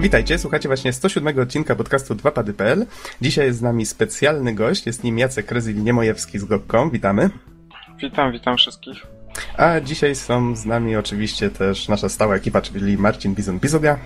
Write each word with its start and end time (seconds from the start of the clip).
Witajcie, 0.00 0.38
słuchacie 0.38 0.68
właśnie 0.68 0.92
107 0.92 1.38
odcinka 1.38 1.74
podcastu 1.74 2.14
2pady.pl. 2.14 2.86
Dzisiaj 3.20 3.46
jest 3.46 3.58
z 3.58 3.62
nami 3.62 3.86
specjalny 3.86 4.54
gość, 4.54 4.86
jest 4.86 5.04
nim 5.04 5.18
Jacek 5.18 5.52
Ryzyl-Niemojewski 5.52 6.38
z 6.38 6.44
GOG.com. 6.44 6.90
Witamy. 6.90 7.30
Witam, 8.02 8.32
witam 8.32 8.56
wszystkich. 8.56 8.96
A 9.56 9.80
dzisiaj 9.80 10.14
są 10.14 10.56
z 10.56 10.66
nami 10.66 10.96
oczywiście 10.96 11.50
też 11.50 11.88
nasza 11.88 12.08
stała 12.08 12.34
ekipa, 12.34 12.60
czyli 12.60 12.98
Marcin 12.98 13.34
Bizon-Bizoga. 13.34 13.96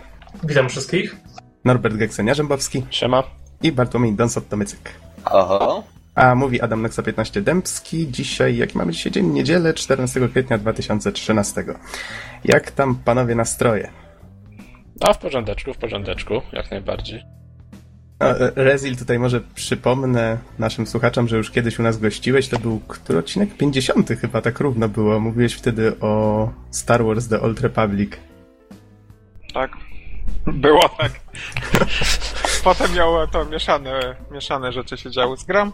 Witam 0.44 0.68
wszystkich. 0.68 1.16
Norbert 1.64 1.96
Geksenia-Rzębowski. 1.96 2.82
Siema. 2.90 3.22
I 3.62 3.72
Bartłomiej 3.72 4.12
Donsot-Tomycyk. 4.12 4.88
Oho. 5.24 5.84
A 6.14 6.34
mówi 6.34 6.60
Adam 6.60 6.82
Noxa 6.82 7.02
15 7.02 7.42
Dębski. 7.42 8.10
Dzisiaj, 8.10 8.56
jaki 8.56 8.78
mamy 8.78 8.92
dzisiaj 8.92 9.12
dzień? 9.12 9.26
Niedzielę 9.26 9.74
14 9.74 10.28
kwietnia 10.28 10.58
2013. 10.58 11.64
Jak 12.44 12.70
tam 12.70 12.94
panowie 12.94 13.34
nastroje? 13.34 14.01
A 15.02 15.12
w 15.12 15.18
porządeczku, 15.18 15.74
w 15.74 15.78
porządeczku, 15.78 16.42
jak 16.52 16.70
najbardziej. 16.70 17.22
Rezil, 18.56 18.96
tutaj 18.96 19.18
może 19.18 19.40
przypomnę 19.54 20.38
naszym 20.58 20.86
słuchaczom, 20.86 21.28
że 21.28 21.36
już 21.36 21.50
kiedyś 21.50 21.78
u 21.78 21.82
nas 21.82 21.98
gościłeś. 21.98 22.48
To 22.48 22.58
był 22.58 22.80
który 22.88 23.18
odcinek? 23.18 23.56
50 23.56 24.08
chyba, 24.20 24.40
tak 24.40 24.60
równo 24.60 24.88
było. 24.88 25.20
Mówiłeś 25.20 25.54
wtedy 25.54 26.00
o 26.00 26.52
Star 26.70 27.04
Wars 27.04 27.28
The 27.28 27.40
Old 27.40 27.60
Republic. 27.60 28.12
Tak. 29.54 29.70
Było 30.46 30.88
tak. 30.88 31.12
Potem 32.64 32.94
miało 32.94 33.26
to 33.26 33.44
mieszane, 33.44 34.16
mieszane 34.30 34.72
rzeczy 34.72 34.96
się 34.96 35.10
działy 35.10 35.36
z 35.36 35.44
gram. 35.44 35.72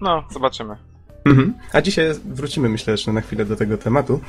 No, 0.00 0.24
zobaczymy. 0.30 0.76
Mhm. 1.24 1.54
A 1.72 1.80
dzisiaj 1.80 2.06
wrócimy, 2.24 2.68
myślę, 2.68 2.90
jeszcze 2.90 3.12
na 3.12 3.20
chwilę 3.20 3.44
do 3.44 3.56
tego 3.56 3.78
tematu. 3.78 4.20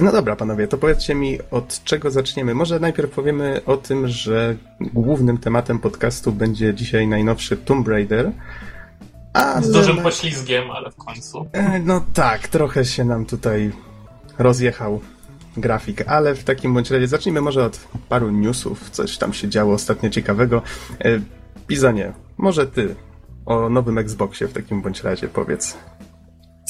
No 0.00 0.12
dobra, 0.12 0.36
panowie, 0.36 0.68
to 0.68 0.78
powiedzcie 0.78 1.14
mi, 1.14 1.38
od 1.50 1.84
czego 1.84 2.10
zaczniemy. 2.10 2.54
Może 2.54 2.80
najpierw 2.80 3.10
powiemy 3.10 3.60
o 3.66 3.76
tym, 3.76 4.08
że 4.08 4.56
głównym 4.80 5.38
tematem 5.38 5.78
podcastu 5.78 6.32
będzie 6.32 6.74
dzisiaj 6.74 7.08
najnowszy 7.08 7.56
Tomb 7.56 7.88
Raider. 7.88 8.32
A 9.32 9.62
Z 9.62 9.72
dużym 9.72 9.96
poślizgiem, 9.96 10.70
ale 10.70 10.90
w 10.90 10.96
końcu. 10.96 11.46
No 11.84 12.04
tak, 12.14 12.48
trochę 12.48 12.84
się 12.84 13.04
nam 13.04 13.26
tutaj 13.26 13.72
rozjechał 14.38 15.00
grafik, 15.56 16.08
ale 16.08 16.34
w 16.34 16.44
takim 16.44 16.74
bądź 16.74 16.90
razie 16.90 17.08
zacznijmy 17.08 17.40
może 17.40 17.64
od 17.64 17.76
paru 18.08 18.30
newsów, 18.30 18.90
coś 18.90 19.18
tam 19.18 19.32
się 19.32 19.48
działo 19.48 19.74
ostatnio 19.74 20.10
ciekawego. 20.10 20.62
Pizonie, 21.66 22.12
może 22.38 22.66
ty 22.66 22.94
o 23.46 23.68
nowym 23.68 23.98
Xboxie 23.98 24.48
w 24.48 24.52
takim 24.52 24.82
bądź 24.82 25.02
razie 25.02 25.28
powiedz. 25.28 25.76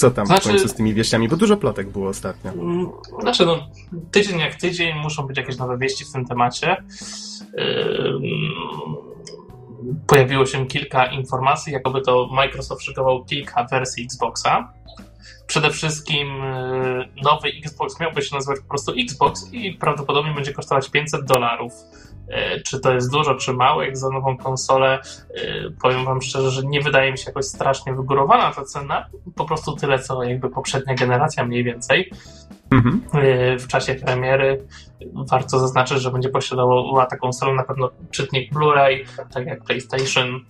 Co 0.01 0.11
tam 0.11 0.27
znaczy, 0.27 0.49
w 0.49 0.53
końcu 0.53 0.69
z 0.69 0.75
tymi 0.75 0.95
wieściami? 0.95 1.29
Bo 1.29 1.37
dużo 1.37 1.57
plotek 1.57 1.91
było 1.91 2.09
ostatnio. 2.09 2.53
Znaczy, 3.21 3.47
no, 3.47 3.69
tydzień 4.11 4.39
jak 4.39 4.55
tydzień 4.55 4.99
muszą 4.99 5.27
być 5.27 5.37
jakieś 5.37 5.57
nowe 5.57 5.79
wieści 5.79 6.05
w 6.05 6.13
tym 6.13 6.27
temacie. 6.27 6.77
Pojawiło 10.07 10.47
się 10.47 10.67
kilka 10.67 11.07
informacji, 11.07 11.73
jakoby 11.73 12.01
to 12.01 12.29
Microsoft 12.33 12.83
szykował 12.83 13.25
kilka 13.25 13.65
wersji 13.65 14.05
Xboxa. 14.05 14.73
Przede 15.47 15.71
wszystkim 15.71 16.29
yy, 16.29 17.23
nowy 17.23 17.49
Xbox 17.65 18.01
miałby 18.01 18.23
się 18.23 18.35
nazywać 18.35 18.61
po 18.61 18.69
prostu 18.69 18.93
Xbox 18.93 19.53
i 19.53 19.73
prawdopodobnie 19.73 20.35
będzie 20.35 20.53
kosztować 20.53 20.91
500 20.91 21.25
dolarów. 21.25 21.73
Yy, 22.31 22.61
czy 22.61 22.81
to 22.81 22.95
jest 22.95 23.13
dużo, 23.13 23.35
czy 23.35 23.53
mało, 23.53 23.83
jak 23.83 23.97
za 23.97 24.11
nową 24.11 24.37
konsolę, 24.37 24.99
yy, 25.35 25.75
powiem 25.83 26.05
wam 26.05 26.23
szczerze, 26.23 26.51
że 26.51 26.63
nie 26.63 26.81
wydaje 26.81 27.13
mi 27.13 27.19
się 27.19 27.25
jakoś 27.27 27.45
strasznie 27.45 27.95
wygórowana 27.95 28.53
ta 28.53 28.65
cena. 28.65 29.07
Po 29.37 29.45
prostu 29.45 29.77
tyle, 29.77 29.99
co 29.99 30.23
jakby 30.23 30.51
poprzednia 30.51 30.95
generacja 30.95 31.45
mniej 31.45 31.65
więcej. 31.65 32.11
Mhm. 32.71 33.03
W 33.59 33.67
czasie 33.67 33.95
premiery 33.95 34.67
warto 35.31 35.59
zaznaczyć, 35.59 36.01
że 36.01 36.11
będzie 36.11 36.29
posiadała 36.29 37.07
ta 37.07 37.17
konsola 37.17 37.55
na 37.55 37.65
pewno 37.65 37.91
czytnik 38.11 38.53
Blu-ray, 38.53 39.05
tak 39.35 39.47
jak 39.47 39.65
PlayStation 39.65 40.41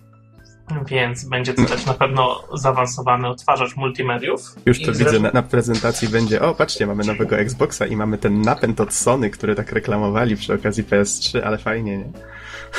więc 0.85 1.25
będzie 1.25 1.53
to 1.53 1.65
też 1.65 1.85
na 1.85 1.93
pewno 1.93 2.43
zaawansowany 2.53 3.27
odtwarzacz 3.27 3.75
multimediów. 3.75 4.41
Już 4.65 4.81
to 4.81 4.91
widzę, 4.91 5.19
na, 5.19 5.31
na, 5.31 5.41
prezentacji 5.41 6.07
będzie, 6.07 6.41
o 6.41 6.55
patrzcie, 6.55 6.87
mamy 6.87 7.03
nowego 7.03 7.39
Xboxa 7.39 7.85
i 7.85 7.95
mamy 7.95 8.17
ten 8.17 8.41
napęd 8.41 8.81
od 8.81 8.93
Sony, 8.93 9.29
który 9.29 9.55
tak 9.55 9.71
reklamowali 9.71 10.35
przy 10.35 10.53
okazji 10.53 10.83
PS3, 10.83 11.41
ale 11.41 11.57
fajnie, 11.57 11.97
nie? 11.97 12.09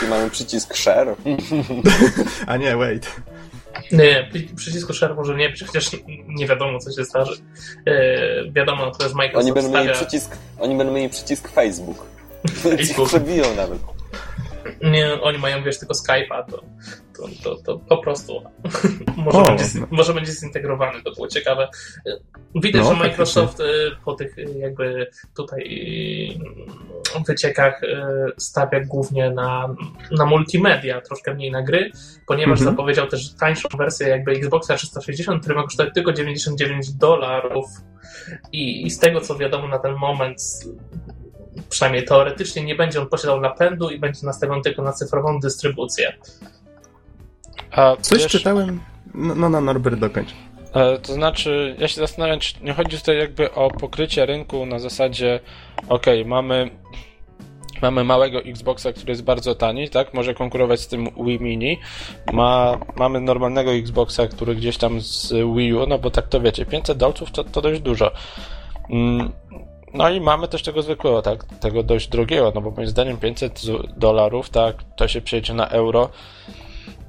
I 0.06 0.08
mamy 0.10 0.30
przycisk 0.30 0.76
share. 0.76 1.16
A 2.47 2.56
nie, 2.56 2.76
wait. 2.76 3.16
Nie, 3.92 4.30
przycisku 4.56 4.92
share 4.92 5.14
może 5.14 5.34
nie 5.34 5.50
być, 5.50 5.64
chociaż 5.64 5.91
nie 6.28 6.47
wiadomo, 6.47 6.78
co 6.78 6.92
się 6.92 7.04
zdarzy. 7.04 7.42
E, 7.86 8.53
wiadomo, 8.53 8.91
to 8.91 9.04
jest 9.04 9.14
Microsoft 9.14 9.44
oni 9.44 9.54
będą 9.54 9.69
stawia... 9.70 9.84
mieli 9.84 9.97
przycisk, 9.97 10.36
Oni 10.59 10.76
będą 10.76 10.92
mieli 10.92 11.09
przycisk 11.09 11.48
Facebook. 11.48 12.06
Facebook. 12.62 13.09
przebiją 13.09 13.44
nawet. 13.56 13.78
Nie, 14.82 15.20
oni 15.22 15.38
mają, 15.38 15.65
wiesz, 15.65 15.78
tylko 15.78 15.94
Skype'a, 15.94 16.44
to, 16.50 16.62
to, 17.16 17.28
to, 17.44 17.56
to 17.56 17.78
po 17.78 17.98
prostu 17.98 18.43
może, 19.16 19.38
o, 19.38 19.44
będzie, 19.44 19.65
no. 19.81 19.87
może 19.91 20.15
będzie 20.15 20.32
zintegrowany, 20.32 21.03
to 21.03 21.12
było 21.12 21.28
ciekawe. 21.28 21.69
Widać, 22.54 22.82
no, 22.82 22.88
że 22.88 22.97
Microsoft 22.97 23.59
faktycznie. 23.59 23.97
po 24.04 24.15
tych 24.15 24.37
jakby 24.59 25.10
tutaj 25.37 25.71
wyciekach 27.28 27.81
stawia 28.38 28.81
głównie 28.81 29.31
na, 29.31 29.75
na 30.10 30.26
multimedia, 30.26 31.00
troszkę 31.00 31.34
mniej 31.34 31.50
na 31.50 31.62
gry, 31.62 31.91
ponieważ 32.26 32.59
mhm. 32.60 32.71
zapowiedział 32.71 33.06
też 33.06 33.34
tańszą 33.34 33.69
wersję 33.78 34.09
jakby 34.09 34.32
Xboxa 34.32 34.76
360, 34.76 35.42
który 35.42 35.54
ma 35.54 35.62
kosztować 35.62 35.94
tylko 35.94 36.12
99 36.12 36.92
dolarów 36.92 37.66
i, 38.53 38.87
i 38.87 38.91
z 38.91 38.98
tego 38.98 39.21
co 39.21 39.38
wiadomo 39.38 39.69
na 39.69 39.78
ten 39.78 39.94
moment 39.94 40.42
przynajmniej 41.69 42.05
teoretycznie 42.05 42.65
nie 42.65 42.75
będzie 42.75 43.01
on 43.01 43.09
posiadał 43.09 43.41
napędu 43.41 43.91
i 43.91 43.99
będzie 43.99 44.27
nastawiony 44.27 44.63
tylko 44.63 44.83
na 44.83 44.93
cyfrową 44.93 45.41
dystrybucję. 45.41 46.13
A 47.71 47.97
Coś 48.01 48.19
wiesz, 48.23 48.33
czytałem. 48.33 48.81
No, 49.15 49.35
no, 49.35 49.49
no 49.49 49.61
Norbert, 49.61 49.99
dokończ. 49.99 50.35
E, 50.75 50.99
to 50.99 51.13
znaczy, 51.13 51.77
ja 51.79 51.89
się 51.89 52.01
zastanawiam, 52.01 52.41
czy 52.41 52.55
nie 52.65 52.73
chodzi 52.73 52.99
tutaj 52.99 53.19
jakby 53.19 53.53
o 53.53 53.71
pokrycie 53.71 54.27
rynku 54.27 54.67
na 54.67 54.79
zasadzie, 54.79 55.41
ok, 55.89 56.07
mamy, 56.27 56.71
mamy 57.83 58.05
małego 58.05 58.39
Xboxa, 58.39 58.93
który 58.93 59.11
jest 59.11 59.25
bardzo 59.25 59.55
tani, 59.55 59.91
tak, 59.91 60.15
może 60.15 60.34
konkurować 60.34 60.81
z 60.81 60.89
tym 60.89 61.09
Wii 61.25 61.41
Mini, 61.41 61.79
Ma, 62.33 62.79
mamy 62.97 63.21
normalnego 63.21 63.73
Xboxa, 63.73 64.27
który 64.27 64.55
gdzieś 64.55 64.77
tam 64.77 65.01
z 65.01 65.33
Wii 65.33 65.75
U, 65.75 65.87
no 65.87 65.99
bo 65.99 66.11
tak 66.11 66.29
to 66.29 66.41
wiecie, 66.41 66.67
500 66.67 66.99
dolców 66.99 67.31
to, 67.31 67.45
to 67.45 67.61
dość 67.61 67.81
dużo. 67.81 68.11
No 69.94 70.10
i 70.10 70.20
mamy 70.20 70.48
też 70.48 70.62
tego 70.62 70.82
zwykłego, 70.82 71.22
tak, 71.22 71.44
tego 71.44 71.82
dość 71.82 72.08
drogiego, 72.08 72.53
no 72.54 72.60
bo 72.60 72.70
moim 72.70 72.88
zdaniem 72.88 73.16
500 73.16 73.62
dolarów, 73.97 74.50
tak, 74.50 74.76
to 74.97 75.08
się 75.08 75.20
przejdzie 75.20 75.54
na 75.54 75.69
euro, 75.69 76.10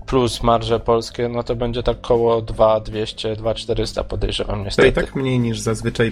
plus 0.08 0.44
marże 0.44 0.80
polskie, 0.80 1.30
no 1.30 1.44
to 1.44 1.56
będzie 1.56 1.84
tak 1.84 2.02
koło 2.02 2.42
2200, 2.42 3.36
2400 3.36 4.04
podejrzewam 4.04 4.64
niestety. 4.64 4.92
To 4.92 5.02
i 5.02 5.04
tak 5.06 5.16
mniej 5.16 5.40
niż 5.40 5.60
zazwyczaj 5.60 6.12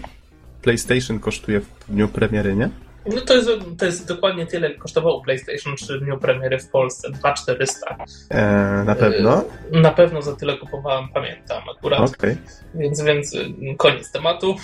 PlayStation 0.61 1.19
kosztuje 1.19 1.59
w 1.59 1.67
dniu 1.89 2.07
premiery, 2.07 2.55
nie? 2.55 2.69
No 3.05 3.21
to 3.21 3.33
jest, 3.35 3.49
to 3.77 3.85
jest 3.85 4.07
dokładnie 4.07 4.45
tyle, 4.45 4.69
jak 4.69 4.79
kosztowało 4.79 5.21
PlayStation 5.21 5.75
3 5.75 5.99
w 5.99 6.03
dniu 6.03 6.17
premiery 6.17 6.59
w 6.59 6.69
Polsce, 6.69 7.11
2400. 7.11 7.95
Eee, 8.29 8.85
na 8.85 8.95
pewno? 8.95 9.43
Eee, 9.73 9.81
na 9.81 9.91
pewno 9.91 10.21
za 10.21 10.35
tyle 10.35 10.57
kupowałem, 10.57 11.09
pamiętam 11.13 11.63
akurat. 11.77 12.15
Okay. 12.15 12.37
Więc, 12.75 13.01
więc 13.01 13.37
koniec 13.77 14.11
tematu. 14.11 14.55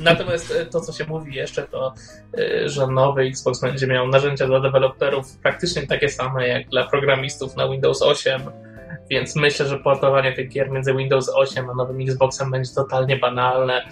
Natomiast 0.00 0.54
e, 0.56 0.66
to, 0.66 0.80
co 0.80 0.92
się 0.92 1.04
mówi 1.04 1.34
jeszcze, 1.34 1.62
to 1.62 1.94
e, 2.38 2.68
że 2.68 2.86
nowy 2.86 3.22
Xbox 3.22 3.60
będzie 3.60 3.86
miał 3.86 4.08
narzędzia 4.08 4.46
dla 4.46 4.60
deweloperów 4.60 5.36
praktycznie 5.42 5.86
takie 5.86 6.08
same 6.08 6.48
jak 6.48 6.68
dla 6.68 6.86
programistów 6.86 7.56
na 7.56 7.68
Windows 7.68 8.02
8, 8.02 8.42
więc 9.10 9.36
myślę, 9.36 9.66
że 9.66 9.78
portowanie 9.78 10.32
tych 10.32 10.48
gier 10.48 10.70
między 10.70 10.94
Windows 10.94 11.30
8 11.34 11.70
a 11.70 11.74
nowym 11.74 12.00
Xboxem 12.00 12.50
będzie 12.50 12.74
totalnie 12.74 13.16
banalne. 13.16 13.88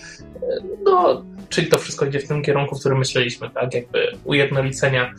No, 0.85 1.25
czyli 1.49 1.67
to 1.67 1.79
wszystko 1.79 2.07
idzie 2.07 2.21
w 2.21 2.29
tym 2.29 2.43
kierunku, 2.43 2.77
w 2.77 2.81
którym 2.81 2.99
myśleliśmy, 2.99 3.51
tak? 3.51 3.75
Jakby 3.75 4.13
ujednolicenia 4.25 5.15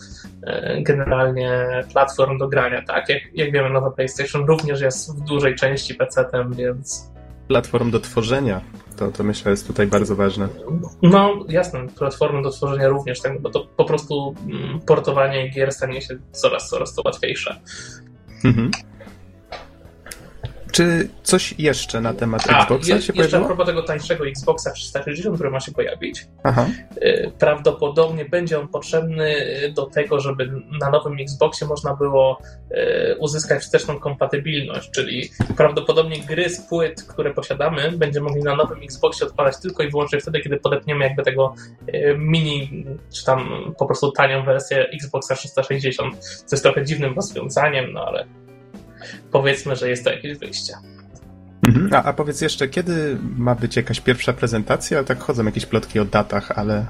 generalnie 0.79 1.67
platform 1.93 2.37
do 2.37 2.47
grania, 2.47 2.81
tak? 2.81 3.09
Jak, 3.09 3.21
jak 3.33 3.51
wiemy, 3.51 3.69
nowy 3.69 3.91
PlayStation 3.91 4.45
również 4.45 4.81
jest 4.81 5.17
w 5.17 5.23
dużej 5.23 5.55
części 5.55 5.95
PC-tem, 5.95 6.53
więc 6.53 7.09
platform 7.49 7.91
do 7.91 7.99
tworzenia. 7.99 8.61
To, 8.97 9.11
to 9.11 9.23
myślę 9.23 9.51
jest 9.51 9.67
tutaj 9.67 9.87
bardzo 9.87 10.15
ważne. 10.15 10.47
No 11.01 11.45
jasne, 11.49 11.87
platformy 11.87 12.41
do 12.41 12.49
tworzenia 12.49 12.87
również, 12.87 13.21
tak, 13.21 13.41
bo 13.41 13.49
to 13.49 13.67
po 13.77 13.85
prostu 13.85 14.35
mm, 14.45 14.79
portowanie 14.79 15.49
gier 15.49 15.71
stanie 15.71 16.01
się 16.01 16.17
coraz, 16.31 16.69
coraz 16.69 16.95
to 16.95 17.01
łatwiejsze. 17.05 17.59
Mhm. 18.45 18.71
Czy 20.71 21.09
coś 21.23 21.55
jeszcze 21.57 22.01
na 22.01 22.13
temat 22.13 22.41
A, 22.49 22.61
Xboxa 22.61 22.95
je, 22.95 23.01
się 23.01 23.13
jeszcze 23.13 23.13
a 23.13 23.15
pojawiło? 23.15 23.45
propos 23.45 23.65
tego 23.65 23.83
tańszego 23.83 24.27
Xboxa 24.27 24.71
360, 24.71 25.35
który 25.35 25.51
ma 25.51 25.59
się 25.59 25.71
pojawić, 25.71 26.25
Aha. 26.43 26.67
y, 27.03 27.31
prawdopodobnie 27.39 28.25
będzie 28.25 28.59
on 28.59 28.67
potrzebny 28.67 29.35
y, 29.65 29.71
do 29.71 29.85
tego, 29.85 30.19
żeby 30.19 30.51
na 30.81 30.89
nowym 30.89 31.17
Xboxie 31.19 31.67
można 31.67 31.95
było 31.95 32.41
y, 32.71 33.15
uzyskać 33.19 33.61
wsteczną 33.61 33.99
kompatybilność, 33.99 34.91
czyli 34.91 35.29
prawdopodobnie 35.57 36.19
gry 36.19 36.49
z 36.49 36.61
płyt, 36.61 37.03
które 37.03 37.33
posiadamy, 37.33 37.91
będziemy 37.91 38.27
mogli 38.27 38.43
na 38.43 38.55
nowym 38.55 38.79
Xboxie 38.83 39.27
odpalać 39.27 39.57
tylko 39.61 39.83
i 39.83 39.89
wyłącznie 39.89 40.19
wtedy, 40.19 40.39
kiedy 40.39 40.57
podepniemy 40.57 41.05
jakby 41.05 41.23
tego 41.23 41.53
mini, 42.17 42.85
czy 43.13 43.25
tam 43.25 43.49
po 43.79 43.85
prostu 43.85 44.11
tanią 44.11 44.45
wersję 44.45 44.89
Xboxa 44.93 45.35
360, 45.35 46.25
co 46.25 46.55
jest 46.55 46.63
trochę 46.63 46.85
dziwnym 46.85 47.15
rozwiązaniem, 47.15 47.93
no 47.93 48.05
ale 48.05 48.25
powiedzmy, 49.31 49.75
że 49.75 49.89
jest 49.89 50.03
to 50.03 50.11
jakieś 50.11 50.37
wyjście. 50.37 50.73
Mhm. 51.67 51.89
A, 51.93 52.03
a 52.03 52.13
powiedz 52.13 52.41
jeszcze, 52.41 52.67
kiedy 52.67 53.17
ma 53.37 53.55
być 53.55 53.75
jakaś 53.75 54.01
pierwsza 54.01 54.33
prezentacja? 54.33 55.03
Tak 55.03 55.19
chodzą 55.19 55.45
jakieś 55.45 55.65
plotki 55.65 55.99
o 55.99 56.05
datach, 56.05 56.51
ale 56.51 56.85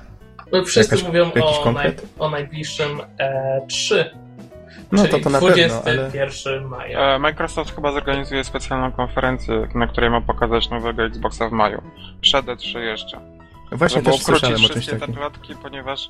No, 0.52 0.64
Wszyscy 0.64 0.96
Jakaś- 0.96 1.08
mówią 1.08 1.26
jakiś 1.26 1.58
o, 1.64 1.72
naj, 1.72 1.96
o 2.20 2.30
najbliższym 2.30 2.90
E3, 2.98 4.06
no 4.92 4.98
czyli 4.98 5.10
to 5.10 5.20
to 5.20 5.30
na 5.30 5.40
pewno, 5.40 5.82
21 5.82 6.54
ale... 6.54 6.62
maja. 6.62 7.16
E, 7.16 7.20
Microsoft 7.20 7.76
chyba 7.76 7.92
zorganizuje 7.92 8.44
specjalną 8.44 8.92
konferencję, 8.92 9.68
na 9.76 9.88
której 9.88 10.10
ma 10.10 10.22
pokazać 10.22 10.70
nowego 10.70 11.04
Xboxa 11.04 11.50
w 11.50 11.52
maju. 11.52 11.82
Przed 12.22 12.46
E3 12.46 12.78
jeszcze. 12.78 13.20
Właśnie 13.71 14.01
też 14.01 14.24
słyszałem 14.24 14.56
o 14.56 14.57
czymś 14.57 14.71
wszystkie 14.71 14.92
te 14.92 15.00
takim. 15.00 15.16
plotki, 15.16 15.56
ponieważ 15.63 16.10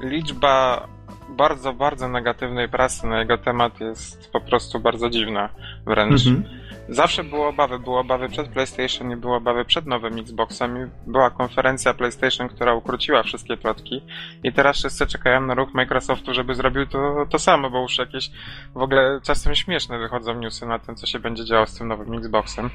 liczba 0.00 0.86
bardzo, 1.28 1.72
bardzo 1.72 2.08
negatywnej 2.08 2.68
prasy 2.68 3.06
na 3.06 3.20
jego 3.20 3.38
temat 3.38 3.80
jest 3.80 4.32
po 4.32 4.40
prostu 4.40 4.80
bardzo 4.80 5.10
dziwna 5.10 5.48
wręcz. 5.86 6.26
Mhm. 6.26 6.66
Zawsze 6.88 7.24
były 7.24 7.46
obawy, 7.46 7.78
były 7.78 7.98
obawy 7.98 8.28
przed 8.28 8.48
PlayStation 8.48 9.12
i 9.12 9.16
były 9.16 9.36
obawy 9.36 9.64
przed 9.64 9.86
nowym 9.86 10.18
Xboxem 10.18 10.76
i 10.76 11.10
była 11.10 11.30
konferencja 11.30 11.94
PlayStation, 11.94 12.48
która 12.48 12.74
ukróciła 12.74 13.22
wszystkie 13.22 13.56
plotki 13.56 14.02
i 14.42 14.52
teraz 14.52 14.76
wszyscy 14.76 15.06
czekają 15.06 15.40
na 15.40 15.54
ruch 15.54 15.74
Microsoftu, 15.74 16.34
żeby 16.34 16.54
zrobił 16.54 16.86
to, 16.86 17.26
to 17.30 17.38
samo, 17.38 17.70
bo 17.70 17.82
już 17.82 17.98
jakieś 17.98 18.30
w 18.74 18.82
ogóle 18.82 19.20
czasem 19.22 19.54
śmieszne 19.54 19.98
wychodzą 19.98 20.34
newsy 20.34 20.66
na 20.66 20.78
tym, 20.78 20.96
co 20.96 21.06
się 21.06 21.18
będzie 21.18 21.44
działo 21.44 21.66
z 21.66 21.78
tym 21.78 21.88
nowym 21.88 22.14
Xboxem, 22.14 22.70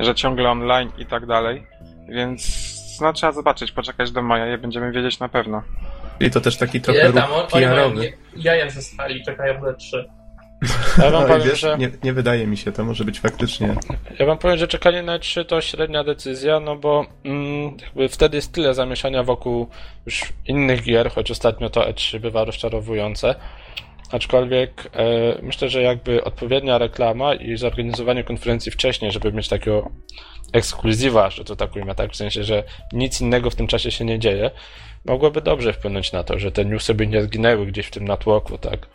że 0.00 0.14
ciągle 0.14 0.50
online 0.50 0.90
i 0.98 1.06
tak 1.06 1.26
dalej, 1.26 1.66
więc 2.08 2.81
no 3.02 3.12
trzeba 3.12 3.32
zobaczyć, 3.32 3.72
poczekać 3.72 4.10
do 4.10 4.22
maja 4.22 4.54
i 4.54 4.58
będziemy 4.58 4.92
wiedzieć 4.92 5.18
na 5.18 5.28
pewno. 5.28 5.62
I 6.20 6.30
to 6.30 6.40
też 6.40 6.56
taki 6.56 6.80
trochę 6.80 7.00
Ile 7.00 7.08
ruch 7.08 7.20
tam? 7.20 7.32
o- 7.32 7.48
Oni 7.52 7.66
mają 7.66 7.76
PR-owy. 7.76 8.04
je- 8.04 8.12
jaja 8.36 8.70
ze 8.70 8.82
stali, 8.82 9.24
czekają 9.24 9.54
na 9.62 9.68
E3. 9.72 10.04
Ja 10.98 11.10
wam 11.10 11.12
No 11.12 11.24
i 11.24 11.28
powiem, 11.28 11.48
wiesz, 11.48 11.60
że... 11.60 11.78
nie, 11.78 11.90
nie 12.04 12.12
wydaje 12.12 12.46
mi 12.46 12.56
się, 12.56 12.72
to 12.72 12.84
może 12.84 13.04
być 13.04 13.20
faktycznie... 13.20 13.74
Ja 14.18 14.26
wam 14.26 14.38
powiem, 14.38 14.58
że 14.58 14.68
czekanie 14.68 15.02
na 15.02 15.18
3 15.18 15.44
to 15.44 15.60
średnia 15.60 16.04
decyzja, 16.04 16.60
no 16.60 16.76
bo 16.76 17.06
mm, 17.24 17.76
jakby 17.84 18.08
wtedy 18.08 18.36
jest 18.36 18.52
tyle 18.52 18.74
zamieszania 18.74 19.22
wokół 19.22 19.68
już 20.06 20.22
innych 20.46 20.82
gier, 20.82 21.10
choć 21.10 21.30
ostatnio 21.30 21.70
to 21.70 21.80
E3 21.80 22.18
bywa 22.18 22.44
rozczarowujące. 22.44 23.34
Aczkolwiek 24.12 24.90
e, 24.94 25.42
myślę, 25.42 25.68
że 25.68 25.82
jakby 25.82 26.24
odpowiednia 26.24 26.78
reklama 26.78 27.34
i 27.34 27.56
zorganizowanie 27.56 28.24
konferencji 28.24 28.72
wcześniej, 28.72 29.12
żeby 29.12 29.32
mieć 29.32 29.48
takiego 29.48 29.90
ekskluzywa, 30.52 31.30
że 31.30 31.44
to 31.44 31.56
tak 31.56 31.76
ujmę, 31.76 31.94
tak 31.94 32.12
w 32.12 32.16
sensie, 32.16 32.44
że 32.44 32.64
nic 32.92 33.20
innego 33.20 33.50
w 33.50 33.54
tym 33.54 33.66
czasie 33.66 33.90
się 33.90 34.04
nie 34.04 34.18
dzieje, 34.18 34.50
mogłoby 35.04 35.40
dobrze 35.40 35.72
wpłynąć 35.72 36.12
na 36.12 36.24
to, 36.24 36.38
że 36.38 36.52
te 36.52 36.64
newsy 36.64 36.94
by 36.94 37.06
nie 37.06 37.22
zginęły 37.22 37.66
gdzieś 37.66 37.86
w 37.86 37.90
tym 37.90 38.04
natłoku, 38.04 38.58
tak. 38.58 38.86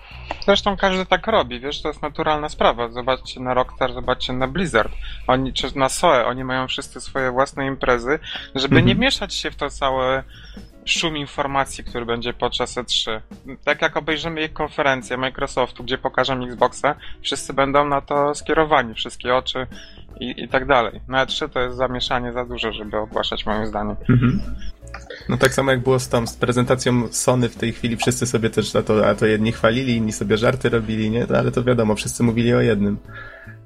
Zresztą 0.46 0.78
każdy 0.78 1.06
tak 1.06 1.28
robi, 1.28 1.60
wiesz, 1.60 1.82
to 1.82 1.88
jest 1.88 2.02
naturalna 2.02 2.50
sprawa. 2.50 2.90
Zobaczcie 2.90 3.40
na 3.40 3.54
Rockstar, 3.54 3.94
zobaczcie 3.94 4.34
na 4.34 4.48
Blizzard, 4.48 4.92
oni, 5.28 5.54
czy 5.54 5.78
na 5.78 5.90
SOE, 5.90 6.26
oni 6.26 6.44
mają 6.44 6.68
wszyscy 6.68 7.02
swoje 7.02 7.32
własne 7.32 7.66
imprezy, 7.68 8.20
żeby 8.56 8.76
Mhm. 8.76 8.86
nie 8.86 8.96
mieszać 8.96 9.34
się 9.34 9.52
w 9.52 9.56
to 9.56 9.70
całe 9.70 10.24
szum 10.88 11.18
informacji, 11.18 11.84
który 11.84 12.06
będzie 12.06 12.34
podczas 12.34 12.78
E3. 12.78 13.22
Tak 13.64 13.82
jak 13.82 13.98
obejrzymy 13.98 14.44
ich 14.44 14.54
konferencję 14.54 15.18
Microsoftu, 15.18 15.84
gdzie 15.84 15.98
pokażą 15.98 16.44
Xboxa, 16.44 16.96
wszyscy 17.22 17.54
będą 17.54 17.88
na 17.88 18.02
to 18.02 18.36
skierowani, 18.36 18.94
wszystkie 18.94 19.36
oczy 19.36 19.68
i, 20.20 20.44
i 20.44 20.48
tak 20.48 20.66
dalej. 20.66 21.02
Na 21.08 21.26
E3 21.26 21.50
to 21.50 21.60
jest 21.60 21.78
zamieszanie 21.78 22.34
za 22.34 22.46
dużo, 22.46 22.74
żeby 22.74 22.98
ogłaszać 22.98 23.46
moim 23.46 23.68
zdaniem. 23.68 23.96
Mhm. 24.10 24.42
No 25.30 25.38
tak 25.38 25.54
samo 25.54 25.72
jak 25.72 25.84
było 25.84 26.00
z 26.00 26.10
tą 26.10 26.28
z 26.28 26.36
prezentacją 26.36 27.08
Sony 27.12 27.50
w 27.50 27.56
tej 27.56 27.74
chwili, 27.74 27.98
wszyscy 27.98 28.28
sobie 28.28 28.50
też 28.50 28.76
a 28.76 28.84
to, 28.84 29.08
a 29.10 29.16
to 29.16 29.26
jedni 29.26 29.52
chwalili, 29.52 29.96
inni 29.96 30.12
sobie 30.12 30.38
żarty 30.38 30.70
robili, 30.70 31.10
nie? 31.10 31.26
No, 31.30 31.38
ale 31.38 31.52
to 31.52 31.64
wiadomo, 31.64 31.96
wszyscy 31.96 32.24
mówili 32.24 32.54
o 32.54 32.62
jednym. 32.62 32.98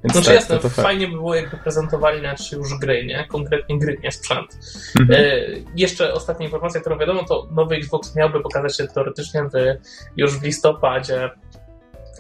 Więc 0.04 0.14
Znaczy 0.14 0.26
tak, 0.26 0.36
jasne, 0.36 0.56
to, 0.56 0.62
to 0.62 0.70
fakt. 0.70 0.88
fajnie 0.88 1.08
by 1.08 1.14
było 1.14 1.36
jakby 1.36 1.58
prezentowali 1.58 2.22
na 2.22 2.36
E3 2.36 2.58
już 2.58 2.80
gry, 2.80 3.06
nie? 3.06 3.26
Konkretnie 3.28 3.80
gry, 3.80 3.98
nie 4.04 4.12
sprzęt. 4.12 4.58
Mhm. 5.00 5.22
E, 5.22 5.42
jeszcze 5.76 6.14
ostatnia 6.14 6.46
informacja, 6.46 6.82
którą 6.82 6.98
wiadomo, 6.98 7.24
to 7.24 7.48
nowy 7.52 7.76
Xbox 7.76 8.16
miałby 8.16 8.42
pokazać 8.42 8.78
się 8.78 8.88
teoretycznie 8.88 9.44
w, 9.44 9.78
już 10.18 10.40
w 10.40 10.44
listopadzie, 10.44 11.30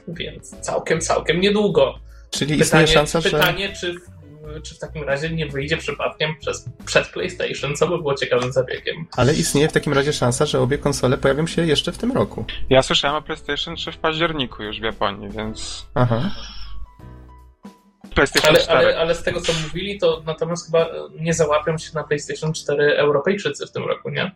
więc 0.08 0.60
całkiem, 0.60 1.02
całkiem 1.02 1.42
niedługo. 1.42 2.00
Czyli 2.30 2.60
istnieje 2.60 2.86
Pytanie, 2.86 2.88
szansa, 2.88 3.22
że... 3.22 3.30
pytanie 3.30 3.74
czy, 3.80 3.94
w, 3.94 4.62
czy 4.64 4.76
w 4.76 4.80
takim 4.80 5.04
razie 5.04 5.30
nie 5.30 5.48
wyjdzie 5.48 5.78
przypadkiem 5.78 6.36
przez, 6.40 6.66
przed 6.86 7.08
PlayStation, 7.08 7.76
co 7.76 7.88
by 7.88 7.98
było 7.98 8.14
ciekawym 8.14 8.52
zabiegiem. 8.52 9.06
Ale 9.18 9.34
istnieje 9.34 9.70
w 9.70 9.74
takim 9.74 9.94
razie 9.94 10.14
szansa, 10.14 10.46
że 10.46 10.60
obie 10.60 10.78
konsole 10.78 11.18
pojawią 11.18 11.48
się 11.48 11.66
jeszcze 11.66 11.92
w 11.92 11.98
tym 11.98 12.12
roku. 12.12 12.46
Ja 12.70 12.82
słyszałem 12.82 13.16
o 13.16 13.22
PlayStation 13.22 13.76
3 13.76 13.92
w 13.92 13.98
październiku 13.98 14.64
już 14.64 14.80
w 14.80 14.84
Japonii, 14.84 15.30
więc 15.30 15.86
Aha. 15.96 16.32
PlayStation 18.16 18.50
Ale, 18.50 18.60
4. 18.64 18.80
ale, 18.80 18.98
ale 19.00 19.16
z 19.16 19.24
tego 19.24 19.42
co 19.42 19.54
mówili, 19.68 20.00
to 20.00 20.24
natomiast 20.26 20.66
chyba 20.66 20.88
nie 21.20 21.34
załapią 21.34 21.78
się 21.78 21.92
na 21.96 22.04
PlayStation 22.04 22.54
4 22.54 22.98
Europejczycy 22.98 23.66
w 23.68 23.72
tym 23.72 23.84
roku, 23.84 24.10
nie? 24.10 24.32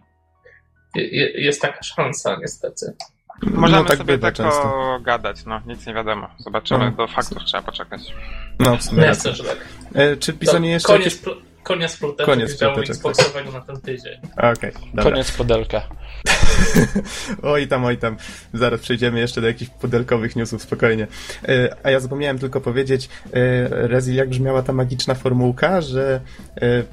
Je- 0.95 1.07
je- 1.07 1.31
Jest 1.45 1.61
taka 1.61 1.83
szansa, 1.83 2.37
niestety. 2.41 2.93
Możemy 3.41 3.81
no 3.83 3.87
tak 3.87 3.97
sobie 3.97 4.13
tylko 4.17 4.31
często. 4.31 4.99
gadać, 5.01 5.45
no 5.45 5.61
nic 5.65 5.85
nie 5.87 5.93
wiadomo. 5.93 6.27
Zobaczymy, 6.37 6.85
No. 6.85 6.91
do 6.91 7.07
faktów 7.07 7.43
trzeba 7.45 7.63
poczekać. 7.63 8.01
No, 8.59 8.77
w 8.77 8.83
sumie 8.83 9.01
No 9.01 9.05
jasne, 9.07 9.33
że 9.35 9.43
tak. 9.43 9.57
E, 9.95 10.17
czy 10.17 10.33
To 10.33 10.39
Bizonie 10.39 10.71
jeszcze 10.71 10.87
koniec, 10.87 11.05
jakieś... 11.25 11.43
koniec 11.65 11.97
pluteczek 11.97 12.25
Koniec 12.25 12.59
działu 12.59 12.79
Xboxowego 12.79 13.51
na 13.51 13.61
ten 13.61 13.81
tydzień. 13.81 14.13
Okej, 14.37 14.71
dobra. 14.93 15.03
Koniec 15.03 15.31
podelka. 15.31 15.81
oj 17.53 17.67
tam, 17.67 17.85
oj 17.85 17.97
tam. 17.97 18.17
Zaraz 18.53 18.81
przejdziemy 18.81 19.19
jeszcze 19.19 19.41
do 19.41 19.47
jakichś 19.47 19.71
pudelkowych 19.71 20.35
newsów, 20.35 20.61
spokojnie. 20.61 21.07
E, 21.47 21.75
A 21.83 21.91
ja 21.91 21.99
zapomniałem 21.99 22.39
tylko 22.39 22.61
powiedzieć, 22.61 23.09
e, 23.33 23.87
Rezil, 23.87 24.15
jak 24.15 24.29
brzmiała 24.29 24.61
ta 24.61 24.73
magiczna 24.73 25.15
formułka, 25.15 25.81
że 25.81 26.21
e, 26.61 26.83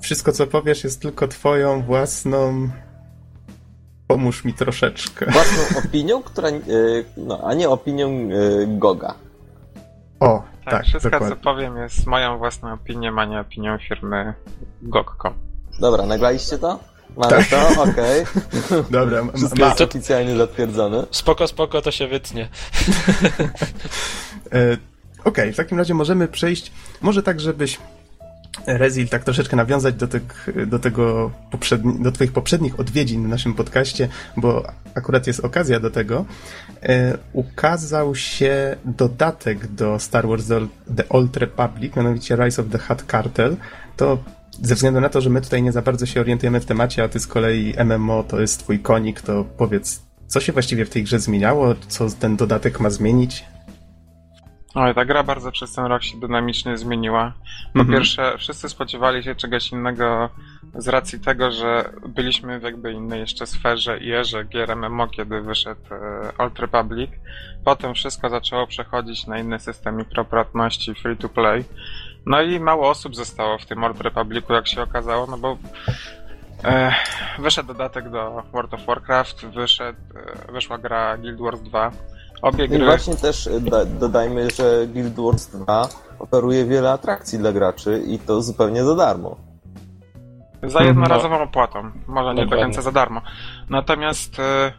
wszystko 0.00 0.32
co 0.32 0.46
powiesz 0.46 0.84
jest 0.84 1.02
tylko 1.02 1.28
twoją 1.28 1.82
własną... 1.82 2.70
Pomóż 4.06 4.44
mi 4.44 4.54
troszeczkę. 4.54 5.30
Własną 5.30 5.78
opinią, 5.78 6.22
która, 6.22 6.48
no, 7.16 7.40
a 7.44 7.54
nie 7.54 7.68
opinią 7.68 8.28
Goga. 8.66 9.14
O, 10.20 10.42
Tak, 10.64 10.74
tak, 10.74 10.84
wszystko 10.84 11.10
dokładnie. 11.10 11.36
co 11.36 11.42
powiem 11.42 11.76
jest 11.76 12.06
moją 12.06 12.38
własną 12.38 12.72
opinią, 12.72 13.18
a 13.18 13.24
nie 13.24 13.40
opinią 13.40 13.78
firmy 13.88 14.34
GOG.com. 14.82 15.34
Dobra, 15.80 16.06
nagraliście 16.06 16.58
to? 16.58 16.78
Mamy 17.16 17.30
Tak. 17.30 17.46
to? 17.46 17.82
Okej. 17.82 18.24
Dobra, 18.90 19.18
m- 19.18 19.30
Wszystko 19.36 19.60
ma, 19.60 19.66
jest 19.68 19.80
oficjalnie 19.80 20.36
zatwierdzone. 20.36 21.06
Spoko, 21.10 21.46
spoko, 21.46 21.82
to 21.82 21.90
się 21.90 22.06
wytnie. 22.08 22.48
E, 24.52 24.76
Okej, 25.24 25.52
w 25.52 25.56
takim 25.56 25.78
razie 25.78 25.94
możemy 25.94 26.28
przejść, 26.28 26.72
może 27.00 27.22
tak, 27.22 27.40
żebyś 27.40 27.78
Rezil 28.66 29.08
tak 29.08 29.24
troszeczkę 29.24 29.56
nawiązać 29.56 29.94
do, 29.94 30.08
tych, 30.08 30.46
do 30.66 30.78
tego 30.78 31.30
poprzedni, 31.50 32.02
do 32.02 32.12
twoich 32.12 32.32
poprzednich 32.32 32.80
odwiedzin 32.80 33.24
w 33.24 33.28
naszym 33.28 33.54
podcaście, 33.54 34.08
bo 34.36 34.62
akurat 34.94 35.26
jest 35.26 35.40
okazja 35.40 35.80
do 35.80 35.90
tego. 35.90 36.24
E, 36.82 37.18
ukazał 37.32 38.14
się 38.14 38.76
dodatek 38.84 39.66
do 39.66 39.98
Star 39.98 40.28
Wars 40.28 40.46
The, 40.96 41.08
Old 41.08 41.36
Republic, 41.36 41.96
mianowicie 41.96 42.36
Rise 42.36 42.62
of 42.62 42.68
the 42.68 42.78
Hutt 42.78 43.04
Cartel. 43.10 43.56
To 43.96 44.18
ze 44.62 44.74
względu 44.74 45.00
na 45.00 45.08
to, 45.08 45.20
że 45.20 45.30
my 45.30 45.40
tutaj 45.40 45.62
nie 45.62 45.72
za 45.72 45.82
bardzo 45.82 46.06
się 46.06 46.20
orientujemy 46.20 46.60
w 46.60 46.64
temacie, 46.64 47.02
a 47.02 47.08
ty 47.08 47.20
z 47.20 47.26
kolei 47.26 47.74
MMO 47.84 48.22
to 48.22 48.40
jest 48.40 48.60
twój 48.60 48.78
konik, 48.78 49.20
to 49.20 49.44
powiedz, 49.44 50.02
co 50.26 50.40
się 50.40 50.52
właściwie 50.52 50.84
w 50.84 50.90
tej 50.90 51.04
grze 51.04 51.18
zmieniało, 51.18 51.74
co 51.88 52.10
ten 52.10 52.36
dodatek 52.36 52.80
ma 52.80 52.90
zmienić? 52.90 53.44
Oj, 54.74 54.94
ta 54.94 55.04
gra 55.04 55.22
bardzo 55.22 55.52
przez 55.52 55.72
ten 55.74 55.84
rok 55.84 56.02
się 56.02 56.20
dynamicznie 56.20 56.78
zmieniła. 56.78 57.32
Po 57.74 57.80
Mhm. 57.80 57.98
pierwsze, 57.98 58.38
wszyscy 58.38 58.68
spodziewali 58.68 59.22
się 59.22 59.34
czegoś 59.34 59.72
innego 59.72 60.30
z 60.74 60.88
racji 60.88 61.20
tego, 61.20 61.50
że 61.52 61.92
byliśmy 62.08 62.60
w 62.60 62.62
jakby 62.62 62.92
innej 62.92 63.20
jeszcze 63.20 63.46
sferze 63.46 63.98
i 63.98 64.12
erze 64.12 64.44
gier 64.44 64.76
MMO, 64.76 65.08
kiedy 65.08 65.40
wyszedł 65.40 65.94
e, 65.94 66.32
Old 66.38 66.58
Republic. 66.58 67.10
Potem 67.64 67.94
wszystko 67.94 68.28
zaczęło 68.30 68.66
przechodzić 68.66 69.26
na 69.26 69.38
inny 69.38 69.58
system 69.58 69.96
mikropłatności 69.96 70.94
free 70.94 71.16
to 71.16 71.28
play. 71.28 71.64
No 72.26 72.42
i 72.42 72.60
mało 72.60 72.90
osób 72.90 73.16
zostało 73.16 73.58
w 73.58 73.66
tym 73.66 73.84
Old 73.84 74.00
Republicu, 74.00 74.52
jak 74.52 74.68
się 74.68 74.82
okazało, 74.82 75.26
no 75.26 75.38
bo 75.38 75.58
e, 76.64 76.94
wyszedł 77.38 77.68
dodatek 77.68 78.10
do 78.10 78.42
World 78.52 78.74
of 78.74 78.86
Warcraft, 78.86 79.46
wyszedł, 79.46 79.98
e, 80.48 80.52
wyszła 80.52 80.78
gra 80.78 81.16
Guild 81.16 81.40
Wars 81.40 81.60
2, 81.60 81.90
Obie 82.42 82.58
No 82.68 82.74
i 82.74 82.78
gry... 82.78 82.86
właśnie 82.86 83.14
też 83.16 83.46
e, 83.46 83.60
da, 83.60 83.84
dodajmy, 83.84 84.50
że 84.50 84.86
Guild 84.86 85.14
Wars 85.20 85.46
2 85.46 85.88
oferuje 86.18 86.64
wiele 86.64 86.90
atrakcji 86.92 87.38
dla 87.38 87.52
graczy 87.52 88.02
i 88.06 88.18
to 88.18 88.42
zupełnie 88.42 88.84
za 88.84 88.94
darmo. 88.94 89.36
Za 90.62 90.82
jednorazową 90.82 91.42
opłatą. 91.42 91.90
Może 92.06 92.34
nie 92.34 92.46
do 92.46 92.56
końca 92.56 92.82
za 92.82 92.92
darmo. 92.92 93.20
Natomiast 93.70 94.38
e, 94.38 94.72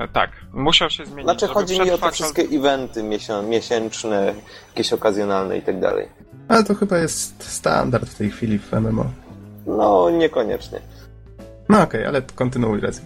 e, 0.00 0.08
tak, 0.08 0.30
musiał 0.52 0.90
się 0.90 1.04
zmienić. 1.06 1.24
Znaczy 1.24 1.46
chodzi 1.46 1.80
mi 1.80 1.90
o 1.90 1.98
te 1.98 2.10
wszystkie 2.10 2.42
eventy 2.42 3.02
miesią- 3.02 3.48
miesięczne, 3.48 4.34
jakieś 4.68 4.92
okazjonalne 4.92 5.58
i 5.58 5.62
tak 5.62 5.80
dalej. 5.80 6.08
Ale 6.48 6.64
to 6.64 6.74
chyba 6.74 6.98
jest 6.98 7.52
standard 7.52 8.04
w 8.08 8.14
tej 8.14 8.30
chwili 8.30 8.58
w 8.58 8.72
MMO. 8.72 9.04
No, 9.66 10.10
niekoniecznie. 10.10 10.80
No 11.68 11.82
okej, 11.82 12.06
ale 12.06 12.22
kontynuuj 12.22 12.80
Rezi. 12.80 13.00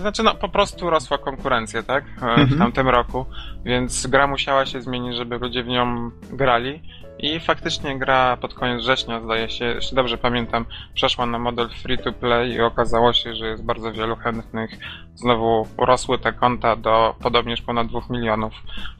To 0.00 0.02
znaczy, 0.02 0.22
no 0.22 0.34
po 0.34 0.48
prostu 0.48 0.90
rosła 0.90 1.18
konkurencja, 1.18 1.82
tak? 1.82 2.04
E, 2.04 2.26
Mhm. 2.26 2.46
W 2.48 2.58
tamtym 2.58 2.88
roku, 2.88 3.26
więc 3.64 4.06
gra 4.06 4.26
musiała 4.26 4.66
się 4.66 4.82
zmienić, 4.82 5.16
żeby 5.16 5.38
ludzie 5.38 5.62
w 5.62 5.66
nią 5.66 6.10
grali. 6.32 6.82
I 7.18 7.40
faktycznie 7.40 7.98
gra 7.98 8.36
pod 8.36 8.54
koniec 8.54 8.82
września, 8.82 9.20
zdaje 9.20 9.48
się, 9.50 9.64
jeśli 9.64 9.96
dobrze 9.96 10.18
pamiętam, 10.18 10.64
przeszła 10.94 11.26
na 11.26 11.38
model 11.38 11.68
free 11.68 11.98
to 11.98 12.12
play 12.12 12.52
i 12.52 12.60
okazało 12.60 13.12
się, 13.12 13.34
że 13.34 13.46
jest 13.46 13.64
bardzo 13.64 13.92
wielu 13.92 14.16
chętnych. 14.16 14.70
Znowu 15.14 15.66
urosły 15.76 16.18
te 16.18 16.32
konta 16.32 16.76
do 16.76 17.14
podobnież 17.22 17.62
ponad 17.62 17.86
2 17.86 18.00
milionów 18.10 18.52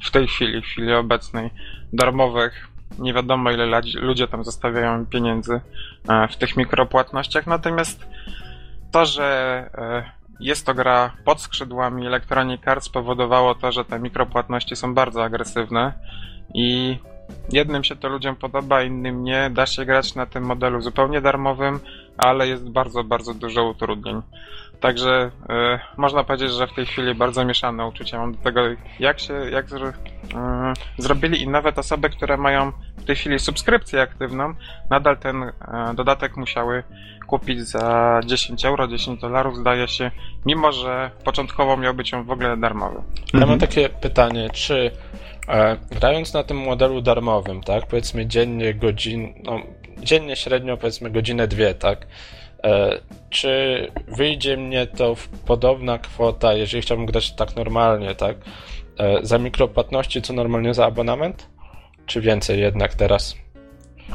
w 0.04 0.10
tej 0.10 0.26
chwili, 0.28 0.62
w 0.62 0.64
chwili 0.64 0.94
obecnej, 0.94 1.50
darmowych. 1.92 2.68
Nie 2.98 3.14
wiadomo 3.14 3.50
ile 3.50 3.66
ladzi- 3.66 4.00
ludzie 4.00 4.28
tam 4.28 4.44
zostawiają 4.44 5.06
pieniędzy 5.06 5.60
e, 6.08 6.28
w 6.28 6.36
tych 6.36 6.56
mikropłatnościach, 6.56 7.46
natomiast 7.46 8.06
to, 8.92 9.06
że 9.06 9.24
e, 9.74 10.19
jest 10.40 10.66
to 10.66 10.74
gra 10.74 11.12
pod 11.24 11.40
skrzydłami 11.40 12.06
Electronic 12.06 12.68
Arts 12.68 12.86
spowodowało 12.86 13.54
to, 13.54 13.72
że 13.72 13.84
te 13.84 13.98
mikropłatności 13.98 14.76
są 14.76 14.94
bardzo 14.94 15.24
agresywne 15.24 15.92
i 16.54 16.98
jednym 17.52 17.84
się 17.84 17.96
to 17.96 18.08
ludziom 18.08 18.36
podoba, 18.36 18.82
innym 18.82 19.24
nie. 19.24 19.50
Da 19.50 19.66
się 19.66 19.84
grać 19.84 20.14
na 20.14 20.26
tym 20.26 20.44
modelu 20.44 20.80
zupełnie 20.80 21.20
darmowym, 21.20 21.80
ale 22.16 22.48
jest 22.48 22.70
bardzo, 22.70 23.04
bardzo 23.04 23.34
dużo 23.34 23.68
utrudnień. 23.68 24.22
Także 24.80 25.30
e, 25.48 25.80
można 25.96 26.24
powiedzieć, 26.24 26.52
że 26.52 26.66
w 26.66 26.74
tej 26.74 26.86
chwili 26.86 27.14
bardzo 27.14 27.44
mieszane 27.44 27.86
uczucia 27.86 28.18
mam 28.18 28.32
do 28.32 28.38
tego, 28.38 28.60
jak 28.98 29.20
się, 29.20 29.34
jak 29.34 29.66
mm, 30.34 30.74
zrobili 30.98 31.42
i 31.42 31.48
nawet 31.48 31.78
osoby, 31.78 32.10
które 32.10 32.36
mają 32.36 32.72
w 32.96 33.04
tej 33.04 33.16
chwili 33.16 33.38
subskrypcję 33.38 34.02
aktywną, 34.02 34.54
nadal 34.90 35.18
ten 35.18 35.42
e, 35.42 35.52
dodatek 35.94 36.36
musiały 36.36 36.82
kupić 37.30 37.60
za 37.60 38.20
10 38.26 38.64
euro, 38.64 38.88
10 38.88 39.20
dolarów 39.20 39.56
zdaje 39.56 39.88
się, 39.88 40.10
mimo 40.46 40.72
że 40.72 41.10
początkowo 41.24 41.76
miał 41.76 41.94
być 41.94 42.14
on 42.14 42.24
w 42.24 42.30
ogóle 42.30 42.56
darmowy. 42.56 43.02
Ja 43.34 43.46
mam 43.46 43.58
takie 43.58 43.88
pytanie, 43.88 44.50
czy 44.52 44.90
e, 45.48 45.76
grając 45.90 46.34
na 46.34 46.42
tym 46.44 46.56
modelu 46.56 47.00
darmowym, 47.00 47.60
tak, 47.60 47.86
powiedzmy 47.86 48.26
dziennie 48.26 48.74
godzin, 48.74 49.34
no, 49.44 49.60
dziennie 49.98 50.36
średnio 50.36 50.76
powiedzmy 50.76 51.10
godzinę, 51.10 51.48
dwie, 51.48 51.74
tak, 51.74 52.06
e, 52.64 52.98
czy 53.30 53.86
wyjdzie 54.08 54.56
mnie 54.56 54.86
to 54.86 55.14
w 55.14 55.28
podobna 55.28 55.98
kwota, 55.98 56.52
jeżeli 56.52 56.82
chciałbym 56.82 57.06
grać 57.06 57.32
tak 57.32 57.56
normalnie, 57.56 58.14
tak, 58.14 58.36
e, 58.98 59.18
za 59.22 59.38
mikropłatności, 59.38 60.22
co 60.22 60.32
normalnie 60.32 60.74
za 60.74 60.86
abonament? 60.86 61.46
Czy 62.06 62.20
więcej 62.20 62.60
jednak 62.60 62.94
teraz? 62.94 63.36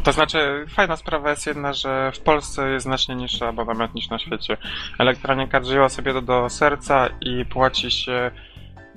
To 0.04 0.12
znaczy, 0.12 0.66
fajna 0.70 0.98
sprawa 0.98 1.30
jest 1.30 1.46
jedna, 1.48 1.74
że 1.74 2.12
w 2.16 2.20
Polsce 2.20 2.70
jest 2.70 2.84
znacznie 2.84 3.16
niższy 3.16 3.46
abonament 3.46 3.96
niż 3.96 4.10
na 4.10 4.20
świecie. 4.20 4.58
Elektronika 5.00 5.60
wzięła 5.60 5.90
sobie 5.90 6.14
to 6.14 6.22
do 6.22 6.50
serca 6.50 7.10
i 7.22 7.46
płaci 7.46 7.92
się 7.92 8.32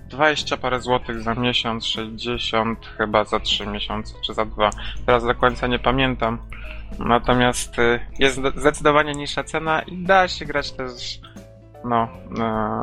20 0.08 0.56
parę 0.56 0.80
złotych 0.80 1.20
za 1.22 1.34
miesiąc, 1.34 1.86
60 1.86 2.86
chyba 2.98 3.24
za 3.24 3.40
3 3.40 3.66
miesiące, 3.66 4.14
czy 4.26 4.34
za 4.34 4.44
2. 4.44 4.70
Teraz 5.06 5.24
do 5.24 5.34
końca 5.34 5.66
nie 5.66 5.78
pamiętam. 5.78 6.38
Natomiast 6.98 7.78
y, 7.78 8.00
jest 8.18 8.36
zde- 8.38 8.60
zdecydowanie 8.60 9.12
niższa 9.12 9.44
cena 9.44 9.82
i 9.82 9.96
da 10.04 10.28
się 10.28 10.44
grać 10.44 10.72
też 10.72 11.20
no, 11.85 12.08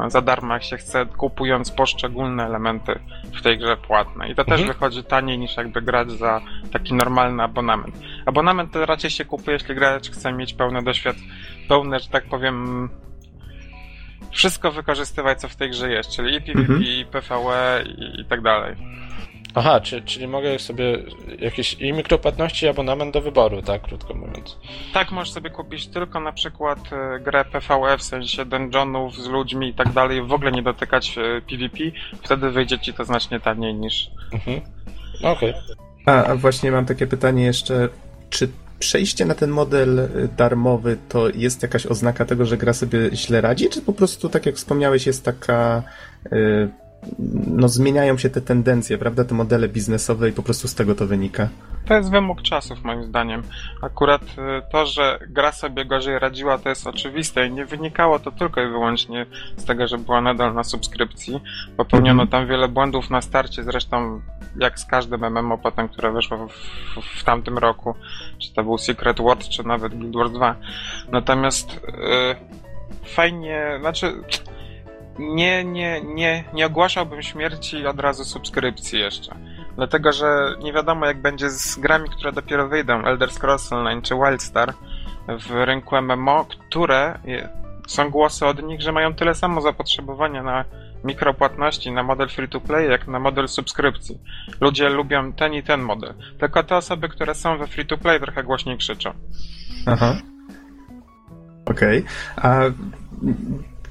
e, 0.05 0.09
za 0.09 0.21
darmo, 0.21 0.53
jak 0.53 0.63
się 0.63 0.77
chce, 0.77 1.05
kupując 1.05 1.71
poszczególne 1.71 2.45
elementy 2.45 2.99
w 3.35 3.41
tej 3.41 3.57
grze 3.57 3.77
płatnej. 3.77 4.31
I 4.31 4.35
to 4.35 4.43
też 4.43 4.59
Mhm. 4.61 4.67
wychodzi 4.73 5.03
taniej 5.03 5.39
niż 5.39 5.57
jakby 5.57 5.81
grać 5.81 6.11
za 6.11 6.41
taki 6.71 6.93
normalny 6.93 7.43
abonament. 7.43 7.95
Abonament 8.25 8.71
to 8.71 8.85
raczej 8.85 9.09
się 9.09 9.25
kupuje, 9.25 9.57
jeśli 9.57 9.75
gracz 9.75 10.09
chce 10.11 10.33
mieć 10.33 10.53
pełne 10.53 10.81
doświadczenie, 10.83 11.27
pełne, 11.69 11.99
że 11.99 12.09
tak 12.09 12.25
powiem, 12.25 12.89
wszystko 14.31 14.71
wykorzystywać, 14.71 15.39
co 15.41 15.49
w 15.49 15.55
tej 15.55 15.69
grze 15.69 15.89
jest, 15.91 16.11
czyli 16.15 16.35
i 16.35 16.41
PvP, 16.41 16.59
Mhm. 16.59 16.83
i 16.83 17.05
PvE 17.11 17.83
i, 17.87 18.21
i 18.21 18.25
tak 18.25 18.41
dalej. 18.41 18.75
Aha, 19.55 19.79
czy, 19.79 20.01
czyli 20.01 20.27
mogę 20.27 20.59
sobie 20.59 20.97
jakieś 21.39 21.73
i 21.73 21.93
mikropłatności, 21.93 22.65
i 22.65 22.69
abonament 22.69 23.13
do 23.13 23.21
wyboru, 23.21 23.61
tak, 23.61 23.81
krótko 23.81 24.13
mówiąc. 24.13 24.57
Tak, 24.93 25.11
możesz 25.11 25.33
sobie 25.33 25.49
kupić 25.49 25.87
tylko 25.87 26.19
na 26.19 26.31
przykład 26.31 26.79
e, 26.93 27.19
grę 27.19 27.45
PvE, 27.45 27.97
w 27.97 28.03
sensie 28.03 28.45
dungeonów 28.45 29.15
z 29.15 29.27
ludźmi 29.27 29.69
i 29.69 29.73
tak 29.73 29.89
dalej, 29.91 30.21
w 30.21 30.33
ogóle 30.33 30.51
nie 30.51 30.63
dotykać 30.63 31.17
e, 31.17 31.41
PvP, 31.41 31.77
wtedy 32.23 32.51
wyjdzie 32.51 32.79
ci 32.79 32.93
to 32.93 33.05
znacznie 33.05 33.39
taniej 33.39 33.75
niż... 33.75 34.09
Mhm. 34.33 34.61
Okej. 35.23 35.53
A, 36.05 36.23
a 36.23 36.35
właśnie 36.35 36.71
mam 36.71 36.85
takie 36.85 37.07
pytanie 37.07 37.45
jeszcze, 37.45 37.89
czy 38.29 38.49
przejście 38.79 39.25
na 39.25 39.35
ten 39.35 39.49
model 39.49 39.99
y, 39.99 40.29
darmowy 40.37 40.97
to 41.09 41.29
jest 41.29 41.61
jakaś 41.61 41.85
oznaka 41.85 42.25
tego, 42.25 42.45
że 42.45 42.57
gra 42.57 42.73
sobie 42.73 42.99
źle 43.13 43.41
radzi, 43.41 43.69
czy 43.69 43.81
po 43.81 43.93
prostu, 43.93 44.29
tak 44.29 44.45
jak 44.45 44.55
wspomniałeś, 44.55 45.07
jest 45.07 45.25
taka... 45.25 45.83
y, 46.33 46.69
no 47.47 47.67
zmieniają 47.67 48.17
się 48.17 48.29
te 48.29 48.41
tendencje, 48.41 48.97
prawda, 48.97 49.25
te 49.25 49.35
modele 49.35 49.67
biznesowe 49.67 50.29
i 50.29 50.31
po 50.31 50.43
prostu 50.43 50.67
z 50.67 50.75
tego 50.75 50.95
to 50.95 51.07
wynika. 51.07 51.49
To 51.85 51.93
jest 51.93 52.11
wymóg 52.11 52.41
czasów, 52.41 52.83
moim 52.83 53.03
zdaniem. 53.03 53.43
Akurat 53.81 54.21
e, 54.37 54.61
to, 54.71 54.85
że 54.85 55.19
gra 55.29 55.51
sobie 55.51 55.85
gorzej 55.85 56.19
radziła, 56.19 56.57
to 56.57 56.69
jest 56.69 56.87
oczywiste 56.87 57.47
i 57.47 57.51
nie 57.51 57.65
wynikało 57.65 58.19
to 58.19 58.31
tylko 58.31 58.61
i 58.61 58.67
wyłącznie 58.67 59.25
z 59.57 59.65
tego, 59.65 59.87
że 59.87 59.97
była 59.97 60.21
nadal 60.21 60.53
na 60.53 60.63
subskrypcji. 60.63 61.41
Popełniono 61.77 62.23
Mhm. 62.23 62.27
tam 62.27 62.47
wiele 62.49 62.67
błędów 62.67 63.09
na 63.09 63.21
starcie, 63.21 63.63
zresztą 63.63 64.21
jak 64.59 64.79
z 64.79 64.85
każdym 64.85 65.25
MMO 65.31 65.57
potem, 65.57 65.89
które 65.89 66.11
wyszło 66.11 66.47
w, 66.47 66.51
w, 66.51 67.19
w 67.19 67.23
tamtym 67.23 67.57
roku, 67.57 67.95
czy 68.39 68.53
to 68.53 68.63
był 68.63 68.77
Secret 68.77 69.17
World, 69.17 69.49
czy 69.49 69.67
nawet 69.67 69.95
Guild 69.95 70.15
Wars 70.15 70.31
2. 70.31 70.55
Natomiast 71.11 71.79
e, 71.87 72.35
fajnie, 73.05 73.77
znaczy 73.79 74.13
nie, 75.19 75.63
nie, 75.63 76.01
nie, 76.01 76.43
nie 76.53 76.65
ogłaszałbym 76.65 77.21
śmierci 77.21 77.87
od 77.87 77.99
razu 77.99 78.25
subskrypcji 78.25 78.99
jeszcze. 78.99 79.35
Dlatego, 79.75 80.11
że 80.11 80.55
nie 80.63 80.73
wiadomo 80.73 81.05
jak 81.05 81.21
będzie 81.21 81.49
z 81.49 81.75
grami, 81.75 82.09
które 82.09 82.31
dopiero 82.31 82.67
wyjdą, 82.67 83.03
Elder 83.03 83.31
Scrolls 83.31 83.73
Online 83.73 84.01
czy 84.01 84.15
Wildstar 84.15 84.73
w 85.27 85.51
rynku 85.51 85.95
MMO, 86.01 86.45
które 86.45 87.19
są 87.87 88.09
głosy 88.09 88.45
od 88.45 88.63
nich, 88.63 88.81
że 88.81 88.91
mają 88.91 89.13
tyle 89.13 89.35
samo 89.35 89.61
zapotrzebowania 89.61 90.43
na 90.43 90.65
mikropłatności, 91.03 91.91
na 91.91 92.03
model 92.03 92.29
free-to-play, 92.29 92.89
jak 92.89 93.07
na 93.07 93.19
model 93.19 93.47
subskrypcji. 93.47 94.19
Ludzie 94.61 94.89
lubią 94.89 95.33
ten 95.33 95.53
i 95.53 95.63
ten 95.63 95.81
model. 95.81 96.13
Tylko 96.39 96.63
te 96.63 96.75
osoby, 96.75 97.09
które 97.09 97.35
są 97.35 97.57
we 97.57 97.67
free-to-play 97.67 98.19
trochę 98.19 98.43
głośniej 98.43 98.77
krzyczą. 98.77 99.13
Aha. 99.85 100.15
Okej. 101.65 102.05
A 102.35 102.59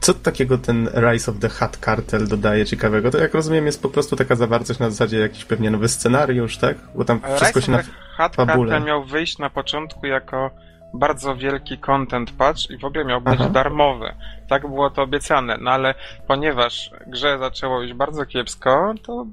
co 0.04 0.14
takiego 0.14 0.58
ten 0.58 0.88
Rise 0.94 1.30
of 1.30 1.38
the 1.38 1.48
Hat 1.48 1.76
Cartel 1.76 2.28
dodaje 2.28 2.66
ciekawego? 2.66 3.10
To 3.10 3.18
jak 3.18 3.34
rozumiem 3.34 3.66
jest 3.66 3.82
po 3.82 3.88
prostu 3.88 4.16
taka 4.16 4.34
zawartość 4.34 4.80
na 4.80 4.90
zasadzie 4.90 5.18
jakiś 5.18 5.44
pewnie 5.44 5.70
nowy 5.70 5.88
scenariusz, 5.88 6.56
tak? 6.56 6.76
Bo 6.94 7.04
tam 7.04 7.20
wszystko 7.36 7.60
się 7.60 7.72
na... 7.72 7.78
Rise 7.78 7.90
Hat 8.16 8.36
fabule. 8.36 8.70
Cartel 8.70 8.86
miał 8.86 9.04
wyjść 9.04 9.38
na 9.38 9.50
początku 9.50 10.06
jako 10.06 10.50
bardzo 10.94 11.36
wielki 11.36 11.78
content 11.78 12.32
patch 12.32 12.70
i 12.70 12.78
w 12.78 12.84
ogóle 12.84 13.04
miał 13.04 13.20
być 13.20 13.40
Aha. 13.40 13.48
darmowy. 13.48 14.14
Tak 14.48 14.62
było 14.62 14.90
to 14.90 15.02
obiecane, 15.02 15.58
no 15.60 15.70
ale 15.70 15.94
ponieważ 16.26 16.90
grze 17.06 17.38
zaczęło 17.38 17.82
iść 17.82 17.94
bardzo 17.94 18.26
kiepsko, 18.26 18.94
to 19.02 19.26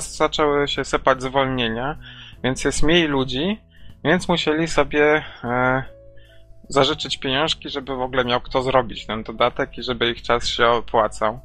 zaczęły 0.00 0.68
się 0.68 0.84
sypać 0.84 1.22
zwolnienia, 1.22 1.96
więc 2.44 2.64
jest 2.64 2.82
mniej 2.82 3.08
ludzi, 3.08 3.60
więc 4.04 4.28
musieli 4.28 4.68
sobie 4.68 5.24
e, 5.44 5.82
zażyczyć 6.70 7.18
pieniążki, 7.18 7.70
żeby 7.70 7.96
w 7.96 8.00
ogóle 8.00 8.24
miał 8.24 8.40
kto 8.40 8.62
zrobić 8.62 9.06
ten 9.06 9.22
dodatek 9.22 9.78
i 9.78 9.82
żeby 9.82 10.10
ich 10.10 10.22
czas 10.22 10.46
się 10.48 10.66
opłacał. 10.66 11.40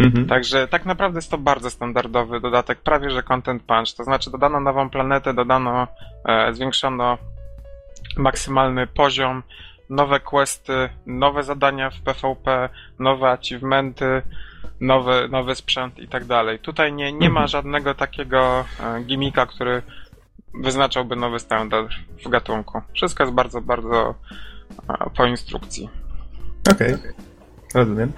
Mhm. 0.00 0.26
Także 0.26 0.68
tak 0.68 0.86
naprawdę 0.86 1.18
jest 1.18 1.30
to 1.30 1.38
bardzo 1.38 1.70
standardowy 1.70 2.40
dodatek, 2.40 2.80
prawie 2.80 3.10
że 3.10 3.22
content 3.22 3.62
punch. 3.62 3.94
To 3.96 4.04
znaczy 4.04 4.30
dodano 4.30 4.60
nową 4.60 4.90
planetę, 4.90 5.34
dodano, 5.34 5.86
e, 6.28 6.54
zwiększono 6.54 7.18
maksymalny 8.16 8.86
poziom, 8.86 9.42
nowe 9.90 10.20
questy, 10.20 10.88
nowe 11.06 11.42
zadania 11.42 11.90
w 11.90 12.00
PvP, 12.00 12.68
nowe 12.98 13.30
achievementy, 13.30 14.22
nowy, 14.80 15.28
nowy 15.28 15.54
sprzęt 15.54 15.98
i 15.98 16.08
tak 16.08 16.24
dalej. 16.24 16.58
Tutaj 16.58 16.92
nie, 16.92 17.12
nie 17.12 17.28
ma 17.28 17.40
Mhm. 17.40 17.48
żadnego 17.48 17.94
takiego 17.94 18.64
e, 18.80 19.02
gimmicka, 19.02 19.46
który 19.46 19.82
wyznaczałby 20.54 21.16
nowy 21.16 21.38
standard 21.38 21.90
w 22.24 22.28
gatunku. 22.28 22.82
Wszystko 22.94 23.22
jest 23.22 23.34
bardzo, 23.34 23.60
bardzo 23.60 24.14
po 25.16 25.26
instrukcji. 25.26 25.88
Okej, 26.72 26.96
rozumiem. 27.74 28.12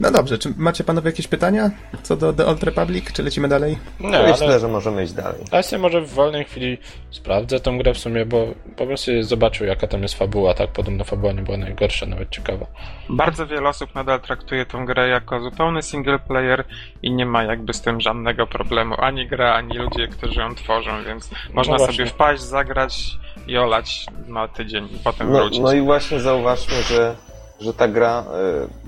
No 0.00 0.10
dobrze, 0.10 0.38
czy 0.38 0.54
macie 0.56 0.84
panowie 0.84 1.10
jakieś 1.10 1.28
pytania 1.28 1.70
co 2.02 2.16
do 2.16 2.32
The 2.32 2.46
Old 2.46 2.62
Republic, 2.62 3.12
czy 3.12 3.22
lecimy 3.22 3.48
dalej? 3.48 3.78
Nie, 4.00 4.08
Myślę, 4.22 4.46
ale 4.46 4.60
że 4.60 4.68
możemy 4.68 5.04
iść 5.04 5.12
dalej. 5.12 5.40
ja 5.52 5.62
sobie 5.62 5.82
może 5.82 6.00
w 6.00 6.10
wolnej 6.14 6.44
chwili 6.44 6.78
sprawdzę 7.10 7.60
tą 7.60 7.78
grę 7.78 7.94
w 7.94 7.98
sumie, 7.98 8.26
bo 8.26 8.46
po 8.76 8.86
prostu 8.86 9.22
zobaczył 9.22 9.66
jaka 9.66 9.86
tam 9.86 10.02
jest 10.02 10.14
fabuła, 10.14 10.54
tak? 10.54 10.70
Podobno 10.72 11.04
fabuła 11.04 11.32
nie 11.32 11.42
była 11.42 11.56
najgorsza, 11.56 12.06
nawet 12.06 12.30
ciekawa. 12.30 12.66
Bardzo 13.10 13.46
wiele 13.46 13.68
osób 13.68 13.94
nadal 13.94 14.20
traktuje 14.20 14.66
tę 14.66 14.84
grę 14.86 15.08
jako 15.08 15.40
zupełny 15.40 15.82
single 15.82 16.18
player 16.18 16.64
i 17.02 17.10
nie 17.12 17.26
ma 17.26 17.42
jakby 17.44 17.72
z 17.74 17.80
tym 17.80 18.00
żadnego 18.00 18.46
problemu. 18.46 18.94
Ani 18.98 19.26
gra, 19.28 19.54
ani 19.54 19.78
ludzie, 19.78 20.08
którzy 20.08 20.40
ją 20.40 20.54
tworzą, 20.54 21.04
więc 21.06 21.30
można 21.54 21.76
No 21.76 21.86
sobie 21.86 22.06
wpaść, 22.06 22.42
zagrać 22.42 23.18
i 23.48 23.58
olać 23.58 24.06
na 24.26 24.48
tydzień 24.48 24.84
i 24.84 24.98
potem 25.04 25.32
No, 25.32 25.38
wrócić. 25.38 25.60
no 25.60 25.72
i 25.72 25.80
właśnie 25.80 26.20
zauważmy, 26.20 26.74
że, 26.82 27.14
że 27.60 27.74
ta 27.74 27.88
gra, 27.88 28.24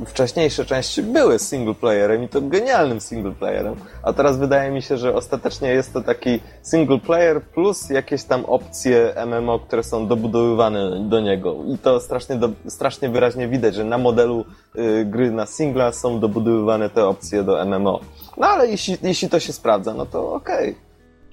e, 0.00 0.06
wcześniejsze 0.06 0.64
części 0.64 1.02
były 1.02 1.38
single 1.38 1.74
playerem 1.74 2.24
i 2.24 2.28
to 2.28 2.40
genialnym 2.40 3.00
single 3.00 3.32
playerem, 3.32 3.74
a 4.02 4.12
teraz 4.12 4.38
wydaje 4.38 4.70
mi 4.70 4.82
się, 4.82 4.96
że 4.96 5.14
ostatecznie 5.14 5.68
jest 5.68 5.92
to 5.92 6.00
taki 6.02 6.40
single 6.62 6.98
player 6.98 7.42
plus 7.42 7.90
jakieś 7.90 8.24
tam 8.24 8.44
opcje 8.44 9.14
MMO, 9.26 9.58
które 9.58 9.82
są 9.82 10.06
dobudowywane 10.06 11.08
do 11.08 11.20
niego 11.20 11.56
i 11.74 11.78
to 11.78 12.00
strasznie, 12.00 12.36
do, 12.36 12.48
strasznie 12.68 13.08
wyraźnie 13.08 13.48
widać, 13.48 13.74
że 13.74 13.84
na 13.84 13.98
modelu 13.98 14.44
y, 14.78 15.04
gry 15.04 15.30
na 15.30 15.46
singla 15.46 15.92
są 15.92 16.20
dobudowywane 16.20 16.90
te 16.90 17.06
opcje 17.06 17.42
do 17.42 17.64
MMO. 17.66 18.00
No 18.36 18.46
ale 18.46 18.66
jeśli, 18.68 18.96
jeśli 19.02 19.28
to 19.28 19.40
się 19.40 19.52
sprawdza, 19.52 19.94
no 19.94 20.06
to 20.06 20.32
okej. 20.32 20.89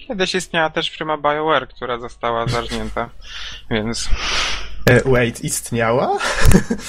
Kiedyś 0.08 0.34
istniała 0.34 0.70
też 0.70 0.90
firma 0.90 1.18
BioWare, 1.18 1.68
która 1.68 1.98
została 1.98 2.46
zarżnięta, 2.46 3.08
więc 3.70 4.10
E, 4.86 5.10
wait, 5.10 5.44
istniała? 5.44 6.18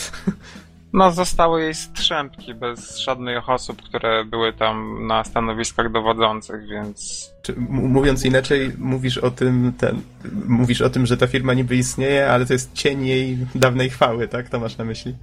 no 0.94 1.12
zostały 1.12 1.64
jej 1.64 1.76
strzępki 1.76 2.54
bez 2.54 2.98
żadnych 2.98 3.50
osób, 3.50 3.82
które 3.82 4.26
były 4.26 4.54
tam 4.54 5.08
na 5.08 5.24
stanowiskach 5.24 5.92
dowodzących, 5.92 6.68
więc 6.68 7.30
Czy, 7.42 7.54
mówiąc 7.70 8.26
inaczej, 8.26 8.72
mówisz 8.78 9.18
o 9.18 9.32
tym, 9.32 9.74
ten, 9.78 10.02
mówisz 10.46 10.82
o 10.82 10.90
tym, 10.90 11.06
że 11.06 11.18
ta 11.18 11.28
firma 11.28 11.54
niby 11.54 11.76
istnieje, 11.76 12.32
ale 12.32 12.46
to 12.46 12.54
jest 12.54 12.74
cień 12.74 13.06
jej 13.06 13.38
dawnej 13.56 13.90
chwały, 13.90 14.28
tak? 14.28 14.50
To 14.50 14.60
masz 14.60 14.78
na 14.78 14.86
myśli? 14.86 15.16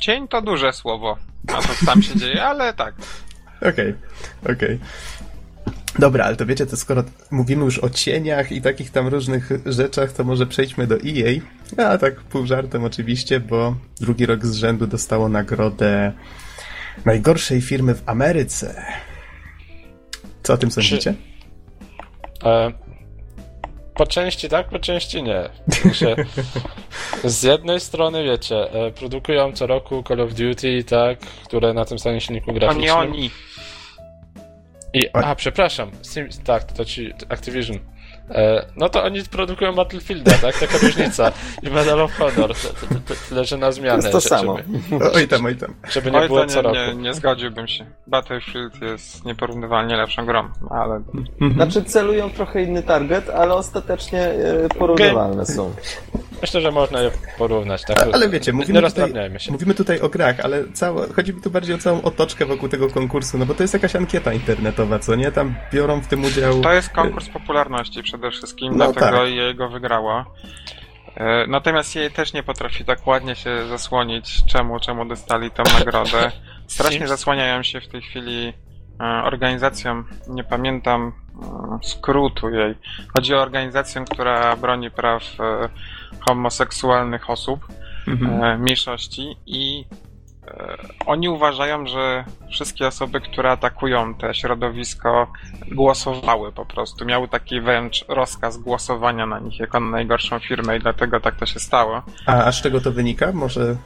cień 0.00 0.28
to 0.28 0.42
duże 0.42 0.72
słowo 0.72 1.16
na 1.44 1.62
to, 1.62 1.74
co 1.80 1.86
tam 1.86 2.02
się 2.02 2.16
dzieje, 2.16 2.44
ale 2.44 2.74
tak. 2.74 2.94
Okej, 3.72 3.94
okej. 4.52 4.78
Dobra, 5.98 6.24
ale 6.24 6.36
to 6.36 6.46
wiecie, 6.46 6.66
to 6.66 6.76
skoro 6.76 7.04
mówimy 7.30 7.64
już 7.64 7.78
o 7.78 7.90
cieniach 7.90 8.52
i 8.52 8.62
takich 8.62 8.90
tam 8.90 9.08
różnych 9.08 9.50
rzeczach, 9.66 10.12
to 10.12 10.24
może 10.24 10.46
przejdźmy 10.46 10.86
do 10.86 10.94
EA. 10.96 11.40
A 11.92 11.98
tak 11.98 12.20
pół 12.20 12.46
żartem 12.46 12.84
oczywiście, 12.84 13.40
bo 13.40 13.76
drugi 14.00 14.26
rok 14.26 14.46
z 14.46 14.54
rzędu 14.54 14.86
dostało 14.86 15.28
nagrodę 15.28 16.12
najgorszej 17.04 17.60
firmy 17.60 17.94
w 17.94 18.02
Ameryce. 18.06 18.82
Co 20.42 20.52
o 20.52 20.56
tym 20.56 20.70
sądzicie? 20.70 21.14
E, 22.44 22.72
po 23.94 24.06
części 24.06 24.48
tak, 24.48 24.68
po 24.68 24.78
części 24.78 25.22
nie. 25.22 25.48
Z 27.24 27.42
jednej 27.42 27.80
strony, 27.80 28.24
wiecie, 28.24 28.72
e, 28.72 28.90
produkują 28.90 29.52
co 29.52 29.66
roku 29.66 30.04
Call 30.08 30.20
of 30.20 30.34
Duty, 30.34 30.84
tak, 30.84 31.18
które 31.20 31.74
na 31.74 31.84
tym 31.84 31.98
samym 31.98 32.20
silniku 32.20 32.46
To 32.46 32.52
graficznym. 32.52 32.84
nie 32.84 32.94
oni. 32.94 33.30
I, 34.92 35.08
a, 35.12 35.34
przepraszam, 35.34 35.90
Sim, 36.02 36.28
tak, 36.44 36.72
to 36.72 36.84
ci 36.84 37.12
Activision. 37.28 37.78
E, 38.30 38.66
no 38.76 38.88
to 38.88 39.04
oni 39.04 39.22
produkują 39.22 39.74
Battlefielda, 39.74 40.32
tak? 40.32 40.58
Taka 40.58 40.78
różnica. 40.86 41.32
I 41.62 41.70
Medal 41.70 42.00
of 42.00 42.12
Honor. 42.12 42.50
Tyle, 43.28 43.44
że 43.44 43.56
na 43.56 43.72
zmianę. 43.72 44.02
To 44.02 44.08
jest 44.08 44.28
to 44.28 44.36
samo. 44.36 44.56
Żeby, 44.90 45.10
oj 45.16 45.28
tam, 45.28 45.44
oj 45.44 45.56
tam. 45.56 45.74
żeby 45.90 46.10
nie 46.10 46.18
Oj, 46.18 46.26
było 46.28 46.46
co 46.46 46.56
nie, 46.56 46.62
roku. 46.62 46.76
nie, 46.76 46.94
nie 46.94 47.14
zgodziłbym 47.14 47.68
się. 47.68 47.86
Battlefield 48.06 48.82
jest 48.82 49.24
nieporównywalnie 49.24 49.96
lepszą 49.96 50.26
grą, 50.26 50.48
ale 50.70 51.00
Mhm. 51.40 51.54
Znaczy 51.54 51.84
celują 51.84 52.30
trochę 52.30 52.62
inny 52.62 52.82
target, 52.82 53.30
ale 53.30 53.54
ostatecznie 53.54 54.20
e, 54.20 54.68
porównywalne 54.78 55.46
są. 55.46 55.74
Myślę, 56.42 56.60
że 56.60 56.70
można 56.70 57.02
je 57.02 57.10
porównać, 57.38 57.84
tak? 57.84 58.08
Ale 58.12 58.28
wiecie, 58.28 58.52
nie 58.52 58.58
mówimy 58.58 58.82
tutaj, 58.82 59.12
mówimy 59.50 59.74
tutaj 59.74 60.00
o 60.00 60.08
grach, 60.08 60.40
ale 60.40 60.64
całe, 60.72 61.08
chodzi 61.08 61.34
mi 61.34 61.42
tu 61.42 61.50
bardziej 61.50 61.74
o 61.74 61.78
całą 61.78 62.02
otoczkę 62.02 62.46
wokół 62.46 62.68
tego 62.68 62.88
konkursu, 62.88 63.38
no 63.38 63.46
bo 63.46 63.54
to 63.54 63.62
jest 63.62 63.74
jakaś 63.74 63.96
ankieta 63.96 64.32
internetowa, 64.32 64.98
co 64.98 65.14
nie? 65.14 65.32
Tam 65.32 65.54
biorą 65.72 66.00
w 66.00 66.06
tym 66.06 66.24
udział... 66.24 66.60
to 66.60 66.72
jest 66.72 66.88
konkurs 66.90 67.28
popularności 67.28 68.02
przede 68.02 68.19
wszystkim, 68.30 68.76
No 68.76 68.84
dlatego 68.92 69.18
tak. 69.18 69.30
jego 69.30 69.68
wygrała. 69.68 70.24
E, 71.16 71.46
Natomiast 71.46 71.96
jej 71.96 72.10
też 72.10 72.32
nie 72.32 72.42
potrafi 72.42 72.84
tak 72.84 73.06
ładnie 73.06 73.36
się 73.36 73.66
zasłonić, 73.66 74.44
czemu, 74.46 74.80
czemu 74.80 75.04
dostali 75.04 75.50
tę 75.50 75.62
nagrodę. 75.78 76.32
Strasznie 76.66 77.08
zasłaniają 77.08 77.62
się 77.62 77.80
w 77.80 77.88
tej 77.88 78.02
chwili 78.02 78.52
e, 79.00 79.04
organizacją, 79.24 80.04
nie 80.28 80.44
pamiętam 80.44 81.12
e, 81.42 81.78
skrótu 81.82 82.50
jej. 82.50 82.74
Chodzi 83.14 83.34
o 83.34 83.42
organizację, 83.42 84.04
która 84.10 84.56
broni 84.56 84.90
praw 84.90 85.22
e, 85.40 85.68
homoseksualnych 86.20 87.30
osób. 87.30 87.66
Mhm. 88.08 88.60
mniejszości 88.60 89.36
i 89.46 89.84
oni 91.06 91.28
uważają, 91.28 91.86
że 91.86 92.24
wszystkie 92.50 92.86
osoby, 92.86 93.20
które 93.20 93.50
atakują 93.50 94.14
te 94.14 94.34
środowisko, 94.34 95.32
głosowały 95.72 96.52
po 96.52 96.66
prostu. 96.66 97.04
Miały 97.04 97.28
taki 97.28 97.60
wręcz 97.60 98.04
rozkaz 98.08 98.58
głosowania 98.58 99.26
na 99.26 99.38
nich 99.38 99.58
jako 99.58 99.80
na 99.80 99.86
najgorszą 99.90 100.38
firmę 100.38 100.76
i 100.76 100.80
dlatego 100.80 101.20
tak 101.20 101.36
to 101.36 101.46
się 101.46 101.60
stało. 101.60 102.02
A, 102.26 102.44
a 102.44 102.52
z 102.52 102.62
czego 102.62 102.80
to 102.80 102.92
wynika? 102.92 103.32
Może... 103.32 103.76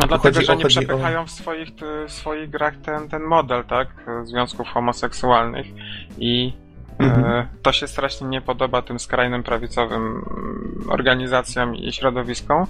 No 0.00 0.06
dlatego, 0.06 0.34
Chodzi 0.34 0.46
że 0.46 0.56
nie 0.56 0.64
o- 0.64 0.68
przepychają 0.68 1.26
w 1.26 1.30
swoich, 1.30 1.74
ty- 1.76 2.04
w 2.08 2.12
swoich 2.12 2.50
grach 2.50 2.76
ten, 2.76 3.08
ten 3.08 3.22
model, 3.22 3.64
tak? 3.64 3.88
Związków 4.24 4.68
homoseksualnych 4.68 5.66
i 6.18 6.52
Mhm. 6.98 7.24
e, 7.24 7.46
to 7.62 7.72
się 7.72 7.86
strasznie 7.88 8.26
nie 8.28 8.40
podoba 8.40 8.82
tym 8.82 8.98
skrajnym 8.98 9.42
prawicowym 9.42 10.02
mm, 10.02 10.84
organizacjom 10.90 11.76
i 11.76 11.92
środowiskom. 11.92 12.66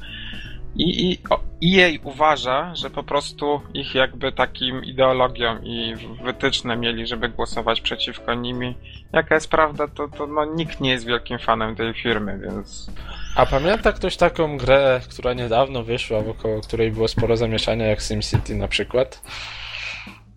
I, 0.78 1.10
i 1.10 1.18
o, 1.30 1.40
EA 1.64 1.88
uważa, 2.04 2.74
że 2.74 2.90
po 2.90 3.02
prostu 3.02 3.60
ich 3.74 3.94
jakby 3.94 4.32
takim 4.32 4.84
ideologią 4.84 5.58
i 5.62 5.94
wytyczne 6.24 6.76
mieli, 6.76 7.06
żeby 7.06 7.28
głosować 7.28 7.80
przeciwko 7.80 8.34
nimi. 8.34 8.74
Jaka 9.12 9.34
jest 9.34 9.50
prawda, 9.50 9.88
to, 9.88 10.08
to 10.08 10.26
no, 10.26 10.44
nikt 10.44 10.80
nie 10.80 10.90
jest 10.90 11.06
wielkim 11.06 11.38
fanem 11.38 11.76
tej 11.76 11.94
firmy, 11.94 12.38
więc 12.38 12.90
A 13.36 13.46
pamięta 13.46 13.92
ktoś 13.92 14.16
taką 14.16 14.56
grę, 14.56 15.00
która 15.10 15.32
niedawno 15.34 15.82
wyszła, 15.82 16.20
wokoło 16.20 16.60
której 16.60 16.92
było 16.92 17.08
sporo 17.08 17.36
zamieszania, 17.36 17.86
jak 17.86 18.00
SimCity 18.00 18.54
na 18.54 18.68
przykład? 18.68 19.22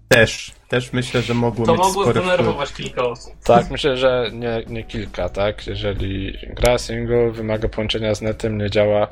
Też, 0.08 0.52
też 0.68 0.94
myślę, 0.94 1.22
że 1.22 1.34
mogło 1.34 1.66
To 1.66 1.72
mieć 1.72 1.82
mogło 1.82 2.04
spory 2.04 2.20
wpływ. 2.20 2.26
zdenerwować 2.36 2.74
kilka 2.74 3.04
osób. 3.04 3.34
Tak, 3.44 3.72
myślę, 3.72 3.98
że 3.98 4.30
nie, 4.34 4.64
nie 4.68 4.84
kilka, 4.84 5.30
tak? 5.30 5.68
Jeżeli 5.68 6.38
gra 6.48 6.78
single 6.78 7.32
wymaga 7.32 7.70
połączenia 7.70 8.16
z 8.16 8.22
netem, 8.22 8.58
nie 8.58 8.70
działa, 8.70 9.08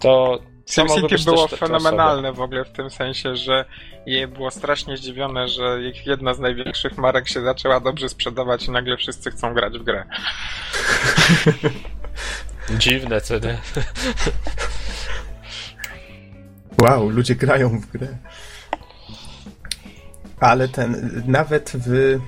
to. 0.00 0.38
SimCity 0.66 1.24
było 1.24 1.48
też 1.48 1.60
fenomenalne 1.60 2.32
w 2.32 2.40
ogóle 2.40 2.64
w 2.64 2.72
tym 2.72 2.90
sensie, 2.90 3.36
że 3.36 3.64
je 4.06 4.28
było 4.28 4.50
strasznie 4.50 4.96
zdziwione, 4.96 5.48
że 5.48 5.82
ich 5.82 6.06
jedna 6.06 6.34
z 6.34 6.38
największych 6.38 6.98
marek 6.98 7.28
się 7.28 7.42
zaczęła 7.42 7.80
dobrze 7.80 8.08
sprzedawać 8.08 8.66
i 8.66 8.70
nagle 8.70 8.96
wszyscy 8.96 9.30
chcą 9.30 9.54
grać 9.54 9.78
w 9.78 9.82
grę. 9.82 10.04
Dziwne, 12.78 13.20
co 13.20 13.38
nie? 13.38 13.58
Wow, 16.82 17.08
ludzie 17.08 17.34
grają 17.34 17.80
w 17.80 17.86
grę. 17.86 18.08
Ale 20.40 20.68
ten, 20.68 21.22
nawet 21.26 21.72
w... 21.74 22.18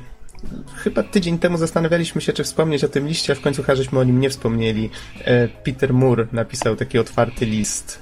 Chyba 0.77 1.03
tydzień 1.03 1.39
temu 1.39 1.57
zastanawialiśmy 1.57 2.21
się, 2.21 2.33
czy 2.33 2.45
wspomnieć 2.45 2.85
o 2.85 2.89
tym 2.89 3.09
liście, 3.09 3.33
a 3.33 3.37
w 3.37 3.41
końcu 3.41 3.63
żeśmy 3.75 3.99
o 3.99 4.05
nim 4.05 4.21
nie 4.21 4.31
wspomnieli. 4.31 4.91
E, 5.25 5.49
Peter 5.49 5.95
Moore 5.95 6.27
napisał 6.33 6.77
taki 6.77 6.99
otwarty 6.99 7.47
list 7.47 7.99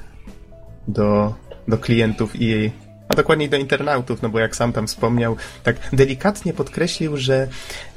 do, 0.89 1.35
do 1.69 1.79
klientów 1.79 2.33
EA, 2.35 2.71
a 3.09 3.15
dokładniej 3.15 3.49
do 3.49 3.57
internautów, 3.57 4.23
no 4.23 4.29
bo 4.29 4.39
jak 4.39 4.57
sam 4.57 4.73
tam 4.73 4.87
wspomniał, 4.87 5.37
tak 5.63 5.77
delikatnie 5.93 6.53
podkreślił, 6.53 7.17
że 7.17 7.49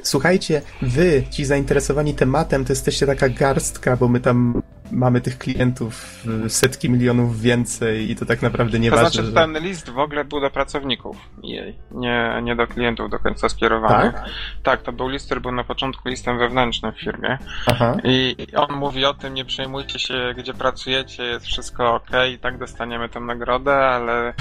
słuchajcie, 0.03 0.61
wy, 0.81 1.23
ci 1.29 1.45
zainteresowani 1.45 2.13
tematem, 2.13 2.65
to 2.65 2.73
jesteście 2.73 3.05
taka 3.05 3.29
garstka, 3.29 3.97
bo 3.97 4.07
my 4.07 4.19
tam 4.19 4.61
mamy 4.93 5.21
tych 5.21 5.37
klientów 5.37 6.23
setki 6.47 6.89
milionów 6.89 7.41
więcej 7.41 8.11
i 8.11 8.15
to 8.15 8.25
tak 8.25 8.41
naprawdę 8.41 8.71
To 8.71 8.77
nieważne, 8.77 9.09
znaczy, 9.09 9.25
że... 9.25 9.33
ten 9.33 9.57
list 9.57 9.89
w 9.89 9.99
ogóle 9.99 10.25
był 10.25 10.41
do 10.41 10.49
pracowników 10.49 11.17
EA, 11.43 11.73
nie, 11.91 12.41
nie 12.43 12.55
do 12.55 12.67
klientów 12.67 13.09
do 13.09 13.19
końca 13.19 13.49
skierowany. 13.49 14.13
Tak? 14.13 14.25
Tak, 14.63 14.81
to 14.81 14.91
był 14.91 15.09
list, 15.09 15.25
który 15.25 15.41
był 15.41 15.51
na 15.51 15.63
początku 15.63 16.09
listem 16.09 16.37
wewnętrznym 16.37 16.91
w 16.91 16.99
firmie. 16.99 17.37
Aha. 17.65 17.97
I 18.03 18.35
on 18.55 18.75
mówi 18.75 19.05
o 19.05 19.13
tym, 19.13 19.33
nie 19.33 19.45
przejmujcie 19.45 19.99
się, 19.99 20.33
gdzie 20.37 20.53
pracujecie, 20.53 21.23
jest 21.23 21.45
wszystko 21.45 21.95
ok, 21.95 22.09
i 22.33 22.39
tak 22.39 22.57
dostaniemy 22.57 23.09
tę 23.09 23.19
nagrodę, 23.19 23.75
ale 23.75 24.33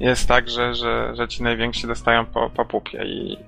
jest 0.00 0.28
tak, 0.28 0.50
że, 0.50 0.74
że, 0.74 1.16
że 1.16 1.28
ci 1.28 1.42
najwięksi 1.42 1.86
dostają 1.86 2.26
po, 2.26 2.50
po 2.50 2.64
pupie 2.64 3.04
i 3.04 3.38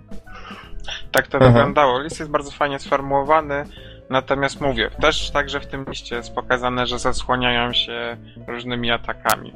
tak 1.12 1.26
to 1.26 1.38
Aha. 1.40 1.46
wyglądało. 1.46 2.00
List 2.00 2.18
jest 2.18 2.30
bardzo 2.30 2.50
fajnie 2.50 2.78
sformułowany, 2.78 3.64
natomiast 4.10 4.60
mówię, 4.60 4.90
też 5.00 5.30
także 5.30 5.60
w 5.60 5.66
tym 5.66 5.84
liście 5.88 6.16
jest 6.16 6.34
pokazane, 6.34 6.86
że 6.86 6.98
zasłaniają 6.98 7.72
się 7.72 8.16
różnymi 8.46 8.90
atakami. 8.90 9.52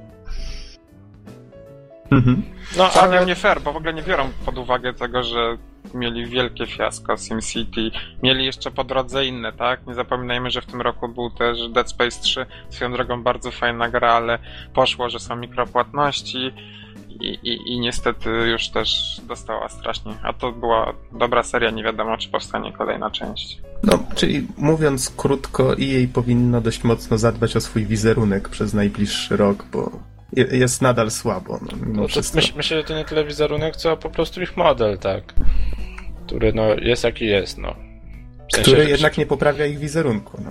Mhm. 2.11 2.43
No, 2.77 2.91
Ale 2.93 3.19
ale 3.19 3.27
nie 3.27 3.35
fair, 3.35 3.61
bo 3.61 3.73
w 3.73 3.77
ogóle 3.77 3.95
nie 3.95 4.03
biorą 4.03 4.29
pod 4.47 4.59
uwagę 4.59 4.95
tego, 4.95 5.23
że 5.23 5.57
mieli 5.95 6.27
wielkie 6.27 6.67
fiasko 6.67 7.17
SimCity. 7.17 7.91
Mieli 8.23 8.45
jeszcze 8.45 8.71
po 8.71 8.85
drodze 8.85 9.27
inne, 9.27 9.53
tak? 9.53 9.87
Nie 9.87 9.95
zapominajmy, 9.95 10.51
że 10.51 10.61
w 10.61 10.67
tym 10.67 10.81
roku 10.81 11.09
był 11.09 11.31
też 11.31 11.69
Dead 11.69 11.91
Space 11.91 12.21
3. 12.23 12.47
Swoją 12.69 12.93
drogą 12.93 13.23
bardzo 13.23 13.51
fajna 13.51 13.89
gra, 13.89 14.13
ale 14.13 14.39
poszło, 14.75 15.11
że 15.11 15.21
są 15.21 15.37
mikropłatności 15.37 16.53
i, 17.21 17.39
i, 17.43 17.73
i 17.73 17.81
niestety 17.81 18.31
już 18.31 18.69
też 18.69 19.21
dostała 19.29 19.69
strasznie. 19.69 20.15
A 20.23 20.33
to 20.33 20.53
była 20.53 20.95
dobra 21.13 21.43
seria, 21.43 21.71
nie 21.71 21.83
wiadomo, 21.85 22.17
czy 22.19 22.29
powstanie 22.29 22.73
kolejna 22.73 23.11
część. 23.11 23.59
No, 23.83 23.99
czyli 24.15 24.47
mówiąc 24.57 25.11
krótko, 25.17 25.73
EA 25.73 26.07
powinno 26.13 26.61
dość 26.61 26.85
mocno 26.85 27.19
zadbać 27.19 27.57
o 27.57 27.61
swój 27.61 27.87
wizerunek 27.87 28.49
przez 28.49 28.75
najbliższy 28.75 29.37
rok, 29.37 29.65
bo 29.73 29.91
je- 30.33 30.49
jest 30.59 30.83
nadal 30.83 31.11
słabo. 31.11 31.59
No, 31.63 31.69
no 31.87 32.03
to 32.03 32.09
wszystko. 32.09 32.37
myśl, 32.37 32.53
myślę, 32.57 32.77
że 32.77 32.85
to 32.85 32.95
nie 32.97 33.05
tyle 33.05 33.25
wizerunek, 33.25 33.77
co 33.77 33.97
po 33.97 34.11
prostu 34.11 34.43
ich 34.43 34.57
model, 34.57 34.99
tak. 34.99 35.35
Który 36.27 36.53
no 36.53 36.63
jest 36.75 37.05
jaki 37.05 37.27
jest, 37.27 37.59
no. 37.59 37.75
W 38.51 38.57
sensie, 38.57 38.71
Który 38.71 38.85
że- 38.85 38.91
jednak 38.91 39.19
nie 39.19 39.27
poprawia 39.27 39.67
ich 39.67 39.79
wizerunku. 39.79 40.39
No. 40.45 40.51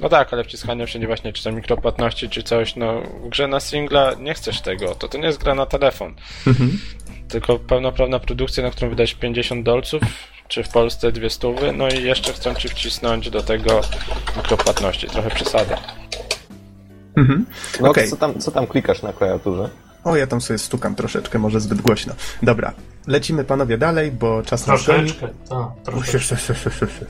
No 0.00 0.08
tak, 0.08 0.32
ale 0.32 0.44
wciskanie 0.44 0.86
wszędzie 0.86 1.06
właśnie, 1.06 1.32
czy 1.32 1.44
to 1.44 1.52
mikropłatności, 1.52 2.28
czy 2.28 2.42
coś, 2.42 2.76
no 2.76 3.02
w 3.24 3.28
grze 3.28 3.48
na 3.48 3.60
singla 3.60 4.14
nie 4.14 4.34
chcesz 4.34 4.60
tego, 4.60 4.94
to 4.94 5.08
to 5.08 5.18
nie 5.18 5.26
jest 5.26 5.38
gra 5.38 5.54
na 5.54 5.66
telefon. 5.66 6.14
Mhm. 6.46 6.78
Tylko 7.28 7.58
pełnoprawna 7.58 8.18
produkcja, 8.18 8.62
na 8.62 8.70
którą 8.70 8.90
wydać 8.90 9.14
50 9.14 9.64
dolców, 9.64 10.02
czy 10.48 10.64
w 10.64 10.68
Polsce 10.68 11.12
dwie 11.12 11.30
stówy, 11.30 11.72
no 11.72 11.88
i 11.88 12.02
jeszcze 12.02 12.32
chcą 12.32 12.54
ci 12.54 12.68
wcisnąć 12.68 13.30
do 13.30 13.42
tego 13.42 13.80
mikropłatności, 14.36 15.06
trochę 15.06 15.30
przesada. 15.30 15.76
Mhm. 17.16 17.46
No 17.80 17.90
Okej. 17.90 18.10
co, 18.10 18.16
tam, 18.16 18.38
co 18.40 18.50
tam 18.50 18.66
klikasz 18.66 19.02
na 19.02 19.12
klawiaturze? 19.12 19.70
O, 20.04 20.16
ja 20.16 20.26
tam 20.26 20.40
sobie 20.40 20.58
stukam 20.58 20.94
troszeczkę, 20.94 21.38
może 21.38 21.60
zbyt 21.60 21.80
głośno. 21.80 22.14
Dobra, 22.42 22.72
lecimy 23.06 23.44
panowie 23.44 23.78
dalej, 23.78 24.12
bo 24.12 24.42
czas 24.42 24.66
nas 24.66 24.86
goni. 24.86 25.12
Troszeczkę, 25.84 26.36
tak, 26.36 26.56
troszeczkę. 26.56 27.06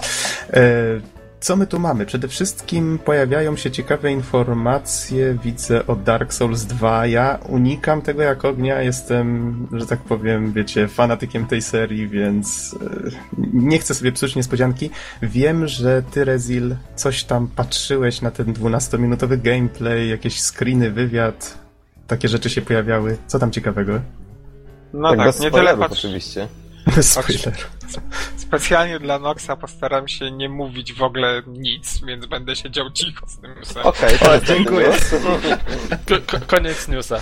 E, 0.52 1.19
Co 1.40 1.56
my 1.56 1.66
tu 1.66 1.78
mamy? 1.78 2.06
Przede 2.06 2.28
wszystkim 2.28 2.98
pojawiają 3.04 3.56
się 3.56 3.70
ciekawe 3.70 4.12
informacje, 4.12 5.38
widzę 5.44 5.86
o 5.86 5.96
Dark 5.96 6.32
Souls 6.32 6.64
2. 6.64 7.06
Ja 7.06 7.38
unikam 7.48 8.02
tego 8.02 8.22
jak 8.22 8.44
ognia, 8.44 8.82
jestem, 8.82 9.66
że 9.72 9.86
tak 9.86 9.98
powiem, 10.00 10.52
wiecie, 10.52 10.88
fanatykiem 10.88 11.46
tej 11.46 11.62
serii, 11.62 12.08
więc 12.08 12.76
e, 12.82 13.10
nie 13.52 13.78
chcę 13.78 13.94
sobie 13.94 14.12
psuć 14.12 14.36
niespodzianki. 14.36 14.90
Wiem, 15.22 15.66
że 15.66 16.02
ty, 16.10 16.24
Rezil, 16.24 16.76
coś 16.96 17.24
tam 17.24 17.48
patrzyłeś 17.48 18.22
na 18.22 18.30
ten 18.30 18.52
12-minutowy 18.52 19.42
gameplay, 19.42 20.08
jakieś 20.08 20.40
screeny, 20.40 20.90
wywiad, 20.90 21.58
takie 22.06 22.28
rzeczy 22.28 22.50
się 22.50 22.62
pojawiały. 22.62 23.16
Co 23.26 23.38
tam 23.38 23.50
ciekawego? 23.50 24.00
No 24.92 25.08
tak, 25.08 25.18
tak, 25.18 25.26
bez 25.26 25.40
nie 25.40 25.50
tyle 25.50 25.50
spoilerów 25.50 25.80
patrz... 25.80 25.98
oczywiście. 25.98 26.48
Spoiler. 27.00 27.54
Specjalnie 28.36 28.98
dla 28.98 29.18
Noxa 29.18 29.56
postaram 29.60 30.08
się 30.08 30.30
nie 30.30 30.48
mówić 30.48 30.92
w 30.92 31.02
ogóle 31.02 31.42
nic, 31.46 32.04
więc 32.04 32.26
będę 32.26 32.56
siedział 32.56 32.90
cicho 32.90 33.26
z 33.26 33.38
tym 33.40 33.54
newsem. 33.54 33.82
Okej, 33.82 34.14
O, 34.14 34.18
teraz 34.18 34.44
dziękuję. 34.44 34.88
Ko- 36.08 36.38
ko- 36.38 36.46
koniec 36.46 36.88
newsa. 36.88 37.20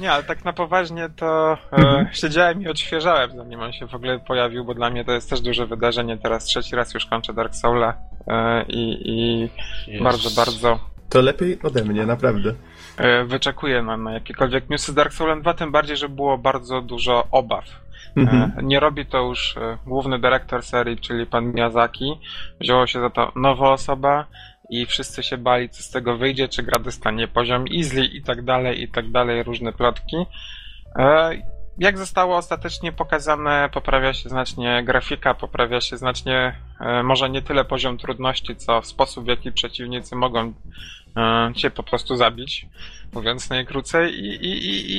Nie, 0.00 0.12
ale 0.12 0.22
tak 0.22 0.44
na 0.44 0.52
poważnie 0.52 1.08
to 1.16 1.58
Mhm. 1.72 2.06
e, 2.06 2.14
siedziałem 2.14 2.62
i 2.62 2.68
odświeżałem, 2.68 3.30
zanim 3.36 3.60
on 3.60 3.72
się 3.72 3.86
w 3.86 3.94
ogóle 3.94 4.18
pojawił, 4.18 4.64
bo 4.64 4.74
dla 4.74 4.90
mnie 4.90 5.04
to 5.04 5.12
jest 5.12 5.30
też 5.30 5.40
duże 5.40 5.66
wydarzenie. 5.66 6.18
Teraz 6.18 6.44
trzeci 6.44 6.76
raz 6.76 6.94
już 6.94 7.06
kończę 7.06 7.32
Dark 7.34 7.54
Soula 7.54 7.94
e, 8.26 8.64
i, 8.68 9.04
i 9.86 10.02
bardzo, 10.02 10.30
bardzo 10.30 10.80
To 11.08 11.20
lepiej 11.20 11.58
ode 11.62 11.84
mnie, 11.84 12.06
naprawdę. 12.06 12.54
e, 12.96 13.24
wyczekuję 13.24 13.82
na, 13.82 13.96
na 13.96 14.12
jakiekolwiek 14.12 14.70
newsy 14.70 14.92
z 14.92 14.94
Dark 14.94 15.12
Soulem 15.12 15.42
2, 15.42 15.54
tym 15.54 15.72
bardziej, 15.72 15.96
że 15.96 16.08
było 16.08 16.38
bardzo 16.38 16.80
dużo 16.80 17.28
obaw. 17.30 17.64
Mhm. 18.20 18.52
E, 18.58 18.62
Nie 18.62 18.80
robi 18.80 19.06
to 19.06 19.18
już 19.18 19.56
e, 19.56 19.78
główny 19.86 20.18
dyrektor 20.18 20.62
serii, 20.62 20.96
czyli 20.96 21.26
pan 21.26 21.52
Miyazaki. 21.52 22.14
Wzięło 22.60 22.86
się 22.86 23.00
za 23.00 23.10
to 23.10 23.32
nowa 23.36 23.72
osoba 23.72 24.26
i 24.70 24.86
wszyscy 24.86 25.22
się 25.22 25.36
bali, 25.38 25.68
co 25.68 25.82
z 25.82 25.90
tego 25.90 26.16
wyjdzie, 26.16 26.48
czy 26.48 26.62
gra 26.62 26.78
dostanie 26.82 27.28
poziom 27.28 27.64
easy 27.76 28.04
i 28.04 28.22
tak 28.22 28.42
dalej, 28.44 28.82
i 28.82 28.88
tak 28.88 29.10
dalej, 29.10 29.42
różne 29.42 29.72
plotki. 29.72 30.16
E, 30.96 31.30
Jak 31.80 31.98
zostało 31.98 32.36
ostatecznie 32.36 32.92
pokazane, 32.92 33.68
poprawia 33.72 34.12
się 34.14 34.28
znacznie 34.28 34.82
grafika, 34.84 35.34
poprawia 35.34 35.80
się 35.80 35.96
znacznie, 35.96 36.54
może 37.04 37.30
nie 37.30 37.42
tyle 37.42 37.64
poziom 37.64 37.98
trudności, 37.98 38.56
co 38.56 38.82
sposób, 38.82 39.24
w 39.24 39.28
jaki 39.28 39.52
przeciwnicy 39.52 40.16
mogą 40.16 40.52
cię 41.54 41.70
po 41.70 41.82
prostu 41.82 42.16
zabić, 42.16 42.66
mówiąc 43.12 43.50
najkrócej, 43.50 44.14
i, 44.14 44.26
i, 44.46 44.66
i, 44.66 44.92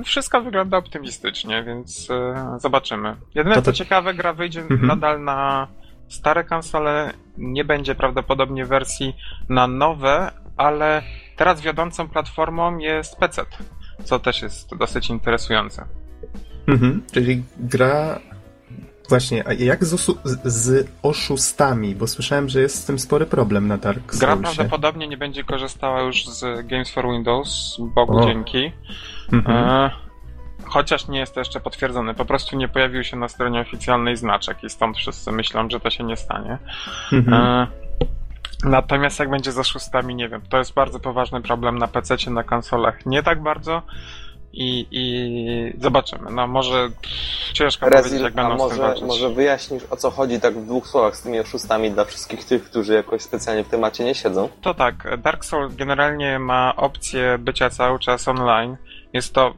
i 0.00 0.04
wszystko 0.04 0.42
wygląda 0.42 0.76
optymistycznie, 0.76 1.62
więc 1.64 2.10
e, 2.10 2.34
zobaczymy. 2.58 3.16
Jedyne 3.34 3.54
To 3.54 3.62
co 3.62 3.70
to- 3.72 3.76
ciekawe, 3.76 4.14
gra 4.14 4.32
wyjdzie 4.32 4.60
Mhm. 4.60 4.86
nadal 4.86 5.24
na 5.24 5.68
stare 6.08 6.44
konsole, 6.44 7.12
nie 7.36 7.64
będzie 7.64 7.94
prawdopodobnie 7.94 8.66
wersji 8.66 9.14
na 9.48 9.66
nowe, 9.66 10.30
ale 10.56 11.02
teraz 11.36 11.60
wiodącą 11.60 12.08
platformą 12.08 12.78
jest 12.78 13.16
PC, 13.16 13.42
co 14.04 14.18
też 14.18 14.42
jest 14.42 14.76
dosyć 14.76 15.10
interesujące. 15.10 15.86
Mhm, 16.68 17.02
czyli 17.12 17.42
gra. 17.58 18.20
Właśnie, 19.10 19.48
a 19.48 19.52
jak 19.52 19.84
z, 19.84 20.06
z- 20.44 20.88
oszustami? 21.02 21.94
Bo 21.94 22.06
słyszałem, 22.06 22.48
że 22.48 22.60
jest 22.60 22.76
z 22.76 22.84
tym 22.84 22.98
spory 22.98 23.26
problem 23.26 23.68
na 23.68 23.76
Dark 23.78 24.16
Gra 24.16 24.32
Soulsie. 24.32 24.42
prawdopodobnie 24.54 25.08
nie 25.08 25.16
będzie 25.16 25.44
korzystała 25.44 26.00
już 26.00 26.26
z 26.26 26.66
Games 26.66 26.90
for 26.90 27.04
Windows, 27.06 27.76
Bogu 27.94 28.18
O. 28.18 28.26
dzięki. 28.26 28.72
Mhm. 29.32 29.58
E, 29.68 29.90
chociaż 30.64 31.08
nie 31.08 31.18
jest 31.18 31.34
to 31.34 31.40
jeszcze 31.40 31.60
potwierdzone. 31.60 32.14
Po 32.14 32.24
prostu 32.24 32.56
nie 32.56 32.68
pojawił 32.68 33.04
się 33.04 33.16
na 33.16 33.28
stronie 33.28 33.60
oficjalnej 33.60 34.16
znaczek 34.16 34.64
i 34.64 34.70
stąd 34.70 34.96
wszyscy 34.96 35.32
myślą, 35.32 35.70
że 35.70 35.80
to 35.80 35.90
się 35.90 36.04
nie 36.04 36.16
stanie. 36.16 36.58
Mhm. 37.12 37.42
E, 37.42 37.66
natomiast 38.64 39.18
jak 39.18 39.30
będzie 39.30 39.52
z 39.52 39.58
oszustami, 39.58 40.14
nie 40.14 40.28
wiem. 40.28 40.42
To 40.48 40.58
jest 40.58 40.74
bardzo 40.74 41.00
poważny 41.00 41.42
problem 41.42 41.78
na 41.78 41.86
PC, 41.88 42.16
na 42.30 42.42
konsolach 42.44 43.06
nie 43.06 43.22
tak 43.22 43.42
bardzo. 43.42 43.82
I, 44.52 44.86
i 44.90 45.82
zobaczymy. 45.82 46.30
No 46.30 46.46
może 46.46 46.88
ciężko 47.52 47.86
powiedzieć, 47.86 48.04
Rezil, 48.04 48.22
jak 48.22 48.32
a 48.32 48.36
będą 48.36 48.56
może, 48.56 48.82
walczyć. 48.82 49.04
może 49.04 49.30
wyjaśnisz 49.30 49.82
o 49.90 49.96
co 49.96 50.10
chodzi 50.10 50.40
tak 50.40 50.54
w 50.58 50.64
dwóch 50.66 50.86
słowach 50.88 51.16
z 51.16 51.22
tymi 51.22 51.40
oszustami 51.40 51.90
dla 51.90 52.04
wszystkich 52.04 52.44
tych, 52.44 52.64
którzy 52.64 52.94
jakoś 52.94 53.22
specjalnie 53.22 53.64
w 53.64 53.68
temacie 53.68 54.04
nie 54.04 54.14
siedzą? 54.14 54.48
To 54.62 54.74
tak, 54.74 55.20
Dark 55.22 55.44
Souls 55.44 55.74
generalnie 55.74 56.38
ma 56.38 56.76
opcję 56.76 57.38
bycia 57.38 57.70
cały 57.70 57.98
czas 57.98 58.28
online. 58.28 58.76
Jest 59.12 59.34
to 59.34 59.54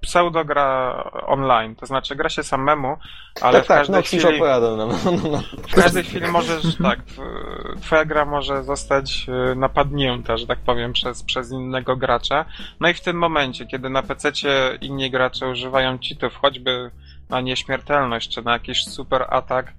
pseudogra 0.00 0.94
online, 1.26 1.74
to 1.76 1.86
znaczy 1.86 2.16
gra 2.16 2.28
się 2.28 2.42
samemu, 2.42 2.96
ale 3.42 3.52
tak, 3.58 3.64
w 3.64 3.68
tak, 3.68 3.78
każdej 3.78 3.92
no 3.94 3.98
już 3.98 4.06
chwili... 4.06 4.36
opowiadał 4.36 4.76
nam. 4.76 4.88
No, 5.04 5.12
no. 5.30 5.42
W 5.68 5.74
każdej 5.74 6.04
chwili 6.04 6.26
możesz, 6.28 6.76
tak, 6.82 6.98
w- 7.06 7.80
twoja 7.82 8.04
gra 8.04 8.24
może 8.24 8.62
zostać 8.64 9.26
e, 9.28 9.54
napadnięta, 9.54 10.36
że 10.36 10.46
tak 10.46 10.58
powiem, 10.58 10.92
przez, 10.92 11.22
przez 11.22 11.50
innego 11.52 11.96
gracza. 11.96 12.44
No 12.80 12.88
i 12.88 12.94
w 12.94 13.00
tym 13.00 13.18
momencie, 13.18 13.66
kiedy 13.66 13.90
na 13.90 14.02
PC 14.02 14.32
inni 14.80 15.10
gracze 15.10 15.48
używają 15.48 15.98
cheatów, 16.08 16.36
choćby 16.42 16.90
na 17.30 17.40
nieśmiertelność, 17.40 18.34
czy 18.34 18.42
na 18.42 18.52
jakiś 18.52 18.84
super 18.84 19.26
atak, 19.28 19.72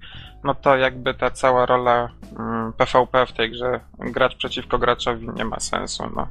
no 0.44 0.54
to 0.54 0.76
jakby 0.76 1.14
ta 1.14 1.30
cała 1.30 1.66
rola 1.66 2.08
mm, 2.38 2.72
PvP 2.72 3.26
w 3.26 3.32
tej 3.32 3.50
grze, 3.50 3.80
gracz 3.98 4.36
przeciwko 4.36 4.78
graczowi 4.78 5.28
nie 5.36 5.44
ma 5.44 5.60
sensu, 5.60 6.04
no. 6.16 6.28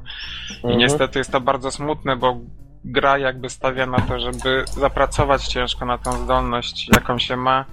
I 0.50 0.56
Mhm. 0.56 0.78
niestety 0.78 1.18
jest 1.18 1.32
to 1.32 1.40
bardzo 1.40 1.70
smutne, 1.70 2.16
bo 2.16 2.36
gra 2.84 3.18
jakby 3.18 3.50
stawia 3.50 3.86
na 3.86 4.00
to, 4.00 4.20
żeby 4.20 4.64
zapracować 4.66 5.46
ciężko 5.46 5.86
na 5.86 5.98
tą 5.98 6.24
zdolność, 6.24 6.88
jaką 6.94 7.18
się 7.18 7.36
ma, 7.36 7.64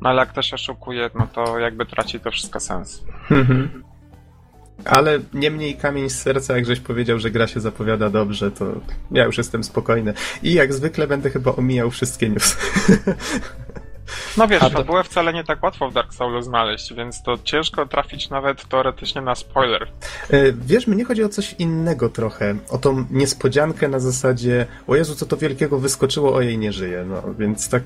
no 0.00 0.10
ale 0.10 0.20
jak 0.20 0.28
ktoś 0.28 0.54
oszukuje, 0.54 1.10
no 1.14 1.26
to 1.26 1.58
jakby 1.58 1.86
traci 1.86 2.20
to 2.20 2.30
wszystko 2.30 2.60
sens. 2.60 3.04
Mhm. 3.30 3.82
Ale 4.84 5.18
niemniej 5.34 5.76
kamień 5.76 6.10
z 6.10 6.22
serca, 6.22 6.56
jak 6.56 6.66
żeś 6.66 6.80
powiedział, 6.80 7.18
że 7.18 7.30
gra 7.30 7.46
się 7.46 7.60
zapowiada 7.60 8.10
dobrze, 8.10 8.50
to 8.50 8.64
ja 9.10 9.24
już 9.24 9.38
jestem 9.38 9.64
spokojny. 9.64 10.14
I 10.42 10.52
jak 10.52 10.72
zwykle 10.72 11.06
będę 11.06 11.30
chyba 11.30 11.56
omijał 11.56 11.90
wszystkie 11.90 12.28
newsy. 12.28 12.56
No 14.36 14.48
wiesz, 14.48 14.62
fabułę 14.72 15.04
wcale 15.04 15.32
nie 15.32 15.44
tak 15.44 15.62
łatwo 15.62 15.90
w 15.90 15.92
Dark 15.92 16.14
Soulu 16.14 16.42
znaleźć, 16.42 16.94
więc 16.94 17.22
to 17.22 17.38
ciężko 17.44 17.86
trafić 17.86 18.30
nawet 18.30 18.68
teoretycznie 18.68 19.20
na 19.20 19.34
spoiler. 19.34 19.88
E, 20.30 20.52
Wiesz, 20.52 20.86
mnie 20.86 21.04
chodzi 21.04 21.24
o 21.24 21.28
coś 21.28 21.52
innego 21.52 22.08
trochę. 22.08 22.56
O 22.70 22.78
tą 22.78 23.04
niespodziankę 23.10 23.88
na 23.88 23.98
zasadzie 23.98 24.66
o 24.86 24.96
Jezu, 24.96 25.14
co 25.14 25.26
to 25.26 25.36
wielkiego 25.36 25.78
wyskoczyło, 25.78 26.34
o 26.34 26.40
jej 26.40 26.58
nie 26.58 26.72
żyje. 26.72 27.04
No, 27.04 27.22
więc 27.38 27.68
tak... 27.68 27.82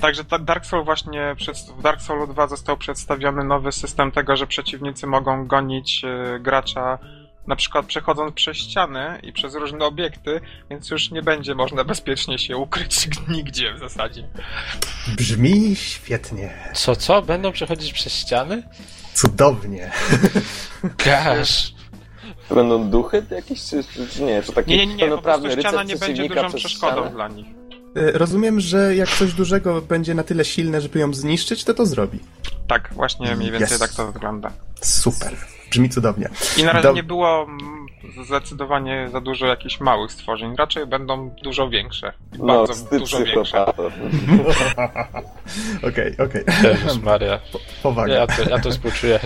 Także 0.00 0.24
ta 0.24 0.38
Dark 0.38 0.66
Soul 0.66 0.84
właśnie 0.84 1.36
w 1.78 1.82
Dark 1.82 2.00
Soulu 2.00 2.26
2 2.26 2.48
został 2.48 2.76
przedstawiony 2.76 3.44
nowy 3.44 3.72
system 3.72 4.12
tego, 4.12 4.36
że 4.36 4.46
przeciwnicy 4.46 5.06
mogą 5.06 5.46
gonić 5.46 6.02
e, 6.04 6.38
gracza 6.40 6.98
na 7.46 7.56
przykład 7.56 7.86
przechodząc 7.86 8.34
przez 8.34 8.56
ściany 8.56 9.20
i 9.22 9.32
przez 9.32 9.54
różne 9.54 9.84
obiekty, 9.84 10.40
więc 10.70 10.90
już 10.90 11.10
nie 11.10 11.22
będzie 11.22 11.54
można 11.54 11.84
bezpiecznie 11.84 12.38
się 12.38 12.56
ukryć 12.56 13.08
nigdzie 13.28 13.74
w 13.74 13.78
zasadzie. 13.78 14.28
Brzmi 15.16 15.76
świetnie. 15.76 16.54
Co, 16.74 16.96
co? 16.96 17.22
Będą 17.22 17.52
przechodzić 17.52 17.92
przez 17.92 18.12
ściany? 18.12 18.62
Cudownie. 19.14 19.90
Gosh. 21.04 21.74
To 22.48 22.54
będą 22.54 22.90
duchy 22.90 23.22
jakieś, 23.30 23.62
czy, 23.64 23.84
czy, 23.84 24.08
czy 24.08 24.22
nie? 24.22 24.42
Czy 24.42 24.52
taki 24.52 24.70
Nie, 24.70 24.86
nie, 24.86 24.94
nie, 24.94 25.08
po 25.08 25.18
prostu 25.22 25.50
ściana 25.50 25.82
nie 25.82 25.96
będzie 25.96 26.28
dużą 26.28 26.52
przeszkodą 26.52 26.96
ścianę? 26.96 27.10
dla 27.10 27.28
nich. 27.28 27.46
E, 27.96 28.12
Rozumiem, 28.12 28.60
że 28.60 28.96
jak 28.96 29.08
coś 29.08 29.32
dużego 29.34 29.82
będzie 29.82 30.14
na 30.14 30.22
tyle 30.22 30.44
silne, 30.44 30.80
żeby 30.80 30.98
ją 30.98 31.14
zniszczyć, 31.14 31.64
to 31.64 31.74
to 31.74 31.86
zrobi. 31.86 32.18
Tak, 32.68 32.88
właśnie 32.92 33.36
mniej 33.36 33.50
więcej 33.50 33.74
Yes. 33.74 33.78
tak 33.78 33.90
to 33.94 34.12
wygląda. 34.12 34.50
Super. 34.80 35.36
Brzmi 35.70 35.88
cudownie. 35.88 36.28
I 36.58 36.64
na 36.64 36.72
razie 36.72 36.88
Dob- 36.88 36.96
nie 36.96 37.02
było 37.02 37.46
zdecydowanie 38.24 39.08
za 39.12 39.20
dużo 39.20 39.46
jakichś 39.46 39.80
małych 39.80 40.12
stworzeń. 40.12 40.56
Raczej 40.56 40.86
będą 40.86 41.30
dużo 41.42 41.68
większe. 41.68 42.12
No, 42.38 42.46
bardzo 42.46 42.72
wstyd 42.72 42.98
dużo 42.98 43.24
większe. 43.24 43.66
Okej, 45.88 46.16
okej. 46.18 46.44
Jezus 46.64 47.02
Maria. 47.02 47.40
Powaga. 47.82 48.14
Ja 48.14 48.26
to, 48.26 48.50
ja 48.50 48.58
to 48.58 48.70
współczuję. 48.70 49.20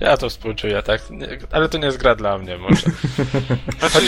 Ja 0.00 0.16
to 0.16 0.28
współczuję, 0.28 0.82
tak. 0.82 1.10
Nie, 1.10 1.38
ale 1.52 1.68
to 1.68 1.78
nie 1.78 1.86
jest 1.86 1.98
gra 1.98 2.14
dla 2.14 2.38
mnie 2.38 2.58
może. 2.58 2.86
Znaczy, 3.78 4.06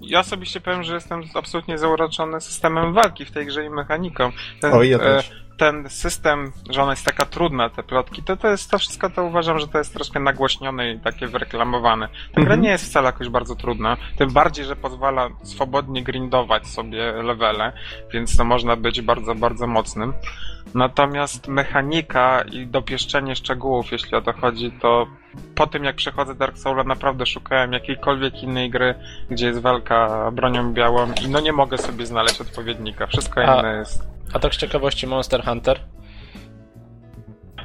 ja 0.00 0.20
osobiście 0.20 0.60
powiem, 0.60 0.82
że 0.82 0.94
jestem 0.94 1.22
absolutnie 1.34 1.78
zauroczony 1.78 2.40
systemem 2.40 2.92
walki 2.92 3.24
w 3.24 3.30
tej 3.30 3.46
grze 3.46 3.64
i 3.64 3.70
mechaniką. 3.70 4.32
Ten, 4.60 4.72
O, 4.74 4.82
ja 4.82 4.96
e, 4.96 5.00
też. 5.00 5.45
Ten 5.56 5.90
system, 5.90 6.52
że 6.70 6.82
ona 6.82 6.92
jest 6.92 7.04
taka 7.04 7.24
trudna, 7.24 7.70
te 7.70 7.82
plotki, 7.82 8.22
to, 8.22 8.36
to 8.36 8.48
jest 8.48 8.70
to 8.70 8.78
wszystko, 8.78 9.10
to 9.10 9.24
uważam, 9.24 9.58
że 9.58 9.68
to 9.68 9.78
jest 9.78 9.92
troszkę 9.94 10.20
nagłośnione 10.20 10.90
i 10.92 11.00
takie 11.00 11.26
wyreklamowane. 11.26 12.08
Ta 12.08 12.32
gra 12.34 12.42
Mhm. 12.42 12.60
nie 12.60 12.70
jest 12.70 12.84
wcale 12.84 13.06
jakoś 13.06 13.28
bardzo 13.28 13.56
trudna, 13.56 13.96
tym 14.18 14.30
bardziej, 14.32 14.64
że 14.64 14.76
pozwala 14.76 15.28
swobodnie 15.42 16.02
grindować 16.02 16.66
sobie 16.66 17.12
levele, 17.12 17.72
więc 18.12 18.36
to 18.36 18.44
można 18.44 18.76
być 18.76 19.00
bardzo, 19.02 19.34
bardzo 19.34 19.66
mocnym. 19.66 20.12
Natomiast 20.74 21.48
mechanika 21.48 22.42
i 22.42 22.66
dopieszczenie 22.66 23.36
szczegółów, 23.36 23.92
jeśli 23.92 24.14
o 24.16 24.20
to 24.22 24.32
chodzi, 24.32 24.72
to 24.72 25.06
po 25.54 25.66
tym 25.66 25.84
jak 25.84 25.96
przechodzę 25.96 26.34
Dark 26.34 26.58
Soula 26.58 26.84
naprawdę 26.84 27.26
szukałem 27.26 27.72
jakiejkolwiek 27.72 28.42
innej 28.42 28.70
gry, 28.70 28.94
gdzie 29.30 29.46
jest 29.46 29.60
walka 29.60 30.30
bronią 30.30 30.72
białą 30.72 31.06
i 31.24 31.28
no 31.28 31.40
nie 31.40 31.52
mogę 31.52 31.78
sobie 31.78 32.06
znaleźć 32.06 32.40
odpowiednika. 32.40 33.06
Wszystko 33.06 33.40
A- 33.40 33.58
inne 33.60 33.76
jest 33.78 34.15
A 34.32 34.38
tak 34.38 34.54
z 34.54 34.56
ciekawości 34.56 35.06
Monster 35.06 35.44
Hunter? 35.44 35.80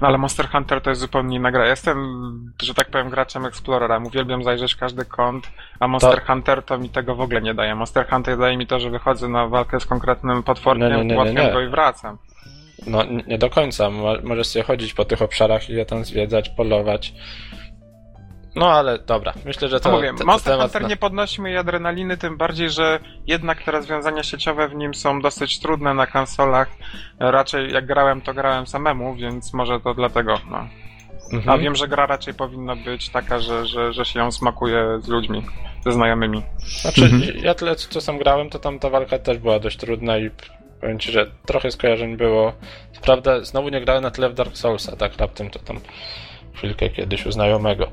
No 0.01 0.07
ale 0.07 0.17
Monster 0.17 0.49
Hunter 0.49 0.81
to 0.81 0.89
jest 0.89 1.01
zupełnie 1.01 1.37
inna 1.37 1.51
gra. 1.51 1.67
Jestem, 1.67 1.97
że 2.63 2.73
tak 2.73 2.89
powiem, 2.89 3.09
graczem 3.09 3.45
Explorera. 3.45 3.99
Uwielbiam 4.05 4.43
zajrzeć 4.43 4.75
każdy 4.75 5.05
kąt, 5.05 5.51
a 5.79 5.87
Monster 5.87 6.21
Hunter 6.25 6.63
to 6.63 6.77
mi 6.77 6.89
tego 6.89 7.15
w 7.15 7.21
ogóle 7.21 7.41
nie 7.41 7.53
daje. 7.53 7.75
Monster 7.75 8.07
Hunter 8.09 8.37
daje 8.37 8.57
mi 8.57 8.67
to, 8.67 8.79
że 8.79 8.89
wychodzę 8.89 9.27
na 9.29 9.47
walkę 9.47 9.79
z 9.79 9.85
konkretnym 9.85 10.43
potworkiem, 10.43 10.89
Nie, 10.89 10.95
nie, 10.97 11.03
nie, 11.03 11.05
nie, 11.05 11.17
łatwiam 11.17 11.45
nie. 11.47 11.51
go 11.53 11.61
i 11.61 11.67
wracam. 11.69 12.17
No, 12.87 13.03
nie 13.27 13.37
do 13.37 13.49
końca. 13.49 13.89
Mo- 13.89 14.15
Możesz 14.23 14.47
sobie 14.47 14.63
chodzić 14.63 14.93
po 14.93 15.05
tych 15.05 15.21
obszarach 15.21 15.69
i 15.69 15.73
je 15.73 15.85
tam 15.85 16.05
zwiedzać, 16.05 16.49
polować. 16.49 17.13
No 18.55 18.71
ale 18.71 18.99
dobra, 18.99 19.33
myślę, 19.45 19.67
że 19.69 19.79
To 19.79 19.89
to, 19.89 19.95
mówię, 19.95 20.13
Monster 20.25 20.53
temat 20.53 20.61
Hunter 20.65 20.81
na- 20.81 20.87
nie 20.87 20.97
podnosi 20.97 21.41
mojej 21.41 21.57
adrenaliny, 21.57 22.17
tym 22.17 22.37
bardziej, 22.37 22.69
że 22.69 22.99
jednak 23.27 23.63
te 23.63 23.71
rozwiązania 23.71 24.23
sieciowe 24.23 24.67
w 24.67 24.75
nim 24.75 24.93
są 24.93 25.21
dosyć 25.21 25.59
trudne 25.59 25.93
na 25.93 26.07
konsolach. 26.07 26.67
Raczej 27.19 27.73
jak 27.73 27.85
grałem, 27.85 28.21
to 28.21 28.33
grałem 28.33 28.67
samemu, 28.67 29.15
więc 29.15 29.53
może 29.53 29.79
to 29.79 29.93
dlatego, 29.93 30.37
no. 30.49 30.67
Mhm. 31.33 31.49
A 31.49 31.57
wiem, 31.57 31.75
że 31.75 31.87
gra 31.87 32.05
raczej 32.05 32.33
powinna 32.33 32.75
być 32.75 33.09
taka, 33.09 33.39
że, 33.39 33.65
że, 33.65 33.93
że 33.93 34.05
się 34.05 34.19
ją 34.19 34.31
smakuje 34.31 34.85
z 35.01 35.07
ludźmi, 35.07 35.45
ze 35.85 35.91
znajomymi. 35.91 36.41
Znaczy, 36.81 37.03
Mhm. 37.05 37.21
ja 37.43 37.53
tyle 37.53 37.75
co, 37.75 37.89
co 37.89 38.01
sam 38.01 38.17
grałem, 38.17 38.49
to 38.49 38.59
tam 38.59 38.79
ta 38.79 38.89
walka 38.89 39.19
też 39.19 39.37
była 39.37 39.59
dość 39.59 39.77
trudna 39.77 40.17
i 40.17 40.29
powiem 40.81 40.99
ci, 40.99 41.11
że 41.11 41.31
trochę 41.45 41.71
skojarzeń 41.71 42.17
było. 42.17 42.53
Co 42.91 43.01
prawda, 43.01 43.43
znowu 43.43 43.69
nie 43.69 43.81
grałem 43.81 44.03
na 44.03 44.11
tyle 44.11 44.29
w 44.29 44.33
Dark 44.33 44.57
Soulsa, 44.57 44.95
tak 44.95 45.17
raptem 45.17 45.49
to 45.49 45.59
tam 45.59 45.79
chwilkę 46.55 46.89
kiedyś 46.89 47.25
u 47.25 47.31
znajomego, 47.31 47.87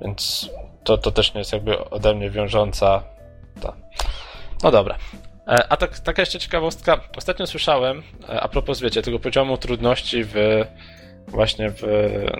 więc 0.00 0.50
to, 0.84 0.98
to 0.98 1.10
też 1.10 1.34
nie 1.34 1.38
jest 1.38 1.52
jakby 1.52 1.90
ode 1.90 2.14
mnie 2.14 2.30
wiążąca 2.30 3.02
ta. 3.62 3.72
No 4.62 4.70
dobra. 4.70 4.98
E, 5.48 5.66
A 5.68 5.76
tak, 5.76 5.98
taka 5.98 6.22
jeszcze 6.22 6.38
ciekawostka. 6.38 7.00
Ostatnio 7.16 7.46
słyszałem, 7.46 8.02
e, 8.28 8.40
a 8.40 8.48
propos, 8.48 8.80
wiecie, 8.80 9.02
tego 9.02 9.18
poziomu 9.18 9.58
trudności 9.58 10.24
w 10.24 10.64
właśnie 11.28 11.70
w, 11.70 11.82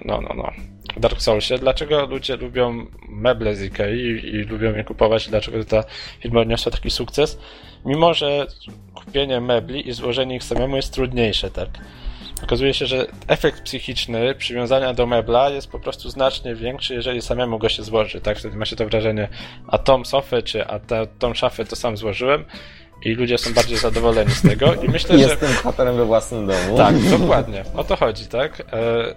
no, 0.04 0.20
no, 0.20 0.34
no, 0.34 0.52
Dark 0.96 1.22
Soulsie, 1.22 1.58
dlaczego 1.58 2.06
ludzie 2.06 2.36
lubią 2.36 2.86
meble 3.08 3.54
z 3.54 3.62
Ikei 3.62 4.00
i, 4.00 4.26
i 4.26 4.42
lubią 4.42 4.74
je 4.74 4.84
kupować, 4.84 5.28
dlaczego 5.28 5.64
ta 5.64 5.84
firma 6.20 6.40
odniosła 6.40 6.72
taki 6.72 6.90
sukces, 6.90 7.38
mimo 7.84 8.14
że 8.14 8.46
kupienie 8.94 9.40
mebli 9.40 9.88
i 9.88 9.92
złożenie 9.92 10.36
ich 10.36 10.44
samemu 10.44 10.76
jest 10.76 10.94
trudniejsze, 10.94 11.50
tak? 11.50 11.68
Okazuje 12.44 12.74
się, 12.74 12.86
że 12.86 13.06
efekt 13.28 13.62
psychiczny 13.62 14.34
przywiązania 14.34 14.94
do 14.94 15.06
mebla 15.06 15.50
jest 15.50 15.70
po 15.70 15.78
prostu 15.78 16.10
znacznie 16.10 16.54
większy, 16.54 16.94
jeżeli 16.94 17.22
samemu 17.22 17.58
go 17.58 17.68
się 17.68 17.82
złoży, 17.82 18.20
tak? 18.20 18.38
Wtedy 18.38 18.56
ma 18.56 18.64
się 18.64 18.76
to 18.76 18.86
wrażenie, 18.86 19.28
a 19.68 19.78
tą 19.78 20.04
sofę 20.04 20.42
czy 20.42 20.66
a 20.66 20.78
tę 20.78 21.06
tą 21.18 21.34
szafę 21.34 21.64
to 21.64 21.76
sam 21.76 21.96
złożyłem 21.96 22.44
i 23.02 23.14
ludzie 23.14 23.38
są 23.38 23.54
bardziej 23.54 23.78
zadowoleni 23.78 24.30
z 24.30 24.42
tego 24.42 24.74
i 24.74 24.88
myślę, 24.88 25.18
że... 25.18 25.24
Jestem 25.24 25.52
bohaterem 25.54 25.96
we 25.96 26.04
własnym 26.04 26.46
domu. 26.46 26.76
Tak, 26.76 26.98
dokładnie. 27.18 27.64
O 27.76 27.84
to 27.84 27.96
chodzi, 27.96 28.26
tak? 28.26 28.62
E, 28.72 29.14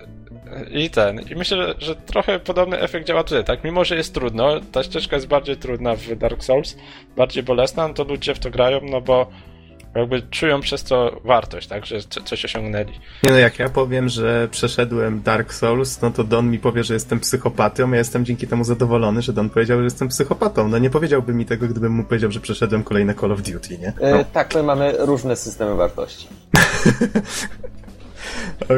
I 0.71 0.89
ten. 0.89 1.21
I 1.21 1.35
myślę, 1.35 1.57
że, 1.57 1.75
że 1.79 1.95
trochę 1.95 2.39
podobny 2.39 2.79
efekt 2.79 3.07
działa 3.07 3.23
tutaj, 3.23 3.43
tak? 3.43 3.63
Mimo, 3.63 3.85
że 3.85 3.95
jest 3.95 4.13
trudno, 4.13 4.59
ta 4.71 4.83
ścieżka 4.83 5.15
jest 5.15 5.27
bardziej 5.27 5.57
trudna 5.57 5.95
w 5.95 6.15
Dark 6.15 6.43
Souls, 6.43 6.77
bardziej 7.17 7.43
bolesna, 7.43 7.87
no 7.87 7.93
to 7.93 8.03
ludzie 8.03 8.35
w 8.35 8.39
to 8.39 8.49
grają, 8.49 8.79
no 8.83 9.01
bo 9.01 9.27
jakby 9.95 10.21
czują 10.21 10.61
przez 10.61 10.83
to 10.83 11.21
wartość, 11.23 11.67
tak? 11.67 11.85
Że 11.85 12.01
co- 12.01 12.21
coś 12.21 12.45
osiągnęli. 12.45 12.91
Nie 13.23 13.31
no, 13.31 13.37
jak 13.37 13.59
ja 13.59 13.69
powiem, 13.69 14.09
że 14.09 14.47
przeszedłem 14.51 15.21
Dark 15.21 15.53
Souls, 15.53 16.01
no 16.01 16.11
to 16.11 16.23
Don 16.23 16.51
mi 16.51 16.59
powie, 16.59 16.83
że 16.83 16.93
jestem 16.93 17.19
psychopatą, 17.19 17.91
ja 17.91 17.97
jestem 17.97 18.25
dzięki 18.25 18.47
temu 18.47 18.63
zadowolony, 18.63 19.21
że 19.21 19.33
Don 19.33 19.49
powiedział, 19.49 19.77
że 19.77 19.83
jestem 19.83 20.07
psychopatą. 20.07 20.67
No 20.67 20.77
nie 20.77 20.89
powiedziałby 20.89 21.33
mi 21.33 21.45
tego, 21.45 21.67
gdybym 21.67 21.91
mu 21.91 22.03
powiedział, 22.03 22.31
że 22.31 22.39
przeszedłem 22.39 22.83
kolejne 22.83 23.15
Call 23.15 23.31
of 23.31 23.41
Duty, 23.41 23.77
nie? 23.77 23.93
E, 24.01 24.11
No, 24.17 24.23
tak, 24.33 24.55
my 24.55 24.63
mamy 24.63 24.93
różne 24.99 25.35
systemy 25.35 25.75
wartości. 25.75 26.27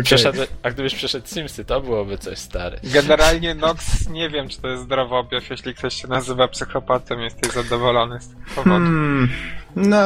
Przeszedł, 0.04 0.40
a 0.64 0.72
gdybyś 0.72 0.96
przeszedł 0.96 1.28
Simsy, 1.28 1.66
to 1.66 1.82
byłoby 1.82 2.18
coś 2.18 2.38
stary. 2.38 2.80
Generalnie 2.84 3.56
Nox, 3.56 4.10
nie 4.10 4.30
wiem, 4.30 4.50
czy 4.50 4.62
to 4.62 4.68
jest 4.68 4.84
zdrowy 4.84 5.16
objaw, 5.16 5.50
jeśli 5.50 5.74
ktoś 5.76 5.94
się 6.02 6.08
nazywa 6.08 6.48
psychopatą, 6.48 7.20
jesteś 7.20 7.52
zadowolony 7.54 8.20
z 8.22 8.28
tego 8.30 8.42
powodu. 8.56 8.70
Hmm, 8.70 9.30
no, 9.76 9.98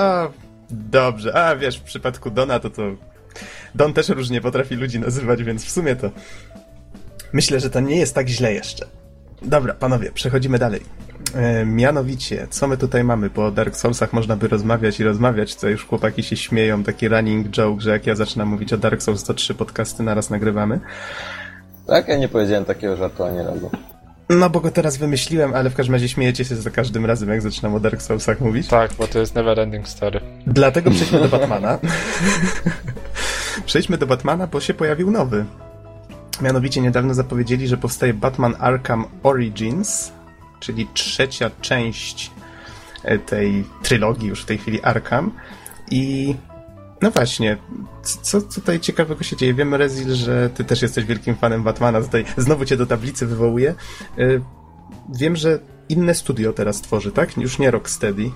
dobrze. 0.73 1.36
A 1.36 1.55
wiesz, 1.55 1.77
w 1.77 1.83
przypadku 1.83 2.31
Dona 2.31 2.59
to 2.59 2.69
to... 2.69 2.81
Don 3.75 3.93
też 3.93 4.09
różnie 4.09 4.41
potrafi 4.41 4.75
ludzi 4.75 4.99
nazywać, 4.99 5.43
więc 5.43 5.65
w 5.65 5.71
sumie 5.71 5.95
to... 5.95 6.12
Myślę, 7.33 7.59
że 7.59 7.69
to 7.69 7.79
nie 7.79 7.97
jest 7.97 8.15
tak 8.15 8.27
źle 8.27 8.53
jeszcze. 8.53 8.86
Dobra, 9.41 9.73
panowie, 9.73 10.12
przechodzimy 10.12 10.59
dalej. 10.59 10.81
E, 11.36 11.65
mianowicie, 11.65 12.47
co 12.49 12.67
my 12.67 12.77
tutaj 12.77 13.03
mamy? 13.03 13.29
Po 13.29 13.51
Dark 13.51 13.75
Soulsach 13.75 14.13
można 14.13 14.36
by 14.36 14.47
rozmawiać 14.47 14.99
i 14.99 15.03
rozmawiać, 15.03 15.55
co 15.55 15.69
już 15.69 15.86
chłopaki 15.86 16.23
się 16.23 16.36
śmieją, 16.36 16.83
taki 16.83 17.07
running 17.07 17.49
joke, 17.49 17.81
że 17.81 17.89
jak 17.89 18.07
ja 18.07 18.15
zaczynam 18.15 18.47
mówić 18.47 18.73
o 18.73 18.77
Dark 18.77 19.01
Souls, 19.01 19.23
to 19.23 19.33
trzy 19.33 19.53
podcasty 19.53 20.03
naraz 20.03 20.29
nagrywamy. 20.29 20.79
Tak? 21.88 22.07
Ja 22.07 22.17
nie 22.17 22.27
powiedziałem 22.27 22.65
takiego 22.65 22.95
żartu 22.95 23.23
ani 23.23 23.38
razu. 23.38 23.69
No, 24.29 24.49
bo 24.49 24.59
go 24.59 24.71
teraz 24.71 24.97
wymyśliłem, 24.97 25.53
ale 25.53 25.69
w 25.69 25.75
każdym 25.75 25.95
razie 25.95 26.09
śmiejecie 26.09 26.45
się 26.45 26.55
za 26.55 26.69
każdym 26.69 27.05
razem, 27.05 27.29
jak 27.29 27.41
zaczynam 27.41 27.75
o 27.75 27.79
Dark 27.79 28.01
Soulsach 28.01 28.41
mówić. 28.41 28.67
Tak, 28.67 28.93
bo 28.93 29.07
to 29.07 29.19
jest 29.19 29.36
never 29.36 29.59
ending 29.59 29.88
story. 29.88 30.21
Dlatego 30.47 30.91
przejdźmy 30.95 31.19
do 31.19 31.27
Batmana. 31.27 31.79
przejdźmy 33.65 33.97
do 33.97 34.07
Batmana, 34.07 34.47
bo 34.47 34.59
się 34.59 34.73
pojawił 34.73 35.12
nowy. 35.12 35.45
Mianowicie 36.41 36.81
niedawno 36.81 37.13
zapowiedzieli, 37.13 37.67
że 37.67 37.77
powstaje 37.77 38.13
Batman 38.13 38.55
Arkham 38.59 39.05
Origins, 39.23 40.12
czyli 40.59 40.88
trzecia 40.93 41.51
część 41.62 42.31
e, 43.03 43.19
tej 43.19 43.63
trylogii 43.83 44.27
już 44.27 44.41
w 44.41 44.45
tej 44.45 44.57
chwili 44.57 44.81
Arkham. 44.81 45.31
I 45.91 46.36
no 47.03 47.11
właśnie, 47.11 47.57
co 48.21 48.41
tutaj 48.41 48.79
ciekawego 48.79 49.23
się 49.23 49.35
dzieje? 49.35 49.53
Wiem, 49.53 49.75
Rezil, 49.75 50.13
że 50.15 50.49
ty 50.49 50.63
też 50.63 50.81
jesteś 50.81 51.05
wielkim 51.05 51.35
fanem 51.35 51.63
Batmana, 51.63 52.01
tutaj 52.01 52.25
znowu 52.37 52.65
cię 52.65 52.77
do 52.77 52.85
tablicy 52.85 53.25
wywołuję. 53.25 53.75
E, 54.17 54.23
Wiem, 55.09 55.35
że 55.35 55.59
inne 55.89 56.15
studio 56.15 56.53
teraz 56.53 56.81
tworzy, 56.81 57.11
tak? 57.11 57.37
Już 57.37 57.59
nie 57.59 57.71
Rocksteady. 57.71 58.31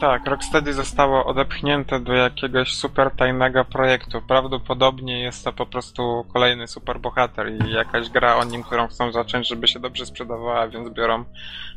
Tak, 0.00 0.26
Rocksteady 0.26 0.74
zostało 0.74 1.24
odepchnięte 1.24 2.00
do 2.00 2.12
jakiegoś 2.12 2.74
super 2.74 3.10
tajnego 3.10 3.64
projektu. 3.64 4.22
Prawdopodobnie 4.28 5.20
jest 5.20 5.44
to 5.44 5.52
po 5.52 5.66
prostu 5.66 6.26
kolejny 6.32 6.66
super 6.68 7.00
bohater 7.00 7.52
i 7.52 7.70
jakaś 7.70 8.10
gra 8.10 8.36
o 8.36 8.44
nim, 8.44 8.62
którą 8.62 8.88
chcą 8.88 9.12
zacząć, 9.12 9.48
żeby 9.48 9.68
się 9.68 9.80
dobrze 9.80 10.06
sprzedawała, 10.06 10.68
więc 10.68 10.90
biorą 10.90 11.24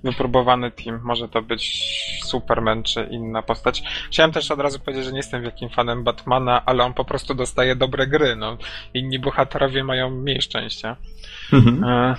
wypróbowany 0.03 0.71
team. 0.71 0.99
Może 1.03 1.29
to 1.29 1.41
być 1.41 1.95
Superman 2.23 2.83
czy 2.83 3.07
inna 3.11 3.41
postać. 3.41 3.83
Chciałem 4.07 4.31
też 4.31 4.51
od 4.51 4.59
razu 4.59 4.79
powiedzieć, 4.79 5.05
że 5.05 5.11
nie 5.11 5.17
jestem 5.17 5.41
wielkim 5.41 5.69
fanem 5.69 6.03
Batmana, 6.03 6.61
ale 6.65 6.83
on 6.83 6.93
po 6.93 7.05
prostu 7.05 7.33
dostaje 7.33 7.75
dobre 7.75 8.07
gry. 8.07 8.35
No. 8.35 8.57
Inni 8.93 9.19
bohaterowie 9.19 9.83
mają 9.83 10.09
mniej 10.09 10.41
szczęścia. 10.41 10.95
Mhm. 11.53 11.83
E, 11.83 12.15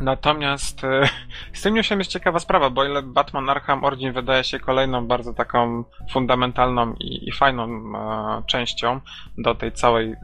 Natomiast 0.00 0.84
e, 0.84 1.08
z 1.58 1.62
tym 1.62 1.74
newsem 1.74 1.98
jest 1.98 2.10
ciekawa 2.10 2.38
sprawa, 2.38 2.70
bo 2.70 2.84
ile 2.84 3.02
Batman 3.02 3.50
Arkham 3.50 3.84
Origin 3.84 4.12
wydaje 4.12 4.44
się 4.44 4.60
kolejną 4.60 5.06
bardzo 5.06 5.34
taką 5.34 5.84
fundamentalną 6.10 6.94
i, 6.94 7.28
i 7.28 7.32
fajną 7.32 7.64
e, 7.64 8.42
częścią 8.46 9.00
do 9.38 9.54
tej 9.54 9.72
całej, 9.72 10.14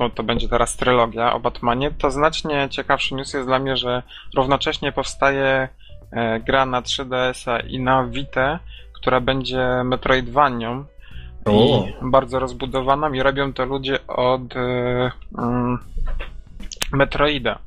no 0.00 0.10
to 0.10 0.22
będzie 0.22 0.48
teraz 0.48 0.76
trylogia 0.76 1.32
o 1.32 1.40
Batmanie, 1.40 1.90
to 1.90 2.10
znacznie 2.10 2.68
ciekawszy 2.70 3.14
news 3.14 3.34
jest 3.34 3.46
dla 3.46 3.58
mnie, 3.58 3.76
że 3.76 4.02
równocześnie 4.36 4.92
powstaje 4.92 5.68
e, 6.12 6.40
gra 6.40 6.66
na 6.66 6.82
3DS-a 6.82 7.60
i 7.60 7.78
na 7.78 8.06
Vita, 8.06 8.58
która 8.94 9.20
będzie 9.20 9.66
Metroidvanią 9.84 10.84
i 11.52 11.92
bardzo 12.02 12.38
rozbudowaną 12.38 13.12
i 13.12 13.22
robią 13.22 13.52
to 13.52 13.64
ludzie 13.64 14.06
od 14.06 14.56
e, 14.56 15.10
mm, 15.38 15.78
Metroida. 16.92 17.58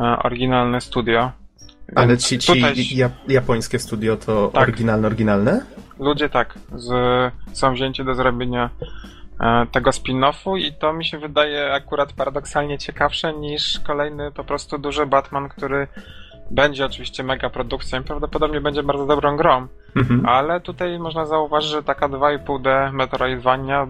E, 0.00 0.18
oryginalne 0.22 0.80
studio. 0.80 1.30
Ale 1.96 2.18
ci, 2.18 2.38
ci 2.38 2.52
tutaj 2.52 2.74
ja, 2.94 3.10
japońskie 3.28 3.78
studio 3.78 4.16
to 4.16 4.50
Tak. 4.54 4.62
oryginalne, 4.62 5.06
oryginalne? 5.06 5.60
ludzie 5.98 6.28
tak 6.28 6.54
z, 6.74 6.88
są 7.52 7.74
wzięci 7.74 8.04
do 8.04 8.14
zrobienia 8.14 8.70
e, 9.40 9.66
tego 9.72 9.90
spin-offu 9.90 10.58
i 10.58 10.72
to 10.72 10.92
mi 10.92 11.04
się 11.04 11.18
wydaje 11.18 11.72
akurat 11.74 12.12
paradoksalnie 12.12 12.78
ciekawsze 12.78 13.32
niż 13.34 13.80
kolejny 13.80 14.32
po 14.32 14.44
prostu 14.44 14.78
duży 14.78 15.06
Batman, 15.06 15.48
który 15.48 15.86
będzie 16.50 16.86
oczywiście 16.86 17.22
mega 17.22 17.50
produkcją 17.50 18.00
i 18.00 18.04
prawdopodobnie 18.04 18.60
będzie 18.60 18.82
bardzo 18.82 19.06
dobrą 19.06 19.36
grą, 19.36 19.66
Mhm. 19.96 20.26
ale 20.26 20.60
tutaj 20.60 20.98
można 20.98 21.26
zauważyć, 21.26 21.70
że 21.70 21.82
taka 21.82 22.08
2,5D 22.08 22.92
Metroidvania 22.92 23.86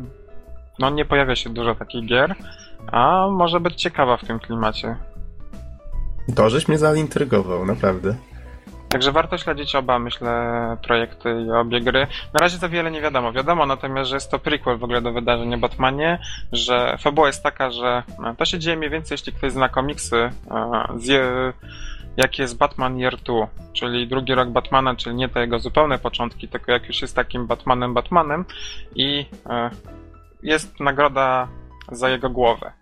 no 0.78 0.90
nie 0.90 1.04
pojawia 1.04 1.36
się 1.36 1.50
dużo 1.50 1.74
takich 1.74 2.06
gier, 2.06 2.34
a 2.92 3.28
może 3.30 3.60
być 3.60 3.74
ciekawa 3.74 4.16
w 4.16 4.24
tym 4.24 4.38
klimacie. 4.38 4.96
To 6.36 6.50
żeś 6.50 6.68
mnie 6.68 6.78
zaintrygował, 6.78 7.66
naprawdę. 7.66 8.14
Także 8.90 9.12
warto 9.12 9.38
śledzić 9.38 9.74
oba, 9.74 9.98
myślę, 9.98 10.76
projekty 10.82 11.44
i 11.46 11.50
obie 11.50 11.80
gry. 11.80 12.06
Na 12.34 12.40
razie 12.40 12.58
za 12.58 12.68
wiele 12.68 12.90
nie 12.90 13.00
wiadomo. 13.00 13.32
Wiadomo 13.32 13.66
natomiast, 13.66 14.10
że 14.10 14.16
jest 14.16 14.30
to 14.30 14.38
prequel 14.38 14.78
w 14.78 14.84
ogóle 14.84 15.02
do 15.02 15.12
wydarzeń 15.12 15.54
o 15.54 15.58
Batmanie, 15.58 16.18
że 16.52 16.98
fabuła 17.00 17.26
jest 17.26 17.42
taka, 17.42 17.70
że 17.70 18.02
e, 18.24 18.34
to 18.36 18.44
się 18.44 18.58
dzieje 18.58 18.76
mniej 18.76 18.90
więcej, 18.90 19.14
jeśli 19.14 19.32
ktoś 19.32 19.52
zna 19.52 19.68
komiksy, 19.68 20.16
e, 20.16 20.30
z 20.96 21.06
je, 21.06 21.52
jak 22.16 22.38
jest 22.38 22.58
Batman 22.58 22.98
Year 22.98 23.16
2, 23.16 23.48
czyli 23.72 24.08
drugi 24.08 24.34
rok 24.34 24.48
Batmana, 24.48 24.96
czyli 24.96 25.16
nie 25.16 25.28
te 25.28 25.40
jego 25.40 25.58
zupełne 25.58 25.98
początki, 25.98 26.48
tylko 26.48 26.72
jak 26.72 26.88
już 26.88 27.02
jest 27.02 27.16
takim 27.16 27.46
Batmanem 27.46 27.94
Batmanem 27.94 28.44
i 28.94 29.26
e, 29.46 29.70
jest 30.42 30.80
nagroda 30.80 31.48
za 31.92 32.08
jego 32.08 32.30
głowę. 32.30 32.72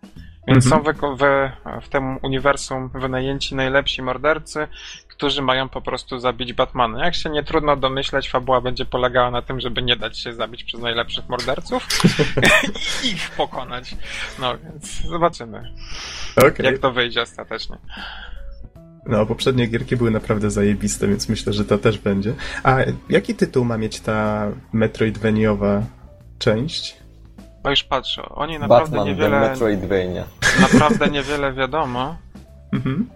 Więc 0.49 0.67
Mhm. 0.67 0.85
są 0.85 0.93
w, 1.17 1.23
w 1.85 1.89
tym 1.89 2.19
uniwersum 2.23 2.91
wynajęci 2.95 3.55
najlepsi 3.55 4.03
mordercy, 4.03 4.69
którzy 5.09 5.43
mają 5.43 5.69
po 5.69 5.81
prostu 5.81 6.19
zabić 6.19 6.53
Batmana. 6.53 7.05
Jak 7.05 7.15
się 7.15 7.31
nie 7.31 7.43
trudno 7.45 7.77
domyśleć, 7.77 8.31
fabuła 8.31 8.61
będzie 8.61 8.85
polegała 8.85 9.31
na 9.31 9.43
tym, 9.43 9.61
żeby 9.61 9.83
nie 9.83 9.97
dać 9.97 10.19
się 10.19 10.33
zabić 10.33 10.65
przez 10.65 10.81
najlepszych 10.81 11.29
morderców 11.29 11.87
i 13.05 13.09
ich 13.09 13.31
pokonać. 13.31 13.97
No 14.39 14.59
więc 14.59 15.03
zobaczymy, 15.03 15.73
Okej. 16.37 16.67
jak 16.67 16.79
to 16.79 16.93
wyjdzie 16.93 17.23
ostatecznie. 17.23 17.77
No, 19.07 19.27
poprzednie 19.27 19.67
gierki 19.67 19.97
były 19.97 20.11
naprawdę 20.11 20.51
zajebiste, 20.51 21.09
więc 21.09 21.29
myślę, 21.29 21.53
że 21.53 21.65
to 21.65 21.79
też 21.79 21.99
będzie. 21.99 22.35
A 22.63 22.77
jaki 23.09 23.35
tytuł 23.35 23.65
ma 23.65 23.79
mieć 23.79 24.01
ta 24.01 24.49
Metroidvaniowa 24.73 25.83
część? 26.39 26.97
Bo 27.63 27.71
już 27.71 27.85
patrzę, 27.85 28.23
o 28.29 28.47
niej 28.47 28.59
naprawdę 28.59 28.85
Batman, 28.91 29.05
The 29.07 29.11
niewiele, 29.13 29.41
Metroidvania. 29.41 30.25
naprawdę 30.63 31.09
niewiele 31.09 31.53
wiadomo. 31.53 32.17
Mhm. 32.73 33.09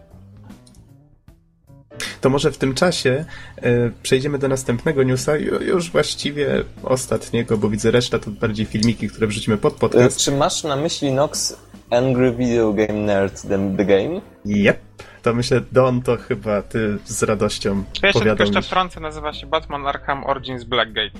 To 2.20 2.30
może 2.30 2.52
w 2.52 2.58
tym 2.58 2.74
czasie 2.74 3.24
e, 3.56 3.90
przejdziemy 4.02 4.38
do 4.38 4.48
następnego 4.48 5.02
newsa, 5.02 5.32
ju- 5.32 5.62
już 5.62 5.90
właściwie 5.90 6.64
ostatniego, 6.82 7.58
bo 7.58 7.68
widzę 7.68 7.90
reszta 7.90 8.18
to 8.18 8.30
bardziej 8.30 8.66
filmiki, 8.66 9.08
które 9.08 9.26
wrzucimy 9.26 9.58
pod 9.58 9.74
E, 9.74 9.78
podcast. 9.78 10.18
Czy 10.20 10.32
masz 10.32 10.64
na 10.64 10.76
myśli 10.76 11.12
Nox 11.12 11.56
Angry 11.90 12.32
Video 12.32 12.72
Game 12.72 12.92
Nerd 12.92 13.42
The, 13.42 13.74
the 13.76 13.84
Game? 13.84 14.20
Yep. 14.46 14.80
To 15.22 15.34
myślę, 15.34 15.60
Don, 15.72 16.02
to 16.02 16.16
chyba 16.16 16.62
ty 16.62 16.98
z 17.04 17.22
radością 17.22 17.70
Ja 17.70 17.76
jeszcze 17.84 18.00
tylko 18.02 18.18
powiadał 18.18 18.46
jeszcze 18.46 18.58
mi. 18.60 18.64
wtrącę, 18.66 19.00
nazywa 19.00 19.32
się 19.32 19.46
Batman 19.46 19.86
Arkham 19.86 20.24
Origins 20.26 20.64
Blackgate. 20.64 21.18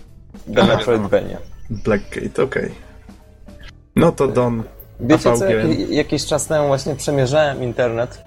The. 0.55 0.65
Metroidvania. 0.65 1.39
Blackgate, 1.71 2.43
okej. 2.43 2.71
No 3.96 4.12
to 4.12 4.28
Don, 4.28 4.62
Wiecie 5.00 5.37
co, 5.37 5.44
jakiś 5.90 6.26
czas 6.26 6.46
temu 6.46 6.66
właśnie 6.66 6.96
przemierzałem 6.96 7.62
internet 7.62 8.24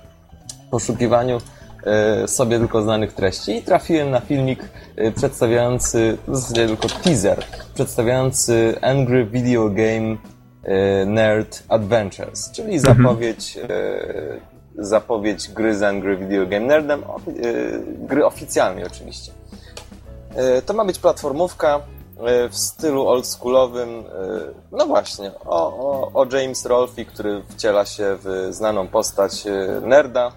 w 0.68 0.70
poszukiwaniu 0.70 1.38
e, 1.84 2.28
sobie 2.28 2.60
tylko 2.60 2.82
znanych 2.82 3.14
treści 3.14 3.58
i 3.58 3.62
trafiłem 3.62 4.12
na 4.12 4.20
filmik 4.20 4.70
e, 4.96 5.12
przedstawiający, 5.12 6.18
w 6.28 6.36
zasadzie 6.36 6.68
tylko 6.68 6.88
teaser, 6.88 7.46
przedstawiający 7.74 8.76
Angry 8.82 9.26
Video 9.26 9.70
Game 9.70 10.18
e, 10.64 11.06
Nerd 11.06 11.64
Adventures, 11.70 12.52
czyli 12.52 12.80
zapowiedź, 12.80 13.58
e, 13.58 14.40
zapowiedź 14.78 15.50
gry 15.50 15.78
z 15.78 15.84
Angry 15.84 16.18
Video 16.18 16.46
Game 16.46 16.66
Nerdem, 16.66 17.04
gry 18.00 18.26
oficjalnej 18.26 18.86
oczywiście. 18.86 19.32
To 20.66 20.74
ma 20.74 20.86
być 20.86 21.00
platformówka 21.00 21.82
w 22.50 22.58
stylu 22.58 23.08
oldschoolowym. 23.08 23.90
e, 23.90 24.04
No 24.72 24.86
właśnie, 24.86 25.32
o, 25.46 25.78
o, 25.78 26.12
o 26.14 26.26
James 26.36 26.66
Rolfe, 26.66 27.06
który 27.06 27.42
wciela 27.50 27.86
się 27.86 28.18
w 28.24 28.48
znaną 28.52 28.88
postać 28.88 29.48
e, 29.48 29.82
nerda, 29.82 30.32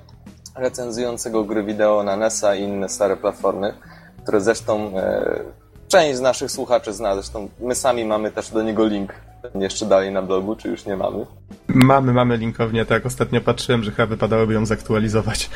recenzującego 0.56 1.44
gry 1.44 1.64
wideo 1.64 2.02
na 2.02 2.16
NES-a 2.16 2.54
i 2.54 2.62
inne 2.62 2.88
stare 2.88 3.16
platformy, 3.16 3.74
które 4.22 4.40
zresztą 4.40 4.92
e, 4.98 5.40
część 5.88 6.18
z 6.18 6.20
naszych 6.20 6.50
słuchaczy 6.50 6.92
zna. 6.92 7.14
Zresztą 7.14 7.48
my 7.60 7.74
sami 7.74 8.04
mamy 8.04 8.30
też 8.30 8.50
do 8.50 8.62
niego 8.62 8.86
link 8.86 9.14
jeszcze 9.54 9.86
dalej 9.86 10.12
na 10.12 10.22
blogu, 10.22 10.56
czy 10.56 10.68
już 10.68 10.86
nie 10.86 10.96
mamy. 10.96 11.26
mamy, 11.68 12.12
mamy 12.12 12.36
linkownię, 12.36 12.86
tak, 12.86 13.06
ostatnio 13.06 13.40
patrzyłem, 13.40 13.84
że 13.84 13.90
chyba 13.90 14.06
wypadałoby 14.06 14.54
ją 14.54 14.66
zaktualizować. 14.66 15.50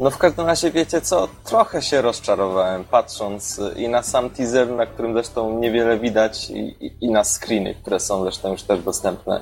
No 0.00 0.10
w 0.10 0.18
każdym 0.18 0.46
razie 0.46 0.70
wiecie 0.70 1.00
co, 1.00 1.28
trochę 1.44 1.82
się 1.82 2.02
rozczarowałem 2.02 2.84
patrząc 2.84 3.60
i 3.76 3.88
na 3.88 4.02
sam 4.02 4.30
teaser, 4.30 4.70
na 4.70 4.86
którym 4.86 5.12
zresztą 5.14 5.58
niewiele 5.58 5.98
widać 5.98 6.50
i, 6.50 6.58
i, 6.86 6.92
i 7.00 7.10
na 7.10 7.24
screeny, 7.24 7.74
które 7.74 8.00
są 8.00 8.22
zresztą 8.22 8.52
już 8.52 8.62
też 8.62 8.82
dostępne. 8.82 9.40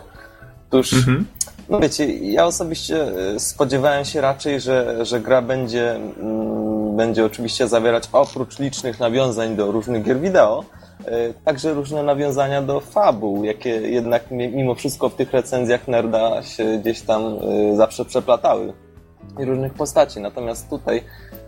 Tuż, 0.71 0.93
Mhm. 0.93 1.27
no 1.69 1.81
wiecie, 1.81 2.19
ja 2.19 2.47
osobiście 2.47 3.09
y, 3.35 3.41
spodziewałem 3.41 4.05
się 4.05 4.21
raczej, 4.21 4.61
że, 4.61 5.07
że 5.07 5.21
gra 5.21 5.43
będzie, 5.43 5.95
mm, 5.95 6.97
będzie 6.97 7.25
oczywiście 7.25 7.69
zawierać 7.69 8.05
oprócz 8.13 8.59
licznych 8.59 9.01
nawiązań 9.01 9.57
do 9.57 9.73
różnych 9.73 10.03
gier 10.05 10.21
wideo, 10.21 10.65
y, 11.01 11.35
także 11.45 11.75
różne 11.75 12.03
nawiązania 12.03 12.63
do 12.63 12.81
fabuł, 12.81 13.45
jakie 13.45 13.71
jednak 13.71 14.31
mi- 14.31 14.49
mimo 14.49 14.75
wszystko 14.75 15.09
w 15.09 15.15
tych 15.15 15.33
recenzjach 15.33 15.89
nerda 15.89 16.43
się 16.43 16.79
gdzieś 16.79 17.01
tam 17.03 17.23
y, 17.73 17.77
zawsze 17.77 18.05
przeplatały 18.05 18.73
i 19.39 19.45
różnych 19.45 19.75
postaci. 19.75 20.21
Natomiast 20.21 20.71
tutaj 20.71 20.97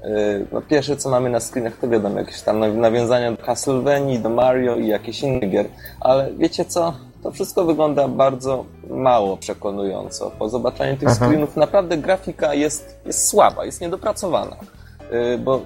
yy, 0.05 0.47
no 0.53 0.61
pierwsze 0.61 0.97
co 0.97 1.11
mamy 1.11 1.31
na 1.31 1.41
screenach 1.41 1.77
to 1.81 1.89
wiadomo, 1.89 2.19
jakieś 2.19 2.41
tam 2.43 2.61
naw- 2.61 2.77
nawiązania 2.77 3.31
do 3.33 3.37
Castlevanii, 3.43 4.19
do 4.19 4.29
Mario 4.29 4.77
i 4.77 4.87
jakichś 4.87 5.23
innych 5.23 5.51
gier. 5.51 5.67
Ale 6.01 6.31
wiecie 6.39 6.65
co? 6.65 6.95
To 7.23 7.31
wszystko 7.31 7.65
wygląda 7.65 8.09
bardzo 8.09 8.65
mało 8.91 9.37
przekonująco. 9.37 10.31
Po 10.39 10.49
zobaczeniu 10.49 10.97
tych 10.97 11.09
Aha. 11.09 11.27
screenów 11.27 11.57
naprawdę 11.57 11.97
grafika 11.99 12.55
jest, 12.55 13.01
jest 13.07 13.29
słaba, 13.29 13.65
jest 13.65 13.81
niedopracowana. 13.81 14.57
Yy, 15.13 15.39
Bo 15.39 15.61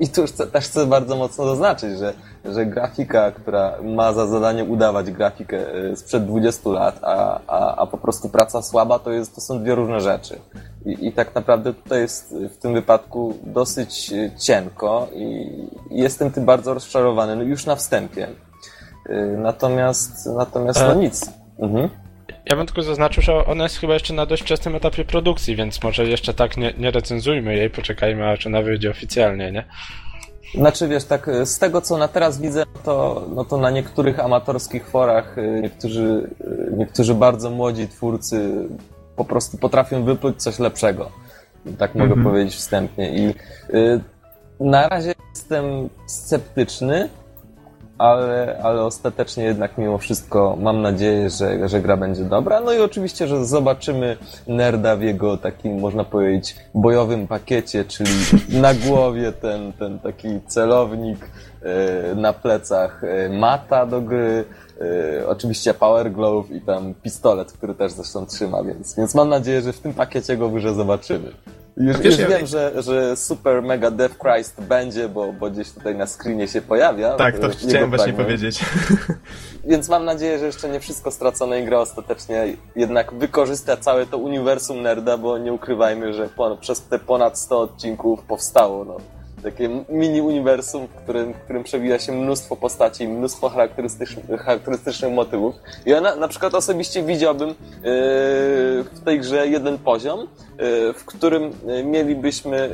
i 0.00 0.08
tu 0.08 0.24
też 0.52 0.64
chcę 0.64 0.86
bardzo 0.86 1.16
mocno 1.16 1.44
zaznaczyć, 1.44 1.98
że, 1.98 2.14
że 2.44 2.66
grafika, 2.66 3.30
która 3.32 3.74
ma 3.82 4.12
za 4.12 4.26
zadanie 4.26 4.64
udawać 4.64 5.10
grafikę 5.10 5.56
yy, 5.56 5.96
sprzed 5.96 6.26
20 6.26 6.70
lat, 6.70 6.98
a, 7.02 7.40
a, 7.46 7.76
a 7.76 7.86
po 7.86 7.98
prostu 7.98 8.28
praca 8.28 8.62
słaba, 8.62 8.98
to, 8.98 9.12
jest, 9.12 9.34
to 9.34 9.40
są 9.40 9.62
dwie 9.62 9.74
różne 9.74 10.00
rzeczy. 10.00 10.38
I, 10.86 11.06
I 11.06 11.12
tak 11.12 11.34
naprawdę 11.34 11.74
tutaj 11.74 12.00
jest 12.00 12.34
w 12.50 12.56
tym 12.56 12.74
wypadku 12.74 13.34
dosyć 13.42 14.12
y, 14.12 14.30
cienko 14.38 15.08
i 15.14 15.50
jestem 15.90 16.30
tym 16.30 16.44
bardzo 16.44 16.74
rozczarowany, 16.74 17.36
no 17.36 17.42
już 17.42 17.66
na 17.66 17.76
wstępie. 17.76 18.28
Y, 19.10 19.36
Natomiast, 19.38 20.26
natomiast 20.36 20.80
no 20.80 20.92
E. 20.92 20.96
nic. 20.96 21.30
Mhm. 21.58 21.88
Ja 22.50 22.56
bym 22.56 22.66
tylko 22.66 22.82
zaznaczył, 22.82 23.22
że 23.22 23.46
ona 23.46 23.64
jest 23.64 23.76
chyba 23.76 23.94
jeszcze 23.94 24.14
na 24.14 24.26
dość 24.26 24.42
wczesnym 24.42 24.74
etapie 24.74 25.04
produkcji, 25.04 25.56
więc 25.56 25.82
może 25.82 26.04
jeszcze 26.06 26.34
tak 26.34 26.56
nie, 26.56 26.74
nie 26.78 26.90
recenzujmy 26.90 27.56
jej, 27.56 27.70
poczekajmy 27.70 28.28
aż 28.30 28.46
ona 28.46 28.62
wyjdzie 28.62 28.90
oficjalnie, 28.90 29.52
nie? 29.52 29.64
Znaczy 30.54 30.88
wiesz, 30.88 31.04
tak 31.04 31.28
y, 31.28 31.46
z 31.46 31.58
tego 31.58 31.80
co 31.80 31.96
na 31.98 32.08
teraz 32.08 32.40
widzę, 32.40 32.64
to, 32.84 33.26
no 33.34 33.44
to 33.44 33.56
na 33.56 33.70
niektórych 33.70 34.20
amatorskich 34.20 34.88
forach 34.88 35.38
y, 35.38 35.60
niektórzy, 35.62 36.30
y, 36.40 36.76
niektórzy 36.76 37.14
bardzo 37.14 37.50
młodzi 37.50 37.88
twórcy 37.88 38.68
po 39.16 39.24
prostu 39.24 39.58
potrafią 39.58 40.04
wypluć 40.04 40.42
coś 40.42 40.58
lepszego. 40.58 41.10
Tak 41.78 41.94
mogę 41.94 42.12
Mhm. 42.14 42.24
powiedzieć 42.24 42.54
wstępnie. 42.54 43.10
I 43.18 43.34
y, 43.74 44.00
na 44.60 44.88
razie 44.88 45.14
jestem 45.34 45.88
sceptyczny, 46.06 47.08
ale, 47.98 48.60
ale 48.62 48.82
ostatecznie 48.84 49.44
jednak 49.44 49.78
mimo 49.78 49.98
wszystko 49.98 50.56
mam 50.60 50.82
nadzieję, 50.82 51.30
że, 51.30 51.68
że 51.68 51.80
gra 51.80 51.96
będzie 51.96 52.24
dobra. 52.24 52.60
No 52.60 52.72
i 52.72 52.80
oczywiście, 52.80 53.28
że 53.28 53.44
zobaczymy 53.44 54.16
nerda 54.46 54.96
w 54.96 55.02
jego 55.02 55.36
takim, 55.36 55.80
można 55.80 56.04
powiedzieć, 56.04 56.56
bojowym 56.74 57.26
pakiecie, 57.26 57.84
czyli 57.84 58.10
na 58.62 58.74
głowie 58.74 59.32
ten, 59.32 59.72
ten 59.72 59.98
taki 59.98 60.40
celownik, 60.46 61.30
e, 61.62 62.14
na 62.14 62.32
plecach 62.32 63.04
e, 63.04 63.28
mata 63.28 63.86
do 63.86 64.00
gry, 64.00 64.44
e, 64.80 65.28
oczywiście 65.28 65.74
power 65.74 66.12
glove 66.12 66.50
i 66.50 66.60
tam 66.60 66.94
pistolet, 66.94 67.52
który 67.52 67.74
też 67.74 67.92
zresztą 67.92 68.26
trzyma, 68.26 68.62
więc, 68.62 68.96
więc 68.96 69.14
mam 69.14 69.28
nadzieję, 69.28 69.62
że 69.62 69.72
w 69.72 69.80
tym 69.80 69.94
pakiecie 69.94 70.36
go 70.36 70.48
wyże 70.48 70.74
zobaczymy. 70.74 71.32
Już, 71.80 72.04
już 72.04 72.16
wiem, 72.16 72.46
że, 72.46 72.82
że 72.82 73.16
Super 73.16 73.62
Mega 73.62 73.90
Death 73.90 74.18
Christ 74.18 74.60
będzie, 74.60 75.08
bo, 75.08 75.32
bo 75.32 75.50
gdzieś 75.50 75.70
tutaj 75.70 75.96
na 75.96 76.06
screenie 76.06 76.48
się 76.48 76.62
pojawia. 76.62 77.16
Tak, 77.16 77.38
to 77.38 77.46
e, 77.46 77.50
chciałem 77.50 77.88
właśnie 77.88 78.12
fragment. 78.12 78.16
powiedzieć. 78.16 78.64
Więc 79.70 79.88
mam 79.88 80.04
nadzieję, 80.04 80.38
że 80.38 80.46
jeszcze 80.46 80.68
nie 80.68 80.80
wszystko 80.80 81.10
stracone 81.10 81.60
i 81.60 81.64
gra 81.64 81.78
ostatecznie 81.78 82.56
jednak 82.76 83.14
wykorzysta 83.14 83.76
całe 83.76 84.06
to 84.06 84.18
uniwersum 84.18 84.82
nerda, 84.82 85.16
bo 85.16 85.38
nie 85.38 85.52
ukrywajmy, 85.52 86.14
że 86.14 86.28
przez 86.60 86.82
te 86.82 86.98
ponad 86.98 87.38
100 87.38 87.60
odcinków 87.60 88.22
powstało 88.22 88.84
no, 88.84 88.96
takie 89.42 89.68
mini 89.88 90.20
uniwersum, 90.20 90.86
w 90.86 90.94
którym, 91.02 91.34
w 91.34 91.36
którym 91.36 91.64
przewija 91.64 91.98
się 91.98 92.12
mnóstwo 92.12 92.56
postaci, 92.56 93.08
mnóstwo 93.08 93.48
charakterystycznych, 93.48 94.40
charakterystycznych 94.40 95.12
motywów. 95.12 95.54
Ja 95.86 96.00
na, 96.00 96.16
na 96.16 96.28
przykład 96.28 96.54
osobiście 96.54 97.02
widziałbym 97.02 97.48
yy, 97.48 97.54
w 98.84 99.00
tej 99.04 99.20
grze 99.20 99.48
jeden 99.48 99.78
poziom, 99.78 100.20
yy, 100.20 100.92
w 100.92 101.04
którym 101.04 101.52
mielibyśmy 101.84 102.70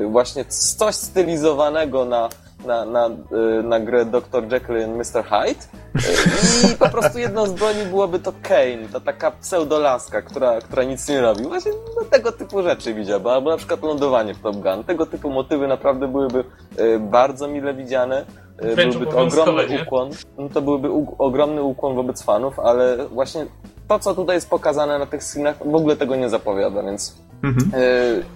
yy, 0.00 0.06
właśnie 0.06 0.44
coś 0.44 0.94
stylizowanego 0.94 2.04
na 2.04 2.28
na, 2.66 2.84
na, 2.84 3.06
y, 3.06 3.62
na 3.62 3.80
grę 3.80 4.04
Dr. 4.04 4.52
Jekyll 4.52 4.84
and 4.84 4.96
Mr. 4.96 5.24
Hyde 5.24 5.80
Y, 5.94 6.72
i 6.72 6.76
po 6.76 6.88
prostu 6.88 7.18
jedną 7.18 7.46
z 7.46 7.52
broni 7.52 7.84
byłoby 7.90 8.18
to 8.18 8.32
Kane, 8.42 8.88
ta 8.92 9.00
taka 9.00 9.30
pseudolaska, 9.30 10.22
która, 10.22 10.60
która 10.60 10.84
nic 10.84 11.08
nie 11.08 11.20
robi. 11.20 11.42
Właśnie 11.42 11.72
no, 11.96 12.04
tego 12.10 12.32
typu 12.32 12.62
rzeczy 12.62 12.94
widziałbym, 12.94 13.32
albo 13.32 13.50
na 13.50 13.56
przykład 13.56 13.82
lądowanie 13.82 14.34
w 14.34 14.40
Top 14.40 14.56
Gun. 14.56 14.84
Tego 14.84 15.06
typu 15.06 15.30
motywy 15.30 15.68
naprawdę 15.68 16.08
byłyby 16.08 16.44
y, 16.80 16.98
bardzo 16.98 17.48
mile 17.48 17.74
widziane. 17.74 18.24
Wręcz 18.58 18.96
Byłby 18.96 19.12
to 19.12 19.20
ogromny 19.20 19.82
ukłon. 19.82 20.10
No, 20.38 20.48
to 20.48 20.62
byłby 20.62 20.88
ogromny 21.18 21.62
ukłon 21.62 21.94
wobec 21.94 22.22
fanów, 22.22 22.58
ale 22.58 23.08
właśnie 23.08 23.46
to, 23.90 23.98
co 23.98 24.14
tutaj 24.14 24.36
jest 24.36 24.50
pokazane 24.50 24.98
na 24.98 25.06
tych 25.06 25.24
screenach, 25.24 25.56
w 25.58 25.74
ogóle 25.74 25.96
tego 25.96 26.16
nie 26.16 26.28
zapowiada, 26.30 26.82
więc 26.82 27.14
Mhm. 27.42 27.82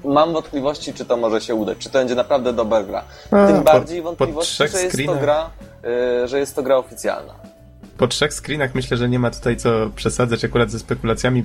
y, 0.05 0.09
mam 0.09 0.33
wątpliwości, 0.33 0.93
czy 0.95 1.05
to 1.05 1.17
może 1.17 1.41
się 1.41 1.55
udać, 1.55 1.79
czy 1.79 1.91
to 1.91 1.99
będzie 1.99 2.15
naprawdę 2.15 2.53
dobra 2.53 2.83
gra. 2.83 3.05
A, 3.31 3.47
Tym 3.47 3.57
po- 3.57 3.63
bardziej 3.65 3.99
po 4.03 4.05
wątpliwości, 4.05 4.55
trzech 4.55 4.73
że 4.73 4.83
jest 4.83 4.97
to 5.07 5.15
gra, 5.17 5.51
y, 6.25 6.29
że 6.29 6.39
jest 6.39 6.57
to 6.57 6.63
gra 6.63 6.77
oficjalna. 6.77 7.35
Po 7.99 8.07
trzech 8.09 8.33
screenach 8.35 8.75
myślę, 8.75 8.97
że 8.97 9.09
nie 9.09 9.19
ma 9.19 9.31
tutaj 9.31 9.57
co 9.57 9.69
przesadzać 9.97 10.45
akurat 10.45 10.71
ze 10.71 10.79
spekulacjami. 10.79 11.45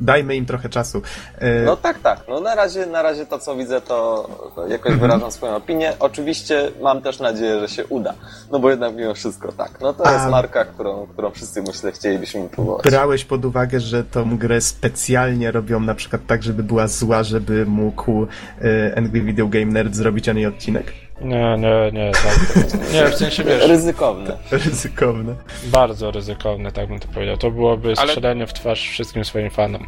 Dajmy 0.00 0.36
im 0.36 0.46
trochę 0.46 0.68
czasu. 0.68 1.02
E, 1.38 1.62
No 1.64 1.76
tak, 1.76 1.98
tak. 1.98 2.20
No 2.28 2.40
na 2.40 2.54
razie, 2.54 2.86
na 2.86 3.02
razie 3.02 3.26
to, 3.26 3.38
co 3.38 3.56
widzę, 3.56 3.80
to, 3.80 4.28
jakoś 4.68 4.92
Mhm. 4.92 4.98
wyrażam 5.00 5.32
swoją 5.32 5.56
opinię. 5.56 5.92
Oczywiście 6.00 6.70
mam 6.82 7.02
też 7.02 7.18
nadzieję, 7.20 7.60
że 7.60 7.68
się 7.68 7.86
uda. 7.86 8.14
No 8.52 8.58
bo 8.58 8.70
jednak 8.70 8.94
mimo 8.94 9.14
wszystko 9.14 9.52
tak. 9.52 9.80
No 9.80 9.92
to 9.92 10.06
A- 10.06 10.12
jest 10.12 10.26
marka, 10.30 10.64
którą, 10.64 11.06
którą 11.06 11.30
wszyscy 11.30 11.62
myślę 11.62 11.92
chcielibyśmy 11.92 12.48
próbować. 12.48 12.84
Brałeś 12.84 13.24
pod 13.24 13.44
uwagę, 13.44 13.80
że 13.80 14.04
tą 14.04 14.38
grę 14.38 14.60
specjalnie 14.60 15.50
robią 15.50 15.80
na 15.80 15.94
przykład 15.94 16.22
tak, 16.26 16.42
żeby 16.42 16.62
była 16.62 16.86
zła, 16.88 17.22
żeby 17.22 17.66
mógł 17.66 18.26
e, 18.62 18.98
Angry 18.98 19.20
Video 19.20 19.46
Game 19.48 19.66
Nerd 19.66 19.94
zrobić 19.94 20.28
o 20.28 20.32
niej 20.32 20.46
odcinek? 20.46 20.92
Nie, 21.20 21.56
nie, 21.58 21.90
nie, 21.92 22.12
tak. 22.12 22.56
Nie, 22.92 23.06
w 23.06 23.14
sensie 23.14 23.44
wiesz, 23.44 23.68
Ryzykowne. 23.68 24.36
Ryzykowne. 24.50 25.34
bardzo 25.64 26.10
ryzykowne, 26.10 26.72
tak 26.72 26.88
bym 26.88 26.98
to 27.00 27.08
powiedział. 27.08 27.36
To 27.36 27.50
byłoby 27.50 27.94
Ale- 27.96 28.08
strzelenie 28.08 28.46
w 28.46 28.52
twarz 28.52 28.88
wszystkim 28.88 29.24
swoim 29.24 29.50
fanom. 29.50 29.82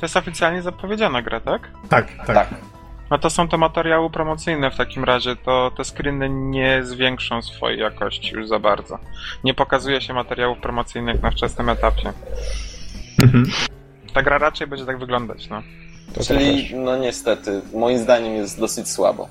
To 0.00 0.06
jest 0.06 0.16
oficjalnie 0.16 0.62
zapowiedziana 0.62 1.22
gra, 1.22 1.40
tak? 1.40 1.70
Tak, 1.88 2.06
tak. 2.16 2.26
Tak. 2.26 2.48
No 3.10 3.18
to 3.18 3.30
są 3.30 3.48
te 3.48 3.56
materiały 3.56 4.10
promocyjne 4.10 4.70
w 4.70 4.76
takim 4.76 5.04
razie, 5.04 5.36
to 5.36 5.70
te 5.76 5.84
screeny 5.84 6.28
nie 6.30 6.84
zwiększą 6.84 7.42
swojej 7.42 7.78
jakości 7.80 8.34
już 8.34 8.48
za 8.48 8.58
bardzo. 8.58 8.98
Nie 9.44 9.54
pokazuje 9.54 10.00
się 10.00 10.14
materiałów 10.14 10.58
promocyjnych 10.58 11.22
na 11.22 11.30
wczesnym 11.30 11.68
etapie. 11.68 12.12
Mhm. 13.22 13.44
Ta 14.14 14.22
gra 14.22 14.38
raczej 14.38 14.66
będzie 14.66 14.86
tak 14.86 14.98
wyglądać, 14.98 15.48
no. 15.48 15.62
To 16.14 16.24
Czyli, 16.24 16.74
no 16.74 16.96
niestety, 16.96 17.60
moim 17.74 17.98
zdaniem 17.98 18.34
jest 18.34 18.60
dosyć 18.60 18.90
słabo. 18.90 19.28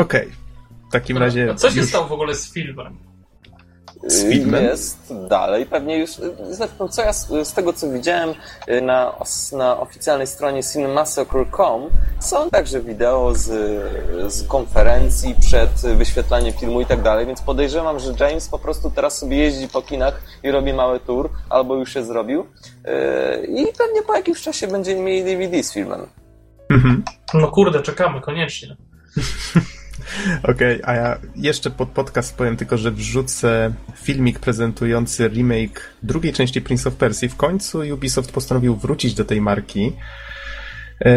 Okej. 0.00 0.32
W 0.88 0.92
takim 0.92 1.18
razie. 1.18 1.50
A 1.50 1.54
co 1.54 1.70
się 1.70 1.80
już- 1.80 1.88
stało 1.88 2.06
w 2.06 2.12
ogóle 2.12 2.34
z 2.34 2.52
filmem? 2.52 2.98
Z 4.06 4.22
Y, 4.24 4.32
filmem? 4.32 4.64
Jest 4.64 5.14
dalej, 5.28 5.66
pewnie 5.66 5.98
już. 5.98 6.18
y, 6.18 6.34
Zresztą, 6.50 6.88
co 6.88 7.02
ja 7.02 7.12
z, 7.12 7.28
z 7.48 7.52
tego 7.52 7.72
co 7.72 7.90
widziałem 7.90 8.30
y, 8.68 8.80
na, 8.80 9.12
na 9.52 9.80
oficjalnej 9.80 10.26
stronie 10.26 10.62
cinemassacre.com 10.62 11.82
są 12.20 12.50
także 12.50 12.80
wideo 12.80 13.34
z, 13.34 13.46
z 14.32 14.48
konferencji 14.48 15.34
przed 15.40 15.70
wyświetlaniem 15.96 16.52
filmu 16.52 16.80
i 16.80 16.86
tak 16.86 17.02
dalej, 17.02 17.26
więc 17.26 17.42
podejrzewam, 17.42 17.98
że 17.98 18.12
James 18.20 18.48
po 18.48 18.58
prostu 18.58 18.90
teraz 18.90 19.18
sobie 19.18 19.36
jeździ 19.36 19.68
po 19.68 19.82
kinach 19.82 20.22
i 20.42 20.50
robi 20.50 20.72
mały 20.72 21.00
tour, 21.00 21.30
albo 21.50 21.76
już 21.76 21.94
się 21.94 22.04
zrobił. 22.04 22.46
I 23.48 23.66
pewnie 23.78 24.02
po 24.06 24.14
jakimś 24.16 24.42
czasie 24.42 24.66
będziemy 24.66 25.00
mieli 25.02 25.24
DVD 25.24 25.62
z 25.62 25.72
filmem. 25.72 26.06
Mhm. 26.70 27.04
No 27.34 27.48
kurde, 27.50 27.82
czekamy, 27.82 28.20
koniecznie. 28.20 28.76
Okej, 30.42 30.80
a 30.84 30.94
ja 30.94 31.18
jeszcze 31.36 31.70
pod 31.70 31.88
podcast 31.88 32.36
powiem 32.36 32.56
tylko, 32.56 32.78
że 32.78 32.90
wrzucę 32.90 33.72
filmik 33.94 34.38
prezentujący 34.38 35.28
remake 35.28 35.80
drugiej 36.02 36.32
części 36.32 36.60
Prince 36.60 36.86
of 36.86 36.94
Persia. 36.94 37.28
W 37.28 37.36
końcu 37.36 37.78
Ubisoft 37.94 38.32
postanowił 38.32 38.76
wrócić 38.76 39.14
do 39.14 39.24
tej 39.24 39.40
marki. 39.40 39.92
E, 41.04 41.12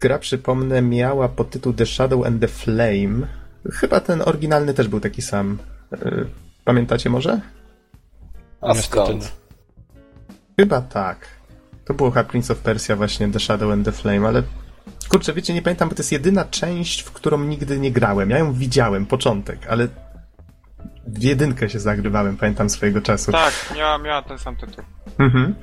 Gra, 0.00 0.18
przypomnę, 0.18 0.82
miała 0.82 1.28
podtytuł 1.28 1.72
The 1.72 1.86
Shadow 1.86 2.26
and 2.26 2.40
the 2.40 2.48
Flame. 2.48 3.26
Chyba 3.72 4.00
ten 4.00 4.22
oryginalny 4.24 4.74
też 4.74 4.88
był 4.88 5.00
taki 5.00 5.22
sam. 5.22 5.58
E, 5.92 6.24
Pamiętacie 6.64 7.10
może? 7.10 7.40
A 8.60 8.74
skąd? 8.74 9.32
Chyba 10.60 10.80
tak. 10.80 11.28
To 11.84 11.94
było 11.94 12.10
chyba 12.10 12.24
Prince 12.24 12.50
of 12.50 12.58
Persia 12.58 12.96
właśnie 12.96 13.28
The 13.28 13.40
Shadow 13.40 13.72
and 13.72 13.84
the 13.84 13.92
Flame, 13.92 14.28
ale 14.28 14.42
kurczę, 15.12 15.32
wiecie, 15.32 15.54
nie 15.54 15.62
pamiętam, 15.62 15.88
bo 15.88 15.94
to 15.94 16.02
jest 16.02 16.12
jedyna 16.12 16.44
część, 16.44 17.02
w 17.02 17.12
którą 17.12 17.44
nigdy 17.44 17.78
nie 17.78 17.92
grałem. 17.92 18.30
Ja 18.30 18.38
ją 18.38 18.52
widziałem, 18.52 19.06
początek, 19.06 19.66
ale 19.68 19.88
w 21.06 21.22
jedynkę 21.22 21.70
się 21.70 21.80
zagrywałem, 21.80 22.36
pamiętam 22.36 22.70
swojego 22.70 23.00
czasu. 23.00 23.32
Tak, 23.32 23.54
miała, 23.76 23.98
miała 23.98 24.22
ten 24.22 24.38
sam 24.38 24.56
tytuł. 24.56 24.84
Mhm. 25.18 25.54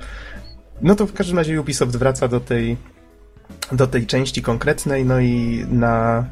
No 0.82 0.94
to 0.94 1.06
w 1.06 1.12
każdym 1.12 1.38
razie 1.38 1.60
Ubisoft 1.60 1.96
wraca 1.96 2.28
do 2.28 2.40
tej 2.40 2.76
do 3.72 3.86
tej 3.86 4.06
części 4.06 4.42
konkretnej, 4.42 5.04
no 5.04 5.20
i 5.20 5.64
na 5.70 6.24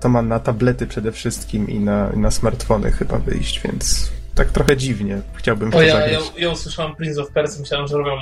to 0.00 0.08
ma 0.08 0.22
na 0.22 0.40
tablety 0.40 0.86
przede 0.86 1.12
wszystkim 1.12 1.68
i 1.68 1.80
na, 1.80 2.10
i 2.14 2.18
na 2.18 2.30
smartfony 2.30 2.92
chyba 2.92 3.18
wyjść, 3.18 3.60
więc 3.60 4.12
tak 4.36 4.50
trochę 4.50 4.76
dziwnie. 4.76 5.20
Chciałbym 5.34 5.68
O 5.68 5.72
to 5.72 5.82
ja, 5.82 6.06
ja, 6.06 6.18
ja 6.38 6.50
usłyszałem 6.50 6.96
Prince 6.96 7.18
of 7.18 7.30
Persia, 7.30 7.60
myślałem, 7.60 7.86
że 7.86 7.96
robią 7.96 8.12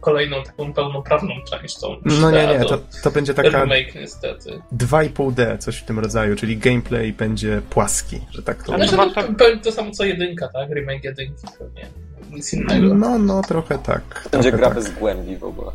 kolejną 0.00 0.42
taką 0.42 0.72
pełnoprawną 0.72 1.34
część. 1.50 1.80
Tą 1.80 1.96
No 2.04 2.30
nie, 2.30 2.38
3D, 2.38 2.58
nie, 2.58 2.64
to, 2.64 2.78
to 3.02 3.10
będzie 3.10 3.34
taka 3.34 3.64
Remake 3.64 3.94
niestety. 3.94 4.62
2,5D, 4.76 5.58
coś 5.58 5.76
w 5.76 5.84
tym 5.84 5.98
rodzaju, 5.98 6.36
czyli 6.36 6.56
gameplay 6.58 7.12
będzie 7.12 7.62
płaski, 7.70 8.20
że 8.30 8.42
tak 8.42 8.62
to 8.62 8.74
Ale 8.74 8.88
Znaczy, 8.88 8.96
to 8.96 9.06
no, 9.06 9.22
warto- 9.22 9.34
pewnie 9.38 9.62
to 9.62 9.72
samo 9.72 9.90
co 9.90 10.04
jedynka, 10.04 10.48
tak? 10.48 10.70
Remake 10.70 11.04
jedynki 11.04 11.46
pewnie. 11.58 11.86
Nic 12.30 12.54
innego. 12.54 12.94
No, 12.94 13.18
no, 13.18 13.42
trochę 13.42 13.78
tak. 13.78 14.28
Będzie 14.32 14.50
trochę 14.50 14.56
gra 14.58 14.66
tak. 14.66 14.74
bez 14.74 14.98
głębi 14.98 15.36
w 15.36 15.44
ogóle. 15.44 15.70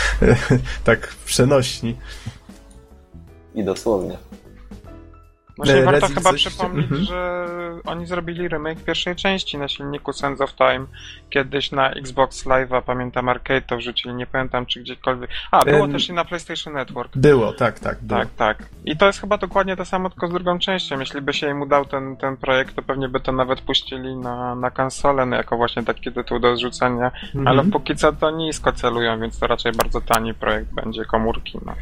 tak, 0.84 1.14
przenośni. 1.24 1.96
I 3.54 3.64
dosłownie. 3.64 4.16
Właśnie 5.56 5.74
E, 5.74 5.84
warto 5.84 6.06
chyba 6.06 6.32
przypomnieć, 6.32 6.90
mhm. 6.90 7.04
że 7.04 7.46
oni 7.84 8.06
zrobili 8.06 8.48
remake 8.48 8.84
pierwszej 8.84 9.16
części 9.16 9.58
na 9.58 9.68
silniku 9.68 10.12
Sands 10.12 10.40
of 10.40 10.54
Time. 10.54 10.86
Kiedyś 11.30 11.72
na 11.72 11.90
Xbox 11.90 12.46
Live'a, 12.46 12.82
pamiętam 12.82 13.28
Arcade 13.28 13.62
to 13.62 13.76
wrzucili, 13.76 14.14
nie 14.14 14.26
pamiętam 14.26 14.66
czy 14.66 14.80
gdziekolwiek. 14.80 15.30
A, 15.50 15.64
było 15.64 15.84
Em, 15.84 15.92
też 15.92 16.08
i 16.08 16.12
na 16.12 16.24
PlayStation 16.24 16.74
Network. 16.74 17.16
Było, 17.16 17.52
tak, 17.52 17.80
tak. 17.80 17.98
Było. 18.00 18.20
Tak, 18.20 18.28
tak. 18.36 18.68
I 18.84 18.96
to 18.96 19.06
jest 19.06 19.20
chyba 19.20 19.38
dokładnie 19.38 19.76
to 19.76 19.84
samo, 19.84 20.10
tylko 20.10 20.28
z 20.28 20.32
drugą 20.32 20.58
częścią. 20.58 21.00
Jeśli 21.00 21.20
by 21.20 21.32
się 21.34 21.50
im 21.50 21.62
udał 21.62 21.84
ten, 21.84 22.16
ten 22.16 22.36
projekt, 22.36 22.76
to 22.76 22.82
pewnie 22.82 23.08
by 23.08 23.20
to 23.20 23.32
nawet 23.32 23.60
puścili 23.60 24.16
na, 24.16 24.54
na 24.54 24.70
konsolę, 24.70 25.26
no 25.26 25.36
jako 25.36 25.56
właśnie 25.56 25.82
taki 25.82 26.12
tytuł 26.12 26.38
do 26.38 26.56
zrzucenia. 26.56 27.10
Mhm. 27.24 27.48
Ale 27.48 27.64
póki 27.64 27.96
co 27.96 28.12
to 28.12 28.30
nisko 28.30 28.72
celują, 28.72 29.20
więc 29.20 29.38
to 29.38 29.46
raczej 29.46 29.72
bardzo 29.72 30.00
tani 30.00 30.34
projekt 30.34 30.74
będzie 30.74 31.04
komórki. 31.04 31.58
No. 31.66 31.74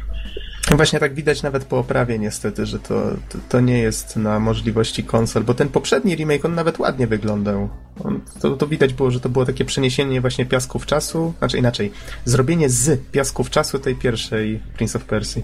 Właśnie 0.75 0.99
tak 0.99 1.13
widać 1.13 1.43
nawet 1.43 1.65
po 1.65 1.79
oprawie 1.79 2.19
niestety, 2.19 2.65
że 2.65 2.79
to, 2.79 3.03
to, 3.29 3.37
to 3.49 3.59
nie 3.59 3.79
jest 3.79 4.15
na 4.15 4.39
możliwości 4.39 5.03
konsol, 5.03 5.43
bo 5.43 5.53
ten 5.53 5.69
poprzedni 5.69 6.15
remake, 6.15 6.45
on 6.45 6.55
nawet 6.55 6.79
ładnie 6.79 7.07
wyglądał. 7.07 7.69
On, 8.03 8.21
to, 8.41 8.57
to 8.57 8.67
widać 8.67 8.93
było, 8.93 9.11
że 9.11 9.19
to 9.19 9.29
było 9.29 9.45
takie 9.45 9.65
przeniesienie 9.65 10.21
właśnie 10.21 10.45
piasków 10.45 10.85
czasu, 10.85 11.33
znaczy 11.39 11.57
inaczej, 11.57 11.91
zrobienie 12.25 12.69
z 12.69 13.01
piasków 13.11 13.49
czasu 13.49 13.79
tej 13.79 13.95
pierwszej 13.95 14.61
Prince 14.77 14.95
of 14.95 15.05
Persia. 15.05 15.41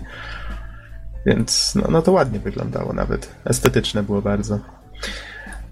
Więc 1.26 1.76
no, 1.76 1.88
no 1.90 2.02
to 2.02 2.12
ładnie 2.12 2.40
wyglądało 2.40 2.94
nawet. 2.94 3.36
Estetyczne 3.46 4.04
było 4.04 4.22
bardzo. 4.22 4.60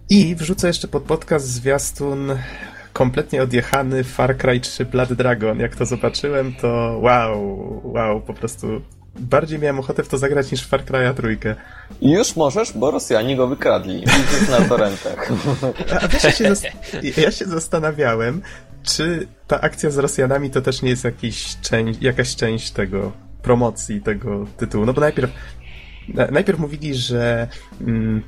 I 0.09 0.35
wrzucę 0.35 0.67
jeszcze 0.67 0.87
pod 0.87 1.03
podcast 1.03 1.47
zwiastun 1.47 2.31
kompletnie 2.93 3.43
odjechany 3.43 4.03
Far 4.03 4.37
Cry 4.37 4.59
3 4.59 4.85
Blood 4.85 5.13
Dragon. 5.13 5.59
Jak 5.59 5.75
to 5.75 5.85
zobaczyłem, 5.85 6.53
to 6.53 6.99
wow, 7.01 7.81
wow, 7.83 8.21
po 8.21 8.33
prostu 8.33 8.81
bardziej 9.19 9.59
miałem 9.59 9.79
ochotę 9.79 10.03
w 10.03 10.07
to 10.07 10.17
zagrać 10.17 10.51
niż 10.51 10.61
w 10.63 10.67
Far 10.67 10.85
Cry'a 10.85 11.13
trójkę. 11.13 11.55
Już 12.01 12.35
możesz, 12.35 12.73
bo 12.73 12.91
Rosjanie 12.91 13.35
go 13.35 13.47
wykradli. 13.47 13.93
Widzisz 13.99 14.49
na 14.49 14.61
torrentach. 14.61 15.29
A 16.01 16.07
wiesz, 16.07 16.23
ja 16.23 16.31
się, 16.31 16.53
ja 17.21 17.31
się 17.31 17.45
zastanawiałem, 17.45 18.41
czy 18.83 19.27
ta 19.47 19.61
akcja 19.61 19.89
z 19.89 19.97
Rosjanami 19.97 20.49
to 20.49 20.61
też 20.61 20.81
nie 20.81 20.89
jest 20.89 21.03
jakiś 21.03 21.55
część, 21.61 22.01
jakaś 22.01 22.35
część 22.35 22.71
tego 22.71 23.11
promocji 23.41 24.01
tego 24.01 24.45
tytułu. 24.57 24.85
No 24.85 24.93
bo 24.93 25.01
najpierw, 25.01 25.31
na- 26.07 26.27
najpierw 26.27 26.59
mówili, 26.59 26.95
że 26.95 27.47
mm, 27.81 28.21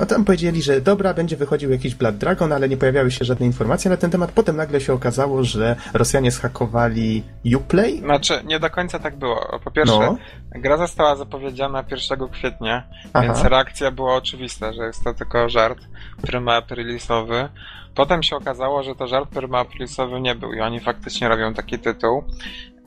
to 0.00 0.06
tam 0.06 0.24
powiedzieli, 0.24 0.62
że 0.62 0.80
dobra, 0.80 1.14
będzie 1.14 1.36
wychodził 1.36 1.70
jakiś 1.70 1.94
Blood 1.94 2.16
Dragon, 2.16 2.52
ale 2.52 2.68
nie 2.68 2.76
pojawiały 2.76 3.10
się 3.10 3.24
żadne 3.24 3.46
informacje 3.46 3.90
na 3.90 3.96
ten 3.96 4.10
temat. 4.10 4.32
Potem 4.32 4.56
nagle 4.56 4.80
się 4.80 4.92
okazało, 4.92 5.44
że 5.44 5.76
Rosjanie 5.94 6.30
zhakowali 6.30 7.22
Uplay. 7.56 7.98
Znaczy, 7.98 8.40
nie 8.44 8.60
do 8.60 8.70
końca 8.70 8.98
tak 8.98 9.16
było. 9.16 9.60
Po 9.64 9.70
pierwsze, 9.70 9.98
No, 9.98 10.16
gra 10.50 10.76
została 10.76 11.16
zapowiedziana 11.16 11.84
1 11.90 12.28
kwietnia, 12.28 12.82
Aha. 13.12 13.26
więc 13.26 13.44
reakcja 13.44 13.90
była 13.90 14.14
oczywista, 14.14 14.72
że 14.72 14.82
jest 14.82 15.04
to 15.04 15.14
tylko 15.14 15.48
żart 15.48 15.78
pryma-aprilisowy. 16.22 17.48
Potem 17.94 18.22
się 18.22 18.36
okazało, 18.36 18.82
że 18.82 18.94
to 18.94 19.06
żart 19.06 19.30
pryma-aprilisowy 19.34 20.20
nie 20.20 20.34
był 20.34 20.52
i 20.52 20.60
oni 20.60 20.80
faktycznie 20.80 21.28
robią 21.28 21.54
taki 21.54 21.78
tytuł. 21.78 22.24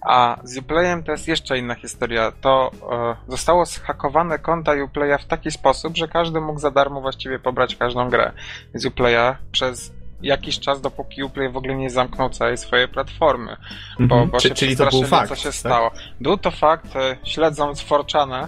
A 0.01 0.37
z 0.43 0.57
Uplayem 0.57 1.03
to 1.03 1.11
jest 1.11 1.27
jeszcze 1.27 1.57
inna 1.57 1.75
historia. 1.75 2.31
To 2.41 2.71
e, 2.91 3.15
zostało 3.31 3.65
zhakowane 3.65 4.39
konta 4.39 4.71
Uplaya 4.85 5.17
w 5.21 5.25
taki 5.25 5.51
sposób, 5.51 5.97
że 5.97 6.07
każdy 6.07 6.41
mógł 6.41 6.59
za 6.59 6.71
darmo 6.71 7.01
właściwie 7.01 7.39
pobrać 7.39 7.75
każdą 7.75 8.09
grę 8.09 8.31
z 8.73 8.85
Uplaya 8.85 9.35
przez 9.51 9.93
jakiś 10.21 10.59
czas, 10.59 10.81
dopóki 10.81 11.23
Uplay 11.23 11.49
w 11.49 11.57
ogóle 11.57 11.75
nie 11.75 11.89
zamknął 11.89 12.29
całej 12.29 12.57
swojej 12.57 12.87
platformy 12.87 13.57
bo, 13.99 14.03
Mhm. 14.15 14.29
bo 14.29 14.37
Czy- 14.39 14.47
się 14.49 14.55
czyli 14.55 14.77
to 14.77 14.89
był 14.89 15.03
fakt. 15.03 15.29
co 15.29 15.35
się 15.35 15.43
tak? 15.43 15.53
stało. 15.53 15.91
Był 16.21 16.37
to 16.37 16.51
fakt, 16.51 16.95
e, 16.95 17.17
śledząc 17.23 17.81
Forczana, 17.81 18.47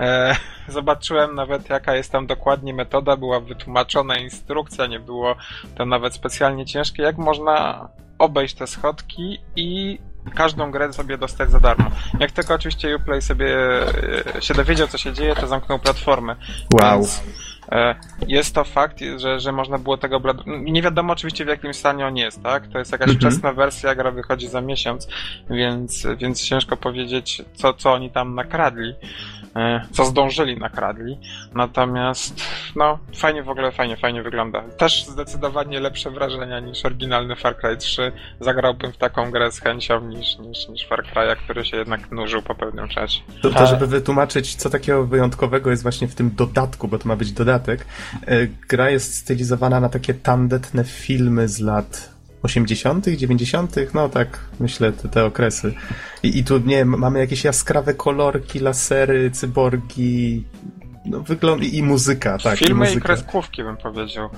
e, 0.00 0.36
zobaczyłem 0.68 1.34
nawet 1.34 1.68
jaka 1.70 1.94
jest 1.96 2.12
tam 2.12 2.26
dokładnie 2.26 2.74
metoda, 2.74 3.16
była 3.16 3.40
wytłumaczona 3.40 4.16
instrukcja, 4.16 4.86
nie 4.86 5.00
było 5.00 5.34
to 5.76 5.86
nawet 5.86 6.14
specjalnie 6.14 6.66
ciężkie, 6.66 7.02
jak 7.02 7.18
można 7.18 7.88
obejść 8.18 8.54
te 8.54 8.66
schodki 8.66 9.38
i 9.56 9.98
każdą 10.34 10.70
grę 10.70 10.92
sobie 10.92 11.18
dostać 11.18 11.50
za 11.50 11.60
darmo. 11.60 11.90
Jak 12.20 12.32
tylko 12.32 12.54
oczywiście 12.54 12.96
Uplay 12.96 13.22
sobie 13.22 13.56
e, 14.36 14.42
się 14.42 14.54
dowiedział, 14.54 14.88
co 14.88 14.98
się 14.98 15.12
dzieje, 15.12 15.34
to 15.36 15.46
zamknął 15.46 15.78
platformę. 15.78 16.36
Wow. 16.74 16.98
Więc, 16.98 17.22
e, 17.72 17.94
jest 18.28 18.54
to 18.54 18.64
fakt, 18.64 18.98
że, 19.16 19.40
że 19.40 19.52
można 19.52 19.78
było 19.78 19.96
tego 19.96 20.20
blad... 20.20 20.36
Nie 20.46 20.82
wiadomo 20.82 21.12
oczywiście 21.12 21.44
w 21.44 21.48
jakim 21.48 21.74
stanie 21.74 22.06
on 22.06 22.16
jest, 22.16 22.42
tak? 22.42 22.68
To 22.68 22.78
jest 22.78 22.92
jakaś 22.92 23.08
Mhm. 23.08 23.20
wczesna 23.20 23.52
wersja, 23.52 23.94
gra 23.94 24.10
wychodzi 24.10 24.48
za 24.48 24.60
miesiąc, 24.60 25.08
więc, 25.50 26.06
więc 26.18 26.42
ciężko 26.42 26.76
powiedzieć, 26.76 27.42
co, 27.54 27.74
co 27.74 27.92
oni 27.92 28.10
tam 28.10 28.34
nakradli, 28.34 28.94
co 29.92 30.04
zdążyli 30.04 30.58
nakradli. 30.58 31.18
Natomiast, 31.54 32.40
no, 32.76 32.98
fajnie 33.16 33.42
w 33.42 33.48
ogóle, 33.48 33.72
fajnie, 33.72 33.96
fajnie 33.96 34.22
wygląda. 34.22 34.62
Też 34.78 35.04
zdecydowanie 35.06 35.80
lepsze 35.80 36.10
wrażenia 36.10 36.60
niż 36.60 36.84
oryginalny 36.84 37.36
Far 37.36 37.56
Cry 37.56 37.76
3. 37.76 38.12
Zagrałbym 38.40 38.92
w 38.92 38.96
taką 38.96 39.30
grę 39.30 39.52
z 39.52 39.60
chęcią 39.60 40.00
niż, 40.00 40.38
niż, 40.38 40.68
niż 40.68 40.86
Far 40.86 41.04
Cry'a, 41.14 41.36
który 41.36 41.64
się 41.64 41.76
jednak 41.76 42.10
nużył 42.12 42.42
po 42.42 42.54
pewnym 42.54 42.88
czasie. 42.88 43.20
To, 43.42 43.50
to, 43.50 43.58
A- 43.60 43.66
żeby 43.66 43.86
wytłumaczyć, 43.86 44.54
co 44.54 44.70
takiego 44.70 45.06
wyjątkowego 45.06 45.70
jest 45.70 45.82
właśnie 45.82 46.08
w 46.08 46.14
tym 46.14 46.30
dodatku, 46.34 46.88
bo 46.88 46.98
to 46.98 47.08
ma 47.08 47.16
być 47.16 47.32
dodatek. 47.32 47.86
e, 48.26 48.46
Gra 48.68 48.90
jest 48.90 49.14
stylizowana 49.16 49.80
na 49.80 49.88
takie 49.88 50.14
tandetne 50.14 50.84
filmy 50.84 51.48
z 51.48 51.60
lat 51.60 52.13
80., 52.44 53.06
90., 53.06 53.76
no 53.94 54.08
tak, 54.08 54.40
myślę, 54.60 54.92
te, 54.92 55.08
te 55.08 55.24
okresy. 55.24 55.74
I, 56.22 56.38
I 56.38 56.44
tu, 56.44 56.58
nie 56.58 56.84
mamy 56.84 57.18
jakieś 57.18 57.44
jaskrawe 57.44 57.94
kolorki, 57.94 58.58
lasery, 58.58 59.30
cyborgi, 59.30 60.44
no 61.06 61.20
wygląd 61.20 61.62
i, 61.62 61.76
i 61.76 61.82
muzyka, 61.82 62.38
tak. 62.38 62.58
Filmy 62.58 62.84
i, 62.84 62.88
muzyka. 62.88 63.06
kreskówki 63.06 63.62
bym 63.62 63.76
powiedział. 63.76 64.28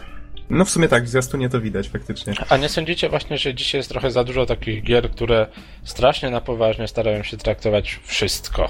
No 0.51 0.65
w 0.65 0.71
sumie 0.71 0.89
tak, 0.89 1.05
w 1.05 1.09
zwiastunie 1.09 1.49
to 1.49 1.61
widać 1.61 1.89
faktycznie. 1.89 2.35
A 2.49 2.57
nie 2.57 2.69
sądzicie 2.69 3.09
właśnie, 3.09 3.39
że 3.39 3.55
dzisiaj 3.55 3.79
jest 3.79 3.91
trochę 3.91 4.11
za 4.11 4.25
dużo 4.25 4.47
takich 4.47 4.83
gier, 4.83 5.11
które 5.11 5.47
strasznie 5.85 6.31
na 6.31 6.41
poważnie 6.41 6.89
starają 6.89 7.23
się 7.23 7.37
traktować 7.37 8.01
wszystko? 8.05 8.69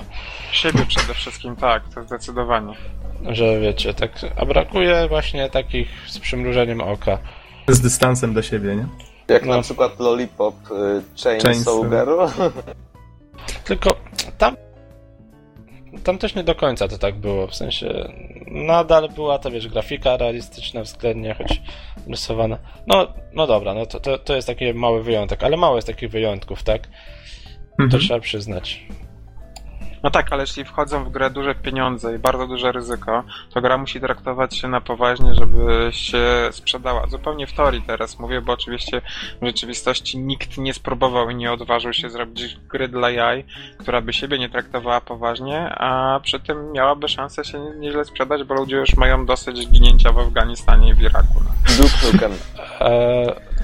Siebie 0.53 0.87
przede 0.89 1.15
wszystkim, 1.15 1.57
tak, 1.57 1.89
to 1.95 2.03
zdecydowanie. 2.03 2.75
Że 3.29 3.61
wiecie, 3.61 3.95
tak, 3.95 4.11
a 4.37 4.47
brakuje 4.47 5.09
właśnie 5.09 5.51
takich 5.51 5.89
z 6.07 6.19
przymrużeniem 6.19 6.81
oka. 6.81 7.19
Z 7.69 7.81
dystansem 7.81 8.35
do 8.35 8.43
siebie, 8.43 8.77
nie? 8.77 8.87
Jak 9.29 9.47
No. 9.47 9.57
na 9.57 9.63
przykład 9.63 10.01
Lollipop 10.01 10.55
y, 10.71 11.03
Chainsaw 11.25 11.43
Chainsaw. 11.43 11.75
Girl. 11.91 12.21
Tylko 13.65 13.91
tam. 14.39 14.57
Tam 16.05 16.19
też 16.19 16.35
nie 16.35 16.45
do 16.45 16.55
końca 16.55 16.89
to 16.89 16.99
tak 16.99 17.15
było. 17.15 17.47
W 17.47 17.55
sensie 17.55 18.13
nadal 18.47 19.09
była 19.09 19.39
to 19.39 19.51
wiesz, 19.51 19.69
grafika 19.69 20.17
realistyczna 20.17 20.83
względnie, 20.83 21.35
choć 21.35 21.63
rysowana. 22.09 22.59
No, 22.87 23.07
no 23.33 23.47
dobra, 23.47 23.75
no 23.75 23.87
to, 23.87 24.01
to, 24.01 24.19
to 24.19 24.35
jest 24.37 24.47
taki 24.47 24.75
mały 24.75 25.03
wyjątek, 25.03 25.45
ale 25.45 25.57
mało 25.57 25.77
jest 25.77 25.87
takich 25.89 26.11
wyjątków, 26.11 26.63
tak? 26.63 26.83
To 27.79 27.83
Mhm. 27.85 28.03
trzeba 28.03 28.21
przyznać. 28.21 28.87
No 30.07 30.11
tak, 30.11 30.33
ale 30.33 30.43
jeśli 30.43 30.65
wchodzą 30.65 31.05
w 31.05 31.11
grę 31.11 31.31
duże 31.31 31.55
pieniądze 31.55 32.15
i 32.15 32.19
bardzo 32.19 32.47
duże 32.47 32.73
ryzyko, 32.73 33.25
to 33.55 33.61
gra 33.61 33.79
musi 33.79 34.01
traktować 34.01 34.57
się 34.57 34.69
na 34.69 34.81
poważnie, 34.81 35.35
żeby 35.35 35.89
się 35.93 36.49
sprzedała. 36.51 37.07
Zupełnie 37.07 37.47
w 37.47 37.53
teorii 37.53 37.83
teraz 37.83 38.19
mówię, 38.19 38.41
bo 38.41 38.53
oczywiście 38.53 39.03
w 39.43 39.47
rzeczywistości 39.47 40.19
nikt 40.19 40.59
nie 40.59 40.75
spróbował 40.75 41.31
i 41.31 41.35
nie 41.35 41.53
odważył 41.53 41.93
się 41.93 42.11
zrobić 42.11 42.57
gry 42.69 42.89
dla 42.89 43.11
jaj, 43.11 43.45
która 43.79 44.01
by 44.01 44.13
siebie 44.13 44.39
nie 44.39 44.49
traktowała 44.49 45.01
poważnie, 45.01 45.61
a 45.75 46.21
przy 46.23 46.41
tym 46.41 46.73
miałaby 46.73 47.09
szansę 47.09 47.45
się 47.45 47.59
nie- 47.61 47.75
nieźle 47.79 48.05
sprzedać, 48.05 48.45
bo 48.45 48.55
ludzie 48.55 48.77
już 48.77 48.97
mają 48.97 49.27
dosyć 49.27 49.69
ginięcia 49.69 50.13
w 50.13 50.19
Afganistanie 50.19 50.89
i 50.89 50.95
w 50.95 51.01
Iraku. 51.01 51.35
No. 51.45 51.51
Duke 51.77 52.13
Nukem. 52.13 52.33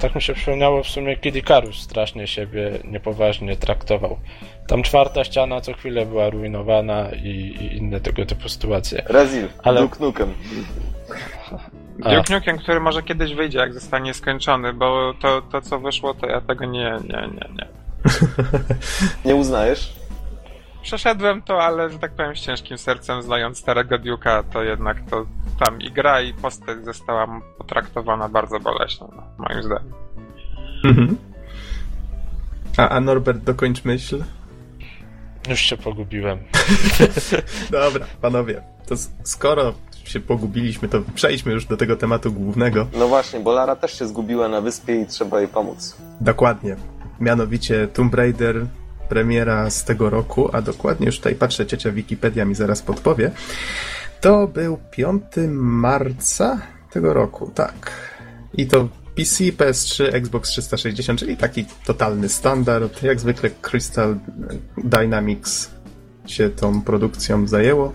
Tak 0.01 0.15
mi 0.15 0.21
się 0.21 0.33
przypomniało 0.33 0.83
w 0.83 0.87
sumie 0.87 1.17
Kid 1.17 1.35
Icarus 1.35 1.75
strasznie 1.81 2.27
siebie 2.27 2.71
niepoważnie 2.83 3.55
traktował. 3.57 4.19
Tam 4.67 4.83
czwarta 4.83 5.23
ściana 5.23 5.61
co 5.61 5.73
chwilę 5.73 6.05
była 6.05 6.29
ruinowana 6.29 7.09
i, 7.23 7.27
i 7.29 7.77
inne 7.77 7.99
tego 7.99 8.25
typu 8.25 8.49
sytuacje. 8.49 9.03
Rezil. 9.05 9.47
Ale- 9.63 9.81
Duke 9.81 9.99
Nukem. 9.99 10.33
Duke 11.99 12.33
Nukem, 12.33 12.57
który 12.57 12.79
może 12.79 13.03
kiedyś 13.03 13.33
wyjdzie, 13.33 13.59
jak 13.59 13.73
zostanie 13.73 14.13
skończony, 14.13 14.73
bo 14.73 15.13
to, 15.21 15.41
to 15.41 15.61
co 15.61 15.79
wyszło, 15.79 16.13
to 16.13 16.27
ja 16.27 16.41
tego 16.41 16.65
nie, 16.65 16.97
nie, 17.03 17.27
nie, 17.27 17.49
nie. 17.57 17.67
Nie 19.25 19.35
uznajesz? 19.35 19.93
Przeszedłem 20.81 21.41
to, 21.41 21.63
ale 21.63 21.89
że 21.89 21.99
tak 21.99 22.11
powiem 22.11 22.35
z 22.35 22.39
ciężkim 22.39 22.77
sercem, 22.77 23.21
znając 23.21 23.57
starego 23.57 23.95
Duke'a, 23.99 24.43
to 24.53 24.63
jednak 24.63 24.97
to 25.09 25.25
tam 25.59 25.81
i 25.81 25.91
gra 25.91 26.21
i 26.21 26.33
postać 26.33 26.85
została 26.85 27.41
potraktowana 27.57 28.29
bardzo 28.29 28.59
boleśnie, 28.59 29.07
no, 29.15 29.23
moim 29.37 29.63
zdaniem. 29.63 29.93
Mhm. 30.83 31.17
A, 32.77 32.89
a 32.89 32.99
Norbert, 32.99 33.43
dokończ 33.43 33.85
myśl. 33.85 34.23
Już 35.49 35.59
się 35.59 35.77
pogubiłem. 35.77 36.39
Dobra, 37.71 38.05
panowie, 38.21 38.61
to 38.85 38.95
skoro 39.23 39.73
się 40.03 40.19
pogubiliśmy, 40.19 40.87
to 40.89 41.01
przejdźmy 41.15 41.53
już 41.53 41.65
do 41.65 41.77
tego 41.77 41.95
tematu 41.95 42.31
głównego. 42.31 42.87
No 42.97 43.07
właśnie, 43.07 43.39
bo 43.39 43.51
Lara 43.51 43.75
też 43.75 43.99
się 43.99 44.07
zgubiła 44.07 44.49
na 44.49 44.61
wyspie 44.61 45.01
i 45.01 45.05
trzeba 45.07 45.39
jej 45.39 45.47
pomóc. 45.47 45.97
Dokładnie. 46.21 46.75
Mianowicie 47.19 47.87
Tomb 47.87 48.15
Raider, 48.15 48.65
premiera 49.09 49.69
z 49.69 49.83
tego 49.83 50.09
roku, 50.09 50.49
a 50.53 50.61
dokładnie 50.61 51.05
już 51.05 51.17
tutaj 51.17 51.35
patrzę, 51.35 51.65
ciocia 51.65 51.91
Wikipedia 51.91 52.45
mi 52.45 52.55
zaraz 52.55 52.81
podpowie. 52.81 53.31
To 54.23 54.47
był 54.47 54.77
5 54.91 55.23
marca 55.53 56.61
tego 56.91 57.13
roku, 57.13 57.51
tak. 57.55 57.91
I 58.53 58.67
to 58.67 58.87
PC, 59.15 59.43
PS3, 59.43 60.03
Xbox 60.13 60.49
360, 60.49 61.19
czyli 61.19 61.37
taki 61.37 61.65
totalny 61.85 62.29
standard. 62.29 63.03
Jak 63.03 63.19
zwykle 63.19 63.49
Crystal 63.49 64.15
Dynamics 64.77 65.71
się 66.25 66.49
tą 66.49 66.81
produkcją 66.81 67.47
zajęło. 67.47 67.93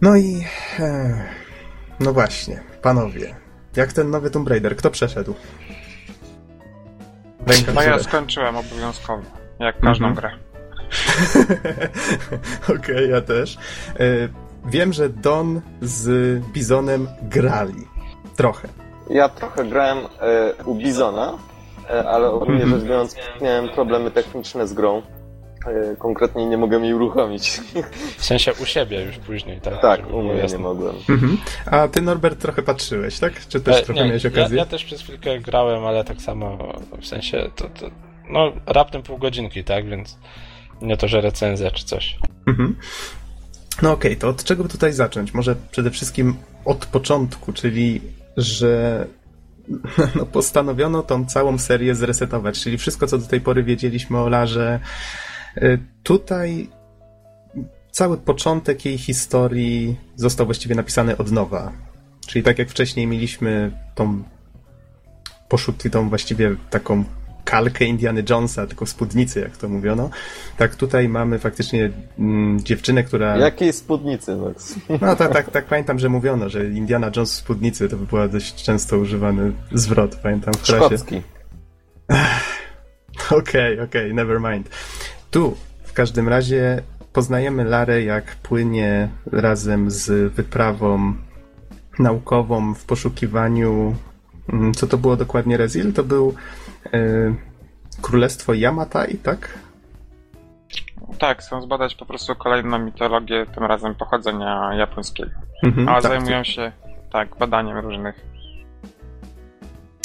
No 0.00 0.16
i... 0.16 0.44
e, 0.78 1.24
No 2.00 2.12
właśnie, 2.12 2.60
panowie. 2.82 3.34
Jak 3.76 3.92
ten 3.92 4.10
nowy 4.10 4.30
Tomb 4.30 4.48
Raider? 4.48 4.76
Kto 4.76 4.90
przeszedł? 4.90 5.34
Ręka 7.46 7.72
No 7.72 7.82
ja 7.82 7.98
skończyłem 7.98 8.56
obowiązkowo, 8.56 9.22
jak 9.60 9.80
każdą 9.80 10.06
Mhm. 10.06 10.14
grę. 10.14 10.30
Okej, 12.78 13.10
ja 13.10 13.20
też. 13.20 13.58
Wiem, 14.66 14.92
że 14.92 15.08
Don 15.08 15.60
z 15.80 16.08
Bizonem 16.52 17.08
grali. 17.22 17.86
Trochę. 18.36 18.68
Ja 19.10 19.28
trochę 19.28 19.64
grałem 19.64 19.98
e, 19.98 20.64
u 20.64 20.74
Bizona, 20.74 21.38
e, 21.90 22.08
ale 22.08 22.30
ogólnie 22.30 22.62
Mhm. 22.62 22.80
rzecz 22.80 22.88
biorąc 22.88 23.16
miałem 23.40 23.68
problemy 23.68 24.10
techniczne 24.10 24.66
z 24.66 24.72
grą. 24.72 25.02
E, 25.66 25.96
konkretnie 25.96 26.46
nie 26.46 26.58
mogłem 26.58 26.84
jej 26.84 26.94
uruchomić. 26.94 27.60
W 28.18 28.24
sensie 28.24 28.52
u 28.62 28.64
siebie 28.66 29.02
już 29.04 29.16
później, 29.18 29.60
tak? 29.60 29.80
tak, 29.82 30.14
u 30.14 30.22
mnie 30.22 30.42
nie 30.52 30.58
mogłem. 30.58 30.94
Mhm. 31.08 31.38
A 31.70 31.88
ty, 31.88 32.02
Norbert, 32.02 32.40
trochę 32.40 32.62
patrzyłeś, 32.62 33.18
tak? 33.18 33.46
Czy 33.48 33.60
też 33.60 33.76
E, 33.76 33.82
trochę 33.82 34.00
nie, 34.00 34.06
miałeś 34.06 34.24
ja, 34.24 34.30
okazję? 34.30 34.58
ja 34.58 34.66
też 34.66 34.84
przez 34.84 35.02
chwilkę 35.02 35.38
grałem, 35.40 35.84
ale 35.84 36.04
tak 36.04 36.20
samo 36.20 36.58
w 37.00 37.06
sensie 37.06 37.50
to, 37.56 37.64
to 37.68 37.90
no 38.30 38.52
raptem 38.66 39.02
pół 39.02 39.18
godzinki, 39.18 39.64
tak? 39.64 39.86
Więc 39.88 40.18
nie 40.82 40.96
to, 40.96 41.08
że 41.08 41.20
recenzja 41.20 41.70
czy 41.70 41.84
coś. 41.84 42.18
Mhm. 42.46 42.76
No 43.82 43.92
okej, 43.92 44.16
to 44.16 44.28
od 44.28 44.44
czego 44.44 44.64
tutaj 44.68 44.92
zacząć? 44.92 45.34
Może 45.34 45.56
przede 45.70 45.90
wszystkim 45.90 46.36
od 46.64 46.86
początku, 46.86 47.52
czyli 47.52 48.00
że 48.36 49.06
no, 50.16 50.26
postanowiono 50.26 51.02
tą 51.02 51.26
całą 51.26 51.58
serię 51.58 51.94
zresetować, 51.94 52.60
czyli 52.60 52.78
wszystko, 52.78 53.06
co 53.06 53.18
do 53.18 53.26
tej 53.26 53.40
pory 53.40 53.62
wiedzieliśmy 53.62 54.18
o 54.18 54.28
Larze, 54.28 54.80
Y, 55.62 55.78
tutaj 56.02 56.68
cały 57.90 58.18
początek 58.18 58.84
jej 58.84 58.98
historii 58.98 59.96
został 60.16 60.46
właściwie 60.46 60.74
napisany 60.74 61.16
od 61.16 61.32
nowa. 61.32 61.72
Czyli 62.26 62.42
tak 62.42 62.58
jak 62.58 62.70
wcześniej 62.70 63.06
mieliśmy 63.06 63.72
tą 63.94 64.22
poszuki, 65.48 65.90
tą 65.90 66.08
właściwie 66.08 66.56
taką 66.70 67.04
kalkę 67.46 67.84
Indiana 67.84 68.20
Jonesa, 68.30 68.66
tylko 68.66 68.86
spódnicy, 68.86 69.40
jak 69.40 69.56
to 69.56 69.68
mówiono. 69.68 70.10
Tak 70.56 70.74
tutaj 70.74 71.08
mamy 71.08 71.38
faktycznie 71.38 71.90
mm, 72.18 72.60
dziewczynę, 72.60 73.02
która... 73.02 73.36
Jakiej 73.36 73.72
spódnicy, 73.72 74.36
Max? 74.36 74.74
No 75.00 75.16
tak, 75.16 75.32
tak, 75.32 75.50
tak 75.50 75.64
pamiętam, 75.64 75.98
że 75.98 76.08
mówiono, 76.08 76.48
że 76.48 76.64
Indiana 76.64 77.10
Jones 77.16 77.32
w 77.32 77.34
spódnicy 77.34 77.88
to 77.88 77.96
by 77.96 78.06
była 78.06 78.28
dość 78.28 78.64
często 78.64 78.98
używany 78.98 79.52
zwrot, 79.72 80.16
pamiętam 80.16 80.54
w. 80.54 80.66
Szkocki. 80.66 81.22
Okej, 83.30 83.36
okej, 83.40 83.74
okay, 83.74 83.84
okay, 83.84 84.14
never 84.14 84.40
mind. 84.40 84.68
Tu 85.30 85.56
w 85.84 85.92
każdym 85.92 86.28
razie 86.28 86.82
poznajemy 87.12 87.64
Larę, 87.64 88.02
jak 88.02 88.36
płynie 88.36 89.08
razem 89.32 89.90
z 89.90 90.32
wyprawą 90.32 91.14
naukową 91.98 92.74
w 92.74 92.84
poszukiwaniu. 92.84 93.94
mm, 94.52 94.74
Co 94.74 94.86
to 94.86 94.98
było 94.98 95.16
dokładnie 95.16 95.56
Rezil? 95.56 95.92
To 95.92 96.04
był 96.04 96.34
Królestwo 98.02 98.52
Yamatai, 98.54 99.18
tak? 99.18 99.58
Tak, 101.18 101.38
chcą 101.38 101.62
zbadać 101.62 101.94
po 101.94 102.06
prostu 102.06 102.34
kolejną 102.34 102.78
mitologię, 102.78 103.46
tym 103.54 103.64
razem 103.64 103.94
pochodzenia 103.94 104.74
japońskiego. 104.74 105.30
Mhm, 105.62 105.88
A 105.88 105.92
tak, 105.92 106.02
zajmują 106.02 106.44
się, 106.44 106.72
tak, 107.12 107.36
badaniem 107.38 107.78
różnych. 107.78 108.36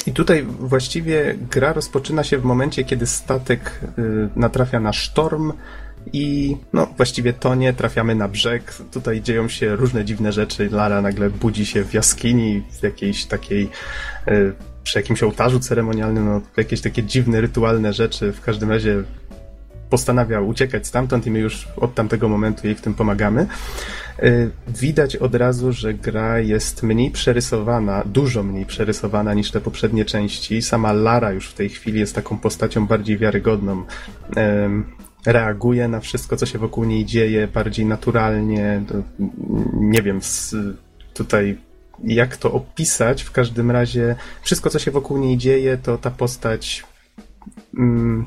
I 0.07 0.11
tutaj 0.11 0.43
właściwie 0.43 1.35
gra 1.51 1.73
rozpoczyna 1.73 2.23
się 2.23 2.37
w 2.37 2.43
momencie, 2.43 2.83
kiedy 2.83 3.07
statek 3.07 3.79
y, 3.99 4.29
natrafia 4.35 4.79
na 4.79 4.93
sztorm 4.93 5.53
i 6.13 6.57
no 6.73 6.87
właściwie 6.97 7.33
tonie, 7.33 7.73
trafiamy 7.73 8.15
na 8.15 8.27
brzeg. 8.27 8.73
Tutaj 8.93 9.21
dzieją 9.21 9.47
się 9.47 9.75
różne 9.75 10.05
dziwne 10.05 10.31
rzeczy. 10.31 10.69
Lara 10.71 11.01
nagle 11.01 11.29
budzi 11.29 11.65
się 11.65 11.83
w 11.83 11.93
jaskini, 11.93 12.63
w 12.79 12.83
jakiejś 12.83 13.25
takiej 13.25 13.69
y, 14.27 14.53
przy 14.83 14.99
jakimś 14.99 15.23
ołtarzu 15.23 15.59
ceremonialnym, 15.59 16.25
no 16.25 16.41
jakieś 16.57 16.81
takie 16.81 17.03
dziwne, 17.03 17.41
rytualne 17.41 17.93
rzeczy. 17.93 18.31
W 18.31 18.41
każdym 18.41 18.69
razie 18.69 19.03
postanawia 19.89 20.41
uciekać 20.41 20.87
stamtąd 20.87 21.27
i 21.27 21.31
my 21.31 21.39
już 21.39 21.67
od 21.77 21.95
tamtego 21.95 22.29
momentu 22.29 22.67
jej 22.67 22.75
w 22.75 22.81
tym 22.81 22.93
pomagamy. 22.93 23.47
Y, 24.23 24.51
Widać 24.67 25.15
od 25.15 25.35
razu, 25.35 25.73
że 25.73 25.93
gra 25.93 26.39
jest 26.39 26.83
mniej 26.83 27.11
przerysowana, 27.11 28.03
dużo 28.05 28.43
mniej 28.43 28.65
przerysowana 28.65 29.33
niż 29.33 29.51
te 29.51 29.61
poprzednie 29.61 30.05
części. 30.05 30.61
Sama 30.61 30.93
Lara 30.93 31.31
już 31.31 31.49
w 31.49 31.53
tej 31.53 31.69
chwili 31.69 31.99
jest 31.99 32.15
taką 32.15 32.37
postacią 32.37 32.87
bardziej 32.87 33.17
wiarygodną. 33.17 33.83
Reaguje 35.25 35.87
na 35.87 35.99
wszystko, 35.99 36.37
co 36.37 36.45
się 36.45 36.59
wokół 36.59 36.83
niej 36.83 37.05
dzieje, 37.05 37.47
bardziej 37.47 37.85
naturalnie. 37.85 38.83
Nie 39.73 40.01
wiem, 40.01 40.19
tutaj 41.13 41.57
jak 42.03 42.37
to 42.37 42.51
opisać. 42.51 43.23
W 43.23 43.31
każdym 43.31 43.71
razie 43.71 44.15
wszystko, 44.41 44.69
co 44.69 44.79
się 44.79 44.91
wokół 44.91 45.17
niej 45.17 45.37
dzieje, 45.37 45.77
to 45.77 45.97
ta 45.97 46.11
postać 46.11 46.83
mm, 47.77 48.25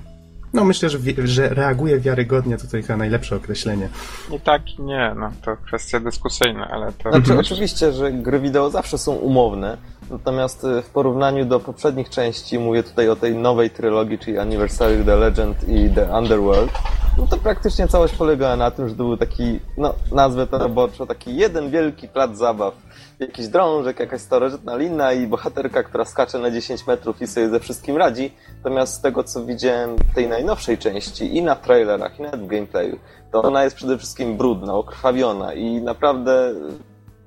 no 0.55 0.65
myślę, 0.65 0.91
że, 0.91 0.99
że 1.25 1.49
reaguje 1.49 1.99
wiarygodnie, 1.99 2.57
to 2.57 2.65
chyba 2.69 2.97
najlepsze 2.97 3.37
określenie. 3.37 3.89
I 4.33 4.41
tak 4.41 4.79
i 4.79 4.83
nie, 4.83 5.13
no 5.17 5.33
to 5.43 5.57
kwestie 5.57 6.01
dyskusyjne, 6.01 6.69
ale 6.69 6.93
to... 6.93 7.11
Znaczy, 7.11 7.39
oczywiście, 7.39 7.93
że 7.93 8.13
gry 8.13 8.41
wideo 8.41 8.71
zawsze 8.71 8.99
są 8.99 9.13
umowne, 9.13 9.77
natomiast 10.11 10.65
y, 10.65 10.83
w 10.83 10.91
porównaniu 10.91 11.45
do 11.45 11.61
poprzednich 11.61 12.11
części, 12.11 12.59
mówię 12.59 12.83
tutaj 12.83 13.09
o 13.09 13.17
tej 13.17 13.35
nowej 13.35 13.71
trylogii, 13.71 14.19
czyli 14.19 14.39
Anniversary 14.39 15.05
The 15.05 15.17
Legend 15.17 15.69
i 15.69 15.91
The 15.95 16.19
Underworld, 16.19 16.73
no 17.19 17.27
to 17.27 17.37
praktycznie 17.37 17.89
całość 17.89 18.15
polegała 18.15 18.57
na 18.57 18.71
tym, 18.71 18.89
że 18.89 18.95
to 18.95 19.05
był 19.05 19.17
taki, 19.17 19.61
no 19.77 19.95
nazwę 20.13 20.47
to 20.47 20.59
roboczo, 20.59 21.07
taki 21.07 21.37
jeden 21.37 21.71
wielki 21.71 22.09
plac 22.09 22.37
zabaw. 22.37 22.75
Jakiś 23.21 23.49
drążek, 23.49 24.01
jakaś 24.01 24.21
starożytna 24.21 24.77
lina 24.77 25.13
i 25.13 25.27
bohaterka, 25.27 25.83
która 25.83 26.05
skacze 26.05 26.39
na 26.39 26.51
10 26.51 26.87
metrów 26.87 27.23
i 27.23 27.27
sobie 27.27 27.49
ze 27.49 27.61
wszystkim 27.61 27.97
radzi. 27.97 28.33
Natomiast 28.57 28.95
z 28.95 29.01
tego, 29.01 29.25
co 29.25 29.45
widziałem 29.45 29.97
w 29.97 30.15
tej 30.15 30.29
najnowszej 30.29 30.79
części 30.79 31.37
i 31.37 31.43
na 31.43 31.57
trailerach, 31.57 32.19
i 32.19 32.23
nawet 32.23 32.41
w 32.41 32.47
gameplayu, 32.47 32.99
to 33.33 33.43
ona 33.43 33.65
jest 33.65 33.77
przede 33.77 33.99
wszystkim 33.99 34.37
brudna, 34.37 34.75
okrwawiona 34.75 35.55
i 35.55 35.83
naprawdę 35.83 36.55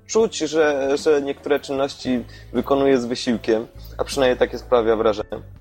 czuć, 0.08 0.38
że, 0.38 0.98
że 0.98 1.22
niektóre 1.22 1.60
czynności 1.60 2.26
wykonuje 2.54 2.98
z 2.98 3.06
wysiłkiem, 3.06 3.68
a 3.98 4.04
przynajmniej 4.04 4.38
takie 4.38 4.58
sprawia 4.58 4.96
wrażenie. 4.96 5.57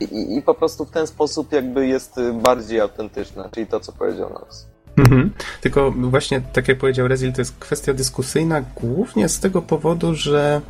I, 0.00 0.36
i, 0.36 0.42
po 0.42 0.54
prostu 0.54 0.84
w 0.84 0.90
ten 0.90 1.06
sposób 1.06 1.52
jakby 1.52 1.86
jest 1.86 2.14
bardziej 2.42 2.80
autentyczna, 2.80 3.48
czyli 3.54 3.66
to, 3.66 3.80
co 3.80 3.92
powiedział 3.92 4.30
Nox. 4.30 4.66
Mhm. 4.96 5.32
Tylko 5.60 5.90
właśnie, 5.90 6.40
tak 6.40 6.68
jak 6.68 6.78
powiedział 6.78 7.08
Rezil, 7.08 7.32
to 7.32 7.40
jest 7.40 7.54
kwestia 7.58 7.94
dyskusyjna 7.94 8.64
głównie 8.76 9.28
z 9.28 9.40
tego 9.40 9.62
powodu, 9.62 10.14
że 10.14 10.60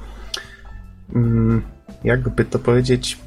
mm, 1.15 1.63
jakby 2.05 2.45
to 2.45 2.59
powiedzieć, 2.59 3.19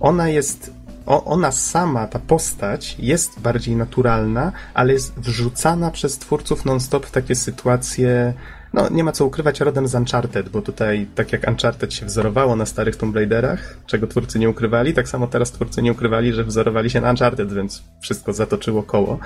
ona 0.00 0.28
jest, 0.28 0.70
ona 1.06 1.52
sama, 1.52 2.06
ta 2.06 2.18
postać 2.18 2.96
jest 2.98 3.40
bardziej 3.40 3.76
naturalna, 3.76 4.52
ale 4.74 4.92
jest 4.92 5.14
wrzucana 5.14 5.90
przez 5.90 6.18
twórców 6.18 6.64
non-stop 6.64 7.06
w 7.06 7.10
takie 7.10 7.34
sytuacje, 7.34 8.34
no 8.72 8.88
nie 8.88 9.04
ma 9.04 9.12
co 9.12 9.26
ukrywać 9.26 9.60
rodem 9.60 9.88
z 9.88 9.94
Uncharted, 9.94 10.48
bo 10.48 10.62
tutaj, 10.62 11.06
tak 11.14 11.32
jak 11.32 11.48
Uncharted 11.48 11.94
się 11.94 12.06
wzorowało 12.06 12.56
na 12.56 12.66
starych 12.66 12.96
Tomb 12.96 13.16
Raiderach, 13.16 13.76
czego 13.86 14.06
twórcy 14.06 14.38
nie 14.38 14.50
ukrywali, 14.50 14.94
tak 14.94 15.08
samo 15.08 15.26
teraz 15.26 15.52
twórcy 15.52 15.82
nie 15.82 15.92
ukrywali, 15.92 16.32
że 16.32 16.44
wzorowali 16.44 16.90
się 16.90 17.00
na 17.00 17.10
Uncharted, 17.10 17.52
więc 17.52 17.82
wszystko 18.00 18.32
zatoczyło 18.32 18.82
koło. 18.82 19.18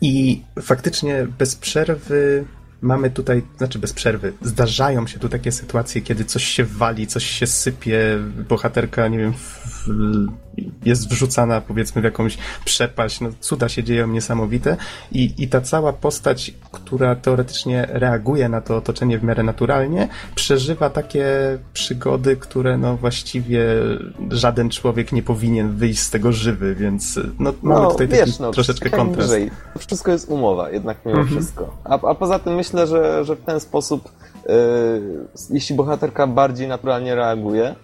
I 0.00 0.42
faktycznie 0.62 1.26
bez 1.38 1.56
przerwy 1.56 2.44
mamy 2.80 3.10
tutaj, 3.10 3.42
znaczy 3.58 3.78
bez 3.78 3.92
przerwy, 3.92 4.32
zdarzają 4.42 5.06
się 5.06 5.18
tu 5.18 5.28
takie 5.28 5.52
sytuacje, 5.52 6.02
kiedy 6.02 6.24
coś 6.24 6.44
się 6.44 6.64
wali, 6.64 7.06
coś 7.06 7.24
się 7.24 7.46
sypie, 7.46 8.18
bohaterka, 8.48 9.08
nie 9.08 9.18
wiem, 9.18 9.34
w, 9.86 10.26
jest 10.84 11.08
wrzucana 11.08 11.60
powiedzmy 11.60 12.00
w 12.00 12.04
jakąś 12.04 12.38
przepaść, 12.64 13.20
no 13.20 13.28
cuda 13.40 13.68
się 13.68 13.84
dzieją 13.84 14.06
niesamowite 14.06 14.76
i, 15.12 15.34
i 15.38 15.48
ta 15.48 15.60
cała 15.60 15.92
postać, 15.92 16.54
która 16.72 17.16
teoretycznie 17.16 17.86
reaguje 17.90 18.48
na 18.48 18.60
to 18.60 18.76
otoczenie 18.76 19.18
w 19.18 19.24
miarę 19.24 19.42
naturalnie, 19.42 20.08
przeżywa 20.34 20.90
takie 20.90 21.26
przygody, 21.72 22.36
które 22.36 22.78
no 22.78 22.96
właściwie 22.96 23.64
żaden 24.30 24.70
człowiek 24.70 25.12
nie 25.12 25.22
powinien 25.22 25.76
wyjść 25.76 26.00
z 26.00 26.10
tego 26.10 26.32
żywy, 26.32 26.74
więc 26.74 27.20
no, 27.38 27.52
mamy 27.62 27.86
tutaj 27.90 28.08
taki 28.08 28.24
wiesz, 28.24 28.38
no, 28.38 28.50
troszeczkę 28.50 28.90
kontrast. 28.90 29.30
Wyżej. 29.30 29.50
Wszystko 29.78 30.10
jest 30.12 30.28
umowa, 30.28 30.70
jednak 30.70 30.98
mimo 31.06 31.18
Mhm. 31.18 31.36
wszystko. 31.36 31.76
A, 31.84 31.94
a 31.94 32.14
poza 32.14 32.38
tym 32.38 32.54
myślę, 32.54 32.86
że, 32.86 33.24
że 33.24 33.36
w 33.36 33.40
ten 33.40 33.60
sposób, 33.60 34.12
yy, 34.48 34.54
jeśli 35.50 35.76
bohaterka 35.76 36.26
bardziej 36.26 36.68
naturalnie 36.68 37.14
reaguje, 37.14 37.74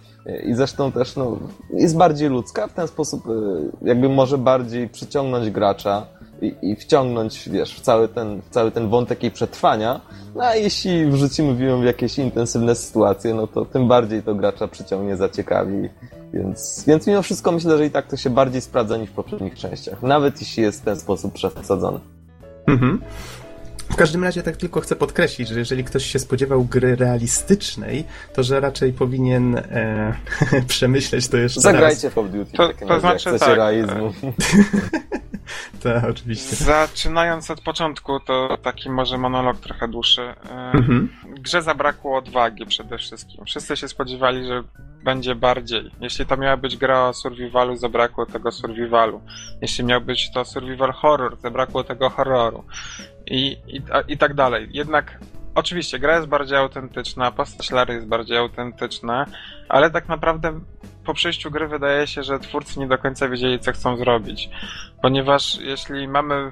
i 0.45 0.53
zresztą 0.53 0.91
też 0.91 1.15
no, 1.15 1.37
jest 1.73 1.97
bardziej 1.97 2.29
ludzka, 2.29 2.67
w 2.67 2.73
ten 2.73 2.87
sposób 2.87 3.25
yy, 3.27 3.71
jakby 3.81 4.09
może 4.09 4.37
bardziej 4.37 4.89
przyciągnąć 4.89 5.49
gracza 5.49 6.05
i, 6.41 6.55
i 6.61 6.75
wciągnąć, 6.75 7.49
wiesz, 7.49 7.75
w 7.75 7.81
cały, 7.81 8.07
ten, 8.07 8.41
w 8.41 8.49
cały 8.49 8.71
ten 8.71 8.89
wątek 8.89 9.23
jej 9.23 9.31
przetrwania. 9.31 10.01
No 10.35 10.43
a 10.43 10.55
jeśli 10.55 11.05
wrzucimy 11.05 11.65
ją 11.65 11.81
w 11.81 11.83
jakieś 11.83 12.19
intensywne 12.19 12.75
sytuacje, 12.75 13.33
no 13.33 13.47
to 13.47 13.65
tym 13.65 13.87
bardziej 13.87 14.23
to 14.23 14.35
gracza 14.35 14.67
przyciągnie, 14.67 15.15
zaciekawi. 15.15 15.89
Więc, 16.33 16.83
więc 16.87 17.07
mimo 17.07 17.21
wszystko 17.21 17.51
myślę, 17.51 17.77
że 17.77 17.85
i 17.85 17.91
tak 17.91 18.07
to 18.07 18.17
się 18.17 18.29
bardziej 18.29 18.61
sprawdza 18.61 18.97
niż 18.97 19.09
w 19.09 19.13
poprzednich 19.13 19.55
częściach. 19.55 20.03
Nawet 20.03 20.39
jeśli 20.41 20.63
jest 20.63 20.81
w 20.81 20.85
ten 20.85 20.99
sposób 20.99 21.33
przesadzony. 21.33 21.99
Mhm. 22.67 23.01
W 23.91 23.95
każdym 23.95 24.23
razie 24.23 24.43
tak 24.43 24.57
tylko 24.57 24.81
chcę 24.81 24.95
podkreślić, 24.95 25.49
że 25.49 25.59
jeżeli 25.59 25.83
ktoś 25.83 26.05
się 26.05 26.19
spodziewał 26.19 26.63
gry 26.65 26.95
realistycznej, 26.95 28.03
to 28.33 28.43
że 28.43 28.59
raczej 28.59 28.93
powinien 28.93 29.55
e, 29.57 30.13
przemyśleć 30.67 31.27
to 31.27 31.37
jeszcze 31.37 31.61
Zagrajcie 31.61 32.09
w 32.09 32.13
Call 32.13 32.25
of 32.25 32.31
Duty, 32.31 32.51
To- 32.57 32.73
to 32.87 32.99
znaczy 32.99 33.39
tak, 33.39 33.55
realizmu. 33.55 34.13
raz. 34.23 34.33
Tak, 35.83 36.03
oczywiście. 36.09 36.55
Zaczynając 36.55 37.51
od 37.51 37.61
początku, 37.61 38.19
to 38.19 38.57
taki 38.63 38.89
może 38.89 39.17
monolog 39.17 39.59
trochę 39.59 39.87
dłuższy. 39.87 40.21
E, 40.21 40.71
Mhm. 40.73 41.09
Grze 41.39 41.61
zabrakło 41.61 42.17
odwagi 42.17 42.65
przede 42.65 42.97
wszystkim. 42.97 43.45
Wszyscy 43.45 43.77
się 43.77 43.87
spodziewali, 43.87 44.47
że 44.47 44.63
będzie 45.03 45.35
bardziej. 45.35 45.91
Jeśli 46.01 46.25
to 46.25 46.37
miała 46.37 46.57
być 46.57 46.77
gra 46.77 47.07
o 47.07 47.13
survivalu, 47.13 47.75
zabrakło 47.75 48.25
tego 48.25 48.51
survivalu. 48.51 49.21
Jeśli 49.61 49.83
miał 49.85 50.01
być 50.01 50.31
to 50.33 50.45
survival 50.45 50.91
horror, 50.93 51.37
zabrakło 51.41 51.83
tego 51.83 52.09
horroru. 52.09 52.63
I, 53.31 53.57
i, 53.67 53.81
i 54.07 54.17
tak 54.17 54.33
dalej. 54.33 54.69
Jednak 54.71 55.19
oczywiście 55.55 55.99
gra 55.99 56.15
jest 56.15 56.27
bardziej 56.27 56.57
autentyczna, 56.57 57.31
postać 57.31 57.71
Lary 57.71 57.93
jest 57.93 58.07
bardziej 58.07 58.37
autentyczna, 58.37 59.25
ale 59.69 59.91
tak 59.91 60.07
naprawdę 60.07 60.59
po 61.05 61.13
przejściu 61.13 61.51
gry 61.51 61.67
wydaje 61.67 62.07
się, 62.07 62.23
że 62.23 62.39
twórcy 62.39 62.79
nie 62.79 62.87
do 62.87 62.97
końca 62.97 63.29
wiedzieli, 63.29 63.59
co 63.59 63.71
chcą 63.71 63.97
zrobić. 63.97 64.49
Ponieważ 65.01 65.59
jeśli 65.59 66.07
mamy 66.07 66.51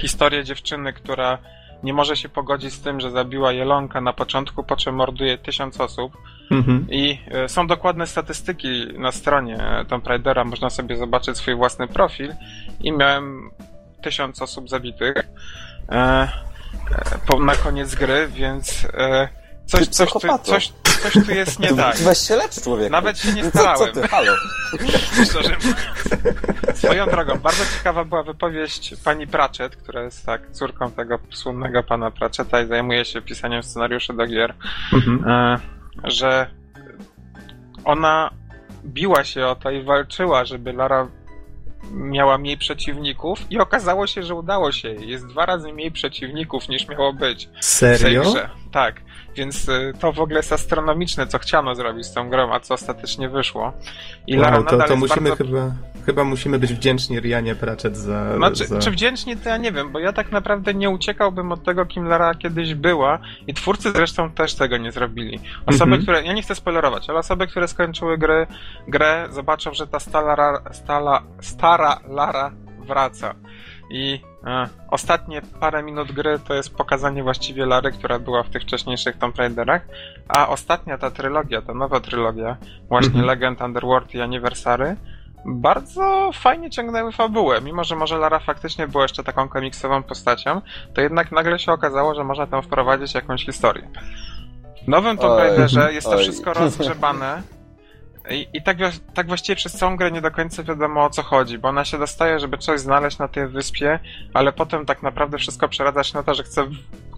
historię 0.00 0.44
dziewczyny, 0.44 0.92
która 0.92 1.38
nie 1.82 1.92
może 1.92 2.16
się 2.16 2.28
pogodzić 2.28 2.72
z 2.72 2.80
tym, 2.80 3.00
że 3.00 3.10
zabiła 3.10 3.52
jelonka 3.52 4.00
na 4.00 4.12
początku, 4.12 4.64
po 4.64 4.76
czym 4.76 4.94
morduje 4.94 5.38
tysiąc 5.38 5.80
osób. 5.80 6.16
Mhm. 6.50 6.86
I 6.90 7.18
e, 7.30 7.48
są 7.48 7.66
dokładne 7.66 8.06
statystyki 8.06 8.86
na 8.98 9.12
stronie 9.12 9.58
Tomb 9.88 10.06
Raidera, 10.06 10.44
można 10.44 10.70
sobie 10.70 10.96
zobaczyć 10.96 11.36
swój 11.36 11.54
własny 11.54 11.88
profil 11.88 12.34
i 12.80 12.92
miałem 12.92 13.50
tysiąc 14.02 14.42
osób 14.42 14.68
zabitych 14.68 15.14
e, 15.88 15.94
e, 15.94 16.28
po, 17.26 17.38
na 17.40 17.54
koniec 17.54 17.94
gry, 17.94 18.28
więc 18.28 18.86
e, 18.94 19.28
coś, 19.66 19.80
Ty 19.80 19.86
coś, 19.94 20.12
tu, 20.12 20.20
coś, 20.42 20.72
coś 21.02 21.12
tu 21.12 21.32
jest 21.34 21.58
nie 21.58 21.74
tak. 21.74 21.96
Weź 21.96 22.18
się 22.18 22.36
lecz, 22.36 22.62
człowieku. 22.62 22.92
Nawet 22.92 23.18
się 23.18 23.32
nie 23.32 23.42
Co, 23.44 23.50
co 23.50 23.58
starałem. 23.58 23.94
ty, 23.94 24.08
halo? 24.08 24.32
Szczerze. 25.30 25.56
Swoją 26.74 27.06
drogą, 27.06 27.38
bardzo 27.38 27.64
ciekawa 27.78 28.04
była 28.04 28.22
wypowiedź 28.22 28.94
pani 29.04 29.26
Pratchett, 29.26 29.76
która 29.76 30.02
jest 30.02 30.26
tak 30.26 30.50
córką 30.52 30.90
tego 30.90 31.18
słynnego 31.30 31.82
pana 31.82 32.10
Pratchetta 32.10 32.60
i 32.60 32.66
zajmuje 32.66 33.04
się 33.04 33.22
pisaniem 33.22 33.62
scenariuszy 33.62 34.12
do 34.12 34.26
gier, 34.26 34.54
Mhm. 34.92 35.24
e, 35.28 35.58
że 36.04 36.50
ona 37.84 38.30
biła 38.84 39.24
się 39.24 39.46
o 39.46 39.56
to 39.56 39.70
i 39.70 39.82
walczyła, 39.82 40.44
żeby 40.44 40.72
Lara 40.72 41.08
miała 41.92 42.38
mniej 42.38 42.58
przeciwników 42.58 43.38
i 43.50 43.58
okazało 43.58 44.06
się, 44.06 44.22
że 44.22 44.34
udało 44.34 44.72
się. 44.72 44.88
Jest 44.88 45.26
dwa 45.26 45.46
razy 45.46 45.72
mniej 45.72 45.92
przeciwników 45.92 46.68
niż 46.68 46.88
miało 46.88 47.12
być 47.12 47.46
w 47.46 47.50
tej 47.80 47.98
Serio? 47.98 48.22
grze. 48.22 48.50
Tak, 48.72 49.00
więc 49.38 49.68
y, 49.68 49.92
to 50.00 50.12
w 50.12 50.20
ogóle 50.20 50.36
jest 50.36 50.52
astronomiczne, 50.52 51.26
co 51.26 51.38
chciano 51.38 51.74
zrobić 51.74 52.06
z 52.06 52.12
tą 52.12 52.30
grą, 52.30 52.52
a 52.54 52.60
co 52.60 52.74
ostatecznie 52.74 53.28
wyszło. 53.28 53.72
I 54.26 54.36
Lara 54.36 54.56
Wow, 54.56 54.64
to, 54.64 54.72
nadal 54.72 54.88
to 54.88 54.94
jest 54.94 55.00
musimy 55.08 55.28
bardzo... 55.28 55.44
chyba, 55.44 55.72
chyba 56.06 56.24
musimy 56.24 56.58
być 56.58 56.74
wdzięczni 56.74 57.20
Rianie 57.20 57.54
Pratchett 57.54 57.96
za... 57.96 58.36
Znaczy, 58.36 58.66
za... 58.66 58.78
czy 58.78 58.90
wdzięczni, 58.90 59.36
to 59.36 59.48
ja 59.48 59.56
nie 59.56 59.72
wiem, 59.72 59.92
bo 59.92 59.98
ja 59.98 60.12
tak 60.12 60.32
naprawdę 60.32 60.74
nie 60.74 60.90
uciekałbym 60.90 61.52
od 61.52 61.64
tego, 61.64 61.86
kim 61.86 62.04
Lara 62.04 62.34
kiedyś 62.34 62.74
była 62.74 63.18
i 63.46 63.54
twórcy 63.54 63.92
zresztą 63.92 64.30
też 64.30 64.54
tego 64.54 64.76
nie 64.76 64.92
zrobili. 64.92 65.40
Osoby, 65.66 65.82
Mhm. 65.84 66.02
które, 66.02 66.22
ja 66.24 66.32
nie 66.32 66.42
chcę 66.42 66.54
spoilerować, 66.54 67.10
ale 67.10 67.18
osoby, 67.18 67.46
które 67.46 67.68
skończyły 67.68 68.18
gry, 68.18 68.46
grę, 68.88 69.26
zobaczą, 69.30 69.74
że 69.74 69.86
ta 69.86 70.00
stala, 70.00 70.34
Lara- 70.36 70.72
stala, 70.72 71.22
stara 71.40 72.00
Lara 72.08 72.50
wraca. 72.86 73.34
I 73.90 74.20
e, 74.37 74.37
ostatnie 74.90 75.42
parę 75.60 75.82
minut 75.82 76.12
gry 76.12 76.38
to 76.38 76.54
jest 76.54 76.74
pokazanie 76.74 77.22
właściwie 77.22 77.66
Lary, 77.66 77.92
która 77.92 78.18
była 78.18 78.42
w 78.42 78.50
tych 78.50 78.62
wcześniejszych 78.62 79.18
Tomb 79.18 79.36
Raiderach, 79.36 79.82
a 80.28 80.48
ostatnia 80.48 80.98
ta 80.98 81.10
trylogia, 81.10 81.62
ta 81.62 81.74
nowa 81.74 82.00
trylogia, 82.00 82.56
właśnie 82.88 83.08
Mhm. 83.08 83.26
Legend, 83.26 83.60
Underworld 83.60 84.14
i 84.14 84.20
Anniversary, 84.20 84.96
bardzo 85.44 86.30
fajnie 86.34 86.70
ciągnęły 86.70 87.12
fabułę. 87.12 87.60
Mimo, 87.60 87.84
że 87.84 87.96
może 87.96 88.18
Lara 88.18 88.38
faktycznie 88.38 88.88
była 88.88 89.02
jeszcze 89.02 89.24
taką 89.24 89.48
komiksową 89.48 90.02
postacią, 90.02 90.60
to 90.94 91.00
jednak 91.00 91.32
nagle 91.32 91.58
się 91.58 91.72
okazało, 91.72 92.14
że 92.14 92.24
można 92.24 92.46
tam 92.46 92.62
wprowadzić 92.62 93.14
jakąś 93.14 93.44
historię. 93.44 93.88
W 94.84 94.88
nowym 94.88 95.16
Tomb. 95.16 95.38
Raiderze 95.38 95.92
jest 95.92 96.10
to 96.10 96.18
wszystko 96.18 96.54
rozgrzebane 96.54 97.42
i, 98.30 98.46
i 98.52 98.62
tak, 98.62 98.76
tak 99.14 99.26
właściwie 99.26 99.56
przez 99.56 99.72
całą 99.72 99.96
grę 99.96 100.10
nie 100.10 100.20
do 100.20 100.30
końca 100.30 100.62
wiadomo 100.62 101.04
o 101.04 101.10
co 101.10 101.22
chodzi, 101.22 101.58
bo 101.58 101.68
ona 101.68 101.84
się 101.84 101.98
dostaje, 101.98 102.40
żeby 102.40 102.58
coś 102.58 102.80
znaleźć 102.80 103.18
na 103.18 103.28
tej 103.28 103.48
wyspie, 103.48 103.98
ale 104.34 104.52
potem 104.52 104.86
tak 104.86 105.02
naprawdę 105.02 105.38
wszystko 105.38 105.68
przeradza 105.68 106.04
się 106.04 106.14
na 106.14 106.22
to, 106.22 106.34
że 106.34 106.42
chce 106.42 106.66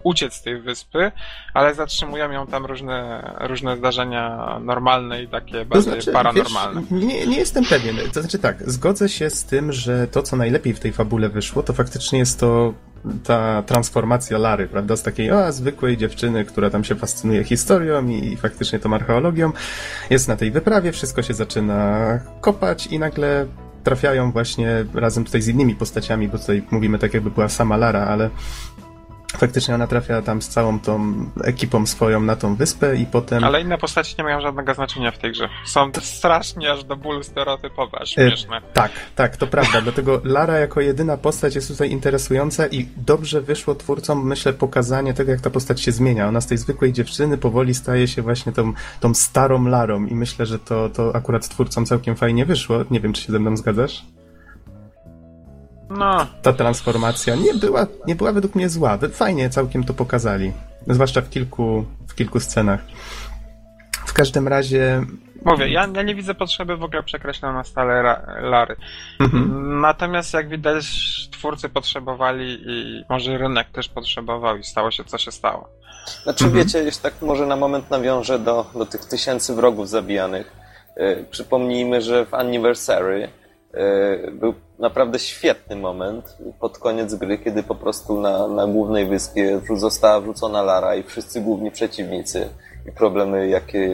uciec 0.03 0.33
z 0.33 0.41
tej 0.41 0.61
wyspy, 0.61 1.11
ale 1.53 1.75
zatrzymują 1.75 2.31
ją 2.31 2.47
tam 2.47 2.65
różne, 2.65 3.23
różne 3.39 3.77
zdarzenia 3.77 4.57
normalne 4.61 5.23
i 5.23 5.27
takie 5.27 5.59
To 5.59 5.65
bardziej 5.65 5.93
znaczy, 5.93 6.11
paranormalne. 6.11 6.81
wiesz, 6.81 6.91
nie, 6.91 7.27
nie 7.27 7.37
jestem 7.37 7.65
pewien. 7.65 7.95
To 8.13 8.21
znaczy 8.21 8.39
tak, 8.39 8.71
zgodzę 8.71 9.09
się 9.09 9.29
z 9.29 9.45
tym, 9.45 9.73
że 9.73 10.07
to, 10.07 10.23
co 10.23 10.35
najlepiej 10.35 10.73
w 10.73 10.79
tej 10.79 10.91
fabule 10.91 11.29
wyszło, 11.29 11.63
to 11.63 11.73
faktycznie 11.73 12.19
jest 12.19 12.39
to 12.39 12.73
ta 13.23 13.63
transformacja 13.63 14.37
Lary, 14.37 14.67
prawda? 14.67 14.95
Z 14.95 15.03
takiej 15.03 15.31
o, 15.31 15.51
zwykłej 15.51 15.97
dziewczyny, 15.97 16.45
która 16.45 16.69
tam 16.69 16.83
się 16.83 16.95
fascynuje 16.95 17.43
historią 17.43 18.07
i, 18.07 18.33
i 18.33 18.37
faktycznie 18.37 18.79
tą 18.79 18.93
archeologią. 18.95 19.51
Jest 20.09 20.27
na 20.27 20.35
tej 20.35 20.51
wyprawie, 20.51 20.91
wszystko 20.91 21.21
się 21.21 21.33
zaczyna 21.33 22.19
kopać 22.41 22.87
i 22.87 22.99
nagle 22.99 23.45
trafiają 23.83 24.31
właśnie 24.31 24.85
razem 24.93 25.25
tutaj 25.25 25.41
z 25.41 25.47
innymi 25.47 25.75
postaciami, 25.75 26.27
bo 26.27 26.37
tutaj 26.37 26.63
mówimy 26.71 26.99
tak 26.99 27.13
jakby 27.13 27.31
była 27.31 27.49
sama 27.49 27.77
Lara, 27.77 28.05
ale 28.05 28.29
faktycznie 29.37 29.75
ona 29.75 29.87
trafia 29.87 30.21
tam 30.21 30.41
z 30.41 30.47
całą 30.47 30.79
tą 30.79 31.13
ekipą 31.43 31.85
swoją 31.85 32.21
na 32.21 32.35
tą 32.35 32.55
wyspę 32.55 32.95
i 32.95 33.05
potem... 33.05 33.43
Ale 33.43 33.61
inne 33.61 33.77
postaci 33.77 34.15
nie 34.17 34.23
mają 34.23 34.41
żadnego 34.41 34.73
znaczenia 34.73 35.11
w 35.11 35.17
tej 35.17 35.31
grze. 35.31 35.49
Są 35.65 35.91
strasznie 36.01 36.71
aż 36.71 36.83
do 36.83 36.95
bólu 36.95 37.23
stereotypowe, 37.23 37.97
aż 38.01 38.17
E, 38.17 38.27
śmieszne. 38.27 38.61
Tak, 38.73 38.91
tak, 39.15 39.37
to 39.37 39.47
prawda. 39.47 39.81
Dlatego 39.81 40.21
Lara 40.23 40.57
jako 40.57 40.81
jedyna 40.81 41.17
postać 41.17 41.55
jest 41.55 41.67
tutaj 41.67 41.91
interesująca 41.91 42.67
i 42.67 42.87
dobrze 42.97 43.41
wyszło 43.41 43.75
twórcom, 43.75 44.27
myślę, 44.27 44.53
pokazanie 44.53 45.13
tego, 45.13 45.31
jak 45.31 45.41
ta 45.41 45.49
postać 45.49 45.81
się 45.81 45.91
zmienia. 45.91 46.27
Ona 46.27 46.41
z 46.41 46.47
tej 46.47 46.57
zwykłej 46.57 46.93
dziewczyny 46.93 47.37
powoli 47.37 47.73
staje 47.73 48.07
się 48.07 48.21
właśnie 48.21 48.51
tą, 48.51 48.73
tą 48.99 49.13
starą 49.13 49.65
Larą 49.65 50.05
i 50.05 50.15
myślę, 50.15 50.45
że 50.45 50.59
to, 50.59 50.89
to 50.89 51.15
akurat 51.15 51.49
twórcom 51.49 51.85
całkiem 51.85 52.15
fajnie 52.15 52.45
wyszło. 52.45 52.77
Nie 52.91 52.99
wiem, 52.99 53.13
czy 53.13 53.21
się 53.21 53.31
ze 53.31 53.39
mną 53.39 53.57
zgadzasz? 53.57 54.05
No, 55.97 56.27
Ta 56.41 56.53
transformacja 56.53 57.35
nie 57.35 57.53
była, 57.53 57.87
nie 58.07 58.15
była 58.15 58.31
według 58.31 58.55
mnie 58.55 58.69
zła. 58.69 58.97
Fajnie 59.13 59.49
całkiem 59.49 59.83
to 59.83 59.93
pokazali. 59.93 60.51
Zwłaszcza 60.87 61.21
w 61.21 61.29
kilku, 61.29 61.85
w 62.07 62.15
kilku 62.15 62.39
scenach. 62.39 62.79
W 64.05 64.13
każdym 64.13 64.47
razie... 64.47 65.05
mówię, 65.45 65.69
ja, 65.69 65.87
ja 65.95 66.01
nie 66.01 66.15
widzę 66.15 66.33
potrzeby 66.33 66.77
w 66.77 66.83
ogóle 66.83 67.03
przekreślenia 67.03 67.53
na 67.53 67.63
stale 67.63 68.01
ra, 68.01 68.21
Lary. 68.41 68.75
Mhm. 69.19 69.79
Natomiast 69.81 70.33
jak 70.33 70.49
widać, 70.49 70.85
twórcy 71.31 71.69
potrzebowali 71.69 72.63
i 72.65 73.03
może 73.09 73.37
rynek 73.37 73.69
też 73.69 73.89
potrzebował 73.89 74.57
i 74.57 74.63
stało 74.63 74.91
się 74.91 75.03
co 75.03 75.17
się 75.17 75.31
stało. 75.31 75.69
Znaczy 76.23 76.45
Mhm. 76.45 76.63
wiecie, 76.65 76.83
jeśli 76.83 77.01
tak 77.01 77.13
może 77.21 77.45
na 77.45 77.55
moment 77.55 77.89
nawiążę 77.89 78.39
do, 78.39 78.65
do 78.75 78.85
tych 78.85 79.05
tysięcy 79.05 79.55
wrogów 79.55 79.89
zabijanych. 79.89 80.51
Yy, 80.97 81.25
przypomnijmy, 81.31 82.01
że 82.01 82.25
w 82.25 82.33
Anniversary 82.33 83.29
był 84.31 84.53
naprawdę 84.79 85.19
świetny 85.19 85.75
moment 85.75 86.37
pod 86.59 86.77
koniec 86.77 87.15
gry, 87.15 87.37
kiedy 87.37 87.63
po 87.63 87.75
prostu 87.75 88.21
na, 88.21 88.47
na 88.47 88.67
głównej 88.67 89.05
wyspie 89.05 89.61
została 89.75 90.21
wrzucona 90.21 90.61
Lara 90.61 90.95
i 90.95 91.03
wszyscy 91.03 91.41
główni 91.41 91.71
przeciwnicy 91.71 92.49
i 92.87 92.91
problemy, 92.91 93.47
jakie, 93.47 93.87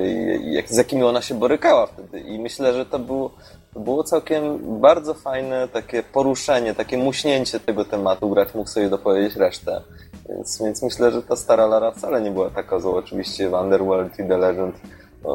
jak, 0.51 0.69
z 0.69 0.77
jakimi 0.77 1.03
ona 1.03 1.21
się 1.21 1.35
borykała 1.35 1.85
wtedy. 1.85 2.19
I 2.19 2.39
myślę, 2.39 2.73
że 2.73 2.85
to 2.85 2.99
było, 2.99 3.31
to 3.73 3.79
było 3.79 4.03
całkiem 4.03 4.59
bardzo 4.79 5.13
fajne 5.13 5.67
takie 5.67 6.03
poruszenie, 6.03 6.73
takie 6.73 6.97
muśnięcie 6.97 7.59
tego 7.59 7.85
tematu. 7.85 8.29
Gracz 8.29 8.53
mógł 8.53 8.69
sobie 8.69 8.89
dopowiedzieć 8.89 9.35
resztę. 9.35 9.81
Więc, 10.29 10.61
więc 10.63 10.83
myślę, 10.83 11.11
że 11.11 11.23
ta 11.23 11.35
stara 11.35 11.65
Lara 11.65 11.91
wcale 11.91 12.21
nie 12.21 12.31
była 12.31 12.49
taka 12.49 12.79
zła. 12.79 12.93
Oczywiście 12.93 13.49
Underworld 13.49 14.19
i 14.19 14.27
The 14.27 14.37
Legend 14.37 14.75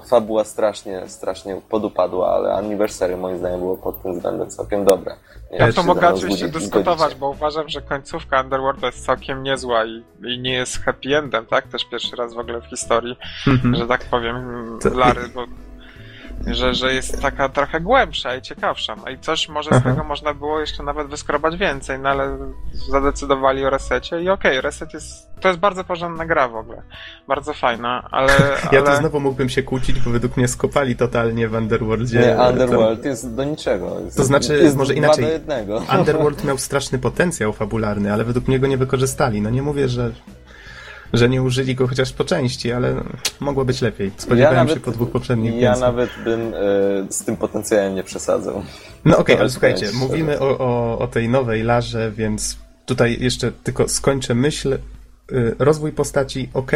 fabuła 0.07 0.45
strasznie, 0.45 1.09
strasznie 1.09 1.61
podupadła, 1.69 2.35
ale 2.35 2.55
Anniversary 2.55 3.17
moim 3.17 3.39
zdaniem 3.39 3.61
było 3.61 3.77
pod 3.77 4.03
tym 4.03 4.13
względem 4.15 4.51
całkiem 4.51 4.85
dobre. 4.85 5.17
Nie 5.53 5.59
Ja 5.59 5.73
to 5.73 5.83
mogę 5.83 6.15
oczywiście 6.15 6.49
dyskutować, 6.49 7.15
bo 7.15 7.29
uważam, 7.31 7.69
że 7.69 7.83
końcówka 7.83 8.41
Underworld 8.43 8.83
jest 8.83 9.07
całkiem 9.07 9.43
niezła 9.43 9.85
i, 9.85 10.05
i 10.25 10.39
nie 10.39 10.53
jest 10.53 10.83
happy 10.85 11.17
endem, 11.19 11.47
tak? 11.47 11.67
Też 11.69 11.85
pierwszy 11.85 12.17
raz 12.17 12.35
w 12.35 12.39
ogóle 12.39 12.61
w 12.61 12.65
historii, 12.67 13.17
Mhm. 13.47 13.75
że 13.75 13.87
tak 13.87 14.05
powiem, 14.05 14.35
To- 14.83 14.95
Lary, 14.99 15.29
bo 15.35 15.45
że, 16.47 16.75
że 16.75 16.95
jest 16.95 17.23
taka 17.23 17.49
trochę 17.49 17.81
głębsza 17.81 18.37
i 18.37 18.43
ciekawsza. 18.43 18.97
No 18.97 19.11
i 19.11 19.19
coś 19.19 19.49
może 19.49 19.71
z 19.71 19.73
Aha. 19.73 19.91
tego 19.91 20.05
można 20.05 20.35
było 20.35 20.61
jeszcze 20.61 20.83
nawet 20.83 21.09
wyskrobać 21.09 21.57
więcej, 21.57 21.99
no 21.99 22.09
ale 22.09 22.39
zadecydowali 22.91 23.65
o 23.65 23.71
resecie 23.71 24.23
i 24.23 24.29
okej, 24.29 24.61
reset 24.61 24.95
jest, 24.95 25.31
to 25.41 25.49
jest 25.49 25.61
bardzo 25.61 25.85
porządna 25.85 26.27
gra 26.27 26.49
w 26.49 26.57
ogóle. 26.57 26.83
Bardzo 27.29 27.55
fajna, 27.55 28.09
ale... 28.11 28.33
Ja 28.73 28.81
ale... 28.81 28.91
tu 28.91 28.97
znowu 28.97 29.21
mógłbym 29.21 29.49
się 29.49 29.63
kłócić, 29.63 30.01
bo 30.01 30.11
według 30.11 30.37
mnie 30.37 30.49
skopali 30.49 30.97
totalnie 30.97 31.49
w 31.49 31.55
Underworldzie. 31.55 32.21
Nie, 32.21 32.37
Tam- 32.37 32.53
Underworld 32.53 33.05
jest 33.05 33.35
do 33.35 33.45
niczego. 33.45 34.01
Jest, 34.01 34.17
To 34.17 34.25
znaczy, 34.25 34.59
jest 34.59 34.77
może 34.77 34.95
inaczej. 34.95 35.25
do 35.25 35.31
jednego. 35.31 35.83
Underworld 35.99 36.45
miał 36.45 36.59
straszny 36.59 36.99
potencjał 36.99 37.53
fabularny, 37.53 38.13
ale 38.13 38.25
według 38.25 38.49
mnie 38.49 38.59
go 38.59 38.67
nie 38.67 38.77
wykorzystali. 38.77 39.43
No 39.43 39.51
nie 39.51 39.63
mówię, 39.63 39.89
że, 39.89 40.13
że 41.13 41.29
nie 41.29 41.43
użyli 41.43 41.75
go 41.75 41.87
chociaż 41.89 42.13
po 42.13 42.25
części, 42.25 42.73
ale 42.73 42.95
mogło 43.41 43.65
być 43.65 43.83
lepiej. 43.83 44.11
Spodziewałem 44.17 44.57
nawet- 44.57 44.75
się 44.75 44.81
po 44.81 44.91
dwóch 44.91 45.11
poprzednich 45.11 45.55
Ja 45.55 45.61
więcej. 45.61 45.81
nawet 45.83 46.11
bym 46.25 46.41
e, 46.41 46.57
z 47.13 47.25
tym 47.25 47.37
potencjałem 47.37 47.95
nie 47.95 48.03
przesadzał. 48.05 48.63
No 49.05 49.19
okej, 49.19 49.35
ale 49.35 49.39
Nawet 49.39 49.53
słuchajcie, 49.59 49.87
mówimy 49.95 50.41
o, 50.41 50.59
o, 50.59 50.99
o 50.99 51.07
tej 51.09 51.29
nowej 51.29 51.63
Larze, 51.63 52.13
więc 52.17 52.57
tutaj 52.87 53.17
jeszcze 53.21 53.53
tylko 53.53 53.89
skończę 53.89 54.35
myśl. 54.35 54.73
Y, 55.33 55.55
Rozwój 55.59 55.93
postaci 55.93 56.49
ok, 56.55 56.73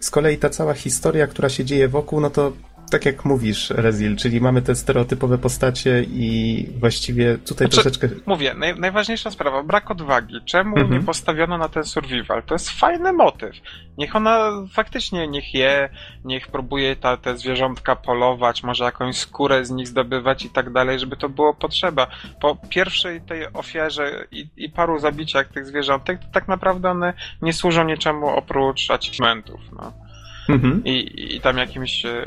z 0.00 0.10
kolei 0.10 0.38
ta 0.38 0.50
cała 0.50 0.74
historia, 0.74 1.26
która 1.26 1.48
się 1.48 1.64
dzieje 1.64 1.88
wokół, 1.88 2.20
no 2.20 2.30
to 2.30 2.52
tak 2.94 3.06
jak 3.06 3.24
mówisz, 3.24 3.70
Rezil, 3.70 4.16
czyli 4.16 4.40
mamy 4.40 4.62
te 4.62 4.74
stereotypowe 4.74 5.38
postacie 5.38 6.02
i 6.02 6.68
właściwie 6.80 7.38
tutaj 7.38 7.68
Znaczy, 7.68 7.82
troszeczkę... 7.82 8.08
Mówię, 8.26 8.54
naj, 8.54 8.78
najważniejsza 8.78 9.30
sprawa, 9.30 9.62
brak 9.62 9.90
odwagi. 9.90 10.34
Czemu 10.44 10.76
Mhm. 10.76 10.92
nie 10.92 11.06
postawiono 11.06 11.58
na 11.58 11.68
ten 11.68 11.84
survival? 11.84 12.42
To 12.42 12.54
jest 12.54 12.70
fajny 12.70 13.12
motyw. 13.12 13.56
Niech 13.98 14.16
ona 14.16 14.50
faktycznie 14.72 15.28
niech 15.28 15.54
je, 15.54 15.88
niech 16.24 16.48
próbuje 16.48 16.96
ta, 16.96 17.16
te 17.16 17.36
zwierzątka 17.36 17.96
polować, 17.96 18.62
może 18.62 18.84
jakąś 18.84 19.16
skórę 19.16 19.64
z 19.64 19.70
nich 19.70 19.88
zdobywać 19.88 20.44
i 20.44 20.50
tak 20.50 20.72
dalej, 20.72 20.98
żeby 20.98 21.16
to 21.16 21.28
było 21.28 21.54
potrzeba. 21.54 22.06
Po 22.40 22.56
pierwszej 22.68 23.20
tej 23.20 23.52
ofierze 23.52 24.26
i, 24.30 24.46
i 24.56 24.70
paru 24.70 24.98
zabiciach 24.98 25.48
tych 25.48 25.66
zwierzątek, 25.66 26.20
to 26.20 26.26
tak 26.32 26.48
naprawdę 26.48 26.90
one 26.90 27.12
nie 27.42 27.52
służą 27.52 27.84
niczemu 27.84 28.26
oprócz 28.26 28.90
achievementów. 28.90 29.60
No. 29.72 30.03
Mhm. 30.48 30.82
I, 30.84 31.34
i 31.36 31.40
tam 31.40 31.58
jakimś 31.58 32.04
e, 32.06 32.24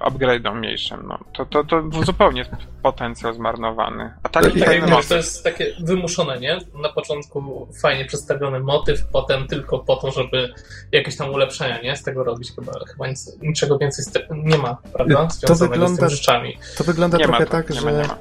upgrade'om 0.00 0.54
mniejszym. 0.54 1.04
No. 1.08 1.18
To, 1.32 1.46
to, 1.46 1.64
to 1.64 1.82
zupełnie 2.04 2.44
potencjał 2.82 3.34
zmarnowany. 3.34 4.10
A 4.22 4.28
To 4.28 4.40
taki 4.40 4.58
ja- 4.58 4.66
fajny 4.66 4.80
ja- 4.80 4.88
to 4.90 4.96
motyw. 4.96 5.10
jest 5.10 5.44
takie 5.44 5.66
wymuszone, 5.80 6.40
nie? 6.40 6.58
Na 6.82 6.88
początku 6.88 7.68
fajnie 7.82 8.04
przedstawiony 8.04 8.60
motyw, 8.60 9.06
potem 9.12 9.46
tylko 9.46 9.78
po 9.78 9.96
to, 9.96 10.10
żeby 10.10 10.52
jakieś 10.92 11.16
tam 11.16 11.30
ulepszenia, 11.30 11.82
nie? 11.82 11.96
Z 11.96 12.02
tego 12.02 12.24
robić 12.24 12.52
chyba, 12.54 12.72
chyba 12.92 13.08
nic, 13.08 13.36
niczego 13.42 13.78
więcej 13.78 14.04
nie 14.34 14.58
ma, 14.58 14.76
prawda? 14.92 15.26
To 15.26 15.30
Związanego 15.34 15.74
wygląda- 15.74 15.96
z 15.96 15.98
tymi 15.98 16.10
rzeczami. 16.10 16.58
To 16.78 16.84
wygląda 16.84 17.18
Nie 17.18 17.26
ma 17.26 17.36
trochę 17.36 17.50
tak, 17.50 17.66
tak, 17.66 17.74
nie 17.74 17.80
że... 17.80 17.86
ma, 17.92 17.92
nie 18.02 18.08
ma. 18.08 18.16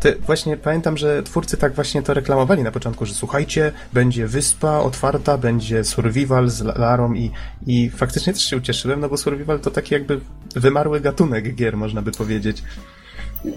Te, 0.00 0.14
właśnie 0.16 0.56
pamiętam, 0.56 0.96
że 0.96 1.22
twórcy 1.22 1.56
tak 1.56 1.74
właśnie 1.74 2.02
to 2.02 2.14
reklamowali 2.14 2.62
na 2.62 2.72
początku, 2.72 3.06
że 3.06 3.14
słuchajcie, 3.14 3.72
będzie 3.92 4.26
wyspa 4.26 4.78
otwarta, 4.78 5.38
będzie 5.38 5.84
survival 5.84 6.48
z 6.48 6.60
Larą 6.60 7.12
i, 7.12 7.30
i 7.66 7.90
faktycznie 7.90 8.32
też 8.32 8.42
się 8.42 8.56
ucieszyłem, 8.56 9.00
no 9.00 9.08
bo 9.08 9.16
survival 9.16 9.60
to 9.60 9.70
taki 9.70 9.94
jakby 9.94 10.20
wymarły 10.56 11.00
gatunek 11.00 11.54
gier, 11.54 11.76
można 11.76 12.02
by 12.02 12.12
powiedzieć. 12.12 12.62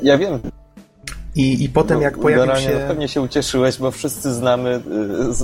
Ja 0.03 0.17
wiem, 0.17 0.39
I, 1.35 1.63
i 1.63 1.69
potem 1.69 2.01
jak 2.01 2.17
pojawił 2.17 2.55
się... 2.55 2.79
no, 2.81 2.87
pewnie 2.87 3.07
się 3.07 3.21
ucieszyłeś, 3.21 3.77
bo 3.77 3.91
wszyscy 3.91 4.33
znamy 4.33 4.81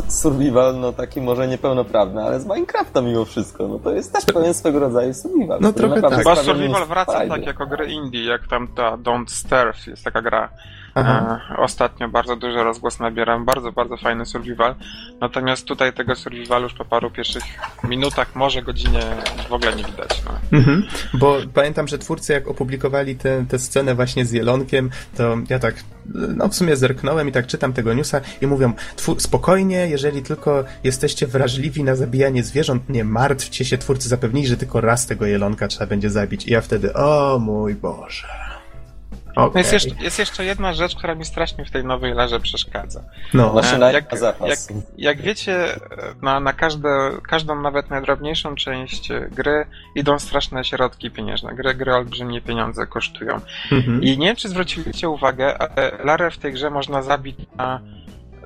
y, 0.07 0.11
survival, 0.11 0.79
no 0.79 0.93
taki 0.93 1.21
może 1.21 1.47
niepełnosprawny, 1.47 2.23
ale 2.23 2.39
z 2.39 2.45
Minecrafta 2.45 3.01
mimo 3.01 3.25
wszystko, 3.25 3.67
no 3.67 3.79
to 3.79 3.91
jest 3.91 4.13
też 4.13 4.25
pewien 4.25 4.53
swego 4.53 4.79
rodzaju 4.79 5.13
survival. 5.13 5.59
No 5.61 5.73
trochę 5.73 6.01
tak. 6.01 6.15
Chyba 6.15 6.35
Survival 6.35 6.87
wraca 6.87 7.27
tak 7.27 7.45
jako 7.45 7.67
gry 7.67 7.91
indie, 7.91 8.25
jak 8.25 8.47
tam 8.47 8.67
ta 8.67 8.97
Don't 8.97 9.27
Starve 9.27 9.87
jest 9.87 10.03
taka 10.03 10.21
gra. 10.21 10.49
Aha. 10.97 11.39
E, 11.51 11.57
ostatnio 11.57 12.09
bardzo 12.09 12.35
duży 12.35 12.63
rozgłos 12.63 12.99
nabieram, 12.99 13.45
bardzo, 13.45 13.71
bardzo 13.71 13.97
fajny 13.97 14.25
survival. 14.25 14.75
Natomiast 15.21 15.65
tutaj 15.65 15.93
tego 15.93 16.15
survivalu 16.15 16.63
już 16.63 16.73
po 16.73 16.85
paru 16.85 17.11
pierwszych 17.11 17.43
minutach, 17.83 18.35
może 18.35 18.61
godzinie 18.61 18.99
w 19.49 19.53
ogóle 19.53 19.75
nie 19.75 19.83
widać. 19.83 20.23
No. 20.25 20.57
Mhm. 20.57 20.83
Bo 21.13 21.37
pamiętam, 21.53 21.87
że 21.87 21.97
twórcy 21.97 22.33
jak 22.33 22.47
opublikowali 22.47 23.15
tę 23.15 23.45
tę 23.49 23.59
scenę 23.59 23.95
właśnie 23.95 24.25
z 24.25 24.31
Jelonkiem, 24.31 24.89
to 25.17 25.37
ja 25.49 25.59
tak, 25.59 25.75
no 26.35 26.47
w 26.47 26.55
sumie 26.55 26.75
zerknąłem 26.75 27.29
i 27.29 27.31
tak 27.31 27.47
czytam 27.47 27.73
tego 27.73 27.93
newsa 27.93 28.21
i 28.41 28.47
mówią, 28.47 28.73
spokojnie, 29.17 29.87
jeżeli 29.87 30.23
tylko 30.23 30.63
jesteście 30.83 31.27
wrażliwi 31.27 31.83
na 31.83 31.95
zabijanie 31.95 32.43
zwierząt, 32.43 32.89
nie 32.89 33.03
martwcie 33.03 33.65
się, 33.65 33.77
twórcy 33.77 34.09
zapewnili, 34.09 34.47
że 34.47 34.57
tylko 34.57 34.81
raz 34.81 35.07
tego 35.07 35.25
Jelonka 35.25 35.67
trzeba 35.67 35.85
będzie 35.85 36.09
zabić. 36.09 36.47
I 36.47 36.51
ja 36.51 36.61
wtedy, 36.61 36.93
o 36.93 37.39
mój 37.39 37.75
Boże. 37.75 38.46
No 39.38 39.45
Okej. 39.45 39.59
jest, 39.59 39.73
jeszcze, 39.73 40.03
jest 40.03 40.19
jeszcze 40.19 40.45
jedna 40.45 40.73
rzecz, 40.73 40.95
która 40.95 41.15
mi 41.15 41.25
strasznie 41.25 41.65
w 41.65 41.71
tej 41.71 41.85
nowej 41.85 42.13
larze 42.13 42.39
przeszkadza. 42.39 43.03
No, 43.33 43.53
Maszyna 43.53 43.89
E, 43.89 43.93
jak, 43.93 44.05
jak, 44.47 44.59
jak 44.97 45.21
wiecie, 45.21 45.75
e, 45.75 45.79
na, 46.21 46.39
na 46.39 46.53
każde, 46.53 46.89
każdą 47.29 47.61
nawet 47.61 47.89
najdrobniejszą 47.89 48.55
część 48.55 49.09
gry 49.31 49.65
idą 49.95 50.19
straszne 50.19 50.63
środki 50.63 51.11
pieniężne. 51.11 51.55
Gry, 51.55 51.73
gry 51.73 51.95
olbrzymie 51.95 52.41
pieniądze 52.41 52.88
kosztują. 52.88 53.39
mhm. 53.71 54.03
I 54.03 54.17
nie 54.17 54.27
wiem, 54.27 54.35
czy 54.35 54.49
zwróciliście 54.49 55.09
uwagę, 55.09 55.57
ale 55.57 55.91
Larę 56.03 56.31
w 56.31 56.38
tej 56.38 56.53
grze 56.53 56.69
można 56.69 57.01
zabić 57.01 57.38
na 57.57 57.79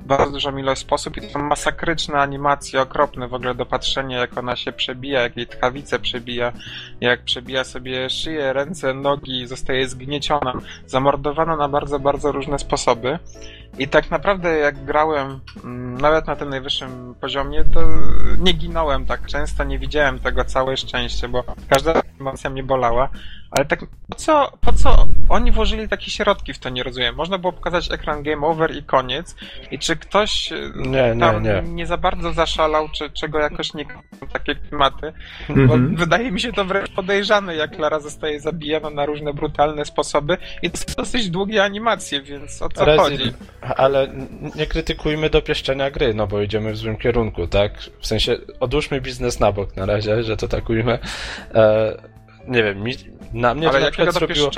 bardzo 0.06 0.32
dużą 0.32 0.58
ilość 0.58 0.82
sposób 0.82 1.18
i 1.18 1.22
to 1.22 1.30
są 1.30 1.40
masakryczne 1.40 2.20
animacje, 2.20 2.82
okropne 2.82 3.28
w 3.28 3.34
ogóle 3.34 3.56
dopatrzenie, 3.56 4.16
jak 4.16 4.38
ona 4.38 4.56
się 4.56 4.72
przebija, 4.72 5.22
jak 5.22 5.38
jej 5.38 5.48
tchawice 5.48 6.00
przebija, 6.00 6.54
jak 7.02 7.24
przebija 7.24 7.64
sobie 7.64 8.10
szyję, 8.10 8.54
ręce, 8.54 8.94
nogi, 8.94 9.48
zostaje 9.48 9.88
zgnieciona, 9.88 10.54
zamordowana 10.88 11.56
na 11.56 11.70
bardzo, 11.70 12.00
bardzo 12.00 12.32
różne 12.32 12.60
sposoby. 12.60 13.20
I 13.80 13.88
tak 13.88 14.12
naprawdę 14.12 14.58
jak 14.58 14.86
grałem 14.86 15.40
mm, 15.64 15.98
nawet 16.02 16.28
na 16.28 16.36
tym 16.36 16.50
najwyższym 16.50 17.16
poziomie, 17.22 17.64
to 17.74 17.82
nie 18.40 18.54
ginąłem 18.54 19.06
tak 19.06 19.26
często, 19.26 19.64
nie 19.64 19.80
widziałem 19.80 20.20
tego 20.20 20.44
całe 20.46 20.78
szczęście, 20.78 21.28
bo 21.28 21.44
każda 21.70 21.94
animacja 22.14 22.50
mnie 22.50 22.64
bolała. 22.64 23.10
Ale 23.52 23.66
tak, 23.66 23.80
po 24.10 24.16
co, 24.16 24.52
po 24.62 24.74
co 24.74 25.08
oni 25.30 25.52
włożyli 25.52 25.90
takie 25.90 26.12
środki 26.12 26.54
w 26.54 26.60
to, 26.60 26.70
nie 26.70 26.84
rozumiem. 26.84 27.16
Można 27.16 27.38
było 27.38 27.54
pokazać 27.54 27.92
ekran 27.92 28.24
game 28.24 28.48
over 28.48 28.76
i 28.76 28.84
koniec. 28.84 29.36
I 29.72 29.80
czy 29.80 29.96
ktoś 29.96 30.52
e, 30.52 30.56
Nie, 30.76 31.16
nie, 31.16 31.20
tam 31.20 31.44
nie. 31.76 31.88
za 31.88 31.98
bardzo 31.98 32.34
zaszalał, 32.34 32.90
czy 32.90 33.10
czego 33.10 33.40
jakoś 33.40 33.74
nie 33.74 33.86
takie 34.34 34.56
klimaty? 34.56 35.14
Bo 35.50 35.54
Mhm. 35.62 35.96
wydaje 35.96 36.32
mi 36.32 36.40
się 36.42 36.54
to 36.54 36.66
wręcz 36.66 36.92
podejrzane, 36.92 37.56
jak 37.56 37.80
Lara 37.80 38.00
zostaje 38.00 38.40
zabijana 38.40 38.90
na 38.90 39.06
różne 39.06 39.34
brutalne 39.34 39.86
sposoby 39.86 40.38
i 40.62 40.72
to 40.72 40.78
są 40.78 40.86
dosyć 40.98 41.30
długie 41.30 41.64
animacje, 41.64 42.22
więc 42.22 42.62
o 42.62 42.70
co 42.70 42.86
chodzi? 42.98 43.34
Ale 43.62 44.08
nie 44.56 44.68
krytykujmy 44.68 45.30
dopieszczenia 45.30 45.92
gry, 45.92 46.14
no 46.14 46.28
bo 46.28 46.42
idziemy 46.42 46.72
w 46.72 46.78
złym 46.78 46.98
kierunku, 46.98 47.48
tak? 47.48 47.74
W 48.00 48.08
sensie 48.08 48.38
odłóżmy 48.60 49.02
biznes 49.02 49.40
na 49.40 49.52
bok 49.52 49.76
na 49.76 49.86
razie, 49.86 50.24
że 50.24 50.38
to 50.38 50.48
tak 50.48 50.70
ujmę. 50.70 51.00
E, 51.54 51.98
nie 52.48 52.64
wiem, 52.64 52.84
mi, 52.84 52.94
na 53.34 53.54
mnie 53.54 53.70
Ale 53.70 53.80
to 53.80 53.86
na 53.86 53.92
przykład 53.92 54.14
zrobiło... 54.14 54.52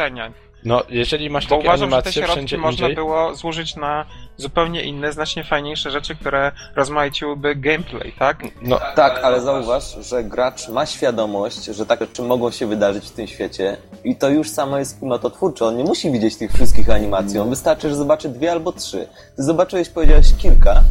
No, 0.66 0.84
jeżeli 0.90 1.30
masz 1.30 1.48
Bo 1.48 1.56
takie 1.56 1.68
uważam, 1.68 1.90
że 1.90 1.96
te 1.96 1.98
animacje 1.98 2.14
środki 2.14 2.34
wszędzie 2.34 2.58
można 2.58 2.88
indziej... 2.88 2.96
było 2.96 3.36
zużyć 3.36 3.76
na 3.76 4.06
zupełnie 4.38 4.84
inne, 4.84 5.12
znacznie 5.12 5.44
fajniejsze 5.44 5.92
rzeczy, 5.92 6.16
które 6.16 6.52
rozmaiciłyby 6.76 7.56
gameplay, 7.56 8.14
tak? 8.20 8.44
No, 8.62 8.80
Tak, 8.96 9.20
ale 9.24 9.42
zauważ, 9.42 9.96
że 10.10 10.24
gracz 10.24 10.70
ma 10.70 10.86
świadomość, 10.86 11.66
że 11.66 11.86
takie 11.86 12.06
rzeczy 12.06 12.22
mogą 12.22 12.52
się 12.52 12.68
wydarzyć 12.68 13.06
w 13.06 13.12
tym 13.12 13.28
świecie 13.28 13.78
i 14.04 14.16
to 14.16 14.30
już 14.30 14.50
samo 14.50 14.80
jest 14.80 15.00
klimatotwórcze. 15.00 15.66
On 15.66 15.78
nie 15.78 15.84
musi 15.84 16.12
widzieć 16.12 16.38
tych 16.38 16.52
wszystkich 16.52 16.90
animacji, 16.90 17.40
on 17.40 17.50
wystarczy, 17.50 17.90
że 17.90 17.96
zobaczy 17.96 18.30
dwie 18.30 18.52
albo 18.52 18.72
trzy. 18.72 19.08
Ty 19.36 19.44
zobaczyłeś, 19.44 19.90
powiedziałeś 19.90 20.28
kilka, 20.38 20.84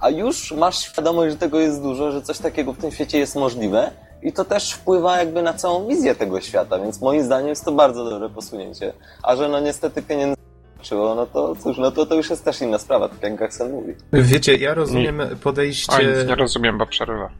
a 0.00 0.10
już 0.10 0.52
masz 0.52 0.78
świadomość, 0.78 1.32
że 1.32 1.38
tego 1.38 1.60
jest 1.60 1.82
dużo, 1.82 2.12
że 2.12 2.22
coś 2.22 2.38
takiego 2.38 2.72
w 2.72 2.78
tym 2.78 2.90
świecie 2.90 3.18
jest 3.18 3.36
możliwe 3.36 3.90
i 4.22 4.32
to 4.32 4.44
też 4.44 4.72
wpływa 4.72 5.18
jakby 5.18 5.42
na 5.42 5.52
całą 5.52 5.88
wizję 5.88 6.14
tego 6.14 6.40
świata, 6.40 6.78
więc 6.78 7.00
moim 7.00 7.22
zdaniem 7.22 7.48
jest 7.48 7.64
to 7.64 7.72
bardzo 7.72 8.10
dobre 8.10 8.28
posunięcie. 8.28 8.92
A 9.22 9.36
że 9.36 9.48
no 9.48 9.60
niestety 9.60 10.02
pieniędzy 10.02 10.40
nie 10.92 10.96
no 10.96 11.26
to 11.26 11.56
cóż, 11.56 11.78
no 11.78 11.90
to, 11.90 12.06
to 12.06 12.14
już 12.14 12.30
jest 12.30 12.44
też 12.44 12.60
inna 12.60 12.78
sprawa, 12.78 13.08
tak 13.08 13.22
jak 13.22 13.36
Gaxen 13.36 13.72
mówi. 13.72 13.94
Wiecie, 14.12 14.56
ja 14.56 14.74
rozumiem 14.74 15.22
podejście... 15.42 15.92
nic 16.18 16.28
nie 16.28 16.34
rozumiem, 16.34 16.78
bo 16.78 16.86
przerywa. 16.86 17.30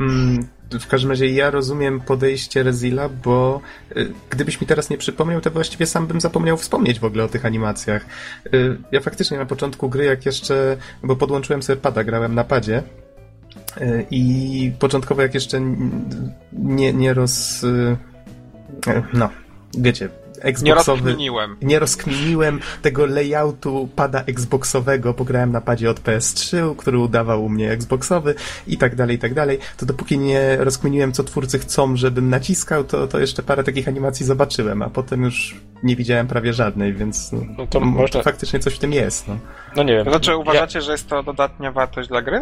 Mm, 0.00 0.48
w 0.80 0.86
każdym 0.86 1.10
razie 1.10 1.28
ja 1.28 1.50
rozumiem 1.50 2.00
podejście 2.00 2.62
Rezila, 2.62 3.08
bo 3.08 3.60
y, 3.96 4.12
gdybyś 4.30 4.60
mi 4.60 4.66
teraz 4.66 4.90
nie 4.90 4.98
przypomniał, 4.98 5.40
to 5.40 5.50
właściwie 5.50 5.86
sam 5.86 6.06
bym 6.06 6.20
zapomniał 6.20 6.56
wspomnieć 6.56 7.00
w 7.00 7.04
ogóle 7.04 7.24
o 7.24 7.28
tych 7.28 7.46
animacjach. 7.46 8.06
Y, 8.54 8.76
ja 8.92 9.00
faktycznie 9.00 9.38
na 9.38 9.46
początku 9.46 9.88
gry, 9.88 10.04
jak 10.04 10.26
jeszcze, 10.26 10.76
bo 11.02 11.16
podłączyłem 11.16 11.62
sobie 11.62 11.76
pada, 11.76 12.04
grałem 12.04 12.34
na 12.34 12.44
padzie 12.44 12.78
y, 12.78 13.01
i 14.10 14.72
początkowo 14.78 15.22
jak 15.22 15.34
jeszcze 15.34 15.60
nie, 16.52 16.92
nie 16.92 17.14
roz... 17.14 17.62
y, 17.64 17.96
y, 18.88 19.02
no, 19.12 19.28
wiecie, 19.78 20.08
Nie 20.44 20.48
Xboxowy 20.50 21.00
rozkminiłem. 21.02 21.56
nie 21.62 21.78
rozkminiłem 21.78 22.60
tego 22.82 23.06
layoutu 23.06 23.88
pada 23.96 24.20
Xboxowego, 24.26 25.14
pograłem 25.14 25.52
na 25.52 25.60
padzie 25.60 25.90
od 25.90 26.00
PS3, 26.00 26.76
który 26.76 26.98
udawał 26.98 27.44
u 27.44 27.48
mnie 27.48 27.70
Xboxowy 27.70 28.34
i 28.66 28.78
tak 28.78 28.94
dalej, 28.94 29.16
i 29.16 29.18
tak 29.18 29.34
dalej, 29.34 29.58
to 29.76 29.86
dopóki 29.86 30.18
nie 30.18 30.56
rozkminiłem, 30.56 31.12
co 31.12 31.24
twórcy 31.24 31.58
chcą, 31.58 31.96
żebym 31.96 32.30
naciskał, 32.30 32.84
to, 32.84 33.06
to 33.06 33.20
jeszcze 33.20 33.42
parę 33.42 33.64
takich 33.64 33.88
animacji 33.88 34.26
zobaczyłem, 34.26 34.82
a 34.82 34.90
potem 34.90 35.22
już 35.22 35.56
nie 35.82 35.96
widziałem 35.96 36.26
prawie 36.26 36.52
żadnej, 36.52 36.94
więc 36.94 37.32
no, 37.32 37.40
No 37.58 37.66
to 37.66 37.78
m- 37.78 37.84
można- 37.88 38.22
faktycznie 38.22 38.58
coś 38.60 38.74
w 38.74 38.78
tym 38.78 38.92
jest. 38.92 39.28
No. 39.28 39.36
no 39.76 39.82
nie 39.82 39.94
wiem. 39.94 40.04
To 40.04 40.10
znaczy, 40.10 40.30
ja, 40.30 40.36
uważacie, 40.36 40.80
że 40.80 40.92
jest 40.92 41.08
to 41.08 41.22
dodatnia 41.22 41.72
wartość 41.72 42.08
dla 42.08 42.22
gry? 42.22 42.40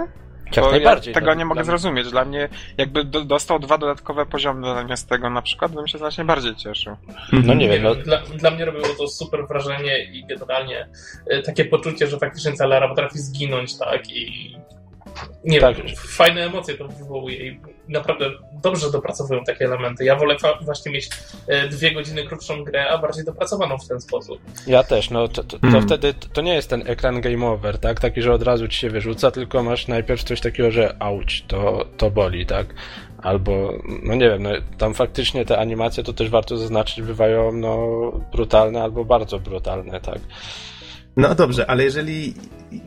Jak 0.56 0.64
Bo 0.64 0.70
najbardziej. 0.70 1.10
Ja 1.12 1.14
tego 1.14 1.26
no, 1.26 1.34
nie 1.34 1.44
mogę 1.44 1.64
zrozumieć. 1.64 2.10
Dla 2.10 2.24
mnie, 2.24 2.48
jakby 2.78 3.04
do, 3.04 3.24
dostał 3.24 3.58
dwa 3.58 3.78
dodatkowe 3.78 4.26
poziomy 4.26 4.74
zamiast 4.74 5.08
tego 5.08 5.30
na 5.30 5.42
przykład, 5.42 5.72
bym 5.72 5.86
się 5.88 5.98
znacznie 5.98 6.24
bardziej 6.24 6.56
cieszył. 6.56 6.96
No 7.32 7.54
nie 7.54 7.54
Nie 7.54 7.68
wiem, 7.68 7.82
no, 7.82 7.94
dla, 7.94 8.22
dla 8.22 8.50
mnie 8.50 8.64
robiło 8.64 8.86
to 8.98 9.08
super 9.08 9.46
wrażenie 9.48 10.04
i 10.04 10.26
generalnie 10.26 10.88
e, 11.26 11.42
takie 11.42 11.64
poczucie, 11.64 12.06
że 12.06 12.18
faktycznie 12.18 12.52
ta 12.52 12.66
Lara 12.66 12.88
potrafi 12.88 13.18
zginąć, 13.18 13.78
tak? 13.78 14.10
I 14.10 14.56
Nie 15.44 15.60
Tak. 15.60 15.76
wiem, 15.76 15.86
fajne 15.96 16.44
emocje 16.46 16.74
to 16.74 16.88
wywołuje 16.88 17.36
i 17.48 17.60
naprawdę 17.90 18.30
dobrze 18.62 18.90
dopracowują 18.90 19.44
takie 19.44 19.64
elementy. 19.64 20.04
Ja 20.04 20.16
wolę 20.16 20.36
właśnie 20.62 20.92
mieć 20.92 21.10
e, 21.46 21.68
dwie 21.68 21.92
godziny 21.92 22.24
krótszą 22.26 22.64
grę, 22.64 22.90
a 22.90 22.98
bardziej 22.98 23.24
dopracowaną 23.24 23.78
w 23.78 23.88
ten 23.88 24.00
sposób. 24.00 24.40
Ja 24.66 24.82
też, 24.82 25.10
no 25.10 25.28
to, 25.28 25.44
to, 25.44 25.58
to 25.58 25.70
Hmm. 25.70 25.82
wtedy 25.82 26.14
to 26.32 26.42
nie 26.42 26.54
jest 26.54 26.70
ten 26.70 26.82
ekran 26.86 27.20
game 27.20 27.46
over, 27.46 27.78
tak? 27.78 28.00
Taki, 28.00 28.22
że 28.22 28.32
od 28.32 28.42
razu 28.42 28.68
ci 28.68 28.78
się 28.78 28.90
wyrzuca, 28.90 29.30
tylko 29.30 29.62
masz 29.62 29.88
najpierw 29.88 30.24
coś 30.24 30.40
takiego, 30.40 30.70
że 30.70 30.96
auć, 30.98 31.44
to, 31.48 31.84
to 31.96 32.10
boli, 32.10 32.46
tak? 32.46 32.74
Albo, 33.22 33.72
no 34.02 34.14
nie 34.14 34.28
wiem, 34.30 34.42
no, 34.42 34.50
tam 34.78 34.94
faktycznie 34.94 35.44
te 35.44 35.58
animacje, 35.58 36.04
to 36.04 36.12
też 36.12 36.30
warto 36.30 36.56
zaznaczyć, 36.56 37.02
bywają 37.02 37.52
no 37.52 37.76
brutalne 38.32 38.82
albo 38.82 39.04
bardzo 39.04 39.38
brutalne, 39.38 40.00
tak? 40.00 40.18
No 41.16 41.34
dobrze, 41.34 41.70
ale 41.70 41.84
jeżeli 41.84 42.34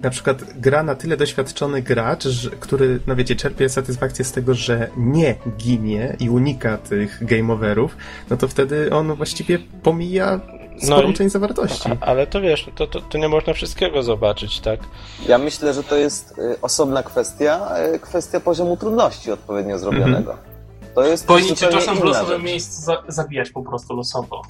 na 0.01 0.09
przykład 0.09 0.43
gra 0.59 0.83
na 0.83 0.95
tyle 0.95 1.17
doświadczony 1.17 1.81
gracz, 1.81 2.23
że, 2.23 2.49
który, 2.49 2.99
no 3.07 3.15
wiecie, 3.15 3.35
czerpie 3.35 3.69
satysfakcję 3.69 4.25
z 4.25 4.31
tego, 4.31 4.53
że 4.53 4.87
nie 4.97 5.35
ginie 5.57 6.15
i 6.19 6.29
unika 6.29 6.77
tych 6.77 7.25
game 7.25 7.53
overów, 7.53 7.97
no 8.29 8.37
to 8.37 8.47
wtedy 8.47 8.93
on 8.93 9.13
właściwie 9.15 9.59
pomija 9.83 10.39
sporą 10.83 11.09
i- 11.09 11.13
część 11.13 11.31
zawartości. 11.33 11.89
A, 12.01 12.05
ale 12.05 12.27
to 12.27 12.41
wiesz, 12.41 12.69
to, 12.75 12.87
to, 12.87 13.01
to 13.01 13.17
nie 13.17 13.29
można 13.29 13.53
wszystkiego 13.53 14.03
zobaczyć, 14.03 14.59
tak? 14.59 14.79
Ja 15.27 15.37
myślę, 15.37 15.73
że 15.73 15.83
to 15.83 15.95
jest 15.95 16.37
y, 16.39 16.61
osobna 16.61 17.03
kwestia, 17.03 17.69
y, 17.95 17.99
kwestia 17.99 18.39
poziomu 18.39 18.77
trudności 18.77 19.31
odpowiednio 19.31 19.79
zrobionego. 19.79 20.37
To 20.95 21.05
jest 21.05 21.27
Powinniście 21.27 21.55
zupełnie 21.55 21.77
czasem 21.85 21.97
w 21.97 22.03
losowym 22.03 22.37
rzecz. 22.37 22.45
miejscu 22.45 22.81
za- 22.81 23.03
zabijać 23.07 23.49
po 23.49 23.63
prostu 23.63 23.95
losowo. 23.95 24.41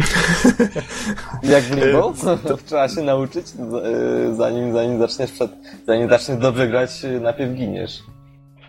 Jak 1.43 1.63
w 1.63 1.75
Limbo? 1.77 2.13
To 2.47 2.57
trzeba 2.57 2.89
się 2.89 3.01
nauczyć, 3.01 3.47
y, 3.47 4.35
zanim, 4.35 4.73
zanim 4.73 4.99
zaczniesz 4.99 5.31
przed, 5.31 5.51
zanim 5.87 6.09
zaczniesz 6.09 6.37
dobrze 6.37 6.67
grać, 6.67 7.05
y, 7.05 7.19
najpierw 7.19 7.53
giniesz. 7.55 7.99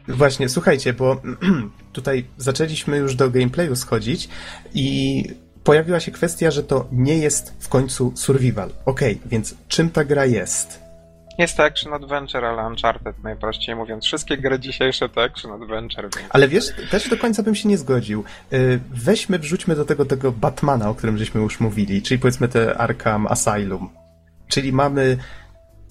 Właśnie, 0.08 0.48
słuchajcie, 0.48 0.92
bo 0.92 1.16
tutaj 1.92 2.24
zaczęliśmy 2.38 2.96
już 2.96 3.14
do 3.14 3.30
gameplayu 3.30 3.76
schodzić 3.76 4.28
i 4.74 5.24
pojawiła 5.64 6.00
się 6.00 6.10
kwestia, 6.12 6.50
że 6.50 6.62
to 6.62 6.86
nie 6.92 7.18
jest 7.18 7.52
w 7.58 7.68
końcu 7.68 8.12
survival. 8.14 8.70
Okej, 8.86 9.20
więc 9.26 9.54
czym 9.68 9.90
ta 9.90 10.04
gra 10.04 10.26
jest? 10.26 10.83
Jest 11.38 11.56
to 11.56 11.64
action 11.64 11.94
adventure, 11.94 12.44
ale 12.44 12.66
Uncharted 12.66 13.22
najprościej 13.22 13.76
mówiąc. 13.76 14.04
Wszystkie 14.04 14.36
gry 14.38 14.58
dzisiejsze 14.58 15.08
to 15.08 15.22
action 15.22 15.52
adventure, 15.62 16.02
więc... 16.02 16.26
Ale 16.30 16.48
wiesz, 16.48 16.64
też 16.90 17.08
do 17.08 17.16
końca 17.16 17.42
bym 17.42 17.54
się 17.54 17.68
nie 17.68 17.78
zgodził. 17.78 18.24
Y, 18.52 18.80
Weźmy, 18.90 19.38
wrzućmy 19.38 19.76
do 19.76 19.84
tego 19.84 20.04
tego 20.04 20.32
Batmana, 20.32 20.88
o 20.88 20.94
którym 20.94 21.18
żeśmy 21.18 21.40
już 21.40 21.60
mówili, 21.60 22.02
czyli 22.02 22.20
powiedzmy 22.20 22.48
te 22.48 22.78
Arkham 22.78 23.26
Asylum. 23.26 23.90
Czyli 24.48 24.72
mamy 24.72 25.18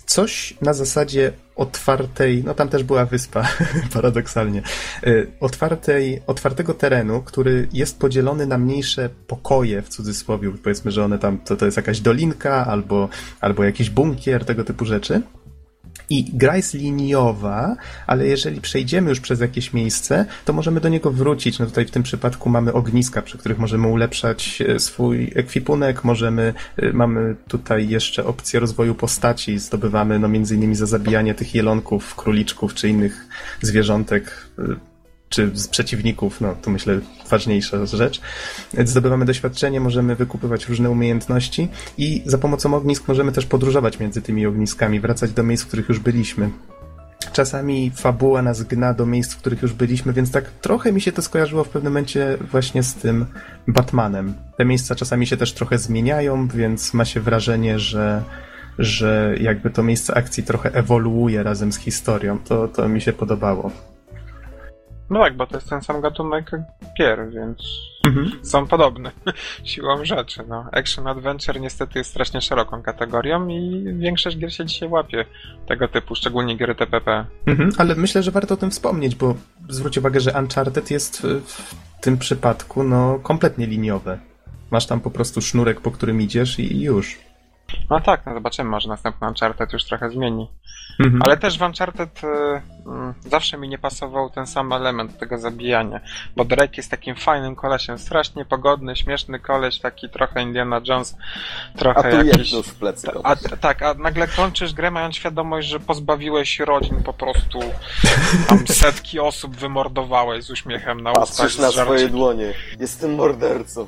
coś 0.05 0.53
na 0.61 0.73
zasadzie 0.73 1.33
otwartej, 1.55 2.43
no 2.45 2.53
tam 2.53 2.69
też 2.69 2.83
była 2.83 3.05
wyspa, 3.05 3.47
paradoksalnie, 3.93 4.61
y, 5.07 5.31
otwartej, 5.39 6.21
otwartego 6.27 6.73
terenu, 6.73 7.21
który 7.21 7.67
jest 7.73 7.99
podzielony 7.99 8.47
na 8.47 8.57
mniejsze 8.57 9.09
pokoje, 9.27 9.81
w 9.81 9.89
cudzysłowie, 9.89 10.51
powiedzmy, 10.63 10.91
że 10.91 11.05
one 11.05 11.19
tam, 11.19 11.37
to, 11.37 11.55
to 11.55 11.65
jest 11.65 11.77
jakaś 11.77 11.99
dolinka, 11.99 12.65
albo, 12.67 13.09
albo 13.41 13.63
jakiś 13.63 13.89
bunkier, 13.89 14.45
tego 14.45 14.63
typu 14.63 14.85
rzeczy. 14.85 15.21
I 16.13 16.23
gra 16.33 16.57
jest 16.57 16.73
liniowa, 16.73 17.75
ale 18.07 18.27
jeżeli 18.27 18.61
przejdziemy 18.61 19.09
już 19.09 19.19
przez 19.19 19.39
jakieś 19.39 19.73
miejsce, 19.73 20.25
to 20.45 20.53
możemy 20.53 20.79
do 20.79 20.89
niego 20.89 21.11
wrócić. 21.11 21.59
No 21.59 21.65
tutaj 21.65 21.85
w 21.85 21.91
tym 21.91 22.03
przypadku 22.03 22.49
mamy 22.49 22.73
ogniska, 22.73 23.21
przy 23.21 23.37
których 23.37 23.59
możemy 23.59 23.87
ulepszać 23.87 24.61
e, 24.61 24.79
swój 24.79 25.31
ekwipunek, 25.35 26.03
możemy, 26.03 26.53
e, 26.77 26.93
mamy 26.93 27.35
tutaj 27.47 27.89
jeszcze 27.89 28.25
opcję 28.25 28.59
rozwoju 28.59 28.95
postaci, 28.95 29.59
zdobywamy 29.59 30.19
no 30.19 30.27
między 30.27 30.55
innymi 30.55 30.75
za 30.75 30.85
zabijanie 30.85 31.33
tych 31.33 31.55
jelonków, 31.55 32.15
króliczków 32.15 32.73
czy 32.73 32.89
innych 32.89 33.27
zwierzątek, 33.61 34.47
e, 34.59 34.92
czy 35.33 35.51
z 35.53 35.67
przeciwników, 35.67 36.41
no 36.41 36.55
to 36.61 36.71
myślę 36.71 36.99
ważniejsza 37.29 37.85
rzecz. 37.85 38.21
Zdobywamy 38.85 39.25
doświadczenie, 39.25 39.79
możemy 39.79 40.15
wykupywać 40.15 40.69
różne 40.69 40.89
umiejętności 40.89 41.67
i 41.97 42.23
za 42.25 42.37
pomocą 42.37 42.73
ognisk 42.73 43.07
możemy 43.07 43.31
też 43.31 43.45
podróżować 43.45 43.99
między 43.99 44.21
tymi 44.21 44.45
ogniskami, 44.45 44.99
wracać 44.99 45.31
do 45.31 45.43
miejsc, 45.43 45.63
w 45.63 45.67
których 45.67 45.89
już 45.89 45.99
byliśmy. 45.99 46.49
Czasami 47.33 47.91
fabuła 47.95 48.41
nas 48.41 48.63
gna 48.63 48.93
do 48.93 49.05
miejsc, 49.05 49.33
w 49.33 49.37
których 49.37 49.61
już 49.61 49.73
byliśmy, 49.73 50.13
więc 50.13 50.31
tak 50.31 50.51
trochę 50.51 50.91
mi 50.91 51.01
się 51.01 51.11
to 51.11 51.21
skojarzyło 51.21 51.63
w 51.63 51.69
pewnym 51.69 51.93
momencie 51.93 52.37
właśnie 52.51 52.83
z 52.83 52.93
tym 52.93 53.25
Batmanem. 53.67 54.33
Te 54.57 54.65
miejsca 54.65 54.95
czasami 54.95 55.27
się 55.27 55.37
też 55.37 55.53
trochę 55.53 55.77
zmieniają, 55.77 56.47
więc 56.47 56.93
ma 56.93 57.05
się 57.05 57.19
wrażenie, 57.21 57.79
że, 57.79 58.23
że 58.79 59.35
jakby 59.41 59.69
to 59.69 59.83
miejsce 59.83 60.17
akcji 60.17 60.43
trochę 60.43 60.73
ewoluuje 60.73 61.43
razem 61.43 61.71
z 61.71 61.77
historią. 61.77 62.39
To, 62.39 62.67
to 62.67 62.89
mi 62.89 63.01
się 63.01 63.13
podobało. 63.13 63.92
No 65.09 65.19
tak, 65.19 65.37
bo 65.37 65.47
to 65.47 65.57
jest 65.57 65.69
ten 65.69 65.81
sam 65.81 66.01
gatunek 66.01 66.51
gier, 66.97 67.29
więc 67.29 67.57
Mhm. 68.07 68.31
są 68.45 68.67
podobne 68.67 69.11
siłą 69.63 70.05
rzeczy. 70.05 70.43
No. 70.47 70.65
Action 70.71 71.07
Adventure 71.07 71.61
niestety 71.61 71.99
jest 71.99 72.09
strasznie 72.09 72.41
szeroką 72.41 72.81
kategorią 72.81 73.47
i 73.47 73.83
większość 73.99 74.37
gier 74.37 74.53
się 74.53 74.65
dzisiaj 74.65 74.89
łapie 74.89 75.25
tego 75.67 75.87
typu, 75.87 76.15
szczególnie 76.15 76.57
gry 76.57 76.75
TPP. 76.75 77.25
Mhm, 77.45 77.69
ale 77.77 77.95
myślę, 77.95 78.23
że 78.23 78.31
warto 78.31 78.53
o 78.53 78.57
tym 78.57 78.71
wspomnieć, 78.71 79.15
bo 79.15 79.35
zwróć 79.69 79.97
uwagę, 79.97 80.19
że 80.19 80.33
Uncharted 80.39 80.91
jest 80.91 81.21
w, 81.21 81.41
w 81.41 81.75
tym 82.01 82.17
przypadku 82.17 82.83
no 82.83 83.19
kompletnie 83.19 83.67
liniowe. 83.67 84.19
Masz 84.71 84.85
tam 84.85 84.99
po 84.99 85.11
prostu 85.11 85.41
sznurek, 85.41 85.81
po 85.81 85.91
którym 85.91 86.21
idziesz 86.21 86.59
i 86.59 86.81
już. 86.81 87.19
No 87.89 87.99
tak, 87.99 88.25
no 88.25 88.33
zobaczymy, 88.33 88.69
może 88.69 88.89
następny 88.89 89.27
Uncharted 89.27 89.73
już 89.73 89.83
trochę 89.83 90.09
zmieni. 90.09 90.47
Mhm. 90.99 91.21
Ale 91.25 91.37
też 91.37 91.59
w 91.59 91.61
Uncharted 91.61 92.23
y, 92.23 92.27
mm, 92.85 93.13
zawsze 93.19 93.57
mi 93.57 93.69
nie 93.69 93.77
pasował 93.77 94.29
ten 94.29 94.47
sam 94.47 94.73
element 94.73 95.17
tego 95.17 95.37
zabijania, 95.37 95.99
bo 96.35 96.45
Drake 96.45 96.73
jest 96.77 96.91
takim 96.91 97.15
fajnym 97.15 97.55
kolesiem, 97.55 97.99
strasznie 97.99 98.45
pogodny, 98.45 98.95
śmieszny 98.95 99.39
koleś, 99.39 99.79
taki 99.79 100.09
trochę 100.09 100.41
Indiana 100.41 100.81
Jones, 100.87 101.15
A 101.75 101.77
trochę 101.77 102.11
tu 102.11 102.25
jakiś... 102.25 102.55
w 102.55 102.75
plecy. 102.75 103.07
A, 103.23 103.35
tak, 103.35 103.81
a 103.81 103.93
nagle 103.93 104.27
kończysz 104.27 104.73
grę 104.73 104.91
mając 104.91 105.15
świadomość, 105.15 105.67
że 105.67 105.79
pozbawiłeś 105.79 106.59
rodzin 106.59 107.03
po 107.03 107.13
prostu 107.13 107.59
tam 108.47 108.67
setki 108.83 109.19
osób 109.19 109.55
wymordowałeś 109.55 110.43
z 110.43 110.51
uśmiechem 110.51 111.01
na 111.01 111.11
ustach. 111.11 111.37
Patrzysz 111.37 111.59
na 111.59 111.71
swoje 111.71 112.09
dłonie. 112.09 112.53
Jestem 112.79 113.15
mordercą. 113.15 113.87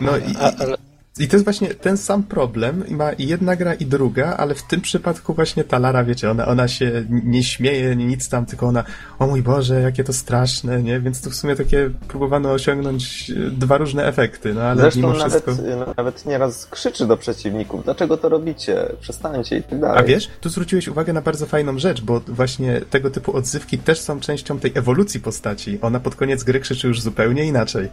No 0.00 0.16
i, 0.16 0.36
A, 0.40 0.52
ale, 0.62 0.76
i 1.18 1.28
to 1.28 1.36
jest 1.36 1.44
właśnie 1.44 1.68
ten 1.68 1.96
sam 1.96 2.22
problem. 2.22 2.84
Ma 2.90 3.12
i 3.12 3.26
jedna 3.26 3.56
gra 3.56 3.74
i 3.74 3.86
druga, 3.86 4.36
ale 4.36 4.54
w 4.54 4.62
tym 4.62 4.80
przypadku 4.80 5.34
właśnie 5.34 5.64
ta 5.64 5.78
Lara, 5.78 6.04
wiecie, 6.04 6.30
ona, 6.30 6.46
ona 6.46 6.68
się 6.68 7.04
nie 7.10 7.42
śmieje, 7.42 7.96
nie 7.96 8.04
nic 8.04 8.28
tam, 8.28 8.46
tylko 8.46 8.66
ona, 8.66 8.84
o 9.18 9.26
mój 9.26 9.42
Boże, 9.42 9.80
jakie 9.80 10.04
to 10.04 10.12
straszne, 10.12 10.82
nie? 10.82 11.00
Więc 11.00 11.22
tu 11.22 11.30
w 11.30 11.34
sumie 11.34 11.56
takie 11.56 11.90
próbowano 12.08 12.52
osiągnąć 12.52 13.30
e, 13.30 13.50
dwa 13.50 13.78
różne 13.78 14.06
efekty, 14.06 14.54
no 14.54 14.62
ale 14.62 14.80
Zresztą 14.80 15.00
mimo 15.00 15.12
nawet, 15.12 15.44
wszystko... 15.44 15.52
y, 15.52 15.94
nawet 15.96 16.26
nieraz 16.26 16.66
krzyczy 16.66 17.06
do 17.06 17.16
przeciwników, 17.16 17.84
dlaczego 17.84 18.16
to 18.16 18.28
robicie, 18.28 18.86
przestańcie 19.00 19.56
i 19.56 19.62
tak 19.62 19.80
dalej. 19.80 19.98
A 19.98 20.02
wiesz, 20.02 20.30
tu 20.40 20.48
zwróciłeś 20.48 20.88
uwagę 20.88 21.12
na 21.12 21.20
bardzo 21.20 21.46
fajną 21.46 21.78
rzecz, 21.78 22.00
bo 22.00 22.20
właśnie 22.20 22.80
tego 22.90 23.10
typu 23.10 23.36
odzywki 23.36 23.78
też 23.78 24.00
są 24.00 24.20
częścią 24.20 24.58
tej 24.58 24.72
ewolucji 24.74 25.20
postaci. 25.20 25.78
Ona 25.82 26.00
pod 26.00 26.14
koniec 26.14 26.44
gry 26.44 26.60
krzyczy 26.60 26.88
już 26.88 27.00
zupełnie 27.00 27.44
inaczej. 27.44 27.88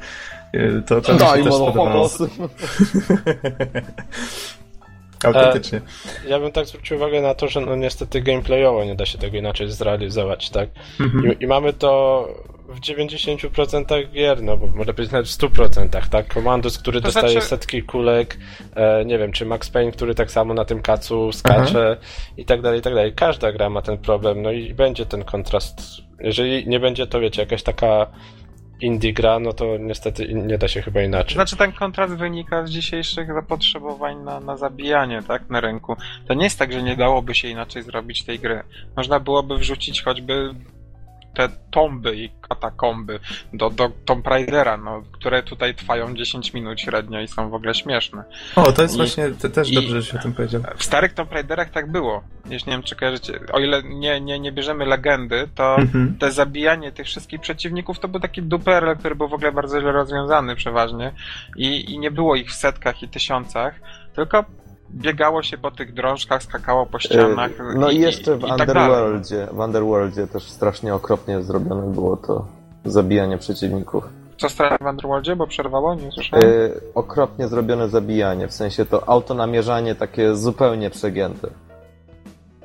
Yy, 0.54 0.82
To, 0.88 1.02
to 1.02 1.14
mi 1.14 1.20
się 1.20 1.26
Daj 1.26 1.44
też 1.44 1.54
pomoc. 1.54 2.18
Autentycznie. 5.24 5.82
ja 6.28 6.40
bym 6.40 6.52
tak 6.52 6.66
zwrócił 6.66 6.98
uwagę 6.98 7.22
na 7.22 7.34
to, 7.36 7.48
że 7.48 7.62
no 7.62 7.76
niestety 7.76 8.22
gameplayowo 8.22 8.86
nie 8.86 8.96
da 8.96 9.06
się 9.06 9.18
tego 9.18 9.38
inaczej 9.38 9.72
zrealizować, 9.72 10.50
tak? 10.50 10.70
Mhm. 11.00 11.34
I, 11.40 11.44
I 11.44 11.48
mamy 11.48 11.74
to 11.74 12.28
w 12.70 12.80
90% 12.80 14.12
gier, 14.12 14.44
no 14.44 14.58
bo 14.58 14.68
może 14.68 14.94
być 14.94 15.12
nawet 15.12 15.28
w 15.28 15.32
100%, 15.38 16.10
tak? 16.10 16.28
Komandos, 16.34 16.78
który 16.78 17.02
To 17.02 17.06
dostaje 17.06 17.32
znaczy- 17.32 17.48
setki 17.48 17.84
kulek, 17.84 18.38
e, 18.76 19.06
nie 19.06 19.18
wiem, 19.18 19.32
czy 19.32 19.46
Max 19.46 19.70
Payne, 19.70 19.92
który 19.92 20.16
tak 20.16 20.32
samo 20.32 20.54
na 20.54 20.66
tym 20.66 20.82
kacu 20.82 21.32
skacze 21.32 21.98
i 22.38 22.46
tak 22.46 22.62
dalej, 22.62 22.80
i 22.80 22.82
tak 22.84 22.94
dalej. 22.96 23.14
Każda 23.14 23.52
gra 23.52 23.70
ma 23.70 23.82
ten 23.82 23.98
problem, 23.98 24.42
no 24.42 24.52
i 24.52 24.74
będzie 24.74 25.06
ten 25.06 25.24
kontrast. 25.24 25.82
Jeżeli 26.20 26.68
nie 26.68 26.80
będzie 26.80 27.08
to, 27.08 27.20
wiecie, 27.20 27.42
jakaś 27.42 27.64
taka 27.64 28.08
indie 28.82 29.14
gra, 29.14 29.40
no 29.40 29.54
to 29.54 29.78
niestety 29.78 30.34
nie 30.34 30.58
da 30.58 30.68
się 30.68 30.82
chyba 30.82 31.02
inaczej. 31.02 31.34
Znaczy 31.34 31.56
ten 31.56 31.72
kontrast 31.72 32.14
wynika 32.14 32.68
z 32.68 32.70
dzisiejszych 32.70 33.34
zapotrzebowań 33.34 34.18
na, 34.18 34.40
na 34.40 34.58
zabijanie, 34.58 35.24
tak, 35.28 35.50
na 35.50 35.62
rynku. 35.62 35.96
To 36.28 36.34
nie 36.34 36.44
jest 36.44 36.60
tak, 36.60 36.74
że 36.74 36.84
nie 36.84 36.96
dałoby 36.96 37.36
się 37.36 37.48
inaczej 37.48 37.84
zrobić 37.84 38.24
tej 38.24 38.40
gry. 38.40 38.64
Można 38.96 39.20
byłoby 39.20 39.58
wrzucić 39.58 40.04
choćby 40.04 40.54
te 41.38 41.50
tomby 41.72 42.16
i 42.16 42.30
katakomby 42.50 43.20
do, 43.54 43.70
do 43.70 43.90
Tomb 44.06 44.28
Raidera, 44.28 44.78
no, 44.78 45.04
które 45.12 45.44
tutaj 45.44 45.76
trwają 45.76 46.14
10 46.16 46.54
minut 46.54 46.82
średnio 46.82 47.22
i 47.22 47.28
są 47.28 47.50
w 47.50 47.54
ogóle 47.54 47.74
śmieszne. 47.76 48.24
O, 48.56 48.72
to 48.72 48.82
jest 48.82 48.94
I- 48.94 48.98
właśnie 48.98 49.30
te, 49.30 49.50
też 49.50 49.72
dobrze, 49.72 50.02
że 50.02 50.12
się 50.12 50.20
o 50.20 50.22
tym 50.22 50.34
powiedział. 50.34 50.62
W 50.78 50.84
starych 50.84 51.14
Tomb 51.14 51.32
Raiderach 51.32 51.70
tak 51.70 51.92
było. 51.92 52.24
Jeśli 52.50 52.70
nie 52.70 52.76
wiem, 52.78 52.84
czy 52.84 52.96
kojarzycie. 52.96 53.40
O 53.54 53.60
ile 53.60 53.84
nie, 53.84 54.22
nie, 54.22 54.40
nie 54.40 54.52
bierzemy 54.52 54.86
legendy, 54.86 55.48
to 55.56 55.76
Mhm. 55.78 56.18
te 56.20 56.32
zabijanie 56.32 56.92
tych 56.92 57.06
wszystkich 57.06 57.42
przeciwników 57.42 58.00
to 58.00 58.08
był 58.08 58.20
taki 58.20 58.42
duperel, 58.44 58.98
który 58.98 59.16
był 59.16 59.28
w 59.28 59.34
ogóle 59.34 59.52
bardzo 59.52 59.82
źle 59.82 59.92
rozwiązany 59.92 60.56
przeważnie 60.56 61.12
i, 61.58 61.92
i 61.94 62.00
nie 62.00 62.12
było 62.12 62.36
ich 62.36 62.50
w 62.50 62.54
setkach 62.56 63.04
i 63.04 63.08
tysiącach, 63.10 63.80
tylko 64.16 64.46
biegało 64.92 65.44
się 65.44 65.58
po 65.58 65.72
tych 65.72 65.94
drążkach, 65.94 66.44
skakało 66.44 66.86
po 66.86 67.00
ścianach. 67.00 67.52
Yy, 67.52 67.76
no 67.76 67.92
i, 67.92 67.96
i 67.96 68.00
jeszcze 68.00 68.36
w 68.36 68.40
i, 68.40 68.42
tak 68.42 68.60
Underworldzie, 68.60 69.48
w 69.52 69.60
Underworldzie 69.60 70.28
też 70.28 70.44
strasznie 70.44 70.96
okropnie 70.96 71.42
zrobione 71.42 71.94
było 71.94 72.18
to 72.18 72.46
zabijanie 72.86 73.38
przeciwników. 73.38 74.10
Co 74.38 74.50
stara 74.50 74.78
w 74.78 74.86
Underworldzie, 74.86 75.36
bo 75.36 75.48
przerwało? 75.48 75.96
Nie 75.96 76.12
słyszałem. 76.12 76.50
Yy, 76.50 76.82
okropnie 76.96 77.48
zrobione 77.48 77.90
zabijanie, 77.90 78.48
w 78.48 78.54
sensie 78.54 78.86
to 78.86 79.10
autonamierzanie 79.10 79.96
takie 79.96 80.36
zupełnie 80.36 80.90
przegięte. 80.90 81.50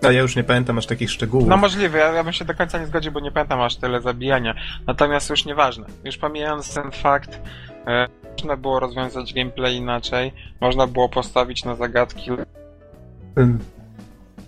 A 0.02 0.12
ja 0.12 0.20
już 0.20 0.36
nie 0.36 0.44
pamiętam 0.44 0.78
aż 0.78 0.86
takich 0.86 1.10
szczegółów. 1.10 1.48
No 1.48 1.56
możliwe, 1.56 1.98
ja, 1.98 2.12
ja 2.12 2.24
bym 2.24 2.32
się 2.32 2.44
do 2.44 2.54
końca 2.54 2.78
nie 2.78 2.86
zgodził, 2.86 3.12
bo 3.12 3.20
nie 3.20 3.32
pamiętam 3.32 3.60
aż 3.60 3.76
tyle 3.76 4.00
zabijania. 4.00 4.54
Natomiast 4.86 5.30
już 5.30 5.44
nieważne. 5.44 5.86
Już 6.04 6.18
pomijając 6.18 6.74
ten 6.74 6.90
fakt, 6.90 7.40
e, 7.86 8.06
można 8.32 8.56
było 8.56 8.80
rozwiązać 8.80 9.34
gameplay 9.34 9.76
inaczej, 9.76 10.32
można 10.60 10.86
było 10.86 11.08
postawić 11.08 11.64
na 11.64 11.76
zagadki. 11.76 12.30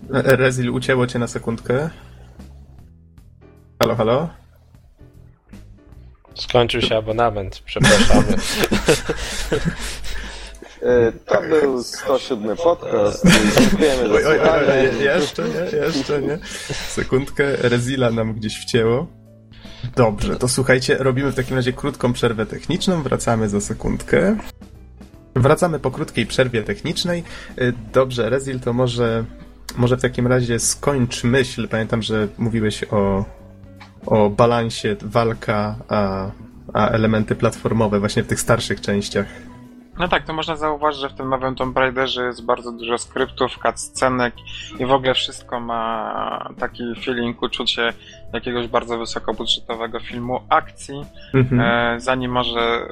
Rezil, 0.09 0.69
ucięło 0.69 1.07
cię 1.07 1.19
na 1.19 1.27
sekundkę. 1.27 1.89
Halo, 3.79 3.95
halo? 3.95 4.29
Skończył 6.35 6.81
się 6.81 6.97
abonament, 6.97 7.61
przepraszamy. 7.65 8.27
E, 10.81 11.11
to 11.11 11.41
był 11.41 11.83
107 11.83 12.57
podcast. 12.57 13.25
Dziękujemy 13.59 14.07
za 14.07 14.13
oj, 14.13 14.25
oj, 14.25 14.39
oj, 14.39 15.03
Jeszcze 15.03 15.43
nie, 15.43 15.77
jeszcze 15.77 16.21
nie. 16.21 16.39
Sekundkę, 16.87 17.55
Rezila 17.55 18.11
nam 18.11 18.33
gdzieś 18.33 18.57
wcięło. 18.57 19.07
Dobrze, 19.95 20.35
to 20.35 20.47
słuchajcie, 20.47 20.97
robimy 20.97 21.31
w 21.31 21.35
takim 21.35 21.55
razie 21.55 21.73
krótką 21.73 22.13
przerwę 22.13 22.45
techniczną, 22.45 23.03
wracamy 23.03 23.49
za 23.49 23.61
sekundkę. 23.61 24.37
Wracamy 25.35 25.79
po 25.79 25.91
krótkiej 25.91 26.25
przerwie 26.25 26.63
technicznej. 26.63 27.23
E, 27.57 27.71
dobrze, 27.93 28.29
Rezil, 28.29 28.59
to 28.59 28.73
może, 28.73 29.25
może 29.77 29.97
w 29.97 30.01
takim 30.01 30.27
razie 30.27 30.59
skończ 30.59 31.23
myśl. 31.23 31.67
Pamiętam, 31.67 32.01
że 32.01 32.27
mówiłeś 32.37 32.83
o, 32.83 33.25
o 34.05 34.29
balansie 34.29 34.95
walka, 35.01 35.75
a, 35.87 36.31
a 36.73 36.89
elementy 36.89 37.35
platformowe 37.35 37.99
właśnie 37.99 38.23
w 38.23 38.27
tych 38.27 38.39
starszych 38.39 38.81
częściach. 38.81 39.25
No 39.99 40.07
tak, 40.07 40.23
to 40.23 40.33
można 40.33 40.55
zauważyć, 40.55 41.01
że 41.01 41.09
w 41.09 41.13
tym 41.13 41.29
nowym 41.29 41.55
Tomb 41.55 41.77
Raiderze 41.77 42.25
jest 42.25 42.45
bardzo 42.45 42.71
dużo 42.71 42.97
skryptów, 42.97 43.59
cutscenek 43.63 44.33
i 44.79 44.85
w 44.85 44.91
ogóle 44.91 45.13
wszystko 45.13 45.59
ma 45.59 46.49
taki 46.59 46.83
feeling, 47.03 47.41
uczucie 47.41 47.93
jakiegoś 48.33 48.67
bardzo 48.67 48.97
wysokobudżetowego 48.97 49.99
filmu 49.99 50.39
akcji, 50.49 51.05
mhm. 51.33 51.61
e, 51.61 51.99
zanim 51.99 52.31
może 52.31 52.91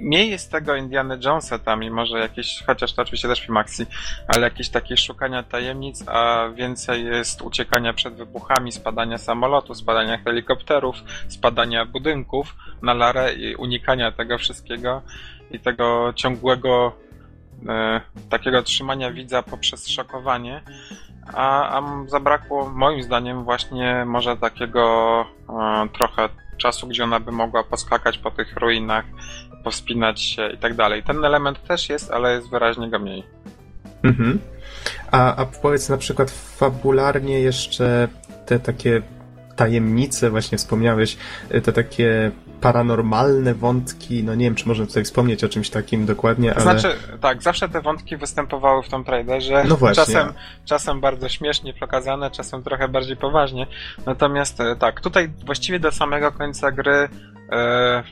mniej 0.00 0.30
jest 0.30 0.52
tego 0.52 0.76
Indiana 0.76 1.16
Jonesa 1.24 1.58
tam 1.58 1.82
i 1.82 1.90
może 1.90 2.18
jakieś, 2.18 2.62
chociaż 2.66 2.92
to 2.92 3.02
oczywiście 3.02 3.28
też 3.28 3.40
film 3.40 3.56
akcji, 3.56 3.86
ale 4.28 4.40
jakieś 4.40 4.68
takie 4.68 4.96
szukania 4.96 5.42
tajemnic, 5.42 6.08
a 6.08 6.48
więcej 6.54 7.04
jest 7.04 7.42
uciekania 7.42 7.92
przed 7.92 8.14
wybuchami, 8.14 8.72
spadania 8.72 9.18
samolotu, 9.18 9.74
spadania 9.74 10.18
helikopterów, 10.18 10.96
spadania 11.28 11.84
budynków 11.84 12.56
na 12.82 12.94
larę 12.94 13.34
i 13.34 13.56
unikania 13.56 14.12
tego 14.12 14.38
wszystkiego 14.38 15.02
i 15.54 15.60
tego 15.60 16.12
ciągłego 16.16 16.92
e, 17.68 18.00
takiego 18.30 18.62
trzymania 18.62 19.12
widza 19.12 19.42
poprzez 19.42 19.88
szokowanie, 19.88 20.62
a, 21.34 21.78
a 21.78 22.04
zabrakło 22.08 22.70
moim 22.70 23.02
zdaniem 23.02 23.44
właśnie 23.44 24.04
może 24.06 24.36
takiego 24.36 25.24
e, 25.48 25.88
trochę 25.92 26.28
czasu, 26.56 26.86
gdzie 26.86 27.04
ona 27.04 27.20
by 27.20 27.32
mogła 27.32 27.64
poskakać 27.64 28.18
po 28.18 28.30
tych 28.30 28.56
ruinach, 28.56 29.04
powspinać 29.64 30.22
się 30.22 30.50
i 30.50 30.58
tak 30.58 30.74
dalej. 30.74 31.02
Ten 31.02 31.24
element 31.24 31.62
też 31.62 31.88
jest, 31.88 32.10
ale 32.10 32.34
jest 32.34 32.50
wyraźnie 32.50 32.90
go 32.90 32.98
mniej. 32.98 33.24
Mhm. 34.02 34.38
A, 35.10 35.36
a 35.36 35.46
powiedz 35.46 35.88
na 35.88 35.96
przykład 35.96 36.30
fabularnie 36.30 37.40
jeszcze 37.40 38.08
te 38.46 38.58
takie 38.58 39.02
tajemnice, 39.56 40.30
właśnie 40.30 40.58
wspomniałeś, 40.58 41.16
te 41.64 41.72
takie 41.72 42.30
paranormalne 42.64 43.54
wątki, 43.54 44.24
no 44.24 44.34
nie 44.34 44.44
wiem, 44.44 44.54
czy 44.54 44.68
można 44.68 44.86
tutaj 44.86 45.04
wspomnieć 45.04 45.44
o 45.44 45.48
czymś 45.48 45.70
takim 45.70 46.06
dokładnie, 46.06 46.54
ale... 46.54 46.62
Znaczy, 46.62 46.88
tak, 47.20 47.42
zawsze 47.42 47.68
te 47.68 47.80
wątki 47.80 48.16
występowały 48.16 48.82
w 48.82 48.88
Tomb 48.88 49.08
Raiderze. 49.08 49.64
No 49.68 49.76
właśnie. 49.76 50.04
Czasem, 50.04 50.32
czasem 50.64 51.00
bardzo 51.00 51.28
śmiesznie 51.28 51.74
pokazane, 51.74 52.30
czasem 52.30 52.62
trochę 52.62 52.88
bardziej 52.88 53.16
poważnie. 53.16 53.66
Natomiast 54.06 54.60
e, 54.60 54.76
tak, 54.76 55.00
tutaj 55.00 55.30
właściwie 55.46 55.80
do 55.80 55.92
samego 55.92 56.32
końca 56.32 56.70
gry 56.70 57.08
e, 57.52 58.02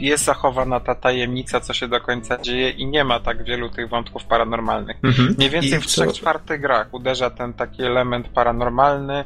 jest 0.00 0.24
zachowana 0.24 0.80
ta 0.80 0.94
tajemnica, 0.94 1.60
co 1.60 1.74
się 1.74 1.88
do 1.88 2.00
końca 2.00 2.38
dzieje 2.38 2.70
i 2.70 2.86
nie 2.86 3.04
ma 3.04 3.20
tak 3.20 3.44
wielu 3.44 3.68
tych 3.68 3.88
wątków 3.88 4.24
paranormalnych. 4.24 4.96
Mhm. 5.04 5.34
Mniej 5.38 5.50
więcej 5.50 5.78
I 5.78 5.82
w 5.82 5.86
trzech 5.86 6.12
czwartych 6.12 6.60
grach 6.60 6.94
uderza 6.94 7.30
ten 7.30 7.52
taki 7.52 7.82
element 7.82 8.28
paranormalny 8.28 9.24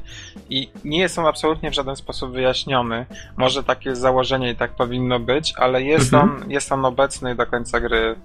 i 0.51 0.68
nie 0.85 0.99
jest 0.99 1.18
on 1.18 1.26
absolutnie 1.26 1.70
w 1.70 1.74
żaden 1.74 1.97
sposób 1.97 2.32
wyjaśniony. 2.32 3.07
Może 3.37 3.64
takie 3.64 3.97
założenie 3.97 4.51
i 4.51 4.57
tak 4.57 4.70
powinno 4.70 5.20
być, 5.20 5.55
ale 5.57 5.82
jest, 5.82 6.14
mhm. 6.14 6.43
on, 6.43 6.51
jest 6.51 6.72
on 6.72 6.85
obecny 6.85 7.35
do 7.35 7.47
końca 7.47 7.80
gry 7.80 8.16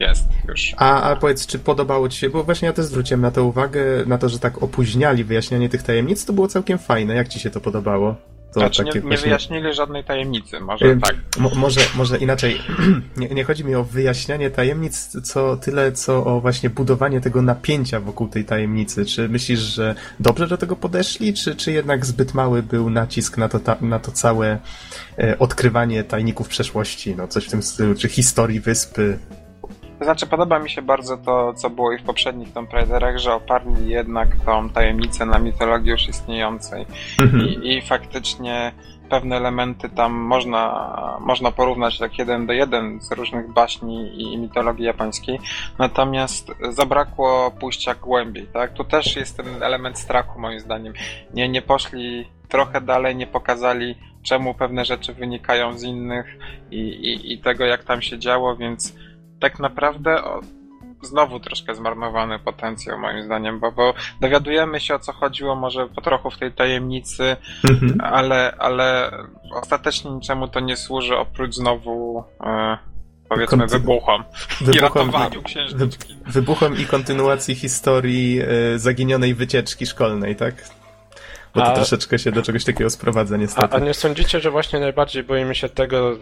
jest 0.00 0.24
już. 0.48 0.74
A, 0.76 1.02
a 1.02 1.16
powiedz, 1.16 1.46
czy 1.46 1.58
podobało 1.58 2.08
ci 2.08 2.18
się, 2.18 2.30
bo 2.30 2.44
właśnie 2.44 2.66
ja 2.66 2.72
też 2.72 2.84
zwróciłem 2.84 3.20
na 3.20 3.30
to 3.30 3.44
uwagę, 3.44 3.80
na 4.06 4.18
to, 4.18 4.28
że 4.28 4.38
tak 4.38 4.62
opóźniali 4.62 5.24
wyjaśnianie 5.24 5.68
tych 5.68 5.82
tajemnic, 5.82 6.24
to 6.24 6.32
było 6.32 6.48
całkiem 6.48 6.78
fajne. 6.78 7.14
Jak 7.14 7.28
ci 7.28 7.40
się 7.40 7.50
to 7.50 7.60
podobało? 7.60 8.14
To 8.54 8.60
znaczy, 8.60 8.84
nie, 8.84 8.90
nie 8.92 9.00
właśnie... 9.00 9.16
wyjaśnili 9.16 9.74
żadnej 9.74 10.04
tajemnicy, 10.04 10.60
może 10.60 10.86
y 10.86 11.00
tak. 11.00 11.16
może, 11.56 11.80
może 11.96 12.18
inaczej. 12.18 12.60
nie, 13.16 13.28
nie, 13.28 13.44
chodzi 13.44 13.64
mi 13.64 13.74
o 13.74 13.84
wyjaśnianie 13.84 14.50
tajemnic, 14.50 15.16
co 15.22 15.56
tyle, 15.56 15.92
co 15.92 16.24
o 16.24 16.40
właśnie 16.40 16.70
budowanie 16.70 17.20
tego 17.20 17.42
napięcia 17.42 18.00
wokół 18.00 18.28
tej 18.28 18.44
tajemnicy. 18.44 19.04
Czy 19.04 19.28
myślisz, 19.28 19.60
że 19.60 19.94
dobrze 20.20 20.48
do 20.48 20.56
tego 20.56 20.76
podeszli, 20.76 21.34
czy, 21.34 21.56
czy 21.56 21.72
jednak 21.72 22.06
zbyt 22.06 22.34
mały 22.34 22.62
był 22.62 22.90
nacisk 22.90 23.38
na 23.38 23.48
to, 23.48 23.58
ta, 23.58 23.76
na 23.80 23.98
to 23.98 24.12
całe 24.12 24.58
e, 25.18 25.38
odkrywanie 25.38 26.04
tajników 26.04 26.48
przeszłości, 26.48 27.14
no 27.16 27.28
coś 27.28 27.46
w 27.46 27.50
tym 27.50 27.62
stylu, 27.62 27.94
czy 27.94 28.08
historii 28.08 28.60
wyspy? 28.60 29.18
To 30.04 30.06
znaczy, 30.06 30.26
podoba 30.26 30.58
mi 30.58 30.70
się 30.70 30.82
bardzo 30.82 31.16
to, 31.16 31.54
co 31.54 31.70
było 31.70 31.92
i 31.92 31.98
w 31.98 32.02
poprzednich 32.02 32.52
Tomb 32.52 32.72
Raiderach, 32.72 33.18
że 33.18 33.34
oparli 33.34 33.88
jednak 33.88 34.28
tą 34.46 34.70
tajemnicę 34.70 35.26
na 35.26 35.38
mitologii 35.38 35.90
już 35.90 36.08
istniejącej. 36.08 36.86
Mhm. 37.22 37.44
I, 37.44 37.76
I 37.76 37.82
faktycznie 37.82 38.72
pewne 39.10 39.36
elementy 39.36 39.88
tam 39.88 40.12
można, 40.12 41.18
można 41.20 41.50
porównać 41.50 41.98
tak 41.98 42.18
jeden 42.18 42.46
do 42.46 42.52
jeden 42.52 43.00
z 43.00 43.12
różnych 43.12 43.52
baśni 43.52 44.22
i 44.22 44.38
mitologii 44.38 44.84
japońskiej, 44.84 45.40
natomiast 45.78 46.52
zabrakło 46.70 47.50
pójścia 47.50 47.94
głębiej, 47.94 48.46
tak? 48.46 48.72
Tu 48.72 48.84
też 48.84 49.16
jest 49.16 49.36
ten 49.36 49.62
element 49.62 49.98
strachu 49.98 50.40
moim 50.40 50.60
zdaniem. 50.60 50.92
Nie, 51.34 51.48
nie 51.48 51.62
poszli 51.62 52.28
trochę 52.48 52.80
dalej, 52.80 53.16
nie 53.16 53.26
pokazali 53.26 53.94
czemu 54.22 54.54
pewne 54.54 54.84
rzeczy 54.84 55.14
wynikają 55.14 55.78
z 55.78 55.82
innych 55.82 56.26
i, 56.70 56.78
i, 56.78 57.32
i 57.32 57.38
tego 57.38 57.64
jak 57.64 57.84
tam 57.84 58.02
się 58.02 58.18
działo, 58.18 58.56
więc 58.56 58.94
tak 59.44 59.58
naprawdę 59.58 60.24
o, 60.24 60.40
znowu 61.02 61.40
troszkę 61.40 61.74
zmarnowany 61.74 62.38
potencjał 62.38 62.98
moim 62.98 63.22
zdaniem, 63.22 63.60
bo, 63.60 63.72
bo 63.72 63.94
dowiadujemy 64.20 64.80
się 64.80 64.94
o 64.94 64.98
co 64.98 65.12
chodziło 65.12 65.56
może 65.56 65.86
po 65.88 66.00
trochu 66.00 66.30
w 66.30 66.38
tej 66.38 66.52
tajemnicy, 66.52 67.36
mhm. 67.70 68.00
ale, 68.00 68.54
ale 68.58 69.10
ostatecznie 69.52 70.10
niczemu 70.10 70.48
to 70.48 70.60
nie 70.60 70.76
służy 70.76 71.16
oprócz 71.16 71.54
znowu 71.54 72.24
e, 72.40 72.78
powiedzmy 73.28 73.58
Kontynu- 73.58 73.70
wybuchom, 73.70 74.24
wybuchom 74.60 74.76
i 74.76 74.80
ratowaniu 74.80 75.42
księżniczki. 75.42 76.16
Wybuchom 76.26 76.76
i 76.76 76.86
kontynuacji 76.86 77.54
historii 77.54 78.40
e, 78.40 78.78
zaginionej 78.78 79.34
wycieczki 79.34 79.86
szkolnej, 79.86 80.36
tak? 80.36 80.54
Bo 81.54 81.60
to 81.60 81.66
a, 81.66 81.74
troszeczkę 81.74 82.18
się 82.18 82.32
do 82.32 82.42
czegoś 82.42 82.64
takiego 82.64 82.90
sprowadza, 82.90 83.36
niestety. 83.36 83.74
A, 83.74 83.76
a, 83.76 83.78
nie 83.78 83.94
sądzicie, 83.94 84.40
że 84.40 84.50
właśnie 84.50 84.80
najbardziej 84.80 85.24
boimy 85.24 85.54
się 85.54 85.68
tego, 85.68 86.16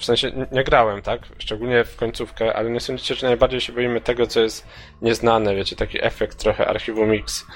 w 0.00 0.04
sensie 0.04 0.46
nie 0.52 0.64
grałem, 0.64 1.02
tak? 1.02 1.20
Szczególnie 1.38 1.84
w 1.84 1.96
końcówkę, 1.96 2.56
ale 2.56 2.70
nie 2.70 2.80
sądzicie, 2.80 3.14
że 3.14 3.26
najbardziej 3.26 3.60
się 3.60 3.72
boimy 3.72 4.00
tego, 4.00 4.26
co 4.26 4.40
jest 4.40 4.66
nieznane, 5.02 5.54
wiecie, 5.54 5.76
taki 5.76 6.04
efekt 6.04 6.38
trochę 6.38 6.66
archiwum 6.66 7.12
X. 7.12 7.46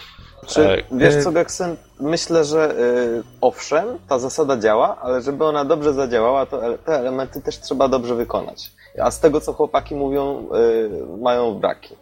Czy, 0.47 0.69
e, 0.69 0.83
wiesz 0.93 1.25
co, 1.25 1.33
Geksen, 1.33 1.77
myślę, 2.01 2.45
że 2.45 2.75
y, 2.79 3.23
owszem, 3.41 3.99
ta 4.09 4.19
zasada 4.19 4.57
działa, 4.57 4.97
ale 5.03 5.23
żeby 5.23 5.45
ona 5.45 5.65
dobrze 5.65 5.95
zadziałała, 5.95 6.47
to 6.47 6.79
te 6.79 6.99
elementy 6.99 7.43
też 7.43 7.61
trzeba 7.61 7.89
dobrze 7.89 8.15
wykonać. 8.15 8.71
A 9.03 9.11
z 9.11 9.21
tego, 9.21 9.41
co 9.41 9.53
chłopaki 9.53 9.95
mówią, 9.95 10.49
y, 10.57 11.19
mają 11.23 11.55
braki 11.55 11.97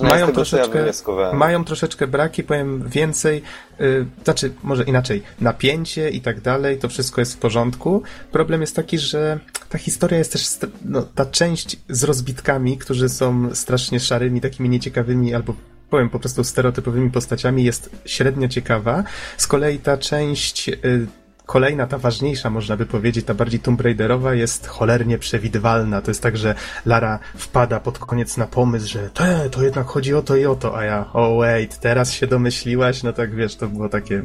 mają, 0.00 0.26
tego, 0.26 0.32
troszeczkę, 0.36 0.86
ja 1.20 1.32
mają 1.32 1.64
troszeczkę 1.64 2.06
braki, 2.06 2.42
powiem 2.42 2.88
więcej, 2.88 3.42
yy, 3.78 4.06
znaczy 4.24 4.52
może 4.62 4.84
inaczej, 4.84 5.22
napięcie 5.40 6.10
i 6.10 6.20
tak 6.20 6.40
dalej, 6.40 6.78
to 6.78 6.88
wszystko 6.88 7.20
jest 7.20 7.34
w 7.34 7.38
porządku. 7.38 8.02
Problem 8.32 8.60
jest 8.60 8.76
taki, 8.76 8.98
że 8.98 9.38
ta 9.68 9.78
historia 9.78 10.18
jest 10.18 10.32
też, 10.32 10.48
no, 10.84 11.02
ta 11.02 11.26
część 11.26 11.76
z 11.88 12.04
rozbitkami, 12.04 12.78
którzy 12.78 13.08
są 13.08 13.54
strasznie 13.54 14.00
szarymi, 14.00 14.40
takimi 14.40 14.68
nieciekawymi 14.68 15.34
albo 15.34 15.54
powiem 15.90 16.10
po 16.10 16.18
prostu 16.18 16.44
stereotypowymi 16.44 17.10
postaciami 17.10 17.64
jest 17.64 17.90
średnio 18.04 18.48
ciekawa. 18.48 19.04
Z 19.36 19.46
kolei 19.46 19.78
ta 19.78 19.98
część 19.98 20.68
yy, 20.68 21.06
kolejna, 21.46 21.86
ta 21.86 21.98
ważniejsza, 21.98 22.50
można 22.50 22.76
by 22.76 22.86
powiedzieć, 22.86 23.26
ta 23.26 23.34
bardziej 23.34 23.60
Tomb 23.60 23.80
Raiderowa 23.80 24.34
jest 24.34 24.66
cholernie 24.66 25.18
przewidywalna. 25.18 26.02
To 26.02 26.10
jest 26.10 26.22
tak, 26.22 26.36
że 26.36 26.54
Lara 26.86 27.18
wpada 27.36 27.80
pod 27.80 27.98
koniec 27.98 28.36
na 28.36 28.46
pomysł, 28.46 28.88
że 28.88 29.10
te, 29.10 29.50
to 29.50 29.62
jednak 29.62 29.86
chodzi 29.86 30.14
o 30.14 30.22
to 30.22 30.36
i 30.36 30.46
o 30.46 30.56
to, 30.56 30.78
a 30.78 30.84
ja, 30.84 31.10
oh 31.12 31.38
wait, 31.38 31.78
teraz 31.78 32.12
się 32.12 32.26
domyśliłaś, 32.26 33.02
no 33.02 33.12
tak 33.12 33.34
wiesz, 33.34 33.56
to 33.56 33.68
było 33.68 33.88
takie... 33.88 34.22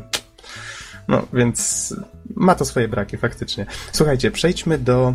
No, 1.08 1.28
więc 1.34 1.94
ma 2.36 2.56
to 2.56 2.66
swoje 2.66 2.88
braki, 2.88 3.18
faktycznie. 3.18 3.66
Słuchajcie, 3.92 4.32
przejdźmy 4.32 4.78
do 4.78 5.14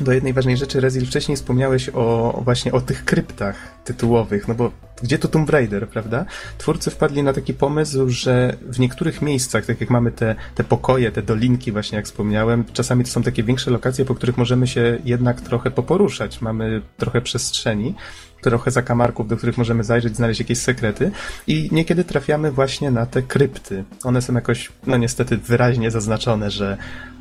do 0.00 0.12
jednej 0.12 0.32
ważnej 0.32 0.56
rzeczy, 0.56 0.80
Rezil, 0.80 1.06
wcześniej 1.06 1.36
wspomniałeś 1.36 1.90
o 1.94 2.40
właśnie 2.44 2.72
o 2.72 2.80
tych 2.80 3.04
kryptach 3.04 3.56
tytułowych, 3.84 4.48
no 4.48 4.54
bo 4.54 4.70
gdzie 5.02 5.18
tu 5.18 5.28
Tomb 5.28 5.50
Raider, 5.50 5.88
prawda? 5.88 6.24
Twórcy 6.58 6.90
wpadli 6.90 7.22
na 7.22 7.32
taki 7.32 7.54
pomysł, 7.54 8.08
że 8.08 8.56
w 8.62 8.78
niektórych 8.78 9.22
miejscach, 9.22 9.66
tak 9.66 9.80
jak 9.80 9.90
mamy 9.90 10.12
te, 10.12 10.34
te 10.54 10.64
pokoje, 10.64 11.12
te 11.12 11.22
dolinki 11.22 11.72
właśnie 11.72 11.96
jak 11.96 12.06
wspomniałem, 12.06 12.64
czasami 12.72 13.04
to 13.04 13.10
są 13.10 13.22
takie 13.22 13.42
większe 13.42 13.70
lokacje, 13.70 14.04
po 14.04 14.14
których 14.14 14.36
możemy 14.36 14.66
się 14.66 14.98
jednak 15.04 15.40
trochę 15.40 15.70
poporuszać. 15.70 16.40
Mamy 16.40 16.82
trochę 16.96 17.20
przestrzeni, 17.20 17.94
trochę 18.40 18.70
zakamarków, 18.70 19.28
do 19.28 19.36
których 19.36 19.58
możemy 19.58 19.84
zajrzeć, 19.84 20.16
znaleźć 20.16 20.40
jakieś 20.40 20.58
sekrety 20.58 21.10
i 21.46 21.68
niekiedy 21.72 22.04
trafiamy 22.04 22.52
właśnie 22.52 22.90
na 22.90 23.06
te 23.06 23.22
krypty. 23.22 23.84
One 24.04 24.22
są 24.22 24.34
jakoś, 24.34 24.72
no 24.86 24.96
niestety 24.96 25.36
wyraźnie 25.36 25.90
zaznaczone, 25.90 26.50
że 26.50 26.76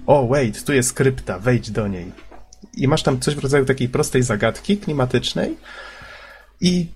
o, 0.05 0.27
wait, 0.27 0.63
tu 0.63 0.73
jest 0.73 0.93
krypta, 0.93 1.39
wejdź 1.39 1.71
do 1.71 1.87
niej 1.87 2.26
i 2.77 2.87
masz 2.87 3.03
tam 3.03 3.19
coś 3.19 3.35
w 3.35 3.39
rodzaju 3.43 3.65
takiej 3.65 3.89
prostej 3.89 4.23
zagadki 4.23 4.77
klimatycznej 4.77 5.57
i 6.61 6.87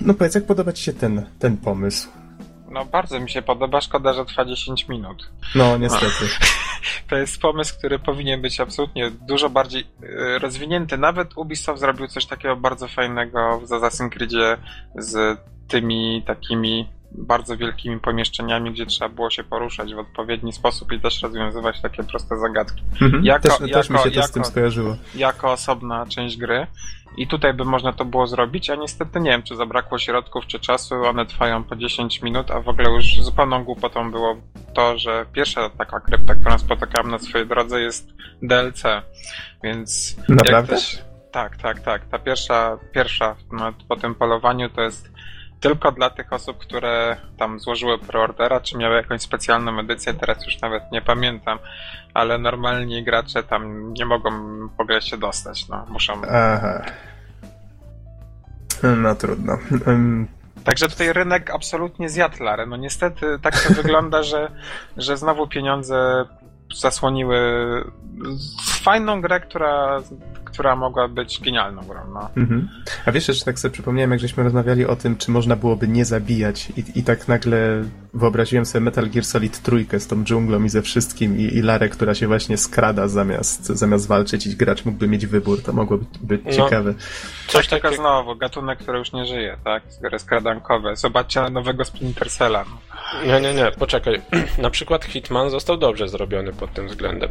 no 0.00 0.14
powiedz, 0.14 0.34
jak 0.34 0.46
podoba 0.46 0.72
ci 0.72 0.82
się 0.82 0.92
ten, 0.92 1.26
ten 1.38 1.56
pomysł? 1.56 2.08
No 2.70 2.84
bardzo 2.84 3.20
mi 3.20 3.30
się 3.30 3.42
podoba, 3.42 3.80
szkoda, 3.80 4.12
że 4.12 4.24
trwa 4.24 4.44
10 4.44 4.88
minut. 4.88 5.30
No, 5.54 5.78
niestety. 5.78 6.24
To 7.08 7.16
jest 7.16 7.38
pomysł, 7.38 7.78
który 7.78 7.98
powinien 7.98 8.42
być 8.42 8.60
absolutnie 8.60 9.10
dużo 9.10 9.50
bardziej 9.50 9.84
y, 10.02 10.38
rozwinięty. 10.38 10.98
Nawet 10.98 11.36
Ubisoft 11.36 11.80
zrobił 11.80 12.06
coś 12.06 12.26
takiego 12.26 12.56
bardzo 12.56 12.88
fajnego 12.88 13.60
w 13.60 13.70
Assassin's 13.70 14.10
Creedzie 14.10 14.56
z 14.98 15.38
tymi 15.68 16.22
takimi 16.26 16.88
bardzo 17.18 17.56
wielkimi 17.56 18.00
pomieszczeniami, 18.00 18.72
gdzie 18.72 18.86
trzeba 18.86 19.08
było 19.08 19.30
się 19.30 19.44
poruszać 19.44 19.94
w 19.94 19.98
odpowiedni 19.98 20.52
sposób 20.52 20.92
i 20.92 21.00
też 21.00 21.22
rozwiązywać 21.22 21.80
takie 21.80 22.04
proste 22.04 22.38
zagadki. 22.38 22.82
Mhm. 23.02 23.24
Jako, 23.24 23.42
też, 23.42 23.60
jako, 23.60 23.72
też 23.72 23.90
mi 23.90 23.98
się 23.98 24.10
to 24.10 24.16
jako, 24.16 24.28
z 24.28 24.30
tym 24.30 24.44
skojarzyło. 24.44 24.96
Jako 25.14 25.52
osobna 25.52 26.06
część 26.06 26.36
gry. 26.36 26.66
I 27.16 27.26
tutaj 27.26 27.54
by 27.54 27.64
można 27.64 27.92
to 27.92 28.04
było 28.04 28.26
zrobić, 28.26 28.70
a 28.70 28.74
niestety 28.74 29.20
nie 29.20 29.30
wiem, 29.30 29.42
czy 29.42 29.56
zabrakło 29.56 29.98
środków, 29.98 30.46
czy 30.46 30.60
czasu. 30.60 30.94
One 30.94 31.26
trwają 31.26 31.64
po 31.64 31.76
10 31.76 32.22
minut, 32.22 32.50
a 32.50 32.60
w 32.60 32.68
ogóle 32.68 32.90
już 32.90 33.20
zupełną 33.20 33.64
głupotą 33.64 34.10
było 34.10 34.36
to, 34.74 34.98
że 34.98 35.26
pierwsza 35.32 35.70
taka 35.70 36.00
krypta, 36.00 36.34
którą 36.34 36.58
spotykałem 36.58 37.10
na 37.10 37.18
swojej 37.18 37.46
drodze 37.46 37.80
jest 37.80 38.08
DLC. 38.42 38.82
Więc. 39.64 40.16
Naprawdę? 40.28 40.74
Też, 40.74 40.98
tak, 41.32 41.56
tak, 41.56 41.80
tak. 41.80 42.08
Ta 42.08 42.18
pierwsza, 42.18 42.78
pierwsza 42.94 43.36
po 43.88 43.96
tym 43.96 44.14
polowaniu 44.14 44.70
to 44.70 44.80
jest 44.80 45.15
tylko 45.60 45.92
dla 45.92 46.10
tych 46.10 46.32
osób, 46.32 46.58
które 46.58 47.16
tam 47.38 47.60
złożyły 47.60 47.98
preordera, 47.98 48.60
czy 48.60 48.78
miały 48.78 48.96
jakąś 48.96 49.22
specjalną 49.22 49.78
edycję, 49.78 50.14
teraz 50.14 50.46
już 50.46 50.60
nawet 50.60 50.82
nie 50.92 51.02
pamiętam, 51.02 51.58
ale 52.14 52.38
normalni 52.38 53.04
gracze 53.04 53.42
tam 53.42 53.92
nie 53.92 54.06
mogą 54.06 54.30
w 54.68 54.80
ogóle 54.80 55.02
się 55.02 55.16
dostać, 55.16 55.68
no, 55.68 55.86
muszą... 55.88 56.22
Aha. 56.30 56.82
No 58.82 59.14
trudno. 59.14 59.58
Także 60.64 60.88
tutaj 60.88 61.12
rynek 61.12 61.50
absolutnie 61.50 62.08
zjadł 62.08 62.42
Larę. 62.42 62.66
No 62.66 62.76
niestety 62.76 63.38
tak 63.42 63.62
to 63.62 63.74
wygląda, 63.82 64.22
że, 64.22 64.50
że 64.96 65.16
znowu 65.16 65.46
pieniądze 65.46 66.24
zasłoniły 66.74 67.38
fajną 68.86 69.20
grę, 69.20 69.40
która 69.40 70.02
która 70.44 70.76
mogła 70.76 71.08
być 71.08 71.40
genialną 71.40 71.82
grą. 71.82 72.00
No. 72.14 72.30
Mhm. 72.36 72.68
A 73.06 73.12
wiesz, 73.12 73.26
że 73.26 73.44
tak 73.44 73.58
sobie 73.58 73.72
przypomniałem, 73.72 74.10
jak 74.10 74.20
żeśmy 74.20 74.44
rozmawiali 74.44 74.86
o 74.86 74.96
tym, 74.96 75.16
czy 75.16 75.30
można 75.30 75.56
byłoby 75.56 75.88
nie 75.88 76.04
zabijać 76.04 76.68
i, 76.76 76.98
i 76.98 77.02
tak 77.02 77.28
nagle 77.28 77.84
wyobraziłem 78.14 78.66
sobie 78.66 78.84
Metal 78.84 79.10
Gear 79.10 79.24
Solid 79.24 79.62
trójkę 79.62 80.00
z 80.00 80.06
tą 80.06 80.24
dżunglą 80.24 80.64
i 80.64 80.68
ze 80.68 80.82
wszystkim 80.82 81.38
i, 81.38 81.42
i 81.42 81.62
Larę, 81.62 81.88
która 81.88 82.14
się 82.14 82.26
właśnie 82.26 82.56
skrada 82.56 83.08
zamiast, 83.08 83.66
zamiast 83.66 84.08
walczyć 84.08 84.46
i 84.46 84.56
gracz 84.56 84.84
mógłby 84.84 85.08
mieć 85.08 85.26
wybór, 85.26 85.62
to 85.62 85.72
mogłoby 85.72 86.04
być 86.20 86.42
no, 86.44 86.52
ciekawe. 86.52 86.94
Coś 87.46 87.68
tak, 87.68 87.82
takiego 87.82 88.02
znowu, 88.02 88.36
gatunek, 88.36 88.78
który 88.78 88.98
już 88.98 89.12
nie 89.12 89.26
żyje, 89.26 89.56
tak? 89.64 89.82
Gry 90.02 90.18
skradankowe. 90.18 90.96
Zobaczcie 90.96 91.50
nowego 91.50 91.84
Splinter 91.84 92.30
Cella. 92.30 92.64
No. 92.64 92.78
Nie, 93.26 93.40
nie, 93.40 93.54
nie, 93.54 93.70
poczekaj. 93.78 94.22
Na 94.62 94.70
przykład 94.70 95.04
Hitman 95.04 95.50
został 95.50 95.76
dobrze 95.76 96.08
zrobiony 96.08 96.52
pod 96.52 96.72
tym 96.72 96.88
względem. 96.88 97.30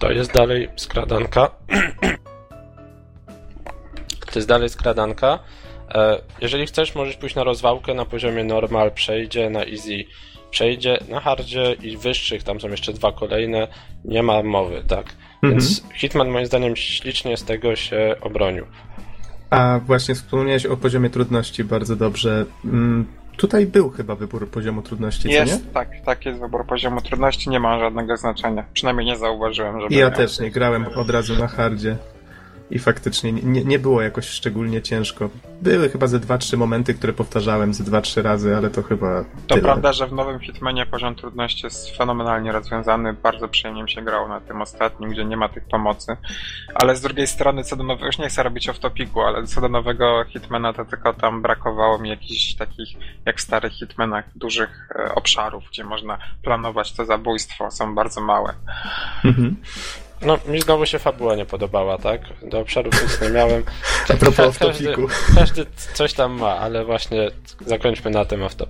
To 0.00 0.12
jest 0.12 0.32
dalej 0.32 0.68
skradanka. 0.76 1.50
To 4.32 4.38
jest 4.38 4.48
dalej 4.48 4.68
skradanka. 4.68 5.38
E, 5.94 6.20
jeżeli 6.40 6.66
chcesz, 6.66 6.94
możesz 6.94 7.16
pójść 7.16 7.34
na 7.34 7.44
rozwałkę 7.44 7.94
na 7.94 8.04
poziomie 8.04 8.44
normal, 8.44 8.92
przejdzie, 8.92 9.50
na 9.50 9.64
easy 9.64 10.04
przejdzie, 10.50 10.98
na 11.08 11.20
hardzie 11.20 11.76
i 11.82 11.96
wyższych, 11.96 12.42
tam 12.42 12.60
są 12.60 12.68
jeszcze 12.68 12.92
dwa 12.92 13.12
kolejne, 13.12 13.68
nie 14.04 14.22
ma 14.22 14.42
mowy, 14.42 14.82
tak? 14.88 15.04
Mhm. 15.34 15.52
Więc 15.52 15.82
Hitman 15.94 16.28
moim 16.28 16.46
zdaniem 16.46 16.76
ślicznie 16.76 17.36
z 17.36 17.44
tego 17.44 17.76
się 17.76 18.16
obronił. 18.20 18.66
A 19.50 19.80
właśnie 19.86 20.14
wspomniałeś 20.14 20.66
o 20.66 20.76
poziomie 20.76 21.10
trudności 21.10 21.64
bardzo 21.64 21.96
dobrze. 21.96 22.46
Tutaj 23.40 23.66
był 23.66 23.90
chyba 23.90 24.14
wybór 24.14 24.48
poziomu 24.48 24.82
trudności, 24.82 25.28
jest, 25.28 25.52
co 25.52 25.58
nie? 25.58 25.72
tak, 25.72 25.88
tak 26.04 26.26
jest 26.26 26.40
wybór 26.40 26.66
poziomu 26.66 27.00
trudności, 27.00 27.50
nie 27.50 27.60
ma 27.60 27.78
żadnego 27.78 28.16
znaczenia. 28.16 28.64
Przynajmniej 28.72 29.06
nie 29.06 29.16
zauważyłem, 29.16 29.80
żeby... 29.80 29.94
Ja 29.94 30.08
miał... 30.08 30.16
też 30.16 30.40
nie 30.40 30.50
grałem 30.50 30.86
od 30.94 31.10
razu 31.10 31.36
na 31.36 31.48
hardzie 31.48 31.96
i 32.70 32.78
faktycznie 32.78 33.32
nie, 33.32 33.64
nie 33.64 33.78
było 33.78 34.02
jakoś 34.02 34.28
szczególnie 34.28 34.82
ciężko. 34.82 35.30
Były 35.62 35.88
chyba 35.88 36.06
ze 36.06 36.20
dwa, 36.20 36.38
trzy 36.38 36.56
momenty, 36.56 36.94
które 36.94 37.12
powtarzałem 37.12 37.74
ze 37.74 37.84
dwa, 37.84 38.00
trzy 38.00 38.22
razy, 38.22 38.56
ale 38.56 38.70
to 38.70 38.82
chyba. 38.82 39.24
To 39.24 39.54
tyle. 39.54 39.62
prawda, 39.62 39.92
że 39.92 40.06
w 40.06 40.12
nowym 40.12 40.40
Hitmanie 40.40 40.86
poziom 40.86 41.14
trudności 41.14 41.66
jest 41.66 41.96
fenomenalnie 41.96 42.52
rozwiązany. 42.52 43.12
Bardzo 43.12 43.48
przyjemnie 43.48 43.82
mi 43.82 43.90
się 43.90 44.02
grało 44.02 44.28
na 44.28 44.40
tym 44.40 44.62
ostatnim, 44.62 45.10
gdzie 45.10 45.24
nie 45.24 45.36
ma 45.36 45.48
tych 45.48 45.64
pomocy. 45.64 46.16
Ale 46.74 46.96
z 46.96 47.00
drugiej 47.00 47.26
strony, 47.26 47.64
co 47.64 47.76
do 47.76 47.84
nowego, 47.84 48.06
już 48.06 48.18
nie 48.18 48.28
chcę 48.28 48.42
robić 48.42 48.68
off 48.68 48.78
topiku, 48.78 49.20
ale 49.20 49.46
co 49.46 49.60
do 49.60 49.68
nowego 49.68 50.24
Hitmana, 50.28 50.72
to 50.72 50.84
tylko 50.84 51.12
tam 51.12 51.42
brakowało 51.42 51.98
mi 51.98 52.08
jakichś 52.08 52.54
takich, 52.54 52.88
jak 53.26 53.36
w 53.36 53.40
starych 53.40 53.72
Hitmanach, 53.72 54.24
dużych 54.36 54.88
e, 54.94 55.14
obszarów, 55.14 55.64
gdzie 55.70 55.84
można 55.84 56.18
planować 56.42 56.92
to 56.92 57.04
zabójstwo. 57.04 57.70
Są 57.70 57.94
bardzo 57.94 58.20
małe. 58.20 58.54
Mhm. 59.24 59.56
No, 60.22 60.38
mi 60.48 60.60
znowu 60.60 60.86
się 60.86 60.98
fabuła 60.98 61.36
nie 61.36 61.46
podobała, 61.46 61.98
tak? 61.98 62.20
Do 62.42 62.58
obszarów 62.60 63.02
nic 63.02 63.20
nie 63.20 63.30
miałem. 63.30 63.62
A 64.08 64.14
propos 64.14 64.58
każdy, 64.58 64.94
każdy 65.34 65.66
coś 65.94 66.14
tam 66.14 66.32
ma, 66.32 66.56
ale 66.56 66.84
właśnie 66.84 67.30
zakończmy 67.66 68.10
na 68.10 68.24
tym 68.24 68.40
off-top. 68.40 68.66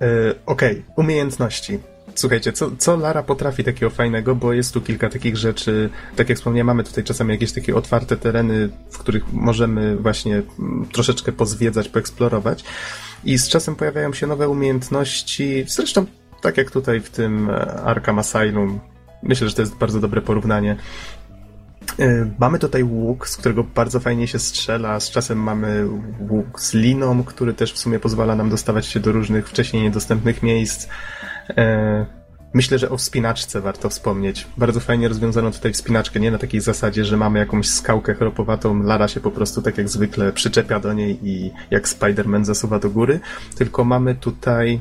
Yy, 0.00 0.34
Okej, 0.46 0.70
okay. 0.72 0.84
umiejętności. 0.96 1.78
Słuchajcie, 2.14 2.52
co, 2.52 2.70
co 2.78 2.96
Lara 2.96 3.22
potrafi 3.22 3.64
takiego 3.64 3.90
fajnego, 3.90 4.34
bo 4.34 4.52
jest 4.52 4.74
tu 4.74 4.80
kilka 4.80 5.08
takich 5.08 5.36
rzeczy, 5.36 5.90
tak 6.16 6.28
jak 6.28 6.38
wspomniałem, 6.38 6.66
mamy 6.66 6.84
tutaj 6.84 7.04
czasami 7.04 7.30
jakieś 7.30 7.52
takie 7.52 7.76
otwarte 7.76 8.16
tereny, 8.16 8.68
w 8.90 8.98
których 8.98 9.32
możemy 9.32 9.96
właśnie 9.96 10.42
mm, 10.58 10.88
troszeczkę 10.92 11.32
pozwiedzać, 11.32 11.88
poeksplorować 11.88 12.64
i 13.24 13.38
z 13.38 13.48
czasem 13.48 13.76
pojawiają 13.76 14.12
się 14.12 14.26
nowe 14.26 14.48
umiejętności, 14.48 15.64
zresztą 15.68 16.06
tak 16.40 16.56
jak 16.56 16.70
tutaj 16.70 17.00
w 17.00 17.10
tym 17.10 17.50
e, 17.50 17.72
Arkham 17.72 18.18
Asylum, 18.18 18.80
Myślę, 19.22 19.48
że 19.48 19.54
to 19.54 19.62
jest 19.62 19.76
bardzo 19.76 20.00
dobre 20.00 20.20
porównanie. 20.20 20.76
E, 21.98 22.30
mamy 22.38 22.58
tutaj 22.58 22.82
łuk, 22.82 23.28
z 23.28 23.36
którego 23.36 23.64
bardzo 23.64 24.00
fajnie 24.00 24.28
się 24.28 24.38
strzela. 24.38 25.00
Z 25.00 25.10
czasem 25.10 25.38
mamy 25.38 25.88
łuk 26.30 26.60
z 26.60 26.74
liną, 26.74 27.24
który 27.24 27.54
też 27.54 27.72
w 27.72 27.78
sumie 27.78 27.98
pozwala 27.98 28.36
nam 28.36 28.50
dostawać 28.50 28.86
się 28.86 29.00
do 29.00 29.12
różnych 29.12 29.48
wcześniej 29.48 29.82
niedostępnych 29.82 30.42
miejsc. 30.42 30.88
E, 31.56 32.06
myślę, 32.54 32.78
że 32.78 32.90
o 32.90 32.96
wspinaczce 32.96 33.60
warto 33.60 33.88
wspomnieć. 33.88 34.46
Bardzo 34.56 34.80
fajnie 34.80 35.08
rozwiązano 35.08 35.50
tutaj 35.50 35.72
wspinaczkę, 35.72 36.20
nie 36.20 36.30
na 36.30 36.38
takiej 36.38 36.60
zasadzie, 36.60 37.04
że 37.04 37.16
mamy 37.16 37.38
jakąś 37.38 37.68
skałkę 37.68 38.14
chropowatą, 38.14 38.82
Lara 38.82 39.08
się 39.08 39.20
po 39.20 39.30
prostu 39.30 39.62
tak 39.62 39.78
jak 39.78 39.88
zwykle 39.88 40.32
przyczepia 40.32 40.80
do 40.80 40.92
niej 40.92 41.18
i 41.22 41.50
jak 41.70 41.88
Spider-Man 41.88 42.44
zasuwa 42.44 42.78
do 42.78 42.90
góry, 42.90 43.20
tylko 43.56 43.84
mamy 43.84 44.14
tutaj 44.14 44.80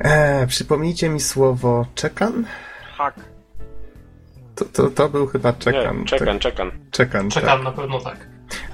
Eee, 0.00 0.46
przypomnijcie 0.46 1.08
mi 1.08 1.20
słowo 1.20 1.86
czekan? 1.94 2.44
Hak. 2.96 3.14
To, 4.54 4.64
to, 4.64 4.90
to 4.90 5.08
był 5.08 5.26
chyba 5.26 5.52
czekan. 5.52 5.98
Nie, 5.98 6.04
czekan, 6.04 6.26
tak. 6.26 6.42
czekan. 6.42 6.70
Czekan, 6.90 7.30
czekan 7.30 7.58
tak. 7.58 7.64
na 7.64 7.72
pewno 7.72 8.00
tak. 8.00 8.16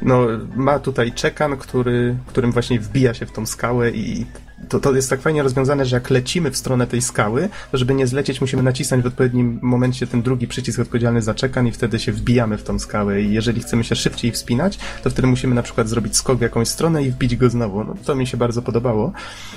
No, 0.03 0.27
ma 0.57 0.79
tutaj 0.79 1.13
czekan, 1.13 1.57
który, 1.57 2.17
którym 2.27 2.53
właśnie 2.53 2.81
wbija 2.81 3.15
się 3.15 3.27
w 3.27 3.33
tą 3.33 3.47
skałę 3.47 3.91
i 3.91 4.27
to, 4.69 4.81
to 4.81 4.93
jest 4.93 5.11
tak 5.11 5.21
fajnie 5.21 5.43
rozwiązane, 5.43 5.85
że 5.85 5.97
jak 5.97 6.11
lecimy 6.11 6.51
w 6.51 6.57
stronę 6.57 6.87
tej 6.87 7.03
skały, 7.03 7.49
to 7.73 7.79
żeby 7.79 7.95
nie 7.95 8.07
zlecieć, 8.07 8.41
musimy 8.41 8.63
nacisnąć 8.63 9.05
w 9.05 9.07
odpowiednim 9.07 9.59
momencie 9.63 10.07
ten 10.07 10.23
drugi 10.23 10.49
przycisk 10.49 10.79
odpowiedzialny 10.81 11.23
za 11.23 11.35
czekan 11.35 11.67
i 11.67 11.73
wtedy 11.73 11.99
się 11.99 12.13
wbijamy 12.13 12.59
w 12.59 12.63
tą 12.63 12.79
skałę. 12.79 13.23
I 13.23 13.33
jeżeli 13.33 13.61
chcemy 13.61 13.85
się 13.85 13.95
szybciej 13.97 14.33
wspinać, 14.33 14.79
to 15.03 15.11
wtedy 15.11 15.29
musimy 15.29 15.55
na 15.55 15.63
przykład 15.63 15.89
zrobić 15.89 16.17
skok 16.17 16.39
w 16.39 16.43
jakąś 16.43 16.69
stronę 16.69 17.03
i 17.03 17.11
wbić 17.11 17.37
go 17.37 17.49
znowu. 17.49 17.85
No, 17.85 17.95
to 18.05 18.15
mi 18.15 18.27
się 18.27 18.37
bardzo 18.37 18.63
podobało. 18.63 19.13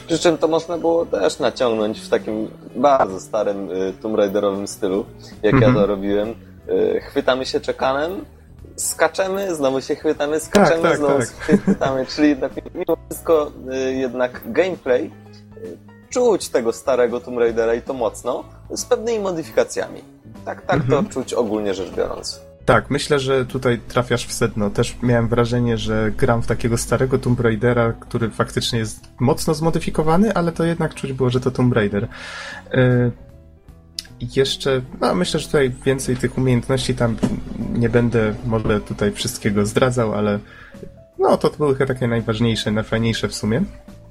Przy 0.07 0.19
czym 0.19 0.37
to 0.37 0.47
można 0.47 0.77
było 0.77 1.05
też 1.05 1.39
naciągnąć 1.39 1.99
w 1.99 2.09
takim 2.09 2.47
bardzo 2.75 3.19
starym 3.19 3.71
y, 3.71 3.93
Tomb 4.01 4.17
Raiderowym 4.17 4.67
stylu, 4.67 5.05
jak 5.43 5.53
Mhm. 5.53 5.73
ja 5.75 5.81
to 5.81 5.87
robiłem. 5.87 6.29
Y, 6.29 7.01
chwytamy 7.01 7.45
się 7.45 7.59
czekanem, 7.59 8.11
skaczemy, 8.79 9.55
znowu 9.55 9.81
się 9.81 9.95
chwytamy, 9.95 10.39
skaczemy, 10.39 10.83
tak, 10.83 10.97
znowu 10.97 11.19
tak. 11.19 11.27
się 11.27 11.57
chwytamy. 11.57 12.05
Czyli 12.05 12.29
jednak 12.29 12.51
mimo 12.75 12.97
wszystko 13.09 13.51
y, 13.73 13.93
jednak 13.93 14.41
gameplay 14.45 15.05
y, 15.05 15.77
czuć 16.09 16.49
tego 16.49 16.73
starego 16.73 17.19
Tomb 17.19 17.37
Raidera 17.37 17.73
i 17.73 17.81
to 17.81 17.93
mocno, 17.93 18.43
z 18.69 18.85
pewnymi 18.85 19.19
modyfikacjami. 19.19 20.03
Tak, 20.45 20.61
tak 20.61 20.75
Mhm. 20.81 21.05
to 21.05 21.11
czuć 21.11 21.33
ogólnie 21.33 21.73
rzecz 21.73 21.91
biorąc. 21.91 22.41
Tak, 22.65 22.89
myślę, 22.89 23.19
że 23.19 23.45
tutaj 23.45 23.79
trafiasz 23.87 24.27
w 24.27 24.33
sedno. 24.33 24.69
Też 24.69 24.97
miałem 25.01 25.27
wrażenie, 25.27 25.77
że 25.77 26.11
gram 26.17 26.41
w 26.41 26.47
takiego 26.47 26.77
starego 26.77 27.19
Tomb 27.19 27.39
Raidera, 27.39 27.93
który 27.99 28.29
faktycznie 28.29 28.79
jest 28.79 28.99
mocno 29.19 29.53
zmodyfikowany, 29.53 30.33
ale 30.33 30.51
to 30.51 30.63
jednak 30.63 30.93
czuć 30.93 31.13
było, 31.13 31.29
że 31.29 31.39
to 31.39 31.51
Tomb 31.51 31.73
Raider. 31.73 32.07
I 34.19 34.27
jeszcze, 34.35 34.81
no 35.01 35.15
myślę, 35.15 35.39
że 35.39 35.45
tutaj 35.45 35.71
więcej 35.85 36.17
tych 36.17 36.37
umiejętności 36.37 36.95
tam 36.95 37.17
nie 37.73 37.89
będę 37.89 38.35
może 38.45 38.79
tutaj 38.79 39.11
wszystkiego 39.11 39.65
zdradzał, 39.65 40.13
ale 40.13 40.39
no 41.19 41.37
to 41.37 41.49
były 41.49 41.75
chyba 41.75 41.93
takie 41.93 42.07
najważniejsze, 42.07 42.71
najfajniejsze 42.71 43.27
w 43.27 43.35
sumie. 43.35 43.63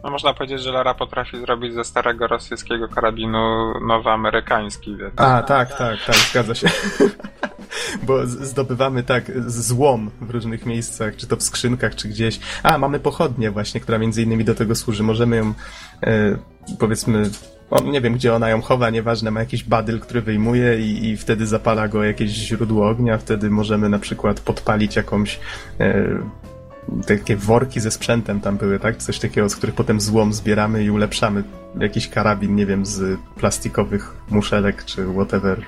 No 0.05 0.11
można 0.11 0.35
powiedzieć, 0.35 0.61
że 0.61 0.73
Lara 0.73 0.95
potrafi 0.95 1.41
zrobić 1.41 1.75
ze 1.75 1.85
starego 1.85 2.27
rosyjskiego 2.27 2.89
karabinu 2.89 3.73
nowoamerykański, 3.89 4.97
więc... 4.97 5.13
A, 5.17 5.43
tak, 5.43 5.79
tak, 5.79 5.99
tak, 6.07 6.17
zgadza 6.17 6.55
się. 6.55 6.69
Bo 8.07 8.27
zdobywamy 8.27 9.03
tak 9.03 9.51
złom 9.51 10.11
w 10.21 10.31
różnych 10.31 10.67
miejscach, 10.67 11.17
czy 11.17 11.27
to 11.27 11.37
w 11.37 11.43
skrzynkach, 11.43 11.95
czy 11.95 12.09
gdzieś. 12.09 12.41
A, 12.63 12.79
mamy 12.79 13.01
pochodnię 13.01 13.51
właśnie, 13.51 13.81
która 13.81 13.99
między 13.99 14.23
innymi 14.23 14.45
do 14.45 14.55
tego 14.55 14.75
służy. 14.75 15.03
Możemy 15.03 15.37
ją, 15.37 15.55
e, 16.03 16.37
powiedzmy, 16.79 17.31
o, 17.71 17.83
nie 17.83 18.01
wiem 18.01 18.15
gdzie 18.15 18.35
ona 18.35 18.49
ją 18.49 18.61
chowa, 18.61 18.91
nieważne, 18.91 19.31
ma 19.31 19.41
jakiś 19.41 19.65
badyl, 19.65 20.01
który 20.01 20.23
wyjmuje 20.23 20.81
i, 20.81 21.09
i 21.09 21.17
wtedy 21.17 21.47
zapala 21.47 21.89
go 21.89 22.05
jakieś 22.05 22.31
źródło 22.31 22.89
ognia, 22.89 23.19
wtedy 23.19 23.51
możemy 23.51 23.89
na 23.89 23.99
przykład 23.99 24.41
podpalić 24.41 24.97
jakąś 24.97 25.41
e, 25.81 26.05
takie 27.07 27.37
worki 27.37 27.81
ze 27.81 27.91
sprzętem 27.91 28.41
tam 28.41 28.57
były, 28.57 28.79
tak? 28.79 28.97
Coś 28.97 29.19
takiego, 29.19 29.49
z 29.49 29.57
których 29.57 29.75
potem 29.75 30.01
złom 30.01 30.33
zbieramy 30.33 30.85
i 30.85 30.91
ulepszamy 30.91 31.45
jakiś 31.81 32.09
karabin, 32.09 32.55
nie 32.55 32.67
wiem, 32.67 32.87
z 32.87 33.21
plastikowych 33.37 34.15
muszelek 34.31 34.85
czy 34.85 35.07
whatever. 35.13 35.63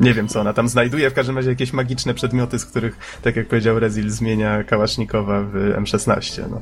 Nie 0.00 0.14
wiem, 0.14 0.28
co 0.28 0.40
ona 0.40 0.52
tam 0.52 0.68
znajduje, 0.68 1.10
w 1.10 1.14
każdym 1.14 1.36
razie 1.36 1.50
jakieś 1.50 1.72
magiczne 1.72 2.14
przedmioty, 2.14 2.58
z 2.58 2.66
których, 2.66 3.18
tak 3.22 3.36
jak 3.36 3.48
powiedział 3.48 3.78
Rezil, 3.78 4.10
zmienia 4.10 4.64
Kałasznikowa 4.64 5.40
w 5.40 5.52
M16. 5.54 6.42
No. 6.50 6.60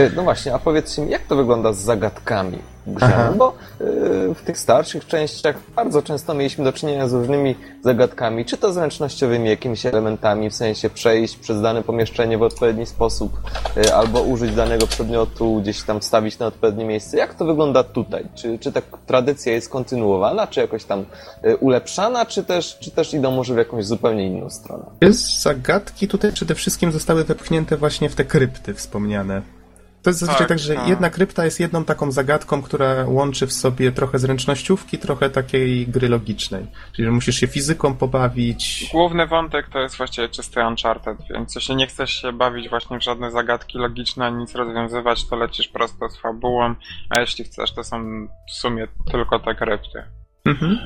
Y, 0.00 0.12
No 0.16 0.22
właśnie, 0.22 0.54
a 0.54 0.58
powiedzcie 0.58 1.02
mi, 1.02 1.10
jak 1.10 1.22
to 1.22 1.36
wygląda 1.36 1.72
z 1.72 1.78
zagadkami 1.78 2.58
grze? 2.94 3.32
Bo 3.36 3.54
y, 3.80 4.34
w 4.34 4.42
tych 4.44 4.58
starszych 4.58 5.06
częściach 5.06 5.56
bardzo 5.76 6.02
często 6.02 6.34
mieliśmy 6.34 6.64
do 6.64 6.72
czynienia 6.72 7.08
z 7.08 7.12
różnymi 7.12 7.54
zagadkami, 7.84 8.44
czy 8.44 8.56
to 8.56 8.72
zręcznościowymi 8.72 9.48
jakimiś 9.48 9.86
elementami, 9.86 10.50
w 10.50 10.54
sensie 10.54 10.90
przejść 10.90 11.36
przez 11.36 11.62
dane 11.62 11.82
pomieszczenie 11.82 12.38
w 12.38 12.42
odpowiedni 12.42 12.86
sposób, 12.86 13.40
y, 13.76 13.94
albo 13.94 14.22
użyć 14.22 14.54
danego 14.54 14.86
przedmiotu, 14.86 15.60
gdzieś 15.60 15.82
tam 15.82 16.00
wstawić 16.00 16.38
na 16.38 16.46
odpowiednie 16.46 16.84
miejsce. 16.84 17.16
Jak 17.16 17.34
to 17.34 17.44
wygląda 17.44 17.84
tutaj? 17.84 18.26
Czy, 18.34 18.58
czy 18.58 18.72
ta 18.72 18.80
tradycja 19.06 19.52
jest 19.52 19.68
kontynuowana, 19.68 20.46
czy 20.46 20.60
jakoś 20.60 20.84
tam 20.84 21.04
y, 21.44 21.56
ulepszana, 21.56 22.26
czy 22.26 22.44
też, 22.44 22.78
czy 22.80 22.90
też 22.90 23.14
idą 23.14 23.30
może 23.30 23.54
w 23.54 23.58
jakąś 23.58 23.84
zupełnie 23.84 24.26
inną 24.26 24.50
stronę? 24.50 24.84
Jest 25.00 25.42
zagadki 25.42 26.08
tutaj 26.08 26.32
przede 26.32 26.54
wszystkim 26.54 26.92
zostały 26.92 27.24
wepchnięte 27.24 27.76
właśnie 27.76 28.08
w 28.08 28.14
te 28.14 28.24
krypty 28.24 28.74
wspomniane. 28.74 29.57
To 30.02 30.10
jest 30.10 30.20
zazwyczaj 30.20 30.46
tak, 30.46 30.48
Tak, 30.48 30.58
że 30.58 30.74
tak. 30.74 30.88
jedna 30.88 31.10
krypta 31.10 31.44
jest 31.44 31.60
jedną 31.60 31.84
taką 31.84 32.12
zagadką, 32.12 32.62
która 32.62 33.04
łączy 33.06 33.46
w 33.46 33.52
sobie 33.52 33.92
trochę 33.92 34.18
zręcznościówki, 34.18 34.98
trochę 34.98 35.30
takiej 35.30 35.86
gry 35.86 36.08
logicznej. 36.08 36.66
Czyli 36.92 37.06
że 37.06 37.12
musisz 37.12 37.36
się 37.36 37.46
fizyką 37.46 37.94
pobawić. 37.94 38.88
Główny 38.92 39.26
wątek 39.26 39.68
to 39.68 39.78
jest 39.78 39.96
właściwie 39.96 40.28
czysty 40.28 40.66
Uncharted, 40.66 41.18
więc 41.30 41.54
jeśli 41.54 41.76
nie 41.76 41.86
chcesz 41.86 42.10
się 42.10 42.32
bawić 42.32 42.68
właśnie 42.68 42.98
w 42.98 43.02
żadne 43.02 43.30
zagadki 43.30 43.78
logiczne, 43.78 44.26
ani 44.26 44.36
nic 44.36 44.54
rozwiązywać, 44.54 45.28
to 45.28 45.36
lecisz 45.36 45.68
prosto 45.68 46.08
z 46.08 46.18
fabułą, 46.18 46.74
a 47.10 47.20
jeśli 47.20 47.44
chcesz, 47.44 47.72
to 47.72 47.84
są 47.84 48.28
w 48.48 48.52
sumie 48.52 48.88
tylko 49.10 49.38
te 49.38 49.54
krypty. 49.54 50.02
Mhm. 50.44 50.78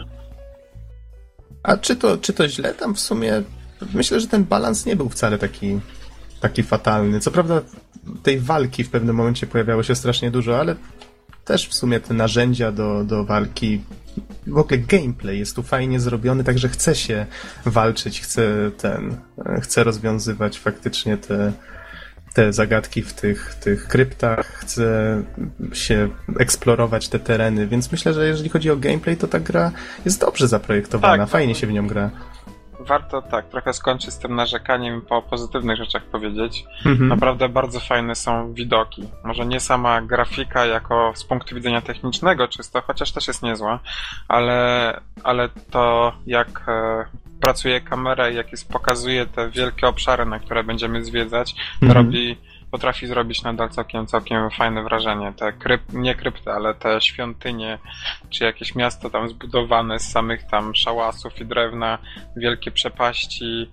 A 1.62 1.76
czy 1.76 1.96
to, 1.96 2.18
czy 2.18 2.32
to 2.32 2.48
źle 2.48 2.74
tam 2.74 2.94
w 2.94 3.00
sumie? 3.00 3.42
Myślę, 3.94 4.20
że 4.20 4.26
ten 4.26 4.44
balans 4.44 4.86
nie 4.86 4.96
był 4.96 5.08
wcale 5.08 5.38
taki, 5.38 5.80
taki 6.40 6.62
fatalny. 6.62 7.20
Co 7.20 7.30
prawda 7.30 7.60
tej 8.22 8.40
walki 8.40 8.84
w 8.84 8.90
pewnym 8.90 9.16
momencie 9.16 9.46
pojawiało 9.46 9.82
się 9.82 9.94
strasznie 9.94 10.30
dużo, 10.30 10.60
ale 10.60 10.76
też 11.44 11.68
w 11.68 11.74
sumie 11.74 12.00
te 12.00 12.14
narzędzia 12.14 12.72
do, 12.72 13.04
do 13.04 13.24
walki, 13.24 13.80
w 14.46 14.58
ogóle 14.58 14.78
gameplay 14.78 15.38
jest 15.38 15.56
tu 15.56 15.62
fajnie 15.62 16.00
zrobiony, 16.00 16.44
także 16.44 16.68
chce 16.68 16.94
się 16.94 17.26
walczyć, 17.66 18.20
chce 18.20 18.70
ten, 18.78 19.16
chce 19.62 19.84
rozwiązywać 19.84 20.58
faktycznie 20.58 21.16
te, 21.16 21.52
te 22.34 22.52
zagadki 22.52 23.02
w 23.02 23.12
tych, 23.12 23.54
tych 23.54 23.88
kryptach, 23.88 24.46
chce 24.46 25.22
się 25.72 26.08
eksplorować 26.38 27.08
te 27.08 27.18
tereny, 27.18 27.66
więc 27.66 27.92
myślę, 27.92 28.14
że 28.14 28.28
jeżeli 28.28 28.50
chodzi 28.50 28.70
o 28.70 28.76
gameplay, 28.76 29.16
to 29.16 29.28
ta 29.28 29.40
gra 29.40 29.72
jest 30.04 30.20
dobrze 30.20 30.48
zaprojektowana, 30.48 31.24
Tak. 31.24 31.32
fajnie 31.32 31.54
się 31.54 31.66
w 31.66 31.72
nią 31.72 31.86
gra. 31.86 32.10
Warto 32.82 33.22
tak 33.22 33.48
trochę 33.48 33.72
skończyć 33.72 34.10
z 34.10 34.18
tym 34.18 34.34
narzekaniem 34.34 35.02
po 35.02 35.22
pozytywnych 35.22 35.76
rzeczach 35.76 36.02
powiedzieć. 36.02 36.64
Mhm. 36.86 37.08
Naprawdę 37.08 37.48
bardzo 37.48 37.80
fajne 37.80 38.14
są 38.14 38.52
widoki. 38.54 39.08
Może 39.24 39.46
nie 39.46 39.60
sama 39.60 40.02
grafika 40.02 40.66
jako 40.66 41.12
z 41.14 41.24
punktu 41.24 41.54
widzenia 41.54 41.80
technicznego 41.80 42.48
czysto, 42.48 42.82
chociaż 42.86 43.12
też 43.12 43.28
jest 43.28 43.42
niezła, 43.42 43.78
ale, 44.28 45.00
ale 45.24 45.48
to 45.70 46.12
jak 46.26 46.64
e, 46.68 47.04
pracuje 47.40 47.80
kamera 47.80 48.30
i 48.30 48.36
jak 48.36 48.50
jest, 48.52 48.72
pokazuje 48.72 49.26
te 49.26 49.50
wielkie 49.50 49.88
obszary, 49.88 50.26
na 50.26 50.38
które 50.38 50.64
będziemy 50.64 51.04
zwiedzać, 51.04 51.54
to 51.54 51.86
Mhm. 51.86 52.06
robi, 52.06 52.36
potrafi 52.72 53.06
zrobić 53.06 53.42
nadal 53.42 53.70
całkiem, 53.70 54.06
całkiem 54.06 54.50
fajne 54.50 54.82
wrażenie. 54.82 55.32
Te 55.36 55.52
kryp, 55.52 55.82
nie 55.92 56.14
krypty, 56.14 56.50
ale 56.50 56.74
te 56.74 57.00
świątynie, 57.00 57.78
czy 58.30 58.44
jakieś 58.44 58.74
miasto 58.74 59.10
tam 59.10 59.28
zbudowane 59.28 59.98
z 59.98 60.10
samych 60.10 60.46
tam 60.46 60.74
szałasów 60.74 61.40
i 61.40 61.44
drewna, 61.44 61.98
wielkie 62.36 62.70
przepaści, 62.70 63.70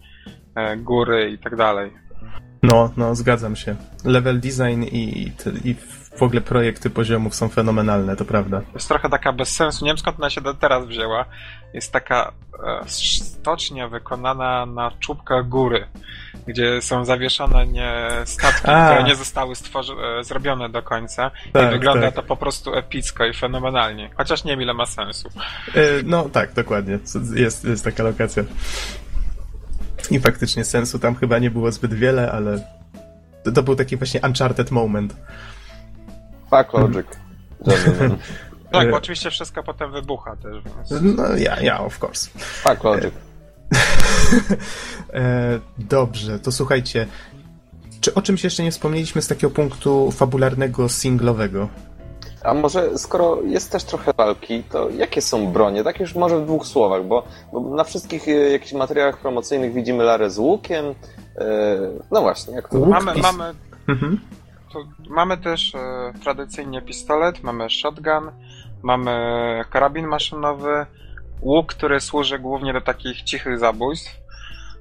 e, 0.55 0.77
góry 0.77 1.31
i 1.31 1.37
tak 1.37 1.55
dalej. 1.55 1.91
No, 2.63 2.91
no, 2.97 3.15
zgadzam 3.15 3.55
się. 3.55 3.75
Level 4.05 4.39
design 4.39 4.83
i, 4.83 5.31
i, 5.63 5.75
w 6.17 6.23
ogóle 6.23 6.41
projekty 6.41 6.89
poziomów 6.89 7.35
są 7.35 7.49
fenomenalne, 7.49 8.15
to 8.15 8.25
prawda. 8.25 8.61
jest 8.73 8.87
trochę 8.87 9.09
taka 9.09 9.33
bez 9.33 9.55
sensu. 9.55 9.85
Nie 9.85 9.89
wiem 9.89 9.97
skąd 9.97 10.19
ona 10.19 10.29
się 10.29 10.41
teraz 10.59 10.85
wzięła. 10.85 11.25
Jest 11.73 11.91
taka 11.91 12.31
e, 12.63 12.89
stocznia 12.89 13.87
wykonana 13.87 14.65
na 14.65 14.91
czubkach 14.99 15.47
góry, 15.47 15.87
gdzie 16.47 16.81
są 16.81 17.05
zawieszone 17.05 17.67
nie 17.67 18.09
statki, 18.25 18.69
A. 18.69 18.85
które 18.85 19.03
nie 19.03 19.15
zostały 19.15 19.53
e, 20.19 20.23
zrobione 20.23 20.69
do 20.69 20.81
końca. 20.81 21.31
Tak, 21.53 21.69
I 21.69 21.71
wygląda 21.71 22.05
tak. 22.05 22.15
to 22.15 22.23
po 22.23 22.37
prostu 22.37 22.75
epicko 22.75 23.25
i 23.25 23.33
fenomenalnie. 23.33 24.09
Chociaż 24.17 24.43
nie 24.43 24.51
wiem 24.51 24.61
ile 24.61 24.73
ma 24.73 24.85
sensu. 24.85 25.29
E, 25.75 25.81
No 26.03 26.29
tak, 26.29 26.53
dokładnie. 26.53 26.99
Jest, 27.35 27.65
jest 27.65 27.83
taka 27.83 28.03
lokacja. 28.03 28.43
I 30.11 30.19
faktycznie 30.19 30.65
sensu 30.65 30.99
tam 30.99 31.15
chyba 31.15 31.39
nie 31.39 31.51
było 31.51 31.71
zbyt 31.71 31.93
wiele, 31.93 32.31
ale 32.31 32.59
to, 33.43 33.51
to 33.51 33.63
był 33.63 33.75
taki 33.75 33.97
właśnie 33.97 34.21
Uncharted 34.23 34.71
moment. 34.71 35.15
Fuck 36.49 36.73
Logic. 36.73 37.07
Gentlemen. 37.67 38.17
Tak, 38.71 38.87
E. 38.87 38.91
bo 38.91 38.97
oczywiście 38.97 39.29
wszystko 39.31 39.63
potem 39.63 39.91
wybucha 39.91 40.35
też, 40.35 40.63
więc... 40.63 41.17
No 41.17 41.35
ja, 41.37 41.59
ja, 41.61 41.79
of 41.81 42.03
course. 42.03 42.29
Fuck 42.39 42.83
Logic. 42.83 43.13
E, 45.13 45.59
dobrze, 45.77 46.39
to 46.39 46.51
słuchajcie. 46.51 47.07
Czy 48.01 48.13
o 48.13 48.21
czymś 48.21 48.43
jeszcze 48.43 48.63
nie 48.63 48.71
wspomnieliśmy 48.71 49.21
z 49.21 49.27
takiego 49.27 49.49
punktu 49.53 50.11
fabularnego, 50.11 50.89
singlowego? 50.89 51.67
A 52.43 52.53
może 52.53 52.97
skoro 52.97 53.41
jest 53.41 53.71
też 53.71 53.83
trochę 53.83 54.13
walki, 54.17 54.63
to 54.63 54.89
jakie 54.89 55.21
są 55.21 55.47
bronie? 55.53 55.83
Tak 55.83 55.99
już 55.99 56.15
może 56.15 56.39
w 56.39 56.45
dwóch 56.45 56.67
słowach, 56.67 57.03
bo, 57.05 57.23
bo 57.53 57.59
na 57.75 57.83
wszystkich 57.83 58.27
e, 58.27 58.31
jakichś 58.31 58.73
materiałach 58.73 59.17
promocyjnych 59.17 59.73
widzimy 59.73 60.03
Larę 60.03 60.29
z 60.29 60.37
łukiem. 60.37 60.85
E, 60.85 60.95
no 62.11 62.21
właśnie, 62.21 62.53
jak 62.53 62.69
to 62.69 62.77
Łuk 62.79 62.89
Mamy, 62.89 63.11
pis- 63.11 63.21
mamy, 63.21 63.53
Mhm. 63.87 64.19
to, 64.73 64.79
mamy 65.09 65.37
też 65.37 65.75
e, 65.75 66.13
tradycyjnie 66.23 66.81
pistolet, 66.81 67.43
mamy 67.43 67.69
shotgun, 67.69 68.31
mamy 68.83 69.11
karabin 69.69 70.07
maszynowy, 70.07 70.85
łuk, 71.41 71.73
który 71.73 71.99
służy 71.99 72.39
głównie 72.39 72.73
do 72.73 72.81
takich 72.81 73.23
cichych 73.23 73.59
zabójstw. 73.59 74.17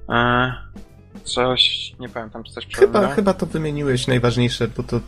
E, 0.09 0.53
Coś, 1.23 1.93
nie 1.99 2.09
pamiętam, 2.09 2.43
czy 2.43 2.53
coś 2.53 2.67
Chyba, 2.67 3.07
chyba 3.07 3.33
to 3.33 3.45
wymieniłeś 3.45 4.07
najważniejsze, 4.07 4.67
bo 4.67 4.83
to, 4.83 4.99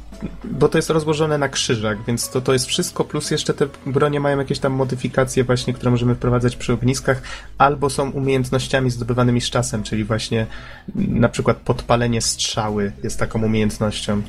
bo 0.43 0.69
to 0.69 0.77
jest 0.77 0.89
rozłożone 0.89 1.37
na 1.37 1.49
krzyżach, 1.49 2.05
więc 2.05 2.29
to, 2.29 2.41
to 2.41 2.53
jest 2.53 2.65
wszystko, 2.65 3.03
plus 3.03 3.31
jeszcze 3.31 3.53
te 3.53 3.67
bronie 3.85 4.19
mają 4.19 4.37
jakieś 4.37 4.59
tam 4.59 4.73
modyfikacje 4.73 5.43
właśnie, 5.43 5.73
które 5.73 5.91
możemy 5.91 6.15
wprowadzać 6.15 6.55
przy 6.55 6.73
ogniskach, 6.73 7.21
albo 7.57 7.89
są 7.89 8.11
umiejętnościami 8.11 8.91
zdobywanymi 8.91 9.41
z 9.41 9.49
czasem, 9.49 9.83
czyli 9.83 10.03
właśnie 10.03 10.47
na 10.95 11.29
przykład 11.29 11.57
podpalenie 11.57 12.21
strzały 12.21 12.91
jest 13.03 13.19
taką 13.19 13.43
umiejętnością. 13.43 14.21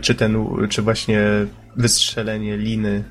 Czy 0.00 0.14
ten, 0.14 0.46
czy 0.68 0.82
właśnie 0.82 1.20
wystrzelenie 1.76 2.56
liny. 2.56 3.04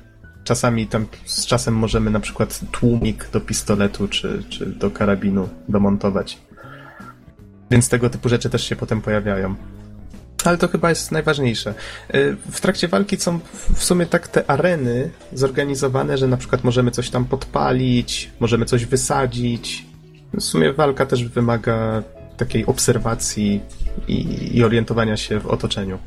Czasami 0.44 0.86
tam 0.86 1.06
z 1.26 1.46
czasem 1.46 1.74
możemy 1.74 2.10
na 2.10 2.20
przykład 2.20 2.60
tłumik 2.70 3.30
do 3.32 3.40
pistoletu 3.40 4.08
czy, 4.08 4.42
czy 4.48 4.66
do 4.66 4.90
karabinu 4.90 5.48
domontować. 5.68 6.38
Więc 7.70 7.88
tego 7.88 8.10
typu 8.10 8.28
rzeczy 8.28 8.50
też 8.50 8.64
się 8.68 8.76
potem 8.76 9.00
pojawiają. 9.00 9.54
Ale 10.44 10.58
to 10.58 10.68
chyba 10.68 10.88
jest 10.88 11.12
najważniejsze. 11.12 11.74
Y, 12.14 12.36
W 12.50 12.60
trakcie 12.60 12.88
walki 12.88 13.16
są 13.16 13.40
w 13.74 13.84
sumie 13.84 14.06
tak 14.06 14.28
te 14.28 14.50
areny 14.50 15.10
zorganizowane, 15.32 16.18
że 16.18 16.28
na 16.28 16.36
przykład 16.36 16.64
możemy 16.64 16.90
coś 16.90 17.10
tam 17.10 17.24
podpalić, 17.24 18.30
możemy 18.40 18.64
coś 18.64 18.84
wysadzić. 18.86 19.86
W 20.32 20.40
sumie 20.42 20.72
walka 20.72 21.06
też 21.06 21.24
wymaga 21.24 22.02
takiej 22.36 22.66
obserwacji 22.66 23.60
i, 24.08 24.50
i 24.56 24.64
orientowania 24.64 25.16
się 25.16 25.40
w 25.40 25.46
otoczeniu. 25.46 25.98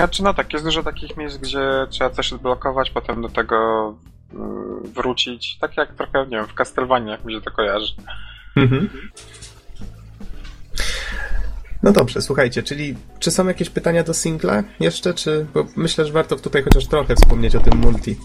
Znaczy 0.00 0.22
no 0.22 0.34
tak, 0.34 0.52
jest 0.52 0.64
dużo 0.64 0.82
takich 0.82 1.16
miejsc, 1.16 1.36
gdzie 1.36 1.60
trzeba 1.90 2.10
coś 2.10 2.32
odblokować, 2.32 2.90
potem 2.90 3.22
do 3.22 3.28
tego 3.28 3.94
mm, 4.32 4.82
wrócić. 4.94 5.58
Tak 5.58 5.76
jak 5.76 5.94
trochę, 5.94 6.26
nie 6.26 6.36
wiem, 6.36 6.46
w 6.46 6.54
Castlevania, 6.54 7.12
jak 7.12 7.24
mi 7.24 7.34
się 7.34 7.40
to 7.40 7.50
kojarzy. 7.50 7.94
Mhm. 8.56 8.88
No 11.82 11.92
dobrze, 11.92 12.22
słuchajcie, 12.22 12.62
czyli 12.62 12.96
czy 13.18 13.30
są 13.30 13.46
jakieś 13.46 13.70
pytania 13.70 14.02
do 14.02 14.14
singla 14.14 14.62
jeszcze, 14.80 15.14
czy... 15.14 15.46
Bo 15.54 15.66
myślę, 15.76 16.06
że 16.06 16.12
warto 16.12 16.36
tutaj 16.36 16.62
chociaż 16.62 16.86
trochę 16.86 17.14
wspomnieć 17.14 17.56
o 17.56 17.60
tym 17.60 17.78
multi. 17.78 18.16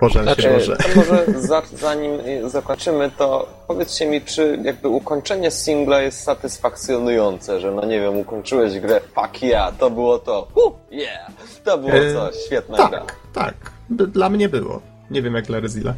Pożal 0.00 0.26
się 0.26 0.32
Znaczy, 0.34 0.50
może. 0.52 0.72
E, 0.74 0.76
To 0.76 0.96
może 0.96 1.24
za, 1.40 1.62
zanim 1.72 2.10
zakończymy, 2.50 3.10
to 3.18 3.48
powiedzcie 3.68 4.06
mi, 4.06 4.20
czy 4.22 4.58
jakby 4.64 4.88
ukończenie 4.88 5.50
singla 5.50 6.00
jest 6.00 6.22
satysfakcjonujące, 6.22 7.60
że 7.60 7.70
no 7.70 7.84
nie 7.84 8.00
wiem, 8.00 8.16
ukończyłeś 8.16 8.80
grę, 8.80 9.00
fuck 9.00 9.42
yeah, 9.42 9.76
to 9.78 9.90
było 9.90 10.18
to, 10.18 10.48
uh, 10.54 10.72
yeah, 10.90 11.30
to 11.64 11.78
było 11.78 11.92
E, 11.92 12.12
coś, 12.14 12.34
świetna 12.46 12.76
gra. 12.76 12.88
Tak, 13.00 13.16
tak. 13.32 13.54
B- 13.90 14.06
Dla 14.06 14.28
mnie 14.28 14.48
było. 14.48 14.80
Nie 15.10 15.22
wiem 15.22 15.34
jak 15.34 15.44
dla 15.44 15.60
Rezila. 15.60 15.94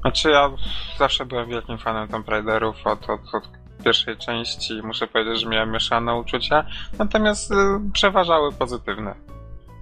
Znaczy 0.00 0.30
ja 0.30 0.50
zawsze 0.98 1.26
byłem 1.26 1.48
wielkim 1.48 1.78
fanem 1.78 2.08
Tomb 2.08 2.28
Raiderów 2.28 2.76
od, 2.86 3.10
od, 3.10 3.20
od 3.34 3.44
pierwszej 3.84 4.16
części. 4.16 4.80
Muszę 4.84 5.06
powiedzieć, 5.06 5.40
że 5.40 5.48
miałem 5.48 5.70
mieszane 5.72 6.14
uczucia, 6.14 6.64
natomiast 6.98 7.50
y, 7.50 7.54
przeważały 7.92 8.52
pozytywne. 8.52 9.14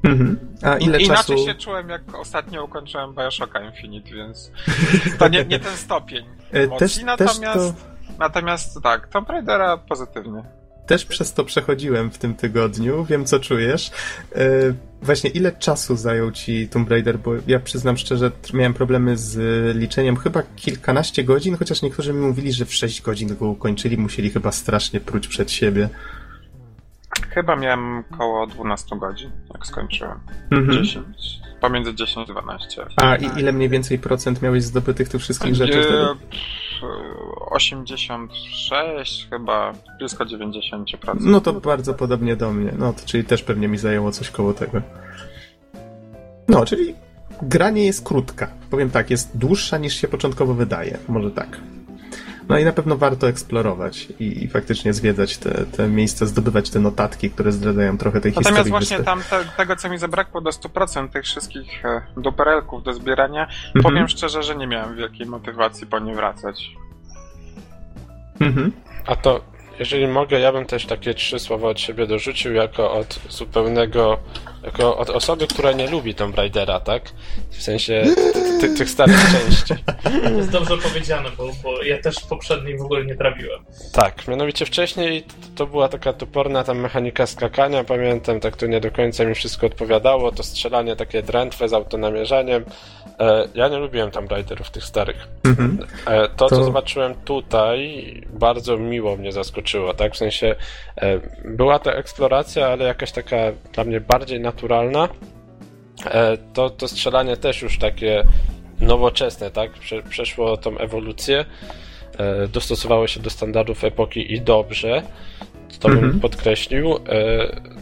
Mhm. 0.02 0.38
A 0.62 0.76
ile 0.76 1.00
Inaczej 1.00 1.36
czasu... 1.36 1.46
się 1.46 1.54
czułem, 1.54 1.88
jak 1.88 2.18
ostatnio 2.18 2.64
ukończyłem 2.64 3.14
Bioshocka 3.14 3.60
Infinite, 3.60 4.14
więc 4.14 4.50
to 5.18 5.28
nie, 5.28 5.44
nie 5.44 5.58
ten 5.60 5.76
stopień 5.76 6.24
E, 6.54 6.58
emocji. 6.62 6.78
Też, 6.78 6.94
też, 6.94 7.04
natomiast, 7.04 7.54
to, 7.54 7.74
natomiast 8.18 8.82
tak, 8.82 9.08
Tomb 9.08 9.28
Raidera 9.30 9.76
pozytywnie. 9.76 10.42
też 10.86 11.04
przez 11.04 11.32
to 11.32 11.44
przechodziłem 11.44 12.10
w 12.10 12.18
tym 12.18 12.34
tygodniu, 12.34 13.04
wiem 13.04 13.24
co 13.24 13.40
czujesz. 13.40 13.90
E, 14.34 14.42
Właśnie 15.02 15.30
ile 15.30 15.52
czasu 15.52 15.96
zajął 15.96 16.30
ci 16.32 16.68
Tomb 16.68 16.90
Raider, 16.90 17.18
bo 17.18 17.30
ja 17.46 17.60
przyznam 17.60 17.96
szczerze, 17.96 18.30
miałem 18.54 18.74
problemy 18.74 19.16
z 19.16 19.36
liczeniem 19.76 20.16
chyba 20.16 20.42
kilkanaście 20.56 21.24
godzin, 21.24 21.56
chociaż 21.56 21.82
niektórzy 21.82 22.12
mi 22.12 22.20
mówili, 22.20 22.52
że 22.52 22.64
w 22.64 22.74
6 22.74 23.02
godzin 23.02 23.36
go 23.36 23.48
ukończyli, 23.48 23.98
musieli 23.98 24.30
chyba 24.30 24.52
strasznie 24.52 25.00
pruć 25.00 25.28
przed 25.28 25.50
siebie. 25.50 25.88
Chyba 27.30 27.56
miałem 27.56 28.04
około 28.12 28.46
12 28.46 28.98
godzin, 28.98 29.30
jak 29.54 29.66
skończyłem. 29.66 30.18
Mhm. 30.50 30.84
10. 30.84 31.06
Pomiędzy 31.60 31.94
10 31.94 32.30
a 32.30 32.32
12. 32.32 32.86
A 32.96 33.16
i 33.16 33.40
ile 33.40 33.52
mniej 33.52 33.68
więcej 33.68 33.98
procent 33.98 34.42
miałeś 34.42 34.62
zdobytych 34.62 35.08
tych 35.08 35.20
wszystkich 35.20 35.54
rzeczy 35.54 35.82
wtedy? 35.82 36.06
pff, 36.30 36.42
86 37.50 39.26
chyba, 39.30 39.72
blisko 39.98 40.24
90%. 40.24 41.16
No 41.20 41.40
to 41.40 41.52
bardzo 41.52 41.94
podobnie 41.94 42.36
do 42.36 42.52
mnie. 42.52 42.72
No 42.78 42.92
to 42.92 43.06
czyli 43.06 43.24
też 43.24 43.42
pewnie 43.42 43.68
mi 43.68 43.78
zajęło 43.78 44.12
coś 44.12 44.30
koło 44.30 44.54
tego. 44.54 44.82
No, 46.48 46.64
czyli 46.64 46.94
gra 47.42 47.70
nie 47.70 47.84
jest 47.84 48.04
krótka. 48.04 48.48
Powiem 48.70 48.90
tak, 48.90 49.10
jest 49.10 49.38
dłuższa 49.38 49.78
niż 49.78 49.94
się 49.94 50.08
początkowo 50.08 50.54
wydaje. 50.54 50.98
Może 51.08 51.30
tak. 51.30 51.60
No 52.48 52.58
i 52.58 52.64
na 52.64 52.72
pewno 52.72 52.96
warto 52.96 53.28
eksplorować 53.28 54.08
i, 54.20 54.44
i 54.44 54.48
faktycznie 54.48 54.92
zwiedzać 54.92 55.38
te, 55.38 55.50
te 55.50 55.88
miejsca, 55.88 56.26
zdobywać 56.26 56.70
te 56.70 56.80
notatki, 56.80 57.30
które 57.30 57.52
zdradzają 57.52 57.98
trochę 57.98 58.20
tej 58.20 58.30
Natomiast 58.32 58.48
historii 58.48 58.70
właśnie 58.70 58.96
wyspy. 58.96 59.04
tam 59.04 59.22
te, 59.30 59.44
tego, 59.56 59.76
co 59.76 59.88
mi 59.88 59.98
zabrakło 59.98 60.40
do 60.40 60.50
100% 60.50 61.08
tych 61.08 61.24
wszystkich 61.24 61.84
e, 61.84 62.02
duperelków 62.16 62.82
do 62.82 62.92
zbierania, 62.94 63.42
Mhm. 63.66 63.82
powiem 63.82 64.08
szczerze, 64.08 64.42
że 64.42 64.56
nie 64.56 64.66
miałem 64.66 64.96
wielkiej 64.96 65.26
motywacji 65.26 65.86
po 65.86 65.98
nie 65.98 66.14
wracać. 66.14 66.70
Mhm. 68.40 68.72
A 69.06 69.16
to, 69.16 69.40
jeżeli 69.82 70.08
mogę, 70.08 70.40
ja 70.40 70.52
bym 70.52 70.66
też 70.66 70.86
takie 70.86 71.14
trzy 71.14 71.38
słowa 71.38 71.68
od 71.68 71.80
siebie 71.80 72.06
dorzucił, 72.06 72.54
jako 72.54 72.92
od 72.92 73.18
zupełnego, 73.28 74.18
jako 74.62 74.96
od 74.98 75.10
osoby, 75.10 75.46
która 75.46 75.72
nie 75.72 75.90
lubi 75.90 76.14
Tomb 76.14 76.36
Raidera, 76.36 76.80
tak? 76.80 77.02
W 77.50 77.62
sensie 77.62 78.02
ty, 78.32 78.60
ty, 78.60 78.74
tych 78.78 78.90
starych 78.90 79.16
części. 79.32 79.74
To 80.22 80.30
jest 80.30 80.50
dobrze 80.50 80.78
powiedziane, 80.78 81.28
bo, 81.38 81.48
bo 81.62 81.82
ja 81.82 82.02
też 82.02 82.14
poprzedniej 82.28 82.78
w 82.78 82.82
ogóle 82.82 83.04
nie 83.04 83.16
trawiłem. 83.16 83.64
Tak, 83.92 84.28
mianowicie 84.28 84.66
wcześniej 84.66 85.24
to 85.56 85.66
była 85.66 85.88
taka 85.88 86.12
toporna 86.12 86.64
tam 86.64 86.78
mechanika 86.78 87.26
skakania, 87.26 87.84
pamiętam, 87.84 88.40
tak 88.40 88.56
to 88.56 88.66
nie 88.66 88.80
do 88.80 88.90
końca 88.90 89.24
mi 89.24 89.34
wszystko 89.34 89.66
odpowiadało, 89.66 90.32
to 90.32 90.42
strzelanie 90.42 90.96
takie 90.96 91.22
drętwe 91.22 91.68
z 91.68 91.72
autonamierzaniem. 91.72 92.64
E, 93.20 93.48
ja 93.54 93.68
nie 93.68 93.78
lubiłem 93.78 94.10
Tomb 94.10 94.30
Raiderów 94.30 94.70
tych 94.70 94.84
starych. 94.84 95.28
Mhm. 95.44 95.78
E, 96.06 96.28
to, 96.28 96.48
To- 96.48 96.56
co 96.56 96.64
zobaczyłem 96.64 97.14
tutaj, 97.14 98.04
bardzo 98.32 98.76
miło 98.76 99.16
mnie 99.16 99.32
zaskoczyło, 99.32 99.94
tak? 99.94 100.14
W 100.14 100.16
sensie 100.16 100.54
e, 100.96 101.20
była 101.44 101.78
to 101.78 101.92
eksploracja, 101.94 102.66
ale 102.66 102.84
jakaś 102.84 103.12
taka 103.12 103.36
dla 103.72 103.84
mnie 103.84 104.00
bardziej 104.00 104.40
naturalna. 104.40 105.08
To, 106.52 106.70
to 106.70 106.88
strzelanie 106.88 107.36
też 107.36 107.62
już 107.62 107.78
takie 107.78 108.22
nowoczesne, 108.80 109.50
tak? 109.50 109.72
Prze, 109.72 110.02
przeszło 110.02 110.56
tą 110.56 110.78
ewolucję, 110.78 111.44
dostosowało 112.52 113.06
się 113.06 113.20
do 113.20 113.30
standardów 113.30 113.84
epoki 113.84 114.32
i 114.34 114.40
dobrze. 114.40 115.02
To 115.80 115.88
bym 115.88 115.98
Mhm. 115.98 116.20
podkreślił. 116.20 116.98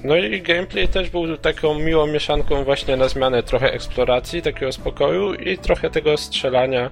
E, 0.05 0.07
No 0.09 0.17
i 0.17 0.43
gameplay 0.43 0.89
też 0.89 1.11
był 1.11 1.37
taką 1.37 1.79
miłą 1.79 2.07
mieszanką 2.07 2.65
właśnie 2.65 2.97
na 2.97 3.09
zmianę 3.09 3.43
trochę 3.43 3.73
eksploracji, 3.73 4.43
takiego 4.43 4.73
spokoju 4.73 5.35
i 5.35 5.59
trochę 5.59 5.91
tego 5.91 6.17
strzelania. 6.17 6.91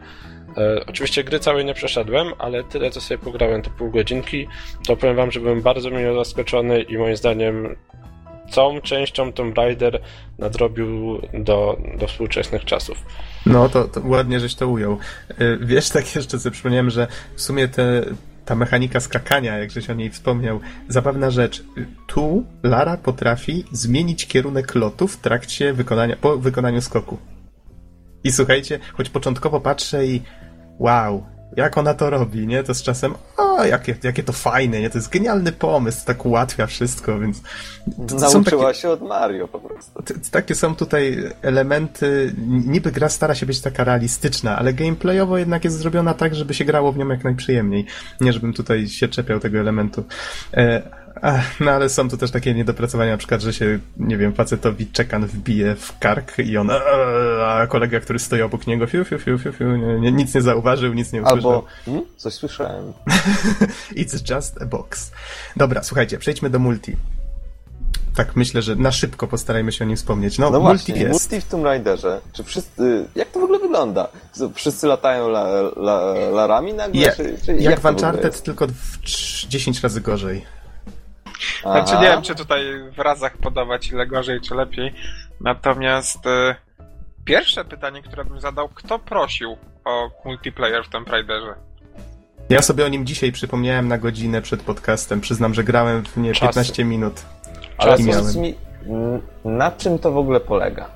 E, 0.57 0.87
Oczywiście 0.87 1.25
gry 1.25 1.41
całej 1.41 1.65
nie 1.65 1.75
przeszedłem, 1.75 2.27
ale 2.39 2.65
tyle 2.65 2.91
co 2.91 3.01
sobie 3.01 3.19
pograłem 3.19 3.63
te 3.63 3.71
pół 3.71 3.91
godzinki, 3.91 4.49
to 4.87 4.97
powiem 4.97 5.17
wam, 5.17 5.31
że 5.31 5.41
byłem 5.41 5.63
bardzo 5.63 5.91
miło 5.91 6.25
zaskoczony 6.25 6.83
i 6.83 6.99
moim 6.99 7.17
zdaniem 7.17 7.77
całą 8.51 8.81
częścią 8.81 9.33
Tomb 9.33 9.59
Raider 9.59 10.01
nadrobił 10.39 11.21
do, 11.35 11.79
do 11.99 12.07
współczesnych 12.07 12.65
czasów. 12.65 12.99
No, 13.47 13.69
to, 13.69 13.85
to 13.85 14.01
ładnie, 14.05 14.41
żeś 14.41 14.55
to 14.55 14.69
ujął. 14.69 14.99
Y, 15.41 15.59
Wiesz, 15.61 15.89
tak 15.89 16.15
jeszcze 16.15 16.39
sobie 16.39 16.53
przypomniałem, 16.53 16.91
że 16.91 17.07
w 17.35 17.41
sumie 17.43 17.69
te, 17.69 18.03
ta 18.49 18.55
mechanika 18.55 19.01
skakania, 19.01 19.59
jak 19.59 19.71
żeś 19.71 19.91
o 19.91 19.95
niej 19.95 20.11
wspomniał, 20.11 20.61
zabawna 20.89 21.31
rzecz. 21.31 21.65
Tu 22.07 22.45
Lara 22.63 22.97
potrafi 22.97 23.65
zmienić 23.73 24.27
kierunek 24.27 24.75
lotu 24.75 25.09
w 25.09 25.17
trakcie 25.17 25.73
wykonania, 25.73 26.17
po 26.17 26.39
wykonaniu 26.39 26.81
skoku. 26.81 27.19
I 28.25 28.33
słuchajcie, 28.33 28.79
choć 28.93 29.11
początkowo 29.11 29.61
patrzę 29.61 30.07
i 30.07 30.23
wow, 30.79 31.27
jak 31.57 31.79
ona 31.79 31.95
to 31.95 32.11
robi, 32.11 32.47
nie? 32.47 32.63
To 32.63 32.75
z 32.75 32.83
czasem, 32.83 33.15
o, 33.37 33.65
jakie, 33.65 33.97
jakie 34.03 34.23
to 34.23 34.33
fajne, 34.33 34.81
nie? 34.81 34.91
To 34.91 34.99
jest 34.99 35.11
genialny 35.11 35.53
pomysł, 35.53 36.07
tak 36.07 36.27
ułatwia 36.27 36.67
wszystko, 36.67 37.19
więc... 37.19 37.43
Nauczyła 38.21 38.75
się 38.75 38.89
od 38.89 39.03
Mario 39.03 39.49
po 39.49 39.61
prostu. 39.61 40.03
Takie 40.31 40.55
są 40.55 40.77
tutaj 40.77 41.33
elementy. 41.43 42.35
Niby 42.47 42.93
gra 42.93 43.09
stara 43.09 43.35
się 43.35 43.47
być 43.47 43.61
taka 43.61 43.85
realistyczna, 43.85 44.59
ale 44.59 44.73
gameplayowo 44.73 45.39
jednak 45.39 45.65
jest 45.65 45.79
zrobiona 45.79 46.15
tak, 46.15 46.35
żeby 46.35 46.55
się 46.55 46.65
grało 46.65 46.93
w 46.93 46.99
nią 46.99 47.09
jak 47.09 47.25
najprzyjemniej. 47.25 47.87
Nie, 48.21 48.33
żebym 48.33 48.53
tutaj 48.53 48.89
się 48.89 49.09
czepiał 49.09 49.41
tego 49.41 49.59
elementu. 49.59 50.05
No 51.61 51.71
ale 51.71 51.89
są 51.89 52.11
tu 52.11 52.17
też 52.17 52.31
takie 52.31 52.55
niedopracowania, 52.55 53.13
na 53.13 53.19
przykład, 53.19 53.41
że 53.41 53.53
się, 53.53 53.79
nie 53.97 54.17
wiem, 54.17 54.33
facetowi 54.35 54.87
czekan 54.87 55.27
wbije 55.27 55.75
w 55.75 55.99
kark 55.99 56.39
i 56.39 56.57
on, 56.57 56.71
"Eee", 56.71 56.81
a 57.63 57.67
kolega, 57.67 58.01
który 58.01 58.19
stoi 58.19 58.43
obok 58.43 58.67
niego, 58.67 58.87
fiu, 58.87 59.05
fiu, 59.05 59.19
fiu, 59.19 59.39
fiu, 59.39 59.53
fiu 59.53 59.77
nie, 59.77 60.13
nic 60.13 60.35
nie 60.35 60.43
zauważył, 60.43 60.95
nic 60.95 61.13
nie 61.13 61.23
usłyszał. 61.23 61.51
Albo, 61.53 61.65
hmm? 61.85 62.05
coś 62.17 62.35
słyszałem. 62.35 62.93
It's 63.97 64.35
just 64.35 64.63
a 64.63 64.67
box. 64.67 65.11
Dobra, 65.57 65.83
słuchajcie, 65.83 66.19
przejdźmy 66.19 66.51
do 66.51 66.59
multi. 66.59 66.97
tak 68.17 68.37
myślę, 68.37 68.63
że 68.63 68.77
na 68.77 68.93
szybko 68.93 69.27
postarajmy 69.27 69.73
się 69.73 69.85
o 69.85 69.89
nim 69.89 69.97
wspomnieć. 69.97 70.39
No, 70.39 70.51
No 70.51 70.61
multi 70.61 70.93
właśnie, 70.93 71.05
jest. 71.09 71.31
multi 71.33 71.47
w 71.47 71.51
Tomb 71.51 71.65
Raiderze. 71.65 72.21
Czy 72.33 72.45
wszyscy, 72.45 73.05
jak 73.15 73.29
to 73.29 73.41
w 73.41 73.43
ogóle 73.43 73.59
wygląda? 73.59 74.09
Wszyscy 74.55 74.87
latają 74.87 75.27
la, 75.29 75.45
la, 75.77 76.15
larami 76.33 76.73
nagle? 76.75 77.01
Je, 77.01 77.13
czy, 77.17 77.37
czy 77.47 77.57
jak 77.57 77.81
to 77.81 77.89
w 77.89 77.93
Uncharted, 77.95 78.43
tylko 78.43 78.67
w 78.67 78.99
trz- 79.05 79.49
10 79.49 79.81
razy 79.81 80.01
gorzej. 80.01 80.58
Znaczy 81.61 81.95
nie 81.95 82.09
wiem, 82.09 82.23
czy 82.23 82.35
tutaj 82.35 82.65
w 82.97 82.99
razach 82.99 83.37
podawać 83.37 83.89
ile 83.89 84.07
gorzej, 84.07 84.41
czy 84.41 84.55
lepiej. 84.55 84.95
Natomiast 85.41 86.27
e, 86.27 86.55
pierwsze 87.25 87.65
pytanie, 87.65 88.03
które 88.03 88.25
bym 88.25 88.41
zadał, 88.41 88.69
kto 88.69 88.99
prosił 88.99 89.57
o 89.85 90.11
multiplayer 90.25 90.85
w 90.85 90.89
Tomb 90.89 91.09
Raiderze? 91.09 91.55
Ja 92.49 92.63
sobie 92.63 92.85
o 92.85 92.89
nim 92.89 93.07
dzisiaj 93.07 93.33
przypomniałem 93.33 93.89
na 93.89 93.99
godzinę 93.99 94.43
przed 94.43 94.63
podcastem. 94.63 95.21
Przyznam, 95.21 95.55
że 95.55 95.65
grałem 95.65 96.05
w 96.05 96.17
nie 96.17 96.33
Czasy. 96.33 96.43
15 96.43 96.85
minut. 96.85 97.23
Ale 97.79 97.97
powiedz 97.97 98.37
mi, 98.37 98.55
na 99.45 99.71
czym 99.71 99.99
to 99.99 100.13
w 100.13 100.17
ogóle 100.17 100.41
polega? 100.41 100.89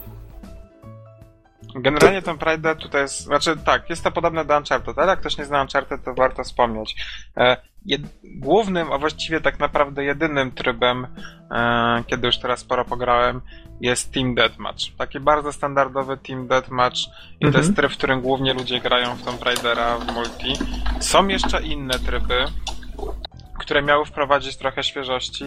Generalnie 1.75 2.23
Tomb 2.23 2.43
Raider 2.43 2.77
tutaj 2.77 3.03
jest, 3.03 3.21
znaczy 3.21 3.57
tak, 3.57 3.91
jest 3.91 4.05
to 4.05 4.13
podobne 4.13 4.45
do 4.45 4.57
Uncharted, 4.57 4.99
ale 4.99 5.11
jak 5.11 5.21
ktoś 5.21 5.39
nie 5.39 5.45
zna 5.45 5.63
Uncharted, 5.63 6.05
to 6.05 6.15
warto 6.15 6.45
wspomnieć. 6.45 6.97
Jed, 7.87 8.03
głównym, 8.25 8.93
a 8.93 8.99
właściwie 8.99 9.41
tak 9.41 9.59
naprawdę 9.61 10.05
jedynym 10.05 10.51
trybem, 10.53 11.07
e, 11.51 12.05
kiedy 12.07 12.27
już 12.27 12.39
teraz 12.39 12.61
sporo 12.61 12.85
pograłem, 12.85 13.41
jest 13.81 14.13
Team 14.13 14.35
Deathmatch. 14.35 14.83
Taki 14.99 15.21
bardzo 15.21 15.53
standardowy 15.53 16.17
Team 16.17 16.49
Deathmatch 16.49 16.99
i 17.41 17.41
to 17.41 17.47
Mhm. 17.47 17.65
jest 17.65 17.77
tryb, 17.77 17.93
w 17.93 17.97
którym 17.97 18.21
głównie 18.21 18.55
ludzie 18.55 18.81
grają 18.81 19.15
w 19.17 19.23
Tomb 19.23 19.43
Raidera 19.43 19.99
w 19.99 20.13
multi. 20.15 20.53
Są 21.01 21.29
jeszcze 21.29 21.63
inne 21.63 21.99
tryby, 21.99 22.45
które 23.59 23.83
miały 23.83 24.05
wprowadzić 24.05 24.57
trochę 24.57 24.83
świeżości, 24.85 25.45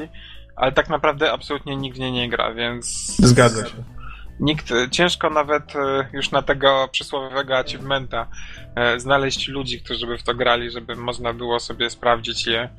ale 0.56 0.72
tak 0.72 0.90
naprawdę 0.90 1.32
absolutnie 1.32 1.76
nikt 1.76 1.98
w 1.98 2.00
nie 2.00 2.12
nie 2.12 2.30
gra, 2.30 2.54
więc... 2.54 3.16
Zgadza 3.18 3.66
się. 3.66 3.95
Nikt, 4.40 4.70
ciężko 4.92 5.30
nawet 5.30 5.76
e, 5.76 6.08
już 6.14 6.32
na 6.32 6.42
tego 6.42 6.88
przysłowiowego 6.92 7.58
achievementa 7.58 8.28
e, 8.76 9.00
znaleźć 9.00 9.48
ludzi, 9.48 9.82
którzy 9.82 10.08
by 10.08 10.18
w 10.18 10.24
to 10.24 10.34
grali, 10.36 10.72
żeby 10.72 10.96
można 10.96 11.34
było 11.34 11.60
sobie 11.60 11.90
sprawdzić 11.90 12.48
je. 12.48 12.70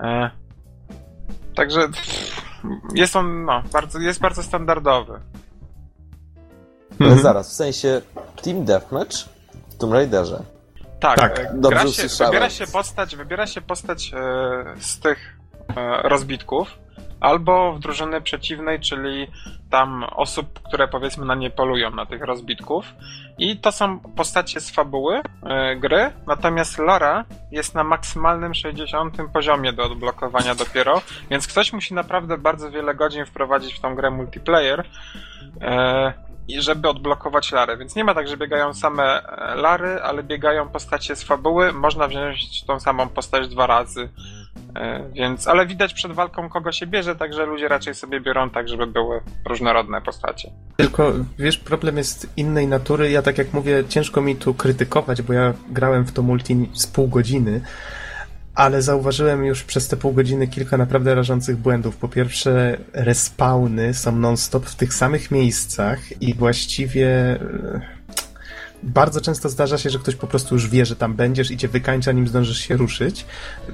E, 0.00 0.30
Także 1.54 1.88
jest 2.94 3.16
on, 3.16 3.44
no, 3.44 3.62
bardzo, 3.72 3.98
jest 3.98 4.20
bardzo 4.20 4.42
standardowy. 4.42 5.12
Ale 7.00 7.08
Mhm. 7.10 7.18
zaraz, 7.20 7.50
w 7.50 7.52
sensie 7.52 8.00
Team 8.42 8.64
Deathmatch 8.64 9.16
w 9.68 9.76
Tomb 9.76 9.92
Raiderze. 9.92 10.42
Tak, 11.00 11.16
Tak, 11.18 11.60
dobrze 11.60 11.70
gra 11.78 11.82
się, 11.82 11.88
usłyszałem. 11.88 12.30
wybiera 12.32 12.50
się 12.50 12.66
postać, 12.66 13.16
wybiera 13.16 13.46
się 13.46 13.60
postać 13.60 14.12
e, 14.14 14.80
z 14.80 15.00
tych 15.00 15.36
e, 15.76 16.08
rozbitków, 16.08 16.78
albo 17.20 17.72
w 17.72 17.80
drużyny 17.80 18.20
przeciwnej, 18.20 18.80
czyli 18.80 19.26
tam 19.72 20.04
osób, 20.04 20.60
które 20.62 20.88
powiedzmy 20.88 21.26
na 21.26 21.34
nie 21.34 21.50
polują, 21.50 21.90
na 21.90 22.06
tych 22.06 22.22
rozbitków. 22.22 22.84
I 23.38 23.56
to 23.56 23.72
są 23.72 24.00
postacie 24.00 24.60
z 24.60 24.70
fabuły 24.70 25.20
e, 25.42 25.76
gry, 25.76 26.12
natomiast 26.26 26.78
Lara 26.78 27.24
jest 27.50 27.74
na 27.74 27.84
maksymalnym 27.84 28.54
60 28.54 29.16
poziomie 29.32 29.72
do 29.72 29.84
odblokowania 29.84 30.54
dopiero, 30.54 31.00
więc 31.30 31.46
ktoś 31.46 31.72
musi 31.72 31.94
naprawdę 31.94 32.38
bardzo 32.38 32.70
wiele 32.70 32.94
godzin 32.94 33.26
wprowadzić 33.26 33.74
w 33.74 33.80
tą 33.80 33.94
grę 33.94 34.10
multiplayer. 34.10 34.84
E, 35.60 36.12
i 36.48 36.62
żeby 36.62 36.88
odblokować 36.88 37.52
Larę. 37.52 37.76
Więc 37.76 37.96
nie 37.96 38.04
ma 38.04 38.14
tak, 38.14 38.28
że 38.28 38.36
biegają 38.36 38.74
same 38.74 39.22
e, 39.22 39.54
Lary, 39.54 40.02
ale 40.02 40.22
biegają 40.22 40.68
postacie 40.68 41.16
z 41.16 41.24
fabuły. 41.24 41.72
Można 41.72 42.08
wziąć 42.08 42.64
tą 42.64 42.80
samą 42.80 43.08
postać 43.08 43.48
dwa 43.48 43.66
razy. 43.66 44.08
E, 44.76 45.10
Więc, 45.14 45.48
ale 45.48 45.66
widać 45.66 45.94
przed 45.94 46.12
walką 46.12 46.48
kogo 46.48 46.72
się 46.72 46.86
bierze, 46.86 47.16
także 47.16 47.46
ludzie 47.46 47.68
raczej 47.68 47.94
sobie 47.94 48.20
biorą 48.20 48.50
tak, 48.50 48.68
żeby 48.68 48.86
były 48.86 49.20
różnorodne 49.44 50.00
postacie. 50.02 50.50
Tylko, 50.76 51.12
wiesz, 51.38 51.58
problem 51.58 51.96
jest 51.96 52.32
innej 52.36 52.66
natury. 52.66 53.10
Ja 53.10 53.22
tak 53.22 53.38
jak 53.38 53.52
mówię, 53.52 53.84
ciężko 53.88 54.20
mi 54.20 54.36
tu 54.36 54.54
krytykować, 54.54 55.22
bo 55.22 55.32
ja 55.32 55.54
grałem 55.70 56.04
w 56.04 56.12
to 56.12 56.22
multi 56.22 56.70
z 56.72 56.86
pół 56.86 57.08
godziny, 57.08 57.60
ale 58.54 58.82
zauważyłem 58.82 59.44
już 59.44 59.62
przez 59.64 59.88
te 59.88 59.96
pół 59.96 60.12
godziny 60.12 60.48
kilka 60.48 60.76
naprawdę 60.76 61.14
rażących 61.14 61.56
błędów. 61.56 61.96
Po 61.96 62.08
pierwsze, 62.08 62.78
respawny 62.92 63.94
są 63.94 64.16
non-stop 64.16 64.66
w 64.66 64.76
tych 64.76 64.94
samych 64.94 65.30
miejscach 65.30 66.22
i 66.22 66.34
właściwie 66.34 67.38
bardzo 68.82 69.20
często 69.20 69.48
zdarza 69.48 69.78
się, 69.78 69.90
że 69.90 69.98
ktoś 69.98 70.16
po 70.16 70.26
prostu 70.26 70.54
już 70.54 70.68
wie, 70.68 70.86
że 70.86 70.96
tam 70.96 71.14
będziesz 71.14 71.50
i 71.50 71.56
cię 71.56 71.68
wykańcza, 71.68 72.12
nim 72.12 72.28
zdążysz 72.28 72.58
się 72.58 72.76
ruszyć. 72.76 73.26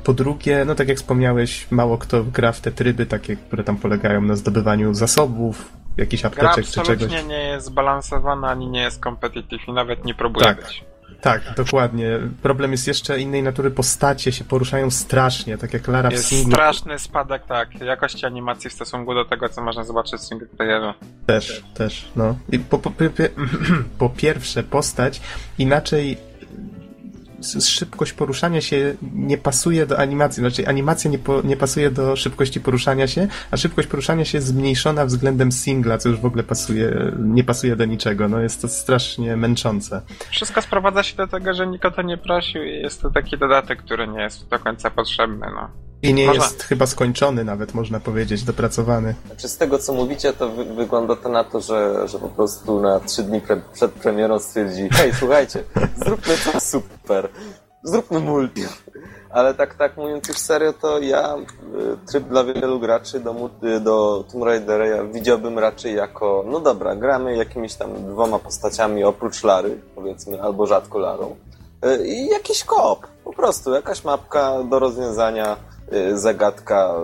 Po 0.04 0.12
drugie, 0.14 0.64
no 0.64 0.74
tak 0.74 0.88
jak 0.88 0.96
wspomniałeś, 0.98 1.66
mało 1.70 1.98
kto 1.98 2.24
gra 2.24 2.52
w 2.52 2.60
te 2.60 2.72
tryby 2.72 3.06
takie, 3.06 3.36
które 3.36 3.64
tam 3.64 3.76
polegają 3.76 4.20
na 4.20 4.36
zdobywaniu 4.36 4.94
zasobów, 4.94 5.72
jakichś 5.96 6.22
Gra 6.22 6.30
apteczek 6.30 6.64
czy 6.66 6.72
czegoś. 6.72 6.90
absolutnie 6.90 7.22
nie 7.22 7.42
jest 7.48 7.66
zbalansowana, 7.66 8.48
ani 8.48 8.66
nie 8.68 8.80
jest 8.80 9.02
competitive 9.02 9.68
i 9.68 9.72
nawet 9.72 10.04
nie 10.04 10.14
próbuje 10.14 10.44
Tak. 10.46 10.56
być. 10.56 10.84
Tak, 11.20 11.42
dokładnie. 11.56 12.18
Problem 12.42 12.72
jest 12.72 12.86
jeszcze 12.86 13.20
innej 13.20 13.42
natury. 13.42 13.70
Postacie 13.70 14.32
się 14.32 14.44
poruszają 14.44 14.90
strasznie, 14.90 15.58
tak 15.58 15.72
jak 15.72 15.88
Lara 15.88 16.08
w 16.08 16.12
Jest 16.12 16.28
singlu 16.28 16.52
straszny 16.52 16.98
spadek, 16.98 17.46
tak, 17.46 17.80
jakości 17.80 18.26
animacji 18.26 18.70
w 18.70 18.72
stosunku 18.72 19.14
do 19.14 19.24
tego, 19.24 19.48
co 19.48 19.62
można 19.62 19.84
zobaczyć 19.84 20.20
w 20.20 20.24
single 20.24 20.48
playerze. 20.48 20.94
też, 21.26 21.62
też, 21.74 22.08
no. 22.16 22.36
I 22.52 22.58
po, 22.58 22.78
po, 22.78 22.90
po, 22.90 23.04
po 23.98 24.10
pierwsze, 24.22 24.62
postać 24.62 25.20
inaczej 25.58 26.27
szybkość 27.60 28.12
poruszania 28.12 28.60
się 28.60 28.94
nie 29.14 29.38
pasuje 29.38 29.86
do 29.86 29.98
animacji, 29.98 30.40
znaczy 30.40 30.68
animacja 30.68 31.10
nie, 31.10 31.18
po, 31.18 31.42
nie 31.42 31.56
pasuje 31.56 31.90
do 31.90 32.16
szybkości 32.16 32.60
poruszania 32.60 33.06
się, 33.06 33.28
a 33.50 33.56
szybkość 33.56 33.88
poruszania 33.88 34.24
się 34.24 34.38
jest 34.38 34.46
zmniejszona 34.46 35.06
względem 35.06 35.52
singla, 35.52 35.98
co 35.98 36.08
już 36.08 36.20
w 36.20 36.26
ogóle 36.26 36.42
pasuje, 36.42 37.12
nie 37.18 37.44
pasuje 37.44 37.76
do 37.76 37.84
niczego, 37.84 38.28
no 38.28 38.40
jest 38.40 38.62
to 38.62 38.68
strasznie 38.68 39.36
męczące. 39.36 40.02
Wszystko 40.30 40.62
sprowadza 40.62 41.02
się 41.02 41.16
do 41.16 41.26
tego, 41.26 41.54
że 41.54 41.66
nikt 41.66 41.84
o 41.84 41.90
to 41.90 42.02
nie 42.02 42.18
prosił 42.18 42.62
i 42.62 42.70
jest 42.70 43.02
to 43.02 43.10
taki 43.10 43.38
dodatek, 43.38 43.82
który 43.82 44.08
nie 44.08 44.22
jest 44.22 44.48
do 44.48 44.58
końca 44.58 44.90
potrzebny, 44.90 45.46
no. 45.54 45.70
I 46.02 46.14
nie 46.14 46.26
Można- 46.26 46.44
jest 46.44 46.62
chyba 46.62 46.86
skończony 46.86 47.44
nawet, 47.44 47.74
można 47.74 48.00
powiedzieć, 48.00 48.42
dopracowany. 48.44 49.14
Znaczy 49.26 49.48
z 49.48 49.56
tego 49.56 49.78
co 49.78 49.92
mówicie, 49.92 50.32
to 50.32 50.48
wy, 50.48 50.64
wygląda 50.64 51.16
to 51.16 51.28
na 51.28 51.44
to, 51.44 51.60
że, 51.60 52.08
że 52.08 52.18
po 52.18 52.28
prostu 52.28 52.80
na 52.80 53.00
trzy 53.00 53.22
dni 53.22 53.40
pre, 53.40 53.60
przed 53.74 53.90
premierą 53.92 54.38
stwierdzi 54.38 54.88
hej, 54.92 55.12
słuchajcie, 55.18 55.64
zróbmy 56.04 56.34
to 56.52 56.60
super, 56.60 57.28
zróbmy 57.82 58.20
multi. 58.20 58.62
Ale 59.30 59.54
tak, 59.54 59.74
tak 59.74 59.96
mówiąc 59.96 60.28
już 60.28 60.38
serio, 60.38 60.72
to 60.72 60.98
ja 60.98 61.36
y, 61.36 62.06
tryb 62.10 62.28
dla 62.28 62.44
wielu 62.44 62.80
graczy 62.80 63.20
do, 63.20 63.32
multi- 63.34 63.80
do 63.80 64.24
Tomb 64.32 64.44
Raidera 64.44 64.86
ja 64.86 65.04
widziałbym 65.04 65.58
raczej 65.58 65.94
jako, 65.94 66.44
no 66.46 66.60
dobra, 66.60 66.96
gramy 66.96 67.36
jakimiś 67.36 67.74
tam 67.74 67.94
dwoma 68.06 68.38
postaciami 68.38 69.04
oprócz 69.04 69.44
Lary, 69.44 69.80
powiedzmy, 69.94 70.42
albo 70.42 70.66
rzadko 70.66 70.98
Larą. 70.98 71.36
Y, 71.86 72.06
I 72.06 72.26
jakiś 72.26 72.64
koop, 72.64 73.06
po 73.24 73.32
prostu, 73.32 73.72
jakaś 73.72 74.04
mapka 74.04 74.62
do 74.64 74.78
rozwiązania, 74.78 75.56
y, 75.56 75.67
zagadka, 76.14 76.94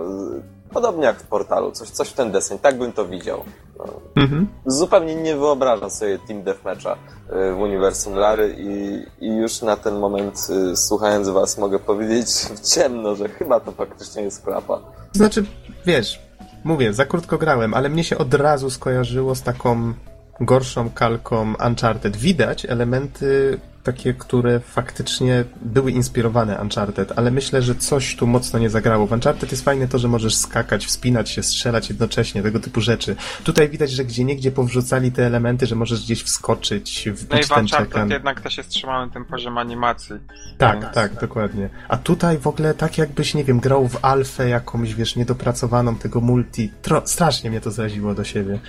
y, 0.51 0.55
Podobnie 0.73 1.05
jak 1.05 1.19
w 1.19 1.27
portalu, 1.27 1.71
coś, 1.71 1.89
coś 1.89 2.09
w 2.09 2.13
ten 2.13 2.31
deseń, 2.31 2.59
tak 2.59 2.77
bym 2.77 2.91
to 2.91 3.05
widział. 3.07 3.43
No, 3.77 3.85
Mhm. 4.15 4.47
zupełnie 4.65 5.15
nie 5.15 5.35
wyobrażam 5.35 5.89
sobie 5.89 6.19
Team 6.27 6.43
Deathmatcha 6.43 6.93
y, 6.93 7.53
w 7.53 7.59
uniwersum 7.59 8.13
Lary 8.15 8.55
i, 8.59 9.03
i 9.25 9.37
już 9.37 9.61
na 9.61 9.75
ten 9.77 9.99
moment, 9.99 10.47
y, 10.73 10.75
słuchając 10.77 11.29
was, 11.29 11.57
mogę 11.57 11.79
powiedzieć 11.79 12.27
w 12.27 12.59
ciemno, 12.73 13.15
że 13.15 13.29
chyba 13.29 13.59
to 13.59 13.71
faktycznie 13.71 14.23
jest 14.23 14.45
klapa. 14.45 14.79
Znaczy, 15.11 15.45
wiesz, 15.85 16.19
mówię, 16.63 16.93
za 16.93 17.05
krótko 17.05 17.37
grałem, 17.37 17.73
ale 17.73 17.89
mnie 17.89 18.03
się 18.03 18.17
od 18.17 18.33
razu 18.33 18.69
skojarzyło 18.69 19.35
z 19.35 19.41
taką 19.41 19.93
gorszą 20.41 20.89
kalką 20.89 21.53
Uncharted. 21.67 22.17
Widać 22.17 22.65
elementy 22.65 23.59
takie, 23.85 24.13
które 24.13 24.59
faktycznie 24.59 25.43
były 25.61 25.91
inspirowane 25.91 26.61
Uncharted, 26.61 27.13
ale 27.15 27.31
myślę, 27.31 27.61
że 27.61 27.75
coś 27.75 28.15
tu 28.15 28.27
mocno 28.27 28.59
nie 28.59 28.69
zagrało. 28.69 29.07
W 29.07 29.11
Uncharted 29.11 29.51
jest 29.51 29.63
fajne 29.63 29.87
to, 29.87 29.99
że 29.99 30.07
możesz 30.07 30.35
skakać, 30.35 30.85
wspinać 30.85 31.29
się, 31.29 31.43
strzelać 31.43 31.89
jednocześnie, 31.89 32.43
tego 32.43 32.59
typu 32.59 32.81
rzeczy. 32.81 33.15
Tutaj 33.43 33.69
widać, 33.69 33.91
że 33.91 34.05
gdzie 34.05 34.23
niegdzie 34.23 34.51
powrzucali 34.51 35.11
te 35.11 35.25
elementy, 35.25 35.67
że 35.67 35.75
możesz 35.75 36.01
gdzieś 36.03 36.23
wskoczyć, 36.23 37.05
No 37.05 37.11
i 37.11 37.15
wbić 37.15 37.45
w 37.45 37.49
ten 37.49 37.59
Uncharted 37.59 37.89
czekan. 37.89 38.09
jednak 38.09 38.41
też 38.41 38.57
jest 38.57 38.69
trzymany 38.69 39.11
ten 39.11 39.25
poziom 39.25 39.57
animacji. 39.57 40.15
Tak, 40.57 40.81
Więc- 40.81 40.93
tak, 40.93 41.19
dokładnie. 41.21 41.69
A 41.87 41.97
tutaj 41.97 42.37
w 42.37 42.47
ogóle 42.47 42.73
tak 42.73 42.97
jakbyś, 42.97 43.33
nie 43.33 43.43
wiem, 43.43 43.59
grał 43.59 43.87
w 43.87 43.97
alfę 44.05 44.49
jakąś, 44.49 44.95
wiesz, 44.95 45.15
niedopracowaną 45.15 45.95
tego 45.95 46.21
multi. 46.21 46.71
Tro 46.81 47.01
strasznie 47.05 47.49
mnie 47.49 47.61
to 47.61 47.71
zraziło 47.71 48.13
do 48.13 48.23
siebie. 48.23 48.59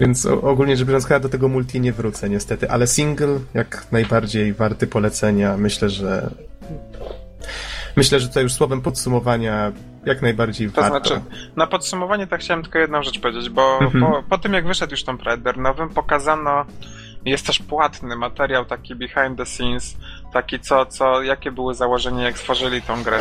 Więc 0.00 0.26
ogólnie 0.26 0.76
rzecz 0.76 0.86
biorąc, 0.86 1.06
chyba 1.06 1.20
do 1.20 1.28
tego 1.28 1.48
multi 1.48 1.80
nie 1.80 1.92
wrócę 1.92 2.28
niestety, 2.30 2.70
ale 2.70 2.86
single 2.86 3.38
jak 3.54 3.86
najbardziej 3.92 4.52
warty 4.54 4.86
polecenia. 4.86 5.56
Myślę, 5.56 5.88
że 5.90 6.30
myślę, 7.96 8.20
że 8.20 8.28
tutaj 8.28 8.42
już 8.42 8.52
słowem 8.52 8.80
podsumowania 8.80 9.72
jak 10.06 10.22
najbardziej 10.22 10.70
To 10.70 10.80
warto. 10.82 11.08
znaczy, 11.08 11.20
na 11.56 11.66
podsumowanie 11.66 12.26
tak 12.26 12.40
chciałem 12.40 12.62
tylko 12.62 12.78
jedną 12.78 13.02
rzecz 13.02 13.20
powiedzieć, 13.20 13.48
bo 13.50 13.78
Mhm. 13.82 14.04
po, 14.04 14.22
po 14.22 14.38
tym 14.38 14.52
jak 14.52 14.66
wyszedł 14.66 14.90
już 14.90 15.04
Tomb 15.04 15.22
Raider 15.22 15.58
nowym, 15.58 15.88
pokazano 15.88 16.64
jest 17.24 17.46
też 17.46 17.58
płatny 17.58 18.16
materiał, 18.16 18.64
taki 18.64 18.94
behind 18.94 19.38
the 19.38 19.46
scenes, 19.46 19.96
taki 20.32 20.60
co, 20.60 20.86
co, 20.86 21.22
jakie 21.22 21.52
były 21.52 21.74
założenia, 21.74 22.24
jak 22.24 22.38
stworzyli 22.38 22.82
tą 22.82 23.02
grę. 23.02 23.20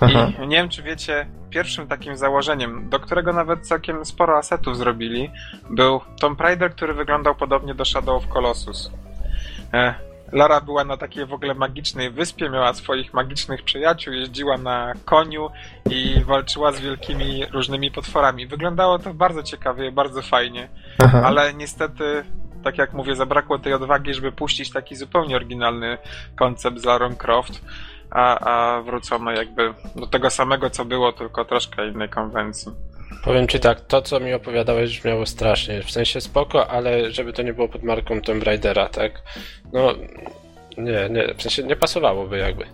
Aha. 0.00 0.30
I 0.44 0.46
nie 0.46 0.56
wiem, 0.56 0.68
czy 0.68 0.82
wiecie, 0.82 1.26
pierwszym 1.50 1.88
takim 1.88 2.16
założeniem, 2.16 2.88
do 2.88 3.00
którego 3.00 3.32
nawet 3.32 3.66
całkiem 3.66 4.04
sporo 4.04 4.38
asetów 4.38 4.76
zrobili, 4.76 5.30
był 5.70 6.00
Tomb 6.20 6.40
Raider, 6.40 6.72
który 6.74 6.94
wyglądał 6.94 7.34
podobnie 7.34 7.74
do 7.74 7.84
Shadow 7.84 8.24
of 8.24 8.28
Colossus. 8.28 8.90
E, 9.74 9.94
Lara 10.32 10.60
była 10.60 10.84
na 10.84 10.96
takiej 10.96 11.26
w 11.26 11.32
ogóle 11.32 11.54
magicznej 11.54 12.10
wyspie, 12.10 12.50
miała 12.50 12.74
swoich 12.74 13.14
magicznych 13.14 13.62
przyjaciół, 13.62 14.14
jeździła 14.14 14.58
na 14.58 14.92
koniu 15.04 15.50
i 15.90 16.24
walczyła 16.24 16.72
z 16.72 16.80
wielkimi 16.80 17.46
różnymi 17.52 17.90
potworami. 17.90 18.46
Wyglądało 18.46 18.98
to 18.98 19.14
bardzo 19.14 19.42
ciekawie, 19.42 19.92
bardzo 19.92 20.22
fajnie, 20.22 20.68
Aha. 20.98 21.22
ale 21.24 21.54
niestety, 21.54 22.24
tak 22.64 22.78
jak 22.78 22.92
mówię, 22.92 23.16
zabrakło 23.16 23.58
tej 23.58 23.72
odwagi, 23.72 24.14
żeby 24.14 24.32
puścić 24.32 24.70
taki 24.72 24.96
zupełnie 24.96 25.36
oryginalny 25.36 25.98
koncept 26.36 26.78
z 26.80 26.84
Larą 26.84 27.16
Croft, 27.16 27.60
a, 28.10 28.38
a 28.38 28.82
wrócono 28.82 29.30
jakby 29.32 29.74
do 29.96 30.06
tego 30.06 30.30
samego, 30.30 30.70
co 30.70 30.84
było, 30.84 31.12
tylko 31.12 31.44
troszkę 31.44 31.88
innej 31.88 32.08
konwencji. 32.08 32.72
Powiem 33.24 33.48
ci 33.48 33.60
tak, 33.60 33.80
to 33.80 34.02
co 34.02 34.20
mi 34.20 34.34
opowiadałeś 34.34 34.98
brzmiało 35.00 35.26
strasznie. 35.26 35.82
W 35.82 35.90
sensie 35.90 36.20
spoko, 36.20 36.70
ale 36.70 37.10
żeby 37.10 37.32
to 37.32 37.42
nie 37.42 37.52
było 37.52 37.68
pod 37.68 37.82
marką 37.82 38.20
Tomb 38.20 38.42
Raidera, 38.44 38.88
tak? 38.88 39.12
No, 39.72 39.92
nie, 40.78 41.08
nie, 41.10 41.34
w 41.34 41.42
sensie 41.42 41.62
nie 41.62 41.76
pasowałoby 41.76 42.38
jakby. 42.38 42.64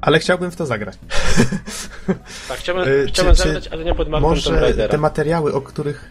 Ale 0.00 0.18
chciałbym 0.18 0.50
w 0.50 0.56
to 0.56 0.66
zagrać. 0.66 0.96
Tak, 2.48 2.58
chciałbym, 2.58 2.88
Y, 2.88 3.06
chciałbym 3.08 3.34
czy- 3.34 3.42
czy 3.42 3.48
zagrać, 3.48 3.68
ale 3.68 3.84
nie 3.84 3.94
pod 3.94 4.08
marką 4.08 4.28
Tomb 4.28 4.44
Może 4.46 4.60
Raidera. 4.60 4.88
te 4.88 4.98
materiały, 4.98 5.54
o 5.54 5.60
których, 5.60 6.10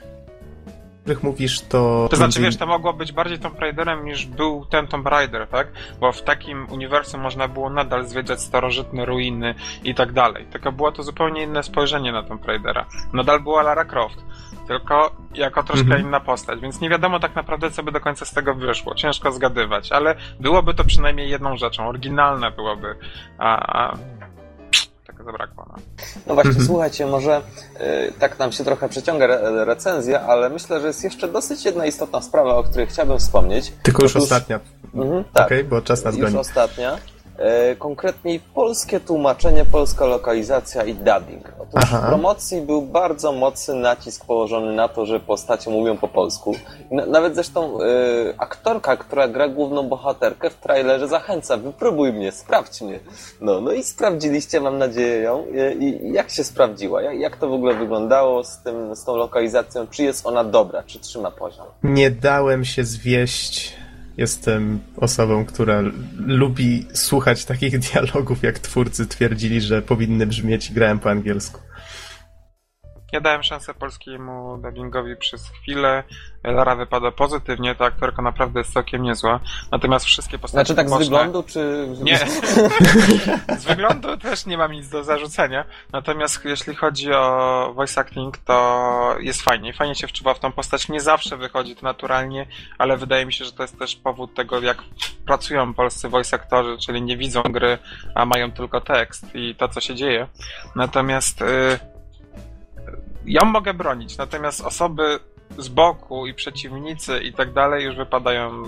których 1.02 1.24
mówisz, 1.24 1.62
to... 1.62 2.08
To 2.10 2.16
znaczy, 2.16 2.42
wiesz, 2.42 2.58
to 2.58 2.66
mogło 2.68 2.94
być 2.94 3.12
bardziej 3.12 3.40
Tomb 3.40 3.60
Raiderem 3.60 4.06
niż 4.06 4.26
był 4.26 4.66
ten 4.66 4.88
Tomb 4.88 5.08
Raider, 5.08 5.48
tak? 5.48 5.68
Bo 6.00 6.12
w 6.12 6.22
takim 6.22 6.68
uniwersum 6.70 7.22
można 7.22 7.48
było 7.48 7.70
nadal 7.70 8.08
zwiedzać 8.08 8.42
starożytne 8.42 9.06
ruiny 9.06 9.56
i 9.84 9.96
tak 9.96 10.12
dalej. 10.12 10.46
Tylko 10.46 10.72
było 10.72 10.92
to 10.92 11.04
zupełnie 11.04 11.44
inne 11.44 11.64
spojrzenie 11.64 12.12
na 12.12 12.24
Tomb 12.24 12.46
Raidera. 12.46 12.86
Nadal 13.14 13.40
była 13.40 13.62
Lara 13.64 13.86
Croft, 13.86 14.26
tylko 14.68 15.12
jako 15.34 15.64
troszkę 15.64 15.86
Mhm. 15.86 16.02
inna 16.02 16.20
postać, 16.20 16.60
więc 16.60 16.82
nie 16.82 16.90
wiadomo 16.90 17.20
tak 17.20 17.36
naprawdę, 17.36 17.72
co 17.72 17.84
by 17.84 17.92
do 17.92 18.00
końca 18.00 18.26
z 18.26 18.34
tego 18.34 18.56
wyszło. 18.56 18.96
Ciężko 18.96 19.32
zgadywać, 19.32 19.92
ale 19.92 20.16
byłoby 20.40 20.74
to 20.74 20.84
przynajmniej 20.84 21.30
jedną 21.30 21.58
rzeczą. 21.58 21.88
Oryginalne 21.90 22.52
byłoby, 22.52 22.96
a... 23.38 23.80
a... 23.84 23.98
Tego 25.12 25.24
zabrakło, 25.24 25.66
no. 25.70 25.76
No 26.28 26.34
właśnie, 26.34 26.50
Mhm. 26.50 26.68
słuchajcie, 26.68 27.06
może 27.06 27.42
y, 28.08 28.14
tak 28.20 28.40
nam 28.40 28.52
się 28.52 28.64
trochę 28.64 28.90
przeciąga 28.90 29.26
re, 29.26 29.66
recenzja, 29.66 30.22
ale 30.22 30.50
myślę, 30.50 30.82
że 30.82 30.88
jest 30.88 31.04
jeszcze 31.04 31.28
dosyć 31.28 31.66
jedna 31.66 31.86
istotna 31.86 32.22
sprawa, 32.22 32.56
o 32.56 32.64
której 32.64 32.88
chciałbym 32.88 33.20
wspomnieć. 33.20 33.74
Tylko 33.84 34.04
już 34.04 34.12
Otóż- 34.16 34.24
ostatnia, 34.24 34.60
Mhm, 34.94 35.24
tak, 35.34 35.46
okej? 35.46 35.64
Bo 35.64 35.82
czas 35.82 36.04
nas 36.04 36.16
już 36.16 36.26
goni. 36.26 36.38
ostatnia. 36.38 36.98
E, 37.42 37.76
konkretniej 37.76 38.40
polskie 38.40 39.00
tłumaczenie, 39.00 39.66
polska 39.66 40.06
lokalizacja 40.06 40.84
i 40.84 40.94
dubbing. 40.94 41.54
Otóż 41.60 41.82
Aha. 41.84 42.02
w 42.02 42.08
promocji 42.08 42.62
był 42.62 42.82
bardzo 42.82 43.32
mocny 43.32 43.76
nacisk 43.76 44.26
położony 44.26 44.76
na 44.76 44.88
to, 44.88 45.06
że 45.06 45.20
postacie 45.20 45.70
mówią 45.70 45.98
po 45.98 46.08
polsku. 46.08 46.56
Nawet 46.92 47.36
zresztą 47.36 47.82
e, 47.82 47.86
aktorka, 48.38 48.98
która 48.98 49.28
gra 49.28 49.48
główną 49.48 49.90
bohaterkę 49.90 50.50
w 50.50 50.56
trailerze 50.56 51.08
zachęca, 51.08 51.58
wypróbuj 51.58 52.14
mnie, 52.14 52.32
sprawdź 52.32 52.82
mnie. 52.82 53.00
No, 53.42 53.62
no 53.62 53.72
i 53.72 53.84
sprawdziliście, 53.84 54.62
mam 54.62 54.78
nadzieję, 54.78 55.22
ją. 55.22 55.46
E, 55.56 55.74
I 55.74 56.14
jak 56.14 56.30
się 56.30 56.44
sprawdziła? 56.44 57.02
Jak, 57.02 57.20
jak 57.20 57.38
to 57.38 57.50
w 57.50 57.54
ogóle 57.54 57.76
wyglądało 57.76 58.44
z, 58.44 58.58
tym, 58.58 58.96
z 58.96 59.04
tą 59.04 59.16
lokalizacją? 59.16 59.88
Czy 59.88 60.04
jest 60.04 60.26
ona 60.26 60.44
dobra? 60.44 60.84
Czy 60.84 61.00
trzyma 61.00 61.32
poziom? 61.32 61.66
Nie 61.84 62.12
dałem 62.12 62.66
się 62.66 62.84
zwieść. 62.84 63.81
Jestem 64.22 64.80
osobą, 64.98 65.46
która 65.46 65.82
lubi 66.28 66.86
słuchać 66.94 67.46
takich 67.46 67.80
dialogów, 67.92 68.44
jak 68.44 68.60
twórcy 68.60 69.08
twierdzili, 69.08 69.62
że 69.62 69.82
powinny 69.82 70.28
brzmieć 70.28 70.72
grałem 70.74 71.00
po 71.00 71.10
angielsku. 71.10 71.60
Ja 73.12 73.22
dałem 73.22 73.44
szansę 73.44 73.74
polskiemu 73.74 74.58
dubbingowi 74.58 75.16
przez 75.16 75.50
chwilę. 75.50 76.04
Lara 76.44 76.76
wypada 76.76 77.12
pozytywnie, 77.12 77.76
ta 77.76 77.86
aktorka 77.86 78.22
naprawdę 78.22 78.60
jest 78.60 78.74
całkiem 78.74 79.04
niezła. 79.04 79.40
Natomiast 79.72 80.06
wszystkie 80.06 80.40
postacie 80.40 80.66
Znaczy 80.66 80.76
tak 80.76 80.90
z 80.90 80.92
boczne- 80.92 81.00
wyglądu, 81.00 81.44
czy... 81.44 81.88
Nie. 82.02 82.18
Z 83.60 83.66
wyglądu 83.66 84.18
też 84.18 84.46
nie 84.46 84.58
mam 84.58 84.72
nic 84.72 84.90
do 84.90 85.04
zarzucenia. 85.04 85.66
Natomiast 85.92 86.46
jeśli 86.46 86.76
chodzi 86.76 87.14
o 87.14 87.74
voice 87.76 88.02
acting, 88.02 88.38
to 88.38 89.16
jest 89.20 89.42
fajnie. 89.42 89.74
Fajnie 89.74 89.96
się 89.96 90.08
wczuwa 90.08 90.34
w 90.34 90.40
tą 90.40 90.52
postać. 90.52 90.90
Nie 90.90 91.02
zawsze 91.02 91.38
wychodzi 91.38 91.76
to 91.76 91.82
naturalnie, 91.84 92.46
ale 92.78 92.98
wydaje 92.98 93.26
mi 93.26 93.34
się, 93.34 93.46
że 93.46 93.52
to 93.52 93.64
jest 93.64 93.80
też 93.80 93.96
powód 93.96 94.34
tego, 94.34 94.60
jak 94.60 94.78
pracują 95.26 95.74
polscy 95.74 96.10
voice 96.10 96.36
aktorzy, 96.36 96.78
czyli 96.78 97.02
nie 97.02 97.18
widzą 97.18 97.42
gry, 97.42 97.78
a 98.16 98.26
mają 98.26 98.52
tylko 98.52 98.82
tekst 98.82 99.26
i 99.34 99.56
to, 99.56 99.68
co 99.68 99.82
się 99.82 99.96
dzieje. 99.96 100.28
Natomiast 100.76 101.42
y, 101.42 101.46
ją 103.26 103.46
mogę 103.46 103.74
bronić, 103.74 104.18
natomiast 104.18 104.62
osoby 104.62 105.20
z 105.58 105.68
boku 105.68 106.28
i 106.28 106.34
przeciwnicy 106.34 107.20
i 107.20 107.34
tak 107.34 107.54
dalej 107.54 107.86
już 107.86 107.96
wypadają 107.96 108.64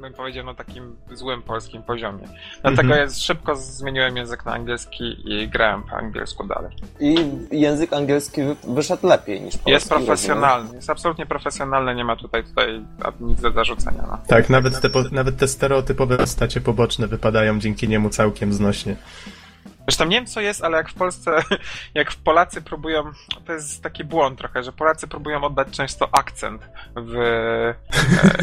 bym 0.00 0.14
powiedział 0.14 0.44
na 0.46 0.54
takim 0.54 0.96
złym 1.12 1.42
polskim 1.42 1.82
poziomie. 1.82 2.28
Dlatego 2.62 2.82
Mhm. 2.82 3.00
jest, 3.00 3.22
szybko 3.22 3.56
zmieniłem 3.56 4.16
język 4.16 4.44
na 4.44 4.52
angielski 4.52 5.16
i 5.24 5.48
grałem 5.48 5.82
po 5.82 5.96
angielsku 5.96 6.46
dalej. 6.46 6.70
I 7.00 7.16
język 7.50 7.92
angielski 7.92 8.42
wy- 8.42 8.56
wyszedł 8.74 9.06
lepiej 9.06 9.40
niż 9.40 9.54
polski. 9.54 9.70
Jest 9.70 9.90
rozumiem. 9.90 10.06
profesjonalny, 10.06 10.74
jest 10.76 10.90
absolutnie 10.90 11.26
profesjonalny, 11.26 11.94
nie 11.94 12.04
ma 12.04 12.16
tutaj, 12.16 12.44
tutaj 12.44 12.84
nic 13.20 13.40
do 13.40 13.50
zarzucenia. 13.52 14.04
No. 14.10 14.18
Tak, 14.28 14.50
nawet 14.50 14.80
te, 14.80 14.90
po, 14.90 15.02
nawet 15.12 15.36
te 15.36 15.48
stereotypowe 15.48 16.16
postacie 16.16 16.60
poboczne 16.60 17.06
wypadają 17.06 17.58
dzięki 17.58 17.88
niemu 17.88 18.08
całkiem 18.10 18.52
znośnie. 18.52 18.96
Zresztą 19.88 20.04
nie 20.04 20.16
wiem 20.16 20.26
co 20.26 20.40
jest, 20.40 20.64
ale 20.64 20.76
jak 20.76 20.88
w 20.88 20.94
Polsce, 20.94 21.30
jak 21.94 22.10
w 22.10 22.16
Polacy 22.16 22.62
próbują, 22.62 23.02
to 23.46 23.52
jest 23.52 23.82
taki 23.82 24.04
błąd 24.04 24.38
trochę, 24.38 24.62
że 24.62 24.72
Polacy 24.72 25.08
próbują 25.08 25.44
oddać 25.44 25.68
często 25.70 26.08
akcent 26.12 26.62
w, 26.96 27.16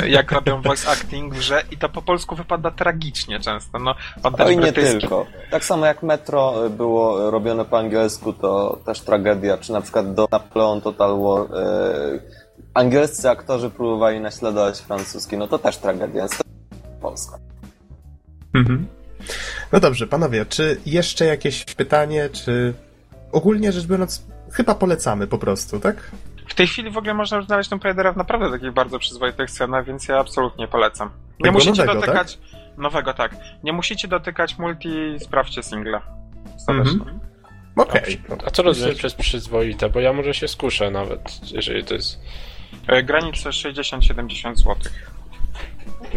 e, 0.02 0.10
jak 0.10 0.32
robią 0.32 0.62
voice 0.62 0.92
acting 0.92 1.34
w 1.34 1.38
grze 1.38 1.64
i 1.72 1.78
to 1.78 1.90
po 1.90 2.02
polsku 2.02 2.36
wypada 2.36 2.72
tragicznie 2.72 3.40
często, 3.40 3.80
no 3.80 3.96
oddać 4.24 4.48
Oj, 4.48 4.56
nie 4.56 4.62
brytyjski. 4.62 5.00
tylko. 5.00 5.26
Tak 5.52 5.66
samo 5.66 5.86
jak 5.86 6.04
Metro 6.04 6.70
było 6.70 7.32
robione 7.32 7.66
po 7.66 7.78
angielsku, 7.78 8.34
to 8.34 8.80
też 8.86 9.02
tragedia. 9.02 9.58
Czy 9.58 9.72
na 9.72 9.82
przykład 9.82 10.14
do 10.14 10.28
Napoleon 10.32 10.82
Total 10.82 11.20
War 11.22 11.42
e, 11.42 12.20
angielscy 12.74 13.30
aktorzy 13.30 13.70
próbowali 13.70 14.20
naśladować 14.20 14.80
francuski, 14.80 15.38
no 15.38 15.48
to 15.48 15.60
też 15.60 15.78
tragedia. 15.78 16.24
Jest 16.24 16.38
to 16.38 16.44
Polska. 17.02 17.38
Mhm. 18.54 18.88
No 19.76 19.82
dobrze, 19.82 20.08
panowie, 20.08 20.46
czy 20.46 20.82
jeszcze 20.86 21.26
jakieś 21.26 21.66
pytanie, 21.66 22.30
czy 22.30 22.74
ogólnie 23.32 23.72
rzecz 23.72 23.86
biorąc, 23.86 24.26
chyba 24.52 24.76
polecamy 24.76 25.28
po 25.28 25.38
prostu, 25.38 25.80
tak? 25.80 26.12
W 26.48 26.54
tej 26.54 26.68
chwili 26.68 26.92
w 26.92 26.98
ogóle 26.98 27.14
można 27.14 27.38
już 27.38 27.46
znaleźć 27.46 27.70
Tomb 27.70 27.84
Raidera 27.84 28.14
w 28.14 28.18
naprawdę 28.18 28.52
takich 28.52 28.72
bardzo 28.72 29.00
przyzwoitych 29.00 29.52
cenach, 29.52 29.86
więc 29.86 30.08
ja 30.08 30.20
absolutnie 30.20 30.68
polecam. 30.68 31.10
Nie 31.40 31.44
Tego 31.44 31.54
musicie 31.54 31.86
nowego, 31.86 31.94
dotykać... 31.94 32.40
Nowego, 32.78 33.14
tak. 33.14 33.36
Nie 33.64 33.74
musicie 33.74 34.08
dotykać 34.08 34.58
multi, 34.58 34.90
sprawdźcie 35.20 35.64
singla. 35.64 36.02
Mhm. 36.68 37.20
Okej. 37.76 38.22
A 38.48 38.52
co 38.52 38.64
rozumiesz 38.64 38.96
przez 38.96 39.14
przyzwoite? 39.14 39.90
Bo 39.90 40.00
ja 40.00 40.14
może 40.14 40.34
się 40.34 40.48
skuszę 40.48 40.92
nawet, 40.92 41.52
jeżeli 41.52 41.84
to 41.84 41.94
jest... 41.94 42.20
E, 42.88 43.04
Granice 43.04 43.50
60-70 43.50 44.56
zł. 44.56 44.76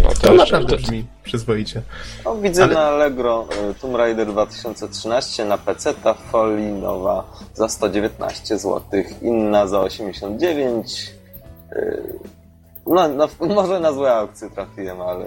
No 0.02 0.09
To 0.23 0.32
już- 0.32 0.39
naprawdę 0.40 0.77
brzmi 0.77 1.06
przyzwoicie. 1.23 1.82
No, 2.24 2.36
widzę 2.36 2.65
Ale- 2.65 2.74
na 2.74 2.81
Allegro 2.81 3.47
e, 3.70 3.74
Tomb 3.74 3.97
Raider 3.97 4.27
2013 4.27 5.44
na 5.44 5.59
PC 5.59 5.94
ta 5.94 6.15
folii 6.15 6.73
nowa 6.73 7.24
za 7.55 7.69
119 7.69 8.59
zł, 8.59 8.82
inna 9.23 9.66
za 9.66 9.81
89. 9.81 11.12
E, 11.73 11.97
No, 12.86 13.09
no, 13.09 13.28
może 13.55 13.81
na 13.81 13.93
złe 13.93 14.15
aukcje 14.15 14.51
trafiłem, 14.51 15.01
ale 15.01 15.27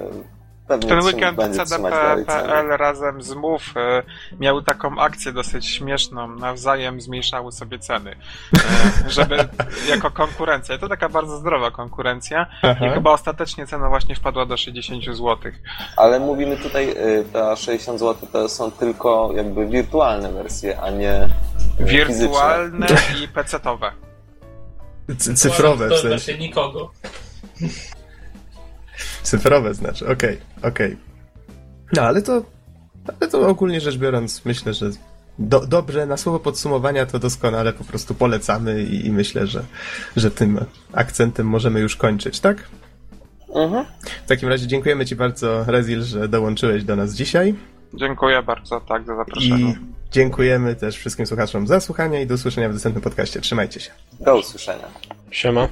pewnie 0.80 0.90
Ten 0.90 1.06
weekend. 1.06 1.40
CDP.pl 1.70 2.68
razem 2.78 3.22
z 3.22 3.34
Move 3.34 3.78
e, 3.78 4.04
miał 4.40 4.62
taką 4.62 5.00
akcję 5.00 5.32
dosyć 5.32 5.68
śmieszną, 5.68 6.36
nawzajem 6.36 7.02
zmniejszały 7.02 7.52
sobie 7.52 7.80
ceny, 7.80 8.12
e, 8.16 9.10
żeby 9.10 9.38
jako 9.94 10.12
konkurencja. 10.12 10.78
To 10.78 10.90
taka 10.90 11.10
bardzo 11.10 11.38
zdrowa 11.38 11.72
konkurencja 11.72 12.46
Aha. 12.62 12.86
i 12.86 12.90
chyba 12.90 13.12
ostatecznie 13.12 13.68
cena 13.68 13.90
właśnie 13.90 14.16
wpadła 14.16 14.46
do 14.46 14.58
60 14.58 15.04
zł. 15.06 15.38
Ale 15.98 16.20
mówimy 16.20 16.58
tutaj, 16.58 16.90
y, 16.90 17.26
ta 17.34 17.56
60 17.56 18.00
zł 18.00 18.28
to 18.32 18.50
są 18.50 18.72
tylko 18.72 19.32
jakby 19.36 19.68
wirtualne 19.68 20.32
wersje, 20.32 20.82
a 20.82 20.90
nie 20.90 21.24
y, 21.80 21.88
fizyczne. 21.88 22.14
Wirtualne 22.28 22.88
i 23.24 23.28
pecetowe. 23.38 23.92
Cyfrowe 25.36 25.88
w 25.88 25.90
To 25.90 25.98
sensie. 25.98 26.18
znaczy 26.20 26.40
nikogo. 26.40 26.92
Cyfrowe 29.24 29.74
znaczy, 29.74 30.08
okej, 30.08 30.38
okej. 30.64 30.98
No 31.94 32.02
ale 32.02 32.22
to, 32.22 32.46
ale 33.22 33.32
to 33.32 33.48
ogólnie 33.48 33.82
rzecz 33.82 33.98
biorąc, 33.98 34.46
myślę, 34.46 34.74
że 34.74 34.90
do, 35.40 35.60
dobrze, 35.68 36.06
na 36.06 36.18
słowo 36.18 36.40
podsumowania 36.40 37.06
to 37.06 37.20
doskonale 37.20 37.74
po 37.74 37.84
prostu 37.84 38.16
polecamy 38.16 38.84
i, 38.84 39.06
i 39.06 39.12
myślę, 39.12 39.48
że, 39.48 39.64
że 40.16 40.32
tym 40.32 40.60
akcentem 40.94 41.48
możemy 41.48 41.80
już 41.80 41.96
kończyć, 41.96 42.40
tak? 42.40 42.70
Mhm. 43.56 43.86
W 44.26 44.28
takim 44.28 44.50
razie 44.50 44.68
dziękujemy 44.68 45.06
Ci 45.06 45.16
bardzo, 45.16 45.64
Rezil, 45.68 46.04
że 46.04 46.28
dołączyłeś 46.28 46.84
do 46.84 46.96
nas 46.96 47.14
dzisiaj. 47.14 47.56
Dziękuję 47.94 48.44
bardzo, 48.44 48.82
tak, 48.82 49.06
za 49.06 49.16
zaproszenie. 49.16 49.72
I 49.72 49.76
dziękujemy 50.12 50.76
też 50.76 50.98
wszystkim 50.98 51.26
słuchaczom 51.26 51.68
za 51.68 51.80
słuchanie 51.80 52.22
i 52.22 52.28
do 52.28 52.36
usłyszenia 52.36 52.70
w 52.70 52.74
następnym 52.74 53.02
podcaście. 53.02 53.42
Trzymajcie 53.42 53.80
się. 53.80 53.92
Do 54.20 54.38
usłyszenia. 54.38 54.88
Siema. 55.32 55.68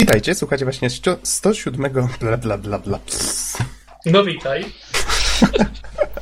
Witajcie, 0.00 0.34
słuchacie 0.34 0.64
właśnie 0.64 0.90
sto- 0.90 1.16
107 1.22 1.92
bla 2.20 2.36
bla 2.38 2.58
bla 2.58 2.78
bla. 2.78 2.98
No 4.06 4.24
witaj. 4.24 4.64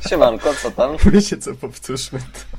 Siemanko, 0.09 0.53
co 0.63 0.71
tam? 0.71 0.97
Wiecie 1.13 1.37
co, 1.37 1.55
powtórzmy 1.55 2.19
to. 2.19 2.58